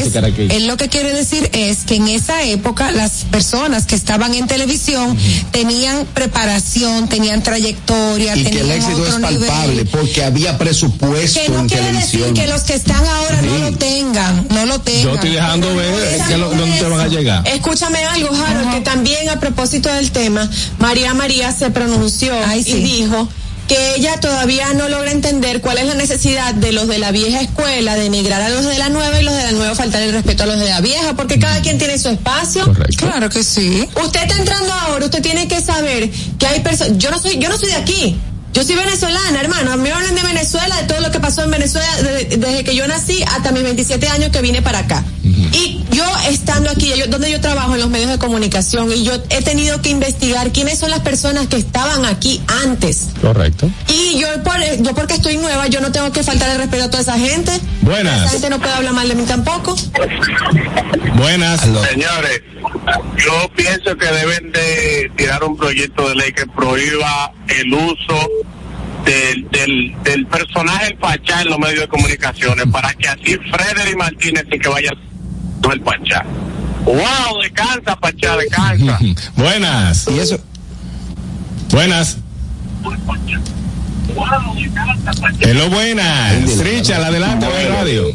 es, 0.56 0.64
lo 0.64 0.78
que 0.78 0.90
quiere 0.90 1.14
decir 1.14 1.50
es 1.54 1.80
que 1.86 1.96
en 1.96 2.08
esa 2.10 2.44
época 2.44 2.92
las 2.92 3.26
personas 3.32 3.86
que 3.86 3.96
estaban 3.96 4.34
en 4.34 4.48
televisión 4.48 5.18
tenían 5.52 6.06
preparación, 6.14 7.08
tenían 7.08 7.42
trayectoria, 7.44 8.36
Y 8.36 8.44
que 8.44 8.50
el 8.50 8.58
tenían 8.58 8.78
éxito 8.78 9.08
es 9.08 9.16
palpable 9.16 9.68
nivel. 9.70 9.88
porque 9.88 10.24
había 10.24 10.58
presupuesto 10.58 11.40
Que 11.42 11.50
no 11.50 11.60
en 11.60 11.68
quiere 11.70 11.86
televisión. 11.88 12.22
decir 12.34 12.44
que 12.44 12.48
los 12.52 12.62
que 12.64 12.74
están 12.74 13.06
ahora 13.06 13.42
no 13.42 13.58
lo 13.60 13.72
tengan, 13.78 14.48
no 14.50 14.66
lo 14.66 14.80
tengan. 14.82 15.04
Yo 15.04 15.14
estoy 15.16 15.32
dejando 15.32 15.76
ver 15.76 15.94
que 16.28 16.34
te 16.80 16.84
van 16.90 17.00
a 17.00 17.08
llegar. 17.08 17.44
Escúchame 17.78 18.04
algo, 18.06 18.36
Harold, 18.36 18.74
que 18.74 18.82
también 18.82 19.30
a 19.30 19.40
propósito 19.40 19.94
del 19.94 20.12
tema, 20.12 20.50
María 20.80 21.14
María 21.14 21.52
se 21.52 21.70
pronunció 21.70 22.34
y 22.56 22.64
dijo 22.64 23.30
que 23.68 23.94
ella 23.98 24.20
todavía 24.20 24.74
no 24.74 24.90
logra 24.90 25.12
entender 25.12 25.62
cuál 25.62 25.78
es 25.78 25.86
la 25.86 25.94
necesidad 25.94 26.56
de 26.56 26.72
los 26.72 26.88
de 26.88 26.98
la 26.98 27.12
vieja 27.12 27.40
escuela 27.40 27.94
de 27.94 28.02
denigrar 28.02 28.42
a 28.42 28.50
los 28.50 28.66
de 28.66 28.80
la 28.80 28.90
nueva 28.90 29.22
y 29.22 29.24
los 29.24 29.36
de 29.36 29.44
la 29.44 29.52
nueva 29.52 29.76
faltar 29.76 30.02
el 30.02 30.12
respeto 30.12 30.42
a 30.42 30.46
los 30.48 30.58
de 30.58 30.70
la 30.70 30.82
vieja, 30.82 31.14
porque 31.14 31.38
cada 31.38 31.62
quien 31.62 31.78
tiene 31.78 32.00
su 32.00 32.10
espacio. 32.10 32.66
Claro 32.98 33.30
que 33.30 33.44
sí. 33.44 33.88
Usted 34.04 34.24
está 34.24 34.38
entrando 34.40 34.74
ahora, 34.74 35.06
usted 35.06 35.22
tiene 35.22 35.48
que 35.48 35.62
saber 35.62 36.10
que 36.40 36.48
hay 36.48 36.62
personas, 36.62 36.98
yo 36.98 37.12
no 37.12 37.20
soy, 37.20 37.38
yo 37.38 37.48
no 37.48 37.60
soy 37.60 37.70
de 37.70 37.76
aquí. 37.76 38.20
Yo 38.54 38.64
soy 38.64 38.76
venezolana, 38.76 39.40
hermano. 39.40 39.74
A 39.74 39.78
mí 39.78 39.84
me 39.84 39.92
hablan 39.92 40.16
de 40.16 40.24
Venezuela, 40.24 40.76
de 40.82 40.88
todo 40.88 41.00
lo 41.02 41.12
que 41.12 41.20
pasó 41.20 41.44
en 41.44 41.52
Venezuela 41.52 41.88
de- 42.02 42.38
desde 42.38 42.64
que 42.64 42.76
yo 42.76 42.88
nací 42.88 43.22
hasta 43.24 43.52
mis 43.52 43.62
27 43.64 44.08
años 44.08 44.32
que 44.32 44.42
vine 44.42 44.62
para 44.64 44.80
acá. 44.80 45.04
Y 45.54 45.84
yo 45.92 46.04
estando 46.30 46.70
aquí, 46.72 46.92
yo- 46.98 47.08
donde 47.08 47.30
yo 47.32 47.40
trabajo 47.40 47.74
en 47.76 47.80
los 47.82 47.90
medios 47.90 48.10
de 48.10 48.18
comunicación, 48.18 48.92
y 48.92 49.04
yo 49.04 49.14
he 49.30 49.42
tenido 49.44 49.82
que 49.82 49.90
investigar 49.90 50.52
quiénes 50.52 50.80
son 50.80 50.90
las 50.90 51.02
personas 51.02 51.48
que 51.48 51.58
estaban 51.58 52.06
aquí 52.06 52.42
antes. 52.64 53.10
Correcto. 53.22 53.70
Y 53.88 54.20
yo, 54.20 54.28
por, 54.44 54.56
yo 54.82 54.94
porque 54.96 55.16
estoy 55.16 55.38
nueva, 55.38 55.68
yo 55.68 55.80
no 55.80 55.92
tengo 55.92 56.12
que 56.12 56.24
faltar 56.24 56.50
el 56.50 56.58
respeto 56.58 56.86
a 56.86 56.90
toda 56.90 57.02
esa 57.04 57.18
gente. 57.20 57.52
Buenas. 57.82 58.22
Esa 58.22 58.30
gente 58.32 58.50
no 58.50 58.60
puede 58.60 58.74
hablar 58.74 58.94
mal 58.94 59.08
de 59.08 59.16
mí 59.16 59.24
tampoco. 59.26 59.76
Buenas. 61.16 61.62
Señores, 61.62 62.42
yo 63.24 63.50
pienso 63.56 63.96
que 63.98 64.06
deben 64.06 64.52
de 64.52 65.12
tirar 65.16 65.44
un 65.44 65.58
proyecto 65.58 66.08
de 66.10 66.16
ley 66.16 66.32
que 66.34 66.46
prohíba 66.48 67.32
el 67.48 67.74
uso 67.74 68.30
del, 69.08 69.48
del, 69.50 69.96
del 70.04 70.26
personaje 70.28 70.88
el 70.88 70.98
Pachá 70.98 71.42
en 71.42 71.50
los 71.50 71.60
medios 71.60 71.82
de 71.82 71.88
comunicaciones 71.88 72.66
para 72.72 72.94
que 72.94 73.08
así 73.08 73.38
Frederick 73.52 73.98
Martínez 73.98 74.46
sí 74.52 74.60
que 74.60 74.70
vaya 74.70 74.92
no 75.64 75.72
el 75.72 75.82
Pachá. 75.82 76.26
¡Wow! 76.86 77.42
Descansa, 77.42 77.96
Pachá, 77.96 78.38
descansa. 78.38 79.00
Buenas. 79.36 80.08
¿Y 80.10 80.20
eso? 80.20 80.40
Buenas. 81.72 82.18
Hello, 85.40 85.70
buenas. 85.70 86.58
Richard, 86.60 87.04
adelante, 87.04 87.46
a 87.46 87.50
ver 87.50 87.72
radio. 87.72 88.14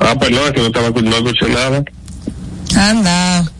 Ah, 0.00 0.14
perdón, 0.18 0.46
es 0.46 0.52
que 0.52 0.60
no 0.60 0.66
estaba 0.66 0.90
no 0.90 1.16
escuché 1.16 1.48
nada. 1.48 1.84
Anda. 2.76 3.51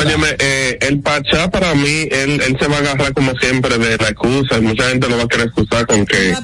Óyeme, 0.00 0.28
eh, 0.38 0.78
el 0.80 1.00
Pachá 1.00 1.50
para 1.50 1.74
mí, 1.74 2.08
él, 2.10 2.40
él 2.40 2.56
se 2.58 2.66
va 2.66 2.76
a 2.76 2.78
agarrar 2.80 3.12
como 3.12 3.32
siempre 3.36 3.76
de 3.76 3.96
la 3.98 4.08
excusa 4.08 4.56
y 4.58 4.60
mucha 4.62 4.88
gente 4.88 5.08
lo 5.08 5.18
va 5.18 5.24
a 5.24 5.28
querer 5.28 5.46
excusar 5.46 5.86
con 5.86 6.06
que 6.06 6.34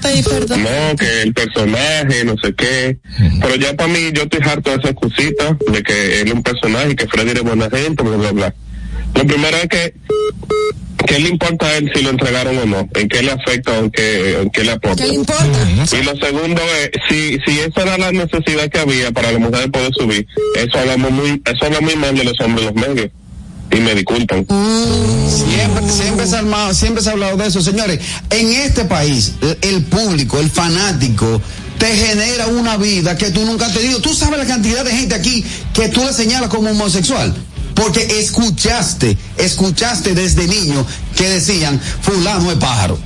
no, 0.58 0.96
que 0.96 1.22
el 1.22 1.32
personaje, 1.32 2.24
no 2.24 2.34
sé 2.42 2.54
qué. 2.54 2.98
Pero 3.40 3.54
ya 3.56 3.74
para 3.74 3.92
mí, 3.92 4.10
yo 4.12 4.22
estoy 4.22 4.40
harto 4.42 4.70
de 4.70 4.76
esa 4.76 4.88
excusita 4.90 5.56
de 5.72 5.82
que 5.82 6.20
él 6.20 6.28
es 6.28 6.34
un 6.34 6.42
personaje 6.42 6.90
y 6.90 6.96
que 6.96 7.06
Freddy 7.06 7.30
es 7.30 7.42
buena 7.42 7.70
gente, 7.70 8.02
bla, 8.02 8.16
bla, 8.16 8.32
bla. 8.32 8.54
Lo 9.14 9.26
primero 9.26 9.56
es 9.56 9.68
que, 9.68 9.94
¿qué 11.06 11.18
le 11.18 11.28
importa 11.28 11.66
a 11.66 11.76
él 11.76 11.90
si 11.94 12.02
lo 12.02 12.10
entregaron 12.10 12.56
o 12.58 12.66
no? 12.66 12.88
¿En 12.94 13.08
qué 13.08 13.22
le 13.22 13.32
afecta 13.32 13.72
o 13.72 13.84
en 13.84 13.90
qué, 13.90 14.40
en 14.40 14.50
qué 14.50 14.64
le 14.64 14.72
aporta? 14.72 15.02
¿Qué 15.04 15.08
le 15.10 15.14
importa? 15.16 15.58
Y 15.92 16.02
lo 16.04 16.16
segundo 16.16 16.62
es, 16.82 16.90
si, 17.08 17.38
si 17.46 17.60
esa 17.60 17.82
era 17.82 17.98
la 17.98 18.12
necesidad 18.12 18.68
que 18.70 18.78
había 18.78 19.10
para 19.12 19.32
la 19.32 19.38
mujer 19.38 19.70
poder 19.70 19.92
subir, 19.96 20.26
eso 20.56 20.78
hablamos 20.78 21.10
muy, 21.10 21.42
eso 21.44 21.66
habla 21.66 21.80
muy 21.80 21.96
mal 21.96 22.14
de 22.16 22.24
los 22.24 22.40
hombres 22.40 22.66
en 22.68 22.74
los 22.74 22.88
medios. 22.88 23.10
Y 23.70 23.80
me 23.80 23.94
disculpan. 23.96 24.46
Siempre, 25.28 25.88
siempre, 25.90 26.26
se 26.26 26.36
ha 26.36 26.38
armado- 26.38 26.72
siempre 26.72 27.02
se 27.02 27.08
ha 27.10 27.12
hablado 27.12 27.36
de 27.36 27.48
eso. 27.48 27.60
Señores, 27.60 27.98
en 28.30 28.52
este 28.52 28.84
país, 28.84 29.32
el- 29.42 29.58
el 29.60 29.84
público, 29.84 30.38
el 30.38 30.48
fanático, 30.50 31.42
te 31.78 31.86
genera 31.94 32.46
una 32.46 32.76
vida 32.76 33.18
que 33.18 33.30
tú 33.32 33.44
nunca 33.44 33.66
has 33.66 33.74
tenido. 33.74 34.00
Tú 34.00 34.14
sabes 34.14 34.38
la 34.38 34.46
cantidad 34.46 34.84
de 34.84 34.92
gente 34.92 35.14
aquí 35.16 35.44
que 35.74 35.88
tú 35.88 36.00
le 36.04 36.12
señalas 36.12 36.48
como 36.48 36.70
homosexual. 36.70 37.34
Porque 37.76 38.20
escuchaste, 38.20 39.16
escuchaste 39.36 40.14
desde 40.14 40.48
niño 40.48 40.84
que 41.16 41.28
decían, 41.28 41.80
fulano 42.00 42.50
es 42.50 42.58
pájaro. 42.58 42.98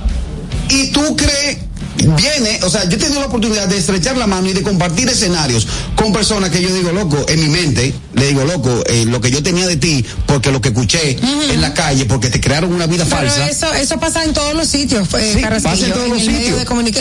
Y 0.69 0.87
tú 0.91 1.15
crees, 1.17 1.57
viene, 1.97 2.59
o 2.63 2.69
sea, 2.69 2.85
yo 2.87 2.95
he 2.95 2.99
tenido 2.99 3.19
la 3.19 3.27
oportunidad 3.27 3.67
de 3.67 3.77
estrechar 3.77 4.15
la 4.17 4.25
mano 4.27 4.47
y 4.49 4.53
de 4.53 4.61
compartir 4.63 5.09
escenarios 5.09 5.67
con 5.97 6.13
personas 6.13 6.49
que 6.51 6.61
yo 6.61 6.73
digo, 6.73 6.93
loco, 6.93 7.25
en 7.27 7.41
mi 7.41 7.49
mente, 7.49 7.93
le 8.13 8.27
digo, 8.27 8.45
loco, 8.45 8.81
eh, 8.87 9.03
lo 9.05 9.19
que 9.19 9.29
yo 9.29 9.43
tenía 9.43 9.67
de 9.67 9.75
ti, 9.75 10.05
porque 10.25 10.51
lo 10.53 10.61
que 10.61 10.69
escuché 10.69 11.17
en 11.51 11.59
la 11.61 11.73
calle, 11.73 12.05
porque 12.05 12.29
te 12.29 12.39
crearon 12.39 12.71
una 12.73 12.87
vida 12.87 13.03
Pero 13.03 13.17
falsa. 13.17 13.49
eso, 13.49 13.73
eso 13.73 13.99
pasa 13.99 14.23
en 14.23 14.31
todos 14.33 14.53
los 14.55 14.69
sitios, 14.69 15.13
eh, 15.15 15.33
Sí, 15.35 15.41
pasa 15.41 15.85
en 15.85 15.91
todos 15.93 16.07
los 16.07 16.19
sitios. 16.19 16.37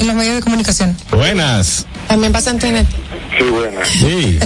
en 0.00 0.06
los 0.08 0.16
medios 0.16 0.34
de 0.34 0.42
comunicación. 0.42 0.96
Buenas. 1.12 1.86
También 2.08 2.32
pasa 2.32 2.50
en 2.50 2.58
TNT. 2.58 2.88
Sí, 3.38 3.44
buena. 3.48 3.80
Sí. 3.86 4.38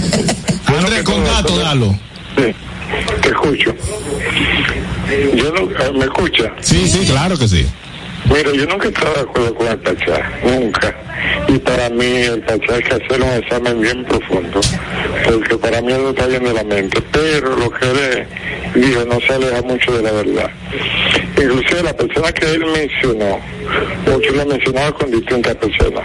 Andrés, 0.67 1.01
con 1.03 1.23
datos, 1.25 1.57
dalo. 1.57 1.97
Sí, 2.37 2.53
te 3.21 3.29
escucho. 3.29 3.73
Yo 5.35 5.51
no, 5.51 5.61
eh, 5.61 5.91
¿Me 5.93 6.05
escucha? 6.05 6.53
Sí, 6.61 6.87
sí, 6.87 7.05
claro 7.05 7.37
que 7.37 7.47
sí. 7.47 7.65
Mira, 8.25 8.51
yo 8.51 8.65
nunca 8.65 8.87
he 8.87 8.89
estado 8.89 9.13
de 9.13 9.21
acuerdo 9.21 9.55
con 9.55 9.67
el 9.67 9.77
Pachá, 9.77 10.31
nunca. 10.43 10.95
Y 11.47 11.59
para 11.59 11.89
mí 11.89 12.05
el 12.05 12.41
Pachá 12.41 12.75
hay 12.75 12.83
que 12.83 12.95
hacer 12.95 13.21
un 13.21 13.29
examen 13.29 13.81
bien 13.81 14.03
profundo, 14.03 14.61
porque 15.25 15.57
para 15.57 15.81
mí 15.81 15.93
no 15.93 16.09
está 16.09 16.25
bien 16.25 16.43
de 16.43 16.53
la 16.53 16.63
mente. 16.63 17.01
Pero 17.11 17.55
lo 17.55 17.69
que 17.69 17.85
él 17.85 18.27
dijo 18.73 19.05
no 19.05 19.19
se 19.21 19.33
aleja 19.33 19.61
mucho 19.61 19.91
de 19.95 20.01
la 20.01 20.11
verdad. 20.11 20.49
Inclusive 21.37 21.83
la 21.83 21.95
persona 21.95 22.31
que 22.31 22.45
él 22.45 22.65
mencionó, 22.65 23.39
porque 24.05 24.31
lo 24.31 24.45
mencionaba 24.45 24.91
con 24.93 25.11
distintas 25.11 25.55
personas. 25.55 26.03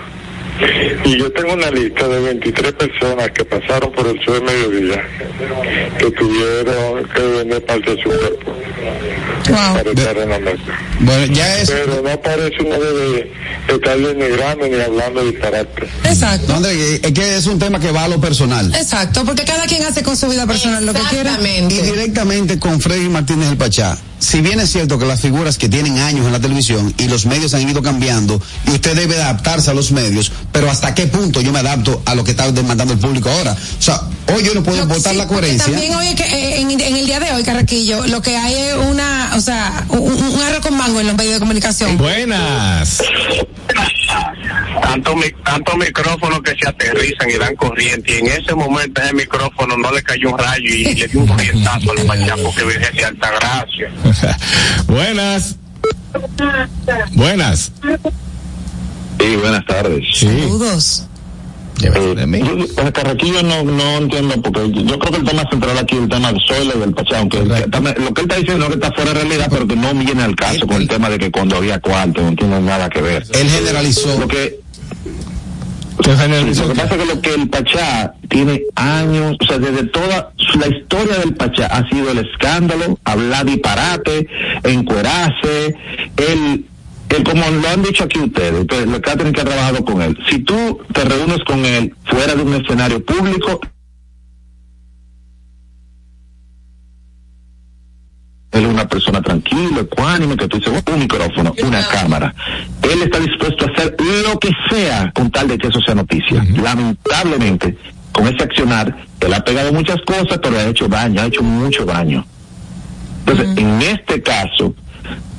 Y 1.04 1.18
yo 1.18 1.32
tengo 1.32 1.54
una 1.54 1.70
lista 1.70 2.06
de 2.06 2.20
23 2.20 2.72
personas 2.72 3.30
que 3.30 3.44
pasaron 3.44 3.90
por 3.92 4.06
el 4.06 4.20
sur 4.22 4.34
de 4.34 4.40
mediodía, 4.40 5.02
que 5.98 6.10
tuvieron 6.10 7.04
que 7.14 7.20
vender 7.20 7.64
parte 7.64 7.94
de 7.94 8.02
su 8.02 8.08
cuerpo 8.08 8.54
para 9.44 9.90
estar 9.90 10.18
en 10.18 10.28
la 10.28 10.38
mesa. 10.38 10.62
Bueno, 11.00 11.34
ya 11.34 11.58
es. 11.58 11.70
Pero 11.70 12.02
no 12.02 12.20
parece 12.20 12.62
uno 12.62 12.78
debe 12.78 13.32
estar 13.68 13.98
denigrando 13.98 14.66
ni 14.66 14.80
hablando 14.80 15.24
disparate. 15.24 15.88
Exacto. 16.04 16.54
Eh, 16.66 17.00
es 17.02 17.12
que 17.12 17.36
es 17.36 17.46
un 17.46 17.58
tema 17.58 17.80
que 17.80 17.90
va 17.90 18.04
a 18.04 18.08
lo 18.08 18.20
personal. 18.20 18.72
Exacto, 18.74 19.24
porque 19.24 19.44
cada 19.44 19.66
quien 19.66 19.82
hace 19.84 20.02
con 20.02 20.16
su 20.16 20.28
vida 20.28 20.46
personal 20.46 20.84
lo 20.84 20.92
que 20.92 21.00
quiera. 21.10 21.38
Y 21.42 21.80
directamente 21.80 22.58
con 22.58 22.80
Freddy 22.80 23.08
Martínez 23.08 23.48
del 23.48 23.58
Pachá. 23.58 23.96
Si 24.20 24.42
bien 24.42 24.60
es 24.60 24.70
cierto 24.70 24.98
que 24.98 25.06
las 25.06 25.20
figuras 25.20 25.56
que 25.58 25.68
tienen 25.68 25.98
años 25.98 26.26
en 26.26 26.32
la 26.32 26.38
televisión 26.40 26.94
y 26.98 27.08
los 27.08 27.24
medios 27.26 27.54
han 27.54 27.68
ido 27.68 27.82
cambiando 27.82 28.40
y 28.66 28.72
usted 28.72 28.94
debe 28.94 29.20
adaptarse 29.20 29.70
a 29.70 29.74
los 29.74 29.90
medios, 29.92 30.30
pero 30.52 30.70
hasta 30.70 30.94
qué 30.94 31.06
punto 31.06 31.40
yo 31.40 31.50
me 31.52 31.58
adapto 31.60 32.02
a 32.04 32.14
lo 32.14 32.22
que 32.22 32.32
está 32.32 32.52
demandando 32.52 32.92
el 32.92 33.00
público 33.00 33.30
ahora. 33.30 33.52
O 33.52 33.82
sea, 33.82 34.00
hoy 34.34 34.44
yo 34.44 34.54
no 34.54 34.62
puedo 34.62 34.86
votar 34.86 35.14
la 35.16 35.26
coherencia. 35.26 35.64
También 35.72 35.94
hoy 35.94 36.14
que 36.14 36.22
eh, 36.24 36.60
en, 36.60 36.70
en 36.70 36.96
el 36.96 37.06
día 37.06 37.18
de 37.18 37.32
hoy, 37.32 37.42
Carraquillo, 37.42 38.06
lo 38.08 38.20
que 38.20 38.36
hay 38.36 38.54
es 38.54 38.74
una, 38.74 39.32
o 39.36 39.40
sea, 39.40 39.84
un, 39.88 40.12
un 40.12 40.42
arroz 40.42 40.60
con 40.60 40.76
mango 40.76 41.00
en 41.00 41.06
los 41.06 41.16
medios 41.16 41.34
de 41.34 41.40
comunicación. 41.40 41.96
Buenas. 41.96 42.98
Tanto, 44.82 45.14
mi- 45.14 45.30
tanto 45.44 45.76
micrófonos 45.76 46.40
que 46.42 46.54
se 46.60 46.68
aterrizan 46.68 47.30
y 47.30 47.34
dan 47.38 47.54
corriente, 47.54 48.12
y 48.16 48.18
en 48.18 48.26
ese 48.26 48.54
momento 48.54 49.00
ese 49.00 49.12
micrófono 49.14 49.76
no 49.76 49.92
le 49.92 50.02
cayó 50.02 50.30
un 50.32 50.38
rayo 50.38 50.64
y 50.64 50.94
le 50.94 51.06
dio 51.06 51.20
un 51.20 51.26
corrientazo 51.28 51.92
al 51.92 52.06
Pachá 52.06 52.36
porque 52.42 52.64
Virgen 52.64 52.96
de 52.96 53.04
alta 53.04 53.30
gracia. 53.30 53.90
Buenas. 54.86 55.56
Buenas. 57.14 57.72
Sí, 59.18 59.36
buenas 59.36 59.64
tardes. 59.66 60.04
Saludos. 60.18 61.04
Eh, 61.82 62.92
Carraquillo 62.92 63.42
no, 63.42 63.62
no 63.62 63.96
entiendo, 63.98 64.34
porque 64.42 64.70
yo, 64.70 64.82
yo 64.82 64.98
creo 64.98 65.12
que 65.12 65.18
el 65.18 65.24
tema 65.24 65.48
central 65.50 65.78
aquí 65.78 65.96
es 65.96 66.02
el 66.02 66.08
tema 66.10 66.30
del 66.32 66.40
suelo 66.42 66.72
y 66.76 66.78
del 66.80 66.92
Pachá, 66.92 67.18
aunque 67.20 67.38
el- 67.38 67.48
lo 67.48 68.12
que 68.14 68.20
él 68.20 68.26
está 68.28 68.36
diciendo 68.36 68.64
es 68.66 68.68
que 68.70 68.74
está 68.74 68.92
fuera 68.92 69.14
de 69.14 69.20
realidad, 69.20 69.46
pero 69.50 69.66
que 69.66 69.76
no 69.76 69.94
viene 69.94 70.22
al 70.22 70.36
caso 70.36 70.66
con 70.66 70.76
el 70.76 70.88
tema 70.88 71.08
de 71.08 71.18
que 71.18 71.30
cuando 71.30 71.56
había 71.56 71.78
cuarto, 71.80 72.20
no 72.22 72.34
tiene 72.36 72.60
nada 72.60 72.90
que 72.90 73.00
ver. 73.00 73.26
Él 73.32 73.48
generalizó. 73.48 74.18
Lo 74.18 74.28
lo 76.06 76.68
que 76.68 76.80
pasa 76.80 76.94
es 76.94 77.00
que 77.00 77.14
lo 77.14 77.20
que 77.20 77.34
el 77.34 77.48
Pachá 77.48 78.14
tiene 78.28 78.62
años, 78.74 79.36
o 79.40 79.44
sea, 79.46 79.58
desde 79.58 79.84
toda 79.84 80.32
la 80.58 80.68
historia 80.68 81.18
del 81.18 81.34
Pachá 81.34 81.66
ha 81.66 81.88
sido 81.88 82.10
el 82.10 82.18
escándalo, 82.18 82.98
hablar 83.04 83.46
disparate, 83.46 84.28
encuerarse, 84.64 85.74
el, 86.16 86.64
el 87.08 87.24
como 87.24 87.42
lo 87.48 87.68
han 87.68 87.82
dicho 87.82 88.04
aquí 88.04 88.18
ustedes, 88.18 88.60
ustedes, 88.60 88.86
lo 88.86 89.00
que 89.00 89.10
tienen 89.12 89.32
que 89.32 89.40
ha 89.40 89.44
trabajado 89.44 89.84
con 89.84 90.02
él. 90.02 90.18
Si 90.28 90.38
tú 90.40 90.80
te 90.92 91.04
reúnes 91.04 91.38
con 91.44 91.64
él 91.64 91.94
fuera 92.04 92.34
de 92.34 92.42
un 92.42 92.54
escenario 92.54 93.04
público, 93.04 93.60
él 98.52 98.64
es 98.64 98.68
una 98.68 98.88
persona 98.88 99.22
tranquila, 99.22 99.80
ecuánime, 99.80 100.36
que 100.36 100.48
tú 100.48 100.58
dices, 100.58 100.82
un 100.92 100.98
micrófono, 100.98 101.54
una 101.62 101.86
cámara. 101.86 102.34
Él 102.82 103.02
está 103.02 103.20
dispuesto 103.20 103.64
a 103.64 103.70
hacer 103.70 103.96
lo 104.24 104.38
que 104.38 104.50
sea 104.68 105.12
con 105.14 105.30
tal 105.30 105.48
de 105.48 105.58
que 105.58 105.68
eso 105.68 105.80
sea 105.80 105.94
noticia. 105.94 106.44
Lamentablemente, 106.60 107.76
con 108.12 108.26
ese 108.26 108.42
accionar, 108.42 108.96
él 109.20 109.34
ha 109.34 109.44
pegado 109.44 109.72
muchas 109.72 110.00
cosas, 110.02 110.38
pero 110.42 110.58
ha 110.58 110.64
hecho 110.64 110.88
daño, 110.88 111.20
ha 111.20 111.26
hecho 111.26 111.42
mucho 111.42 111.84
daño. 111.84 112.26
Entonces, 113.20 113.56
en 113.56 113.82
este 113.82 114.20
caso, 114.22 114.74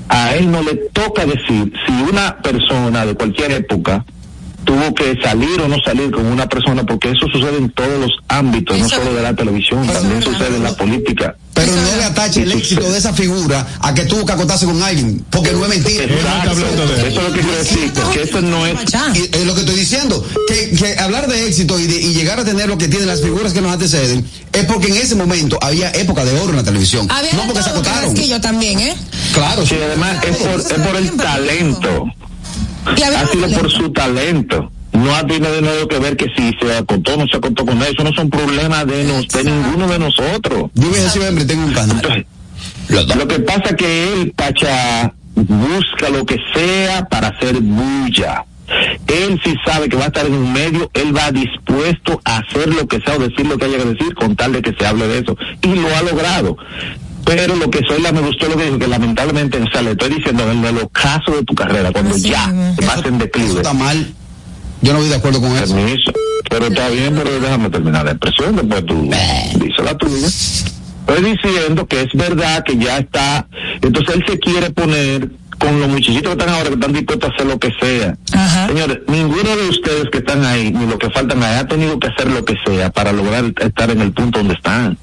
a 0.08 0.34
él 0.36 0.50
no 0.50 0.62
le 0.62 0.76
toca 0.94 1.26
decir 1.26 1.74
si 1.86 1.92
una 2.10 2.38
persona 2.38 3.06
de 3.06 3.16
cualquier 3.16 3.52
época 3.52 4.06
tuvo 4.72 4.94
que 4.94 5.20
salir 5.22 5.60
o 5.60 5.68
no 5.68 5.76
salir 5.84 6.12
con 6.12 6.26
una 6.26 6.48
persona, 6.48 6.86
porque 6.86 7.12
eso 7.12 7.28
sucede 7.28 7.58
en 7.58 7.70
todos 7.72 8.00
los 8.00 8.12
ámbitos, 8.30 8.78
no 8.78 8.88
solo 8.88 9.14
de 9.14 9.22
la 9.22 9.36
televisión, 9.36 9.86
también 9.86 10.22
sucede 10.24 10.56
en 10.56 10.64
la 10.64 10.74
política. 10.74 11.36
Pero 11.54 11.76
no 11.76 11.96
le 11.98 12.04
atache 12.06 12.44
el 12.44 12.52
éxito 12.54 12.90
de 12.90 12.98
esa 12.98 13.14
figura 13.14 13.68
a 13.82 13.94
que 13.94 14.06
tuvo 14.06 14.26
que 14.26 14.32
acotarse 14.32 14.66
con 14.66 14.82
alguien, 14.82 15.26
porque 15.30 15.52
no 15.52 15.64
es 15.66 15.70
mentira. 15.70 16.06
Exacto. 16.06 16.52
Eso 16.52 17.06
es 17.06 17.16
lo 17.16 17.34
que 17.34 17.42
quiero 17.42 17.58
decir, 17.58 17.92
que 18.14 18.22
eso 18.22 18.42
no 18.42 18.66
es 18.66 18.76
Y 19.14 19.36
es 19.36 19.46
lo 19.46 19.54
que 19.54 19.60
estoy 19.60 19.76
diciendo, 19.76 20.26
que, 20.48 20.72
que 20.72 20.98
hablar 21.00 21.28
de 21.28 21.48
éxito 21.48 21.78
y, 21.78 21.88
de, 21.88 22.02
y 22.02 22.14
llegar 22.14 22.40
a 22.40 22.46
tener 22.46 22.70
lo 22.70 22.78
que 22.78 22.88
tienen 22.88 23.10
las 23.10 23.22
figuras 23.22 23.52
que 23.52 23.60
nos 23.60 23.74
anteceden, 23.74 24.26
es 24.54 24.66
porque 24.66 24.88
en 24.88 24.96
ese 24.98 25.16
momento 25.16 25.60
había 25.62 25.92
época 25.92 26.24
de 26.24 26.40
oro 26.40 26.52
en 26.52 26.58
la 26.58 26.64
televisión. 26.64 27.08
Había 27.12 27.34
no 27.34 27.46
porque 27.46 27.62
se 27.62 27.70
acotaron. 27.72 28.14
que 28.14 28.28
yo 28.28 28.40
también, 28.40 28.80
¿eh? 28.80 28.96
Claro, 29.34 29.66
Sí, 29.66 29.76
además 29.76 30.24
es 30.24 30.38
por, 30.38 30.60
es 30.60 30.88
por 30.88 30.96
el 30.96 31.12
talento. 31.18 32.06
Ha 32.86 32.96
sido 33.28 33.42
talento. 33.42 33.60
por 33.60 33.72
su 33.72 33.92
talento. 33.92 34.72
No 34.94 35.16
ha 35.16 35.26
tenido 35.26 35.52
de 35.54 35.62
nuevo 35.62 35.88
que 35.88 36.00
ver 36.00 36.18
que 36.18 36.28
si 36.36 36.52
se 36.60 36.76
acotó 36.76 37.14
o 37.14 37.18
no 37.18 37.28
se 37.28 37.38
acotó 37.38 37.66
con 37.66 37.82
eso. 37.82 38.04
No 38.04 38.12
son 38.14 38.30
problemas 38.30 38.86
de, 38.88 39.04
nos, 39.06 39.28
de 39.28 39.44
ninguno 39.44 39.88
de 39.88 40.00
nosotros. 40.00 40.70
Yo 40.74 40.90
hubiese 40.90 41.10
sido 41.10 41.30
hombre, 41.30 41.46
tengo 41.46 41.66
un 41.66 41.74
canal. 41.74 42.26
Lo 42.90 43.28
que 43.28 43.40
pasa 43.40 43.70
es 43.70 43.76
que 43.76 44.14
él, 44.14 44.34
Pacha, 44.36 45.14
busca 45.36 46.10
lo 46.10 46.26
que 46.26 46.38
sea 46.54 47.06
para 47.06 47.30
hacer 47.30 47.60
bulla. 47.62 48.46
Él 49.08 49.40
sí 49.44 49.54
sabe 49.66 49.90
que 49.90 49.98
va 49.98 50.06
a 50.06 50.08
estar 50.08 50.26
en 50.26 50.34
un 50.34 50.54
medio, 50.54 50.90
él 50.94 51.16
va 51.16 51.32
dispuesto 51.32 52.22
a 52.24 52.38
hacer 52.38 52.74
lo 52.74 52.88
que 52.88 53.02
sea 53.02 53.16
o 53.16 53.20
decir 53.20 53.46
lo 53.46 53.58
que 53.58 53.66
haya 53.66 53.78
que 53.78 53.86
decir 53.86 54.16
con 54.16 54.36
tal 54.36 54.54
de 54.54 54.62
que 54.62 54.74
se 54.74 54.86
hable 54.86 55.08
de 55.08 55.20
eso. 55.20 55.38
Y 55.62 55.76
lo 55.76 55.94
ha 55.96 56.02
logrado. 56.04 56.58
Pero 57.26 57.56
lo 57.56 57.70
que 57.70 57.80
soy 57.88 58.02
la 58.02 58.12
me 58.12 58.22
gustó 58.22 58.48
lo 58.48 58.58
que 58.58 58.66
dijo, 58.66 58.80
que 58.80 58.88
lamentablemente, 58.88 59.58
o 59.58 59.70
sea, 59.72 59.82
le 59.82 59.92
estoy 59.92 60.16
diciendo, 60.16 60.50
en 60.52 60.64
el 60.64 60.78
ocaso 60.78 61.32
de 61.32 61.44
tu 61.44 61.54
carrera, 61.54 61.92
cuando 61.92 62.16
ya 62.18 62.52
vas 62.86 63.06
en 63.06 63.18
declive. 63.18 63.58
está 63.58 63.74
mal. 63.74 64.14
Yo 64.82 64.94
no 64.94 65.00
voy 65.00 65.10
de 65.10 65.16
acuerdo 65.16 65.40
con 65.40 65.56
eso. 65.56 65.76
Permiso. 65.76 66.12
Pero 66.50 66.68
está 66.68 66.90
bien, 66.90 67.16
pero 67.16 67.40
déjame 67.40 67.70
terminar 67.70 68.06
la 68.06 68.12
expresión, 68.12 68.56
después 68.56 68.86
tú 68.86 69.10
dices 69.60 69.86
la 69.86 69.98
tuya. 69.98 70.28
Estoy 70.28 71.32
diciendo 71.36 71.88
que 71.88 72.02
es 72.02 72.14
verdad 72.14 72.64
que 72.64 72.78
ya 72.78 72.98
está, 72.98 73.48
entonces 73.82 74.16
él 74.16 74.24
se 74.28 74.40
quiere 74.40 74.70
poner 74.70 75.30
con 75.58 75.80
los 75.80 75.90
muchachitos 75.90 76.36
que 76.36 76.42
están 76.42 76.50
ahora 76.50 76.70
que 76.70 76.74
están 76.74 76.94
dispuestos 76.94 77.30
a 77.30 77.34
hacer 77.34 77.46
lo 77.46 77.60
que 77.60 77.72
sea. 77.80 78.18
Señores, 78.68 79.00
ninguno 79.08 79.56
de 79.56 79.70
ustedes 79.70 80.10
que 80.12 80.18
están 80.18 80.44
ahí, 80.44 80.72
ni 80.72 80.86
los 80.88 80.98
que 80.98 81.10
faltan 81.12 81.44
ahí, 81.44 81.56
ha 81.60 81.68
tenido 81.68 82.00
que 82.00 82.08
hacer 82.08 82.32
lo 82.32 82.44
que 82.44 82.56
sea 82.66 82.90
para 82.90 83.12
lograr 83.12 83.46
estar 83.60 83.92
en 83.92 84.02
el 84.02 84.12
punto 84.12 84.40
donde 84.40 84.56
están. 84.56 84.98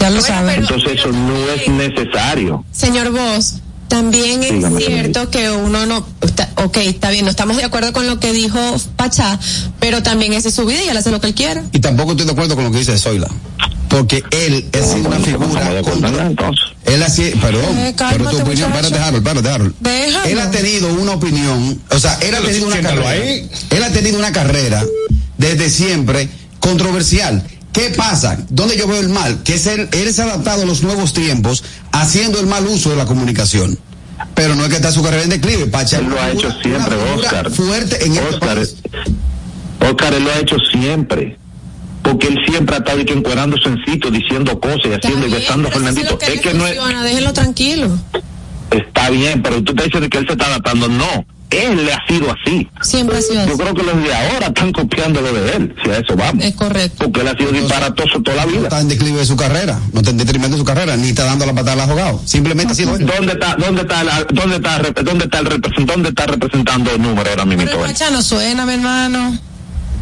Ya 0.00 0.10
lo 0.10 0.20
saben. 0.20 0.60
Entonces 0.60 0.92
eso 0.98 1.08
no 1.12 1.34
es 1.52 1.68
necesario. 1.68 2.64
Señor 2.72 3.10
Vos, 3.12 3.54
también 3.88 4.42
es 4.42 4.52
Dígame, 4.52 4.80
cierto 4.80 5.30
que 5.30 5.50
uno 5.50 5.86
no, 5.86 6.06
está- 6.20 6.50
ok, 6.56 6.76
está 6.78 7.10
bien, 7.10 7.24
no 7.24 7.30
estamos 7.30 7.56
de 7.56 7.64
acuerdo 7.64 7.92
con 7.92 8.06
lo 8.06 8.18
que 8.20 8.32
dijo 8.32 8.58
Pachá, 8.96 9.38
pero 9.80 10.02
también 10.02 10.32
esa 10.32 10.48
es 10.48 10.54
su 10.54 10.66
vida 10.66 10.82
y 10.84 10.88
él 10.88 10.96
hace 10.96 11.10
lo 11.10 11.20
que 11.20 11.28
él 11.28 11.34
quiera. 11.34 11.62
Y 11.72 11.78
tampoco 11.78 12.10
estoy 12.12 12.26
de 12.26 12.32
acuerdo 12.32 12.54
con 12.56 12.64
lo 12.64 12.70
que 12.72 12.78
dice 12.78 12.98
Zoila. 12.98 13.28
Porque 13.88 14.22
él 14.32 14.66
es 14.72 14.86
una 14.88 15.18
figura. 15.20 15.82
contra- 15.82 16.30
Él 16.84 17.02
así, 17.04 17.30
perdón, 17.40 17.78
Eh, 17.78 17.94
pero 18.10 18.28
tu 18.30 18.38
opinión, 18.40 18.72
Harold, 18.72 18.96
Harold. 19.48 19.72
Déjalo. 19.80 20.24
Él 20.24 20.40
ha 20.40 20.50
tenido 20.50 20.92
una 20.92 21.12
opinión, 21.12 21.80
o 21.90 21.98
sea, 21.98 22.18
él 22.20 22.34
ha 22.34 22.40
tenido 22.40 22.66
una 22.66 22.80
carrera. 22.82 23.10
ahí. 23.10 23.48
Él 23.70 23.82
ha 23.84 23.90
tenido 23.90 24.18
una 24.18 24.32
carrera 24.32 24.84
desde 25.38 25.70
siempre 25.70 26.28
controversial. 26.58 27.42
¿Qué 27.76 27.90
pasa? 27.90 28.38
¿Dónde 28.48 28.74
yo 28.78 28.88
veo 28.88 29.00
el 29.00 29.10
mal? 29.10 29.42
Que 29.42 29.56
es 29.56 29.66
él, 29.66 29.86
él 29.92 30.14
se 30.14 30.22
ha 30.22 30.24
adaptado 30.24 30.62
a 30.62 30.64
los 30.64 30.82
nuevos 30.82 31.12
tiempos 31.12 31.62
haciendo 31.92 32.40
el 32.40 32.46
mal 32.46 32.66
uso 32.66 32.88
de 32.88 32.96
la 32.96 33.04
comunicación. 33.04 33.78
Pero 34.34 34.54
no 34.54 34.62
es 34.62 34.70
que 34.70 34.76
está 34.76 34.90
su 34.90 35.02
carrera 35.02 35.24
en 35.24 35.28
declive, 35.28 35.66
Pacha. 35.66 35.98
Él 35.98 36.06
lo 36.06 36.18
ha 36.18 36.30
hecho 36.30 36.50
siempre, 36.62 36.96
Oscar. 37.14 37.50
Fuerte 37.50 38.06
en 38.06 38.16
Oscar. 38.16 38.66
Oscar, 39.80 40.14
él 40.14 40.24
lo 40.24 40.32
ha 40.32 40.38
hecho 40.38 40.56
siempre. 40.72 41.36
Porque 42.02 42.28
él 42.28 42.38
siempre 42.48 42.76
ha 42.76 42.78
estado 42.78 42.98
y 42.98 43.04
que 43.04 43.12
encuerándose 43.12 43.68
en 43.68 43.84
sitio, 43.84 44.10
diciendo 44.10 44.58
cosas 44.58 44.86
y 44.86 44.92
haciendo 44.94 45.26
y 45.26 45.30
besando 45.32 45.68
a 45.68 45.72
Fernandito. 45.72 46.18
Es 46.18 46.40
que 46.40 46.54
no 46.54 46.66
es, 46.66 46.78
déjenlo 47.02 47.34
tranquilo. 47.34 47.90
está 48.70 49.10
bien, 49.10 49.42
pero 49.42 49.62
tú 49.62 49.74
te 49.74 49.84
dices 49.84 50.08
que 50.08 50.16
él 50.16 50.26
se 50.26 50.32
está 50.32 50.46
adaptando. 50.46 50.88
No, 50.88 51.26
él 51.64 51.84
le 51.84 51.92
ha 51.92 51.98
sido 52.08 52.26
así. 52.32 52.68
Siempre 52.82 53.18
ha 53.18 53.22
sido 53.22 53.34
Yo 53.46 53.52
así. 53.54 53.58
creo 53.62 53.74
que 53.74 53.82
los 53.82 54.02
de 54.02 54.14
ahora 54.14 54.46
están 54.48 54.72
copiando 54.72 55.20
lo 55.20 55.32
de 55.32 55.52
él, 55.56 55.74
si 55.82 55.90
a 55.90 55.98
eso 55.98 56.16
vamos. 56.16 56.44
Es 56.44 56.54
correcto. 56.54 57.04
Porque 57.04 57.20
él 57.20 57.28
ha 57.28 57.36
sido 57.36 57.52
disparatoso 57.52 58.22
toda 58.22 58.36
la 58.38 58.46
No 58.46 58.52
vida. 58.52 58.62
está 58.64 58.80
en 58.80 58.88
declive 58.88 59.18
de 59.18 59.26
su 59.26 59.36
carrera, 59.36 59.78
no 59.92 60.00
está 60.00 60.10
en 60.10 60.16
detrimento 60.18 60.56
de 60.56 60.58
su 60.60 60.64
carrera, 60.64 60.96
ni 60.96 61.08
está 61.08 61.24
dando 61.24 61.46
la 61.46 61.52
patada 61.54 61.72
al 61.72 61.80
abogado. 61.80 62.20
Simplemente 62.24 62.72
ha 62.72 62.76
sido 62.76 62.96
él. 62.96 63.06
¿Dónde 63.06 63.32
está, 63.32 63.56
dónde 63.56 63.82
está, 63.82 64.04
la- 64.04 64.26
dónde 64.32 64.56
está, 64.56 64.78
dónde 65.02 65.24
está 65.24 65.38
el 65.38 65.46
representante, 65.46 65.92
dónde 65.92 66.08
está 66.10 66.26
representando 66.26 66.90
el 66.90 67.02
número 67.02 67.30
ahora 67.30 67.44
mismo? 67.44 67.64
Pero 67.64 68.10
no 68.12 68.22
suena, 68.22 68.66
mi 68.66 68.74
hermano. 68.74 69.38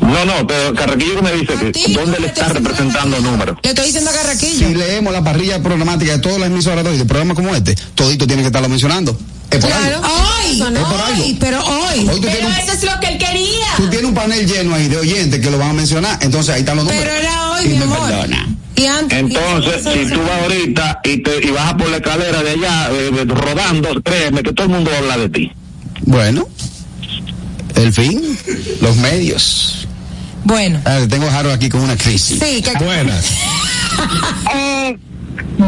No, 0.01 0.25
no, 0.27 0.47
pero 0.47 0.75
Carraquillo 0.75 1.23
me 1.23 1.33
dice 1.33 1.55
que 1.73 1.95
dónde 1.95 2.19
le 2.21 2.27
está 2.27 2.49
representando 2.49 3.17
el 3.17 3.23
número. 3.23 3.57
Le 3.63 3.71
estoy 3.71 3.87
diciendo 3.87 4.11
a 4.11 4.13
Carraquillo. 4.13 4.69
Si 4.69 4.75
leemos 4.75 5.13
la 5.13 5.23
parrilla 5.25 5.63
programática 5.63 6.13
de 6.13 6.19
todas 6.19 6.39
las 6.41 6.51
emisoras 6.51 6.85
de 6.85 6.91
hoy, 6.91 6.99
de 6.99 7.05
programas 7.07 7.37
como 7.37 7.55
este, 7.55 7.75
todito 7.95 8.27
tiene 8.27 8.43
que 8.43 8.49
estarlo 8.49 8.69
mencionando. 8.69 9.17
Es 9.55 9.61
por 9.61 9.71
Claro. 9.71 10.01
Hoy, 10.01 10.53
Es 10.53 10.59
por 10.59 10.77
algo. 11.01 11.25
hoy, 11.25 11.37
pero 11.39 11.65
hoy. 11.65 11.99
Hoy 12.01 12.07
tú 12.07 12.21
tienes, 12.21 12.45
un, 12.45 12.53
eso 12.55 12.73
es 12.73 12.83
lo 12.85 13.01
que 13.01 13.07
él 13.09 13.19
quería. 13.19 13.67
tú 13.77 13.89
tienes 13.89 14.09
un 14.09 14.15
panel 14.15 14.47
lleno 14.47 14.75
ahí 14.75 14.89
de 14.89 14.97
oyentes 14.97 15.41
que 15.41 15.51
lo 15.51 15.59
van 15.59 15.71
a 15.71 15.73
mencionar, 15.75 16.19
entonces 16.23 16.55
ahí 16.55 16.61
están 16.61 16.77
los 16.77 16.85
números. 16.87 17.05
Pero 17.05 17.17
era 17.17 17.51
hoy, 17.53 17.65
Y 17.65 17.69
mi 17.69 17.83
amor. 17.83 18.09
perdona. 18.11 18.49
Y 18.77 18.87
antes. 18.87 19.19
Entonces, 19.19 19.83
si 19.85 20.13
tú 20.13 20.21
vas 20.23 20.43
ahorita 20.43 21.01
y, 21.05 21.19
te, 21.23 21.47
y 21.47 21.51
bajas 21.53 21.75
por 21.75 21.89
la 21.89 21.97
escalera 21.99 22.43
de 22.43 22.51
allá 22.51 22.89
eh, 22.91 23.11
eh, 23.15 23.25
rodando, 23.27 24.03
créeme 24.03 24.43
que 24.43 24.53
todo 24.53 24.67
el 24.67 24.73
mundo 24.73 24.91
va 24.91 24.97
a 24.97 25.01
hablar 25.01 25.21
de 25.21 25.29
ti. 25.29 25.53
Bueno, 26.03 26.49
el 27.77 27.93
fin, 27.93 28.37
los 28.81 28.97
medios. 28.97 29.87
Bueno. 30.43 30.81
Ah, 30.85 30.99
tengo 31.09 31.27
a 31.29 31.39
Harold 31.39 31.55
aquí 31.55 31.69
con 31.69 31.83
una 31.83 31.97
crisis. 31.97 32.39
Sí, 32.43 32.61
que 32.63 32.73
Buenas. 32.85 33.27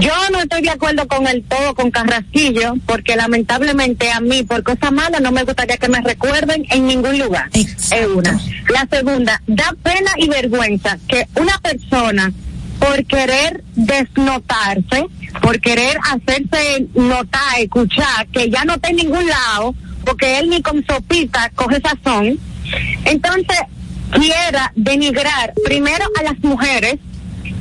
Yo 0.01 0.13
no 0.33 0.41
estoy 0.41 0.63
de 0.63 0.71
acuerdo 0.71 1.07
con 1.07 1.27
el 1.27 1.43
todo 1.45 1.75
con 1.75 1.91
Carrasquillo, 1.91 2.75
porque 2.87 3.17
lamentablemente 3.17 4.11
a 4.11 4.21
mí, 4.21 4.43
por 4.43 4.63
cosas 4.63 4.93
malas, 4.93 5.21
no 5.21 5.33
me 5.33 5.45
gustaría 5.45 5.77
que 5.77 5.89
me 5.89 6.01
recuerden 6.01 6.67
en 6.71 6.87
ningún 6.87 7.19
lugar. 7.19 7.49
Es 7.53 8.07
una. 8.15 8.39
La 8.69 8.87
segunda, 8.91 9.41
da 9.47 9.75
pena 9.83 10.11
y 10.17 10.29
vergüenza 10.29 10.99
que 11.09 11.27
una 11.37 11.59
persona, 11.59 12.33
por 12.79 13.05
querer 13.07 13.63
desnotarse, 13.75 15.07
por 15.41 15.61
querer 15.61 15.97
hacerse 16.11 16.87
notar, 16.95 17.61
escuchar, 17.61 18.27
que 18.33 18.51
ya 18.51 18.65
no 18.65 18.75
está 18.75 18.89
en 18.89 18.97
ningún 18.97 19.27
lado, 19.27 19.75
porque 20.05 20.39
él 20.39 20.51
ni 20.51 20.63
con 20.63 20.85
sopita 20.85 21.51
coge 21.55 21.81
sazón, 21.81 22.39
entonces 23.05 23.59
quiera 24.11 24.73
denigrar 24.75 25.53
primero 25.65 26.05
a 26.19 26.23
las 26.23 26.39
mujeres 26.41 26.97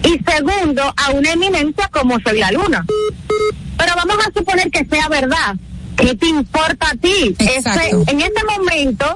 y 0.05 0.19
segundo 0.31 0.83
a 0.95 1.11
una 1.11 1.31
eminencia 1.33 1.87
como 1.89 2.19
soy 2.19 2.39
la 2.39 2.51
luna. 2.51 2.85
Pero 3.77 3.93
vamos 3.95 4.17
a 4.25 4.31
suponer 4.37 4.69
que 4.71 4.85
sea 4.85 5.07
verdad. 5.09 5.55
¿Qué 5.97 6.15
te 6.15 6.27
importa 6.27 6.89
a 6.91 6.95
ti? 6.95 7.35
Ese- 7.39 7.89
en 8.07 8.21
este 8.21 8.43
momento, 8.57 9.15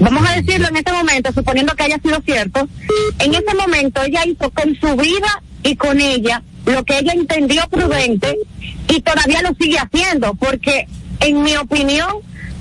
vamos 0.00 0.28
a 0.28 0.34
decirlo 0.40 0.68
en 0.68 0.76
este 0.76 0.92
momento, 0.92 1.32
suponiendo 1.32 1.74
que 1.74 1.84
haya 1.84 1.98
sido 2.02 2.20
cierto, 2.24 2.68
en 3.18 3.34
ese 3.34 3.54
momento 3.54 4.02
ella 4.02 4.24
hizo 4.26 4.50
con 4.50 4.74
su 4.80 4.96
vida 4.96 5.42
y 5.62 5.76
con 5.76 6.00
ella 6.00 6.42
lo 6.66 6.84
que 6.84 6.98
ella 6.98 7.12
entendió 7.12 7.66
prudente 7.68 8.36
y 8.88 9.00
todavía 9.00 9.42
lo 9.42 9.50
sigue 9.60 9.78
haciendo, 9.78 10.34
porque 10.34 10.86
en 11.20 11.42
mi 11.42 11.56
opinión, 11.56 12.10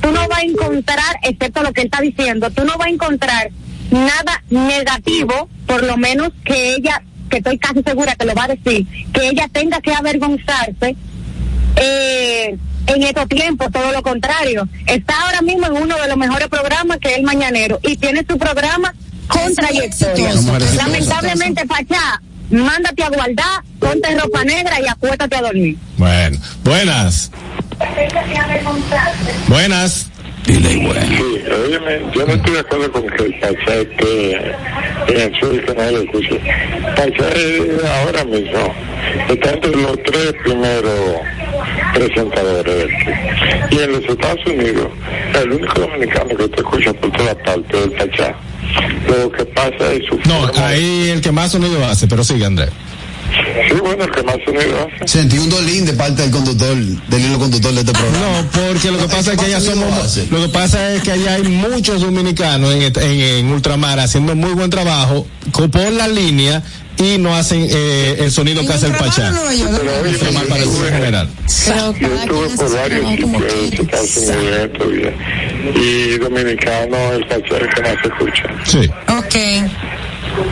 tú 0.01 0.11
no 0.11 0.27
vas 0.27 0.39
a 0.39 0.43
encontrar, 0.43 1.19
excepto 1.23 1.61
lo 1.63 1.73
que 1.73 1.81
él 1.81 1.87
está 1.87 2.01
diciendo, 2.01 2.49
tú 2.51 2.63
no 2.63 2.77
vas 2.77 2.87
a 2.87 2.91
encontrar 2.91 3.49
nada 3.91 4.43
negativo, 4.49 5.49
por 5.65 5.83
lo 5.83 5.97
menos 5.97 6.29
que 6.45 6.75
ella, 6.75 7.01
que 7.29 7.37
estoy 7.37 7.57
casi 7.57 7.81
segura 7.83 8.15
que 8.15 8.25
lo 8.25 8.33
va 8.33 8.45
a 8.45 8.47
decir, 8.49 8.85
que 9.13 9.29
ella 9.29 9.47
tenga 9.51 9.81
que 9.81 9.93
avergonzarse 9.93 10.95
eh, 11.75 12.57
en 12.87 13.03
estos 13.03 13.27
tiempos, 13.27 13.71
todo 13.71 13.91
lo 13.91 14.01
contrario. 14.01 14.67
Está 14.85 15.21
ahora 15.21 15.41
mismo 15.41 15.67
en 15.67 15.73
uno 15.73 15.97
de 15.97 16.07
los 16.07 16.17
mejores 16.17 16.47
programas 16.47 16.97
que 16.99 17.09
es 17.09 17.17
el 17.17 17.23
Mañanero 17.23 17.79
y 17.83 17.97
tiene 17.97 18.25
su 18.27 18.37
programa 18.37 18.93
con 19.27 19.53
trayectoria. 19.53 20.33
Lamentablemente, 20.77 21.65
Pachá, 21.65 22.21
mándate 22.49 23.03
a 23.03 23.09
guardar, 23.09 23.63
ponte 23.79 24.17
ropa 24.17 24.43
negra 24.43 24.79
y 24.81 24.87
acuéstate 24.87 25.35
a 25.35 25.41
dormir. 25.41 25.77
Bueno, 25.97 26.37
buenas. 26.63 27.31
Buenas. 29.47 30.09
Dile, 30.47 30.77
bueno. 30.77 31.01
Sí, 31.01 31.43
óyeme, 31.65 32.01
yo 32.15 32.25
no 32.25 32.33
estoy 32.33 32.53
de 32.53 32.59
acuerdo 32.59 32.91
con 32.91 33.07
que 33.07 33.23
el 33.23 33.39
Pachá 33.39 33.75
esté 33.75 34.31
en 35.07 35.21
el 35.21 35.39
sur 35.39 35.53
y 35.53 35.59
que 35.59 35.73
no 35.75 35.91
lo 35.91 36.01
escuche. 36.01 36.41
Pachá 36.95 37.29
es 37.35 37.83
ahora 37.83 38.23
mismo 38.23 38.73
está 39.29 39.51
entre 39.51 39.71
los 39.71 40.03
tres 40.03 40.33
primeros 40.43 41.19
presentadores. 41.93 42.87
Y 43.71 43.79
en 43.79 43.91
los 43.91 44.05
Estados 44.05 44.45
Unidos, 44.45 44.87
el 45.41 45.51
único 45.51 45.79
dominicano 45.79 46.29
que 46.29 46.47
te 46.47 46.61
escucha 46.61 46.93
por 46.93 47.11
toda 47.11 47.35
parte 47.43 47.77
es 47.77 47.83
el 47.83 47.91
Pachá. 47.91 48.35
Lo 49.07 49.31
que 49.31 49.45
pasa 49.45 49.93
es 49.93 50.05
su 50.05 50.17
No, 50.27 50.49
ahí 50.63 51.09
el 51.09 51.21
que 51.21 51.31
más 51.31 51.51
sonido 51.51 51.83
hace, 51.85 52.07
pero 52.07 52.23
sigue, 52.23 52.45
Andrés. 52.45 52.69
Sí, 53.69 53.75
bueno, 53.81 54.03
el 54.05 54.11
que 54.11 54.23
más 54.23 54.35
sonido 54.45 54.89
hace. 55.01 55.07
Sentí 55.07 55.37
un 55.37 55.49
dolín 55.49 55.85
de 55.85 55.93
parte 55.93 56.21
del 56.23 56.31
conductor, 56.31 56.75
del 56.75 57.21
hilo 57.25 57.39
conductor 57.39 57.73
de 57.73 57.79
este 57.81 57.91
programa. 57.91 58.41
No, 58.41 58.49
porque 58.51 58.91
lo 58.91 58.97
que 58.99 59.07
pasa 59.07 59.33
es 59.33 59.37
que 59.39 59.45
allá 59.45 59.59
somos, 59.59 60.17
lo 60.29 60.41
que 60.41 60.49
pasa 60.49 60.93
es 60.93 61.01
que 61.01 61.11
allá 61.11 61.33
hay 61.35 61.43
muchos 61.43 62.01
dominicanos 62.01 62.73
en, 62.73 62.81
en, 62.81 63.19
en 63.21 63.47
ultramar 63.51 63.99
haciendo 63.99 64.35
muy 64.35 64.53
buen 64.53 64.69
trabajo 64.69 65.27
por 65.51 65.91
la 65.91 66.07
línea 66.07 66.63
y 66.97 67.17
no 67.19 67.35
hacen 67.35 67.67
eh, 67.69 68.17
el 68.19 68.31
sonido 68.31 68.65
que 68.65 68.73
hace 68.73 68.87
el 68.87 68.93
Pachá. 68.93 69.31
Ultramar 70.03 70.45
para 70.47 70.63
el 70.63 70.69
público 70.69 70.95
general. 70.95 71.29
Yo 71.67 71.91
estuve 71.91 72.49
por 72.55 72.73
varios 72.73 73.09
sitios 73.09 73.31
de 73.71 73.81
Estados 73.83 74.17
Unidos 74.17 74.69
todavía. 74.77 75.13
Y 75.75 76.17
dominicano, 76.17 76.97
el 77.13 77.27
Pachá 77.27 77.55
es 77.57 77.61
el 77.61 77.69
que 77.69 77.81
más 77.81 77.95
se 78.01 78.07
escucha. 78.07 78.43
Sí. 78.65 78.89
Ok. 79.09 79.35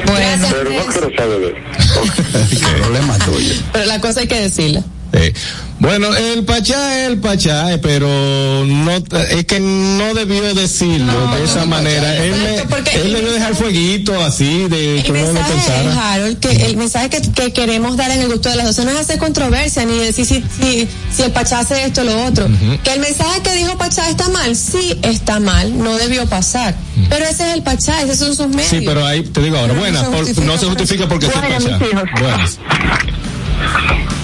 Bueno. 0.06 0.48
Pero 0.52 0.64
no 0.64 0.86
quiero 0.86 1.16
saber 1.16 1.40
de 1.40 1.48
él. 1.48 1.56
problema 2.82 3.18
tuyo. 3.20 3.54
Pero 3.74 3.86
la 3.86 4.00
cosa 4.02 4.22
hay 4.22 4.28
que 4.28 4.40
decirla. 4.40 4.84
Eh, 5.14 5.34
bueno, 5.80 6.14
el 6.16 6.44
Pachá 6.44 7.00
es 7.04 7.10
el 7.12 7.20
Pachá, 7.20 7.72
eh, 7.74 7.78
pero 7.78 8.08
no 8.66 8.92
es 8.92 9.46
que 9.46 9.60
no 9.60 10.14
debió 10.14 10.54
decirlo 10.54 11.14
de 11.36 11.44
esa 11.44 11.66
manera. 11.66 12.16
Él, 12.18 12.32
le- 12.44 13.02
él 13.02 13.14
debió 13.14 13.32
dejar 13.32 13.56
fueguito 13.56 14.22
así 14.22 14.68
de 14.68 15.04
que 15.06 15.12
no 15.14 15.20
mensaje, 15.34 15.54
pensara. 15.54 16.14
Harold, 16.14 16.40
que 16.40 16.66
el 16.66 16.76
mensaje 16.78 17.10
que, 17.10 17.22
que 17.22 17.54
queremos 17.54 17.96
dar 17.98 18.12
en 18.12 18.22
el 18.22 18.28
gusto 18.28 18.50
de 18.50 18.56
las 18.58 18.66
12 18.68 18.86
no 18.86 18.92
es 18.92 18.98
hacer 18.98 19.18
controversia 19.18 19.86
ni 19.86 19.98
decir 20.00 20.26
si, 20.26 20.44
si, 20.62 20.88
si 21.16 21.22
el 21.24 21.32
Pachá 21.32 21.60
hace 21.60 21.86
esto 21.86 22.02
o 22.02 22.04
lo 22.06 22.26
otro. 22.26 22.48
Que 22.84 22.94
el 22.94 23.00
mensaje 23.00 23.42
que 23.42 23.54
dijo 23.56 23.78
Pachá 23.78 24.10
está 24.10 24.28
mal, 24.30 24.56
sí 24.56 24.98
está 25.02 25.40
mal, 25.40 25.78
no 25.78 25.96
debió 25.98 26.26
pasar. 26.28 26.76
Pero 27.10 27.26
ese 27.26 27.48
es 27.50 27.54
el 27.54 27.64
Pachá, 27.64 28.02
esos 28.02 28.18
son 28.18 28.36
sus 28.36 28.48
medios. 28.48 28.70
Sí, 28.70 28.82
pero 28.86 29.06
ahí 29.06 29.24
te 29.24 29.42
digo 29.42 29.58
ahora, 29.58 29.74
No 29.74 29.80
buenas, 29.80 30.02
se 30.02 30.08
justifica 30.18 30.46
no 30.48 30.58
se 30.58 30.66
justifica 30.66 31.08
porque 31.08 31.28
es 31.28 31.34
el 31.36 31.42
Bueno, 31.42 32.02
Pachá. 32.04 32.22
Buenas. 32.22 32.60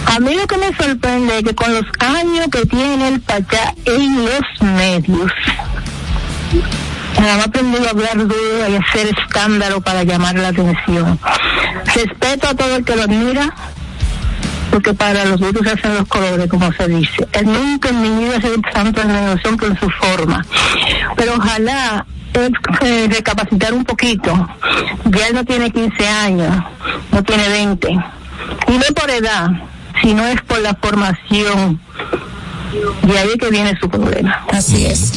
A 0.07 0.19
mí 0.19 0.35
lo 0.35 0.45
que 0.45 0.57
me 0.57 0.75
sorprende 0.75 1.37
es 1.37 1.43
que 1.43 1.55
con 1.55 1.73
los 1.73 1.85
años 1.99 2.47
que 2.51 2.65
tiene 2.65 3.07
el 3.07 3.21
Pachá 3.21 3.73
en 3.85 4.25
los 4.25 4.61
medios, 4.61 5.31
nada 7.17 7.37
más 7.37 7.47
aprendido 7.47 7.87
a 7.87 7.91
hablar 7.91 8.17
duro 8.17 8.69
y 8.69 8.75
hacer 8.75 9.07
escándalo 9.17 9.79
para 9.79 10.03
llamar 10.03 10.35
la 10.35 10.49
atención. 10.49 11.17
Respeto 11.95 12.47
a 12.49 12.55
todo 12.55 12.75
el 12.75 12.83
que 12.83 12.95
lo 12.95 13.03
admira, 13.03 13.53
porque 14.71 14.93
para 14.93 15.25
los 15.25 15.39
se 15.39 15.69
hacen 15.69 15.95
los 15.95 16.07
colores, 16.07 16.47
como 16.49 16.71
se 16.73 16.87
dice. 16.87 17.27
Él 17.33 17.45
nunca 17.45 17.89
en 17.89 18.01
mi 18.01 18.09
vida 18.09 18.37
ha 18.37 18.41
sido 18.41 18.55
tanto 18.73 19.01
en 19.01 19.09
en 19.09 19.79
su 19.79 19.89
forma. 19.91 20.45
Pero 21.15 21.35
ojalá 21.35 22.05
eh, 22.33 23.07
recapacitar 23.09 23.73
un 23.73 23.83
poquito. 23.83 24.49
Ya 25.05 25.27
él 25.27 25.35
no 25.35 25.45
tiene 25.45 25.71
15 25.71 26.07
años, 26.07 26.63
no 27.11 27.23
tiene 27.23 27.47
20. 27.49 27.99
Y 28.68 28.72
no 28.73 28.85
por 28.95 29.09
edad, 29.09 29.49
sino 30.01 30.26
es 30.27 30.41
por 30.41 30.59
la 30.61 30.76
formación. 30.76 31.80
De 33.03 33.19
ahí 33.19 33.38
que 33.38 33.49
viene 33.49 33.77
su 33.81 33.89
problema. 33.89 34.45
Así 34.49 34.85
es. 34.85 35.11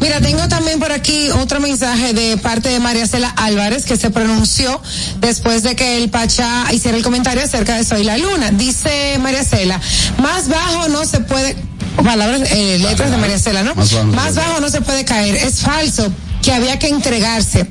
Mira, 0.00 0.20
tengo 0.20 0.48
también 0.48 0.80
por 0.80 0.90
aquí 0.90 1.28
otro 1.32 1.60
mensaje 1.60 2.14
de 2.14 2.38
parte 2.38 2.70
de 2.70 2.80
María 2.80 3.06
Cela 3.06 3.28
Álvarez 3.36 3.84
que 3.84 3.98
se 3.98 4.10
pronunció 4.10 4.80
después 5.20 5.62
de 5.62 5.76
que 5.76 6.02
el 6.02 6.08
Pachá 6.08 6.72
hiciera 6.72 6.96
el 6.96 7.04
comentario 7.04 7.42
acerca 7.44 7.76
de 7.76 7.84
Soy 7.84 8.04
la 8.04 8.16
Luna. 8.16 8.52
Dice 8.52 9.18
María 9.20 9.44
Cela, 9.44 9.78
más 10.18 10.48
bajo 10.48 10.88
no 10.88 11.04
se 11.04 11.20
puede, 11.20 11.56
palabras, 12.02 12.50
eh, 12.50 12.78
letras 12.78 13.10
de 13.10 13.18
María 13.18 13.38
Cela, 13.38 13.62
¿no? 13.62 13.74
Más 13.74 14.34
bajo 14.34 14.60
no 14.60 14.70
se 14.70 14.80
puede 14.80 15.04
caer. 15.04 15.34
Es 15.36 15.60
falso 15.60 16.10
que 16.42 16.52
había 16.52 16.78
que 16.78 16.88
entregarse. 16.88 17.70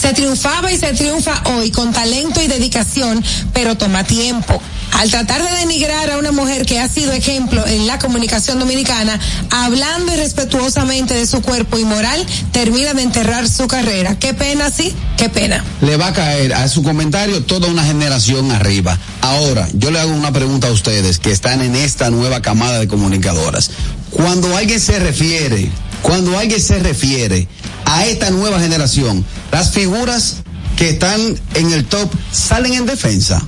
Se 0.00 0.12
triunfaba 0.12 0.72
y 0.72 0.78
se 0.78 0.92
triunfa 0.94 1.42
hoy 1.56 1.70
con 1.70 1.92
talento 1.92 2.42
y 2.42 2.46
dedicación, 2.46 3.22
pero 3.52 3.76
toma 3.76 4.04
tiempo. 4.04 4.60
Al 4.92 5.10
tratar 5.10 5.42
de 5.42 5.56
denigrar 5.58 6.10
a 6.10 6.18
una 6.18 6.32
mujer 6.32 6.66
que 6.66 6.78
ha 6.78 6.88
sido 6.88 7.12
ejemplo 7.12 7.66
en 7.66 7.86
la 7.86 7.98
comunicación 7.98 8.58
dominicana, 8.58 9.18
hablando 9.50 10.12
irrespetuosamente 10.12 11.14
de 11.14 11.26
su 11.26 11.40
cuerpo 11.42 11.78
y 11.78 11.84
moral, 11.84 12.26
termina 12.52 12.92
de 12.92 13.02
enterrar 13.02 13.48
su 13.48 13.66
carrera. 13.66 14.18
Qué 14.18 14.34
pena, 14.34 14.70
sí, 14.70 14.94
qué 15.16 15.28
pena. 15.28 15.64
Le 15.80 15.96
va 15.96 16.08
a 16.08 16.12
caer 16.12 16.54
a 16.54 16.68
su 16.68 16.82
comentario 16.82 17.44
toda 17.44 17.68
una 17.68 17.84
generación 17.84 18.50
arriba. 18.50 18.98
Ahora, 19.22 19.68
yo 19.72 19.90
le 19.90 20.00
hago 20.00 20.12
una 20.12 20.32
pregunta 20.32 20.68
a 20.68 20.72
ustedes 20.72 21.18
que 21.18 21.30
están 21.30 21.62
en 21.62 21.76
esta 21.76 22.10
nueva 22.10 22.42
camada 22.42 22.78
de 22.78 22.88
comunicadoras. 22.88 23.70
Cuando 24.10 24.54
alguien 24.56 24.80
se 24.80 24.98
refiere, 24.98 25.70
cuando 26.02 26.38
alguien 26.38 26.60
se 26.60 26.78
refiere 26.78 27.46
a 27.84 28.06
esta 28.06 28.30
nueva 28.30 28.60
generación, 28.60 29.24
las 29.52 29.70
figuras 29.72 30.36
que 30.76 30.90
están 30.90 31.38
en 31.54 31.72
el 31.72 31.84
top 31.84 32.10
salen 32.32 32.72
en 32.74 32.86
defensa. 32.86 33.42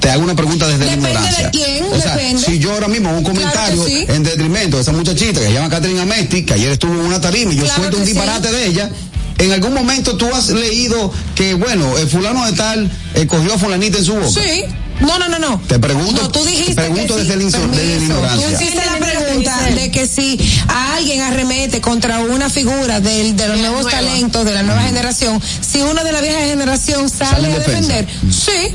Te 0.00 0.10
hago 0.10 0.22
una 0.22 0.34
pregunta 0.34 0.66
desde 0.68 0.84
Depende 0.84 1.02
la 1.08 1.20
ignorancia. 1.20 1.44
de 1.46 1.50
quién, 1.50 1.84
o 1.90 1.98
sea, 1.98 2.14
depende. 2.16 2.42
si 2.44 2.58
yo 2.58 2.72
ahora 2.72 2.88
mismo 2.88 3.08
hago 3.08 3.18
un 3.18 3.24
comentario 3.24 3.74
Claro 3.76 3.84
que 3.84 3.90
sí. 3.90 4.04
en 4.08 4.22
detrimento 4.22 4.76
de 4.76 4.82
esa 4.82 4.92
muchachita 4.92 5.40
que 5.40 5.46
se 5.46 5.52
llama 5.54 5.70
Catherine 5.70 6.00
Amesti, 6.02 6.44
que 6.44 6.52
ayer 6.54 6.72
estuvo 6.72 6.92
en 6.92 7.00
una 7.00 7.20
tarima 7.22 7.52
y 7.52 7.56
yo 7.56 7.62
Claro 7.64 7.76
suelto 7.80 7.96
un 7.98 8.04
sí. 8.04 8.12
disparate 8.12 8.52
de 8.52 8.66
ella, 8.66 8.90
en 9.38 9.52
algún 9.52 9.74
momento 9.74 10.16
tú 10.16 10.26
has 10.34 10.48
leído 10.50 11.12
que, 11.34 11.54
bueno, 11.54 11.96
el 11.98 12.08
fulano 12.08 12.44
de 12.46 12.52
tal 12.52 12.90
eh, 13.14 13.26
cogió 13.26 13.54
a 13.54 13.58
fulanita 13.58 13.98
en 13.98 14.04
su 14.04 14.14
boca. 14.14 14.28
Sí. 14.28 14.64
No, 15.00 15.18
no, 15.18 15.28
no, 15.28 15.40
no. 15.40 15.60
Te 15.66 15.80
pregunto, 15.80 16.22
No, 16.22 16.28
tú 16.30 16.44
dijiste 16.44 16.76
te 16.76 16.82
pregunto 16.82 17.16
que 17.16 17.22
sí, 17.22 17.28
desde, 17.28 17.36
la 17.36 17.42
inso- 17.50 17.68
desde 17.68 17.68
la 17.68 17.76
permiso. 17.76 18.04
ignorancia. 18.04 18.46
Tú 18.46 18.54
hiciste 18.64 18.82
la 18.86 18.96
pregunta 19.06 19.60
de 19.74 19.90
que 19.90 20.06
si 20.06 20.38
a 20.68 20.94
alguien 20.94 21.20
arremete 21.22 21.80
contra 21.80 22.20
una 22.20 22.48
figura 22.48 23.00
del, 23.00 23.36
de 23.36 23.48
los 23.48 23.58
nuevos 23.58 23.82
nueva. 23.82 23.90
talentos 23.98 24.44
de 24.44 24.54
la 24.54 24.62
nueva 24.62 24.82
generación, 24.82 25.42
si 25.60 25.80
uno 25.82 26.04
de 26.04 26.12
la 26.12 26.20
vieja 26.20 26.38
generación 26.42 27.10
Sale 27.10 27.52
a 27.52 27.58
defensa. 27.58 27.92
defender, 27.92 28.06
sí. 28.30 28.74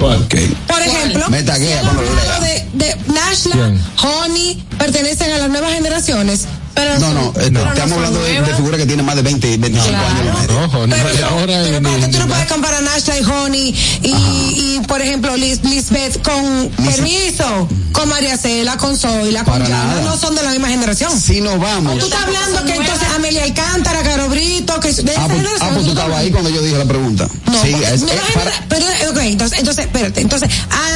Ok. 0.00 0.34
Por 0.66 0.80
ejemplo, 0.82 1.28
Me 1.28 1.42
taguea 1.42 1.68
si 1.68 1.86
el 1.86 1.92
cuando 1.92 2.02
lo 2.02 2.08
abogado 2.10 2.40
lea. 2.42 2.68
de, 2.72 2.84
de 2.86 2.96
Nashla. 3.12 3.72
Honey, 4.02 4.62
pertenecen 4.78 5.32
a 5.32 5.38
las 5.38 5.48
nuevas 5.50 5.72
generaciones. 5.72 6.46
Pero 6.74 6.96
No, 7.00 7.12
no, 7.12 7.32
eh, 7.40 7.46
estamos 7.46 7.92
hablando 7.92 8.22
de, 8.22 8.40
de 8.40 8.54
figuras 8.54 8.78
que 8.78 8.86
tienen 8.86 9.04
más 9.04 9.16
de 9.16 9.22
20, 9.22 9.56
25 9.56 9.96
años. 9.96 10.20
en 10.20 10.26
la 10.26 10.32
media. 10.34 10.64
Ojo, 10.64 10.86
no, 10.86 10.94
Pero, 10.94 11.08
de 11.16 11.24
ahora 11.24 11.46
pero 11.64 11.80
ni- 11.80 11.88
espérate, 11.88 12.12
tú 12.12 12.18
no 12.20 12.26
puedes 12.28 12.46
comparar 12.46 12.82
Nashla 12.84 13.18
y 13.18 13.24
Honey 13.24 13.74
y, 14.02 14.08
y, 14.08 14.67
por 14.88 15.00
ejemplo, 15.02 15.36
Liz, 15.36 15.60
Lisbeth 15.62 16.20
con 16.22 16.68
permiso, 16.84 17.68
con 17.92 18.08
María 18.08 18.36
Cela, 18.36 18.76
con 18.76 18.96
Zoila, 18.96 19.44
con 19.44 19.62
Yana, 19.62 20.00
no 20.02 20.16
son 20.16 20.34
de 20.34 20.42
la 20.42 20.50
misma 20.50 20.68
generación. 20.68 21.18
Si 21.20 21.40
nos 21.40 21.58
vamos. 21.60 21.98
Tú 21.98 22.06
estás 22.06 22.22
hablando 22.24 22.64
que 22.64 22.74
entonces 22.74 23.06
Amelia 23.14 23.44
Alcántara, 23.44 24.02
Caro 24.02 24.28
Brito, 24.28 24.80
que 24.80 24.92
de 24.92 25.12
esa 25.12 25.22
Ah, 25.24 25.26
pues, 25.28 25.36
generación, 25.38 25.68
ah, 25.68 25.70
pues 25.74 25.84
tú 25.84 25.90
estabas 25.92 26.18
ahí 26.18 26.30
cuando 26.30 26.50
yo 26.50 26.62
dije 26.62 26.76
la 26.78 26.84
pregunta. 26.86 27.28
no, 27.46 27.62
sí, 27.62 27.70
porque 27.72 27.94
es, 27.94 28.00
nueva 28.02 28.14
es 28.26 28.32
para- 28.34 28.50
genera- 28.50 28.66
pero, 28.68 29.10
ok, 29.10 29.18
entonces, 29.24 29.58
entonces, 29.58 29.84
espérate, 29.84 30.20
entonces, 30.20 30.48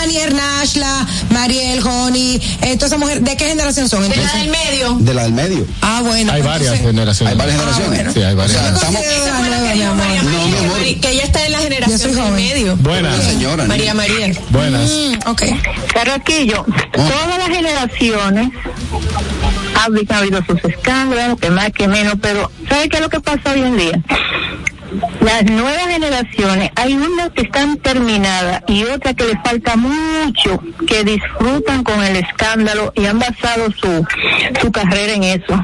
Anier, 0.02 0.34
Nashla, 0.34 1.06
Mariel, 1.30 1.86
Honey, 1.86 2.40
eh, 2.62 2.74
toda 2.76 2.86
esa 2.86 2.98
mujer, 2.98 3.20
¿de 3.20 3.36
qué 3.36 3.46
generación 3.48 3.88
son? 3.88 4.08
De 4.08 4.16
la 4.16 4.32
del 4.34 4.48
medio. 4.50 4.96
de 5.00 5.14
la 5.14 5.22
del 5.24 5.32
medio. 5.32 5.66
Ah, 5.82 6.00
bueno. 6.02 6.32
Hay 6.32 6.40
pues, 6.42 6.52
varias 6.52 6.72
entonces- 6.74 6.86
generaciones. 6.86 7.32
Hay 7.32 7.38
varias 7.38 7.56
Ah, 7.56 7.60
generaciones. 7.60 7.98
bueno. 8.04 8.12
Sí, 8.14 8.22
hay 8.22 8.34
varias. 8.34 8.56
O 8.58 8.60
sea, 8.62 8.74
estamos- 8.74 9.00
que 9.02 9.08
No, 10.22 10.76
ella 11.08 11.24
está 11.24 11.44
en 11.46 11.52
la 11.52 11.58
generación 11.58 12.14
del 12.14 12.32
medio. 12.32 12.76
Buenas. 12.76 13.22
Señora, 13.24 13.64
María 13.82 13.94
María. 13.94 14.40
Buenas. 14.50 14.90
Mm, 14.90 15.28
ok. 15.28 15.42
Carraquillo, 15.92 16.64
todas 16.92 17.38
las 17.38 17.48
generaciones 17.48 18.50
han 19.74 20.12
ha 20.12 20.18
habido 20.18 20.44
sus 20.44 20.64
escándalos, 20.64 21.40
que 21.40 21.50
más 21.50 21.70
que 21.72 21.88
menos, 21.88 22.14
pero 22.22 22.48
¿sabe 22.68 22.88
qué 22.88 22.96
es 22.98 23.02
lo 23.02 23.08
que 23.08 23.20
pasa 23.20 23.52
hoy 23.52 23.62
en 23.62 23.76
día? 23.76 24.00
Las 25.20 25.44
nuevas 25.44 25.86
generaciones, 25.88 26.70
hay 26.76 26.92
unas 26.92 27.30
que 27.30 27.42
están 27.42 27.76
terminadas 27.78 28.62
y 28.68 28.84
otras 28.84 29.14
que 29.14 29.24
les 29.24 29.42
falta 29.42 29.74
mucho, 29.74 30.62
que 30.86 31.02
disfrutan 31.02 31.82
con 31.82 32.04
el 32.04 32.16
escándalo 32.16 32.92
y 32.94 33.06
han 33.06 33.18
basado 33.18 33.72
su, 33.72 34.06
su 34.60 34.70
carrera 34.70 35.14
en 35.14 35.24
eso. 35.24 35.60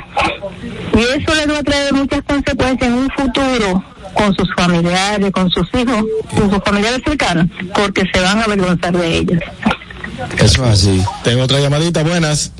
Y 0.95 1.01
eso 1.01 1.35
les 1.37 1.49
va 1.49 1.59
a 1.59 1.63
traer 1.63 1.93
muchas 1.93 2.23
consecuencias 2.25 2.91
en 2.91 2.95
un 2.95 3.11
futuro 3.11 3.85
con 4.15 4.35
sus 4.35 4.49
familiares, 4.57 5.31
con 5.33 5.51
sus 5.51 5.67
hijos, 5.75 6.05
con 6.35 6.51
sus 6.51 6.63
familiares 6.65 7.01
cercanos, 7.05 7.47
porque 7.75 8.03
se 8.13 8.21
van 8.21 8.39
a 8.39 8.45
avergonzar 8.45 8.97
de 8.97 9.17
ellas. 9.19 9.41
Eso 10.39 10.65
es 10.65 10.71
así. 10.71 11.03
Tengo 11.25 11.43
otra 11.45 11.61
llamadita, 11.61 12.03
buenas. 12.03 12.51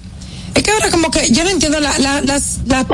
Es 0.55 0.63
que 0.63 0.71
ahora 0.71 0.91
como 0.91 1.11
que 1.11 1.31
yo 1.31 1.45
no 1.45 1.51
entiendo 1.51 1.81
la, 1.81 1.99
la- 1.99 2.21
las, 2.23 2.59
las 2.67 2.87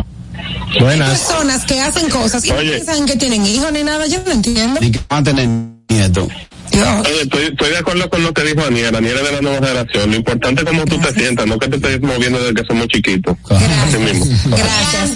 Buenas. 0.81 1.09
personas 1.11 1.65
que 1.65 1.81
hacen 1.81 2.09
cosas 2.11 2.45
y 2.45 2.51
no 2.51 2.57
Oye. 2.57 2.73
piensan 2.73 3.07
que 3.07 3.17
tienen 3.17 3.47
hijos 3.47 3.71
ni 3.73 3.83
nada, 3.85 4.07
yo 4.07 4.19
no 4.27 4.33
entiendo. 4.33 4.81
Y 4.83 4.91
que 4.91 5.01
van 5.09 5.21
a 5.21 5.25
tener 5.25 5.49
nieto. 5.89 6.29
Dios. 6.73 6.89
Oye, 7.07 7.23
estoy, 7.23 7.45
estoy 7.45 7.71
de 7.71 7.79
acuerdo 7.79 8.11
con 8.11 8.23
lo 8.23 8.33
que 8.35 8.43
dijo 8.43 8.67
Aniel. 8.67 8.97
Aniel 8.97 9.17
es 9.19 9.25
de 9.25 9.33
la 9.33 9.41
nueva 9.41 9.59
generación. 9.67 10.11
Lo 10.11 10.17
importante 10.17 10.63
es 10.63 10.69
cómo 10.69 10.85
tú 10.87 10.99
te 10.99 11.13
sientas, 11.13 11.47
no 11.47 11.59
que 11.59 11.69
te 11.69 11.77
estés 11.77 12.01
moviendo 12.03 12.39
desde 12.41 12.55
que 12.55 12.67
somos 12.67 12.89
chiquitos. 12.89 13.37
Así 13.51 13.99
mismo. 13.99 14.25
Gracias. 14.47 15.13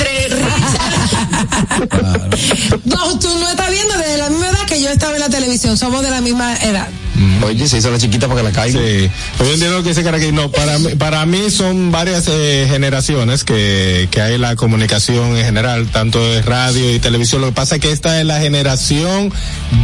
No, 2.84 3.18
tú 3.18 3.28
no 3.38 3.48
estás 3.50 3.70
viendo 3.70 3.96
desde 3.96 4.18
la 4.18 4.30
misma 4.30 4.48
edad 4.48 4.66
que 4.66 4.80
yo 4.82 4.88
estaba 4.90 5.14
en 5.14 5.20
la 5.20 5.28
televisión, 5.28 5.76
somos 5.76 6.02
de 6.02 6.10
la 6.10 6.20
misma 6.20 6.54
edad. 6.56 6.88
Oye, 7.44 7.66
se 7.68 7.78
hizo 7.78 7.90
la 7.90 7.98
chiquita 7.98 8.28
para 8.28 8.40
que 8.40 8.44
la 8.48 8.52
caiga. 8.52 8.78
Sí, 8.80 9.10
yo 9.40 9.52
entiendo 9.52 9.78
lo 9.78 9.82
que 9.82 9.88
dice. 9.88 10.32
No, 10.32 10.50
para 10.52 10.78
mí, 10.78 10.94
para 10.96 11.26
mí 11.26 11.50
son 11.50 11.90
varias 11.90 12.26
eh, 12.28 12.66
generaciones 12.70 13.42
que, 13.42 14.06
que 14.10 14.20
hay 14.20 14.38
la 14.38 14.54
comunicación 14.54 15.36
en 15.36 15.44
general, 15.44 15.88
tanto 15.88 16.24
de 16.24 16.42
radio 16.42 16.94
y 16.94 17.00
televisión. 17.00 17.40
Lo 17.40 17.48
que 17.48 17.54
pasa 17.54 17.76
es 17.76 17.80
que 17.80 17.90
esta 17.90 18.20
es 18.20 18.26
la 18.26 18.38
generación 18.40 19.32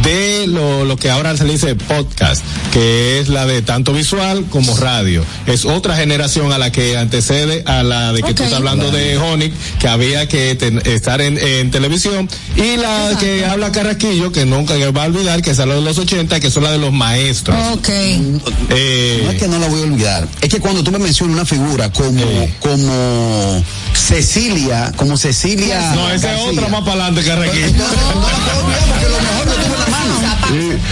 de 0.03 0.47
lo, 0.47 0.85
lo 0.85 0.95
que 0.95 1.09
ahora 1.11 1.35
se 1.35 1.43
le 1.43 1.53
dice 1.53 1.75
podcast, 1.75 2.41
que 2.71 3.19
es 3.19 3.27
la 3.27 3.45
de 3.45 3.61
tanto 3.61 3.91
visual 3.91 4.45
como 4.49 4.75
radio. 4.77 5.25
Es 5.45 5.65
otra 5.65 5.97
generación 5.97 6.53
a 6.53 6.57
la 6.57 6.71
que 6.71 6.97
antecede 6.97 7.63
a 7.65 7.83
la 7.83 8.13
de 8.13 8.21
que 8.21 8.33
tú 8.33 8.43
Ok. 8.43 8.47
estás 8.47 8.53
hablando 8.53 8.91
de 8.91 9.17
Honic, 9.17 9.53
que 9.79 9.87
había 9.89 10.27
que 10.29 10.55
ten- 10.55 10.81
estar 10.85 11.19
en, 11.19 11.37
en 11.45 11.71
televisión, 11.71 12.29
y 12.55 12.77
la 12.77 13.15
que 13.19 13.45
habla 13.45 13.71
Carraquillo, 13.71 14.31
que 14.31 14.45
nunca 14.45 14.73
va 14.91 15.03
a 15.03 15.05
olvidar, 15.07 15.41
que 15.41 15.51
es 15.51 15.57
la 15.57 15.65
de 15.75 15.81
los 15.81 15.97
80, 15.97 16.39
que 16.39 16.49
son 16.51 16.63
la 16.63 16.71
de 16.71 16.77
los 16.79 16.91
maestros. 16.91 17.55
Ok. 17.73 17.89
Eh, 17.89 19.21
No 19.23 19.31
es 19.31 19.37
que 19.39 19.47
no 19.47 19.59
la 19.59 19.67
voy 19.67 19.81
a 19.81 19.83
olvidar. 19.83 20.27
Es 20.41 20.49
que 20.49 20.59
cuando 20.59 20.83
tú 20.83 20.91
me 20.91 20.99
mencionas 20.99 21.35
una 21.35 21.45
figura 21.45 21.91
como, 21.91 22.21
como 22.59 23.63
Cecilia, 23.93 24.91
como 24.95 25.17
Cecilia. 25.17 25.91
No, 25.95 26.07
esa 26.11 26.15
es 26.15 26.21
García. 26.23 26.51
otra 26.51 26.67
más 26.69 26.81
para 26.81 27.05
adelante, 27.05 27.23
Carraquillo. 27.23 27.65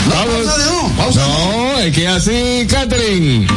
Vamos. 0.09 1.15
No, 1.15 1.79
es 1.79 1.93
que 1.93 2.07
así, 2.07 2.65
Catherine. 2.69 3.47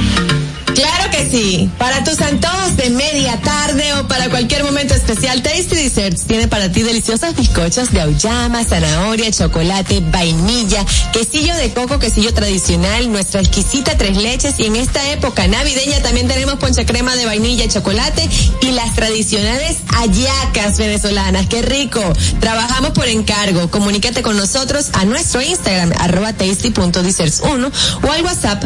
Claro 0.77 1.11
que 1.11 1.31
sí. 1.31 1.71
Para 1.79 2.05
tus 2.05 2.21
antojos 2.21 2.77
de 2.77 2.91
media 2.91 3.41
tarde 3.41 3.95
o 3.95 4.07
para 4.09 4.29
cualquier 4.29 4.63
momento 4.63 4.93
especial, 4.93 5.43
Tasty 5.43 5.75
Desserts 5.75 6.27
tiene 6.27 6.49
para 6.49 6.71
ti 6.71 6.83
deliciosos 6.83 7.35
bizcochos 7.35 7.93
de 7.93 8.03
auyama, 8.03 8.63
zanahoria, 8.63 9.31
chocolate, 9.31 10.03
vainilla, 10.11 10.85
quesillo 11.15 11.57
de 11.57 11.73
coco, 11.73 11.99
quesillo 11.99 12.35
tradicional, 12.35 13.11
nuestra 13.11 13.41
exquisita 13.41 13.97
tres 13.97 14.19
leches 14.19 14.61
y 14.61 14.67
en 14.67 14.77
esta 14.77 15.11
época 15.13 15.49
navideña 15.49 16.03
también 16.03 16.29
tenemos 16.29 16.57
ponche 16.57 16.85
crema 16.85 17.17
de 17.17 17.25
vainilla 17.25 17.65
y 17.65 17.69
chocolate 17.69 18.29
y 18.61 18.73
las 18.73 18.95
tradicionales 18.95 19.79
hallacas 19.89 20.77
venezolanas. 20.77 21.47
¡Qué 21.47 21.63
rico! 21.63 22.03
Trabajamos 22.41 22.91
por 22.91 23.09
encargo. 23.09 23.71
Comunícate 23.71 24.21
con 24.21 24.37
nosotros 24.37 24.91
a 24.93 25.07
nuestro 25.07 25.41
Instagram, 25.41 25.93
arroba 26.01 26.35
tasty.desserts1 26.35 27.73
o 28.03 28.13
al 28.13 28.23
WhatsApp 28.23 28.65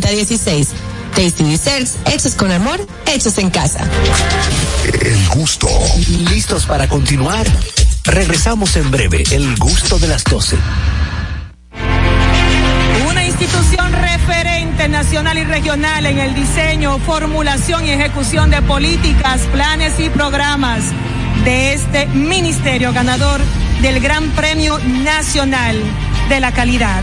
849-881-3016. 0.00 0.68
Tasty 1.14 1.44
Desserts, 1.44 1.96
hechos 2.06 2.34
con 2.34 2.50
amor, 2.50 2.86
hechos 3.06 3.36
en 3.38 3.50
casa. 3.50 3.86
El 5.00 5.28
gusto. 5.28 5.68
¿Listos 6.30 6.64
para 6.64 6.88
continuar? 6.88 7.46
Regresamos 8.04 8.76
en 8.76 8.90
breve. 8.90 9.22
El 9.30 9.56
gusto 9.56 9.98
de 9.98 10.08
las 10.08 10.24
12. 10.24 10.56
Una 13.08 13.26
institución 13.26 13.92
referente 13.92 14.88
nacional 14.88 15.36
y 15.36 15.44
regional 15.44 16.06
en 16.06 16.18
el 16.18 16.34
diseño, 16.34 16.98
formulación 16.98 17.86
y 17.86 17.90
ejecución 17.90 18.50
de 18.50 18.62
políticas, 18.62 19.42
planes 19.52 20.00
y 20.00 20.08
programas 20.08 20.84
de 21.44 21.74
este 21.74 22.06
ministerio 22.06 22.92
ganador 22.92 23.40
del 23.82 24.00
Gran 24.00 24.30
Premio 24.30 24.78
Nacional 24.78 25.76
de 26.28 26.40
la 26.40 26.52
Calidad. 26.52 27.02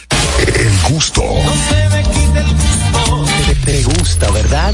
El 0.39 0.93
gusto. 0.93 1.23
Te, 3.47 3.55
te 3.55 3.83
gusta, 3.83 4.31
¿verdad? 4.31 4.73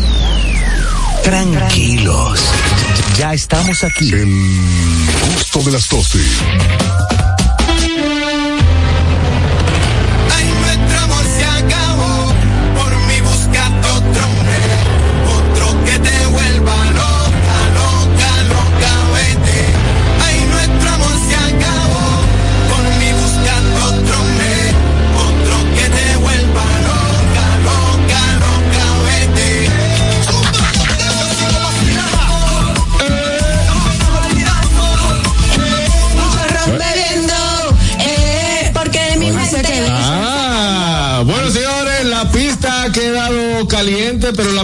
Tranquilos. 1.24 2.40
Ya 3.18 3.34
estamos 3.34 3.84
aquí. 3.84 4.14
El 4.14 4.28
gusto 5.34 5.64
de 5.64 5.72
las 5.72 5.90
12. 5.90 6.20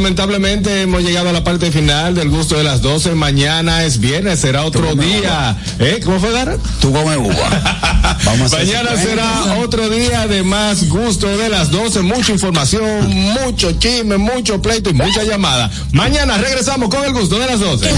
Lamentablemente 0.03 0.81
hemos 0.81 1.01
llegado 1.01 1.29
a 1.29 1.31
la 1.31 1.45
parte 1.45 1.71
final 1.71 2.13
del 2.13 2.27
gusto 2.29 2.57
de 2.57 2.65
las 2.65 2.81
12. 2.81 3.15
Mañana 3.15 3.85
es 3.85 4.01
viernes, 4.01 4.37
será 4.37 4.65
otro 4.65 4.95
día. 4.95 5.55
¿Eh? 5.79 6.01
¿Cómo 6.03 6.19
fue, 6.19 6.33
Dara? 6.33 6.57
Tú 6.81 6.91
come 6.91 7.15
uva. 7.15 8.17
Vamos 8.25 8.51
a 8.51 8.57
Mañana 8.57 8.97
será 8.97 9.59
otro 9.63 9.89
día 9.89 10.27
de 10.27 10.43
más 10.43 10.89
gusto 10.89 11.37
de 11.37 11.47
las 11.47 11.71
12. 11.71 12.01
Mucha 12.01 12.33
información, 12.33 12.83
mucho 13.13 13.71
chisme, 13.79 14.17
mucho 14.17 14.61
pleito 14.61 14.89
y 14.89 14.93
mucha 14.93 15.23
llamada. 15.23 15.71
Mañana 15.93 16.37
regresamos 16.37 16.89
con 16.89 17.05
el 17.05 17.13
gusto 17.13 17.39
de 17.39 17.47
las 17.47 17.61
12. 17.61 17.89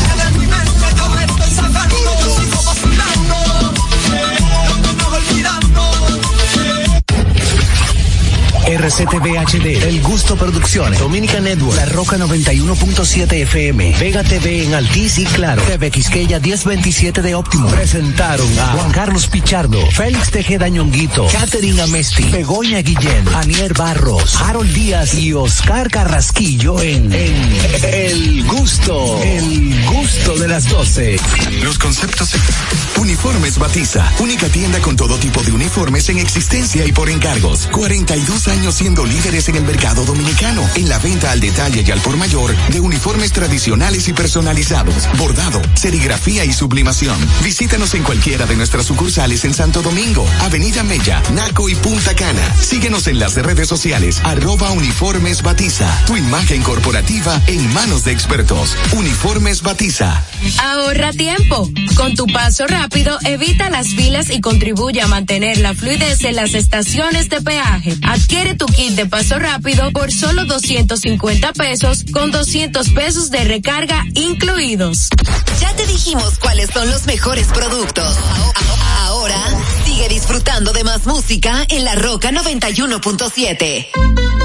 RCTV 8.65 9.37
HD, 9.37 9.83
El 9.87 10.01
Gusto 10.01 10.35
Producciones, 10.35 10.99
Dominica 10.99 11.39
Network, 11.39 11.77
La 11.77 11.85
Roca 11.85 12.17
91.7 12.17 13.31
FM, 13.43 13.95
Vega 13.99 14.23
TV 14.23 14.63
en 14.63 14.73
Altiz 14.73 15.19
y 15.19 15.25
Claro, 15.25 15.61
TV 15.61 15.91
Quisqueya 15.91 16.39
1027 16.39 17.21
de 17.21 17.35
Óptimo. 17.35 17.69
Presentaron 17.69 18.47
a 18.57 18.67
Juan 18.69 18.91
Carlos 18.91 19.27
Pichardo, 19.27 19.79
Félix 19.91 20.31
Tejeda 20.31 20.67
Ñonguito, 20.67 21.27
Catherine 21.27 21.79
Amesti, 21.79 22.23
Begoña 22.23 22.81
Guillén, 22.81 23.27
Anier 23.35 23.75
Barros, 23.75 24.35
Harold 24.41 24.73
Díaz 24.73 25.13
y 25.13 25.33
Oscar 25.33 25.91
Carrasquillo 25.91 26.81
en, 26.81 27.13
en 27.13 27.35
El 27.83 28.43
Gusto, 28.47 29.21
El 29.21 29.85
Gusto 29.85 30.37
de 30.37 30.47
las 30.47 30.67
12. 30.67 31.17
Los 31.61 31.77
conceptos. 31.77 32.31
Uniformes 32.97 33.59
Batiza, 33.59 34.11
única 34.19 34.47
tienda 34.47 34.79
con 34.79 34.95
todo 34.95 35.17
tipo 35.17 35.43
de 35.43 35.51
uniformes 35.51 36.09
en 36.09 36.17
existencia 36.17 36.83
y 36.83 36.91
por 36.91 37.09
encargos. 37.11 37.67
42 37.71 38.47
años 38.47 38.54
años 38.55 38.75
siendo 38.75 39.05
líderes 39.05 39.49
en 39.49 39.55
el 39.55 39.63
mercado 39.63 40.05
dominicano 40.05 40.67
en 40.75 40.89
la 40.89 40.99
venta 40.99 41.31
al 41.31 41.39
detalle 41.39 41.83
y 41.85 41.91
al 41.91 41.99
por 42.01 42.17
mayor 42.17 42.55
de 42.69 42.79
uniformes 42.79 43.31
tradicionales 43.31 44.07
y 44.07 44.13
personalizados, 44.13 45.07
bordado, 45.17 45.61
serigrafía 45.75 46.45
y 46.45 46.53
sublimación. 46.53 47.17
Visítanos 47.43 47.93
en 47.93 48.03
cualquiera 48.03 48.45
de 48.45 48.55
nuestras 48.55 48.85
sucursales 48.85 49.43
en 49.45 49.53
Santo 49.53 49.81
Domingo, 49.81 50.25
Avenida 50.41 50.83
Mella, 50.83 51.21
Naco 51.33 51.69
y 51.69 51.75
Punta 51.75 52.15
Cana. 52.15 52.55
Síguenos 52.55 53.07
en 53.07 53.19
las 53.19 53.35
redes 53.35 53.67
sociales 53.67 54.21
arroba 54.23 54.71
uniformes 54.71 55.41
batiza. 55.41 55.87
Tu 56.05 56.17
imagen 56.17 56.61
corporativa 56.61 57.41
en 57.47 57.73
manos 57.73 58.03
de 58.03 58.11
expertos. 58.11 58.75
Uniformes 58.93 59.61
batiza. 59.61 60.23
Ahorra 60.63 61.11
tiempo. 61.11 61.69
Con 61.95 62.15
tu 62.15 62.25
paso 62.27 62.67
rápido 62.67 63.17
evita 63.23 63.69
las 63.69 63.87
filas 63.87 64.29
y 64.29 64.41
contribuye 64.41 65.01
a 65.01 65.07
mantener 65.07 65.57
la 65.57 65.73
fluidez 65.73 66.23
en 66.23 66.35
las 66.35 66.53
estaciones 66.53 67.29
de 67.29 67.41
peaje. 67.41 67.95
Adquiere 68.03 68.44
tu 68.53 68.65
kit 68.67 68.91
de 68.91 69.07
paso 69.07 69.39
rápido 69.39 69.91
por 69.91 70.13
solo 70.13 70.45
250 70.45 71.51
pesos 71.53 72.05
con 72.13 72.31
200 72.31 72.89
pesos 72.91 73.31
de 73.31 73.43
recarga 73.43 74.05
incluidos. 74.13 75.09
Ya 75.59 75.75
te 75.75 75.85
dijimos 75.87 76.37
cuáles 76.39 76.69
son 76.69 76.89
los 76.89 77.05
mejores 77.05 77.47
productos. 77.47 78.15
Ahora 78.99 79.41
sigue 79.83 80.07
disfrutando 80.09 80.73
de 80.73 80.83
más 80.83 81.07
música 81.07 81.65
en 81.67 81.83
la 81.83 81.95
Roca 81.95 82.31
91.7. 82.31 84.44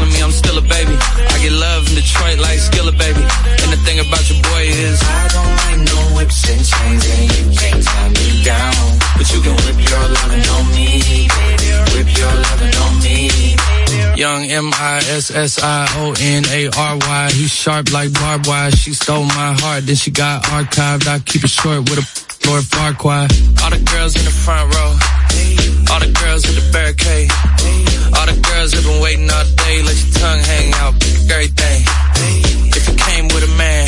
Young 14.81 14.89
M 14.89 14.93
I 14.93 14.97
S 14.97 15.31
S 15.31 15.59
I 15.61 15.87
O 15.97 16.13
N 16.19 16.43
A 16.49 16.69
R 16.77 16.97
Y. 16.97 17.29
He's 17.33 17.53
sharp 17.53 17.91
like 17.91 18.13
barbed 18.13 18.47
wire. 18.47 18.71
She 18.71 18.93
stole 18.93 19.23
my 19.23 19.53
heart, 19.59 19.85
then 19.85 19.95
she 19.95 20.11
got 20.11 20.43
archived. 20.43 21.07
I 21.07 21.19
keep 21.19 21.43
it 21.43 21.49
short 21.49 21.89
with 21.89 21.99
a 21.99 22.05
Lord 22.47 22.63
Farquaad. 22.63 23.29
All 23.63 23.69
the 23.69 23.83
girls 23.91 24.15
in 24.15 24.25
the 24.25 24.31
front 24.31 24.73
row. 24.73 24.91
All 25.93 25.99
the 25.99 26.11
girls 26.23 26.45
at 26.45 26.55
the 26.55 26.65
barricade. 26.71 27.29
All 28.17 28.25
the 28.25 28.39
girls 28.41 28.73
have 28.73 28.83
been 28.83 29.01
waiting 29.01 29.29
all 29.29 29.45
day. 29.65 29.81
Let 29.83 29.97
your 30.01 30.13
tongue 30.19 30.43
hang 30.43 30.73
out. 30.75 30.93
Everything. 31.29 31.85
If 32.73 32.87
you 32.87 32.95
came 32.95 33.27
with 33.27 33.43
a 33.43 33.53
man, 33.57 33.87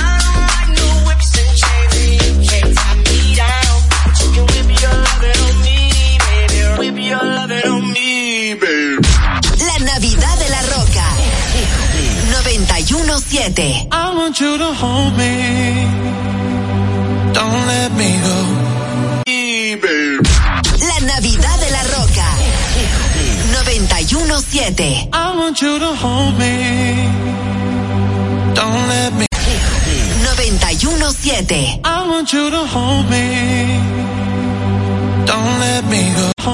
917. 13.41 13.87
I 13.91 14.15
want 14.15 14.39
you 14.39 14.55
to 14.55 14.71
hold 14.71 15.17
me. 15.17 15.33
Don't 17.33 17.65
let 17.73 17.91
me 17.97 18.09
go. 18.21 18.37
La 20.89 20.97
Navidad 21.11 21.57
de 21.59 21.69
la 21.71 21.83
Roca. 21.93 22.29
917. 23.65 25.09
I 25.11 25.35
want 25.35 25.59
you 25.59 25.79
to 25.79 25.95
hold 25.95 26.37
me. 26.37 26.53
Don't 28.53 28.87
let 28.89 29.13
me 29.15 29.25
917. 30.21 31.81
I 31.83 32.07
want 32.07 32.31
you 32.31 32.49
to 32.51 32.63
hold 32.67 33.09
me. 33.09 33.25
Don't 35.25 35.59
let 35.59 35.83
me 35.85 36.13
go. 36.15 36.50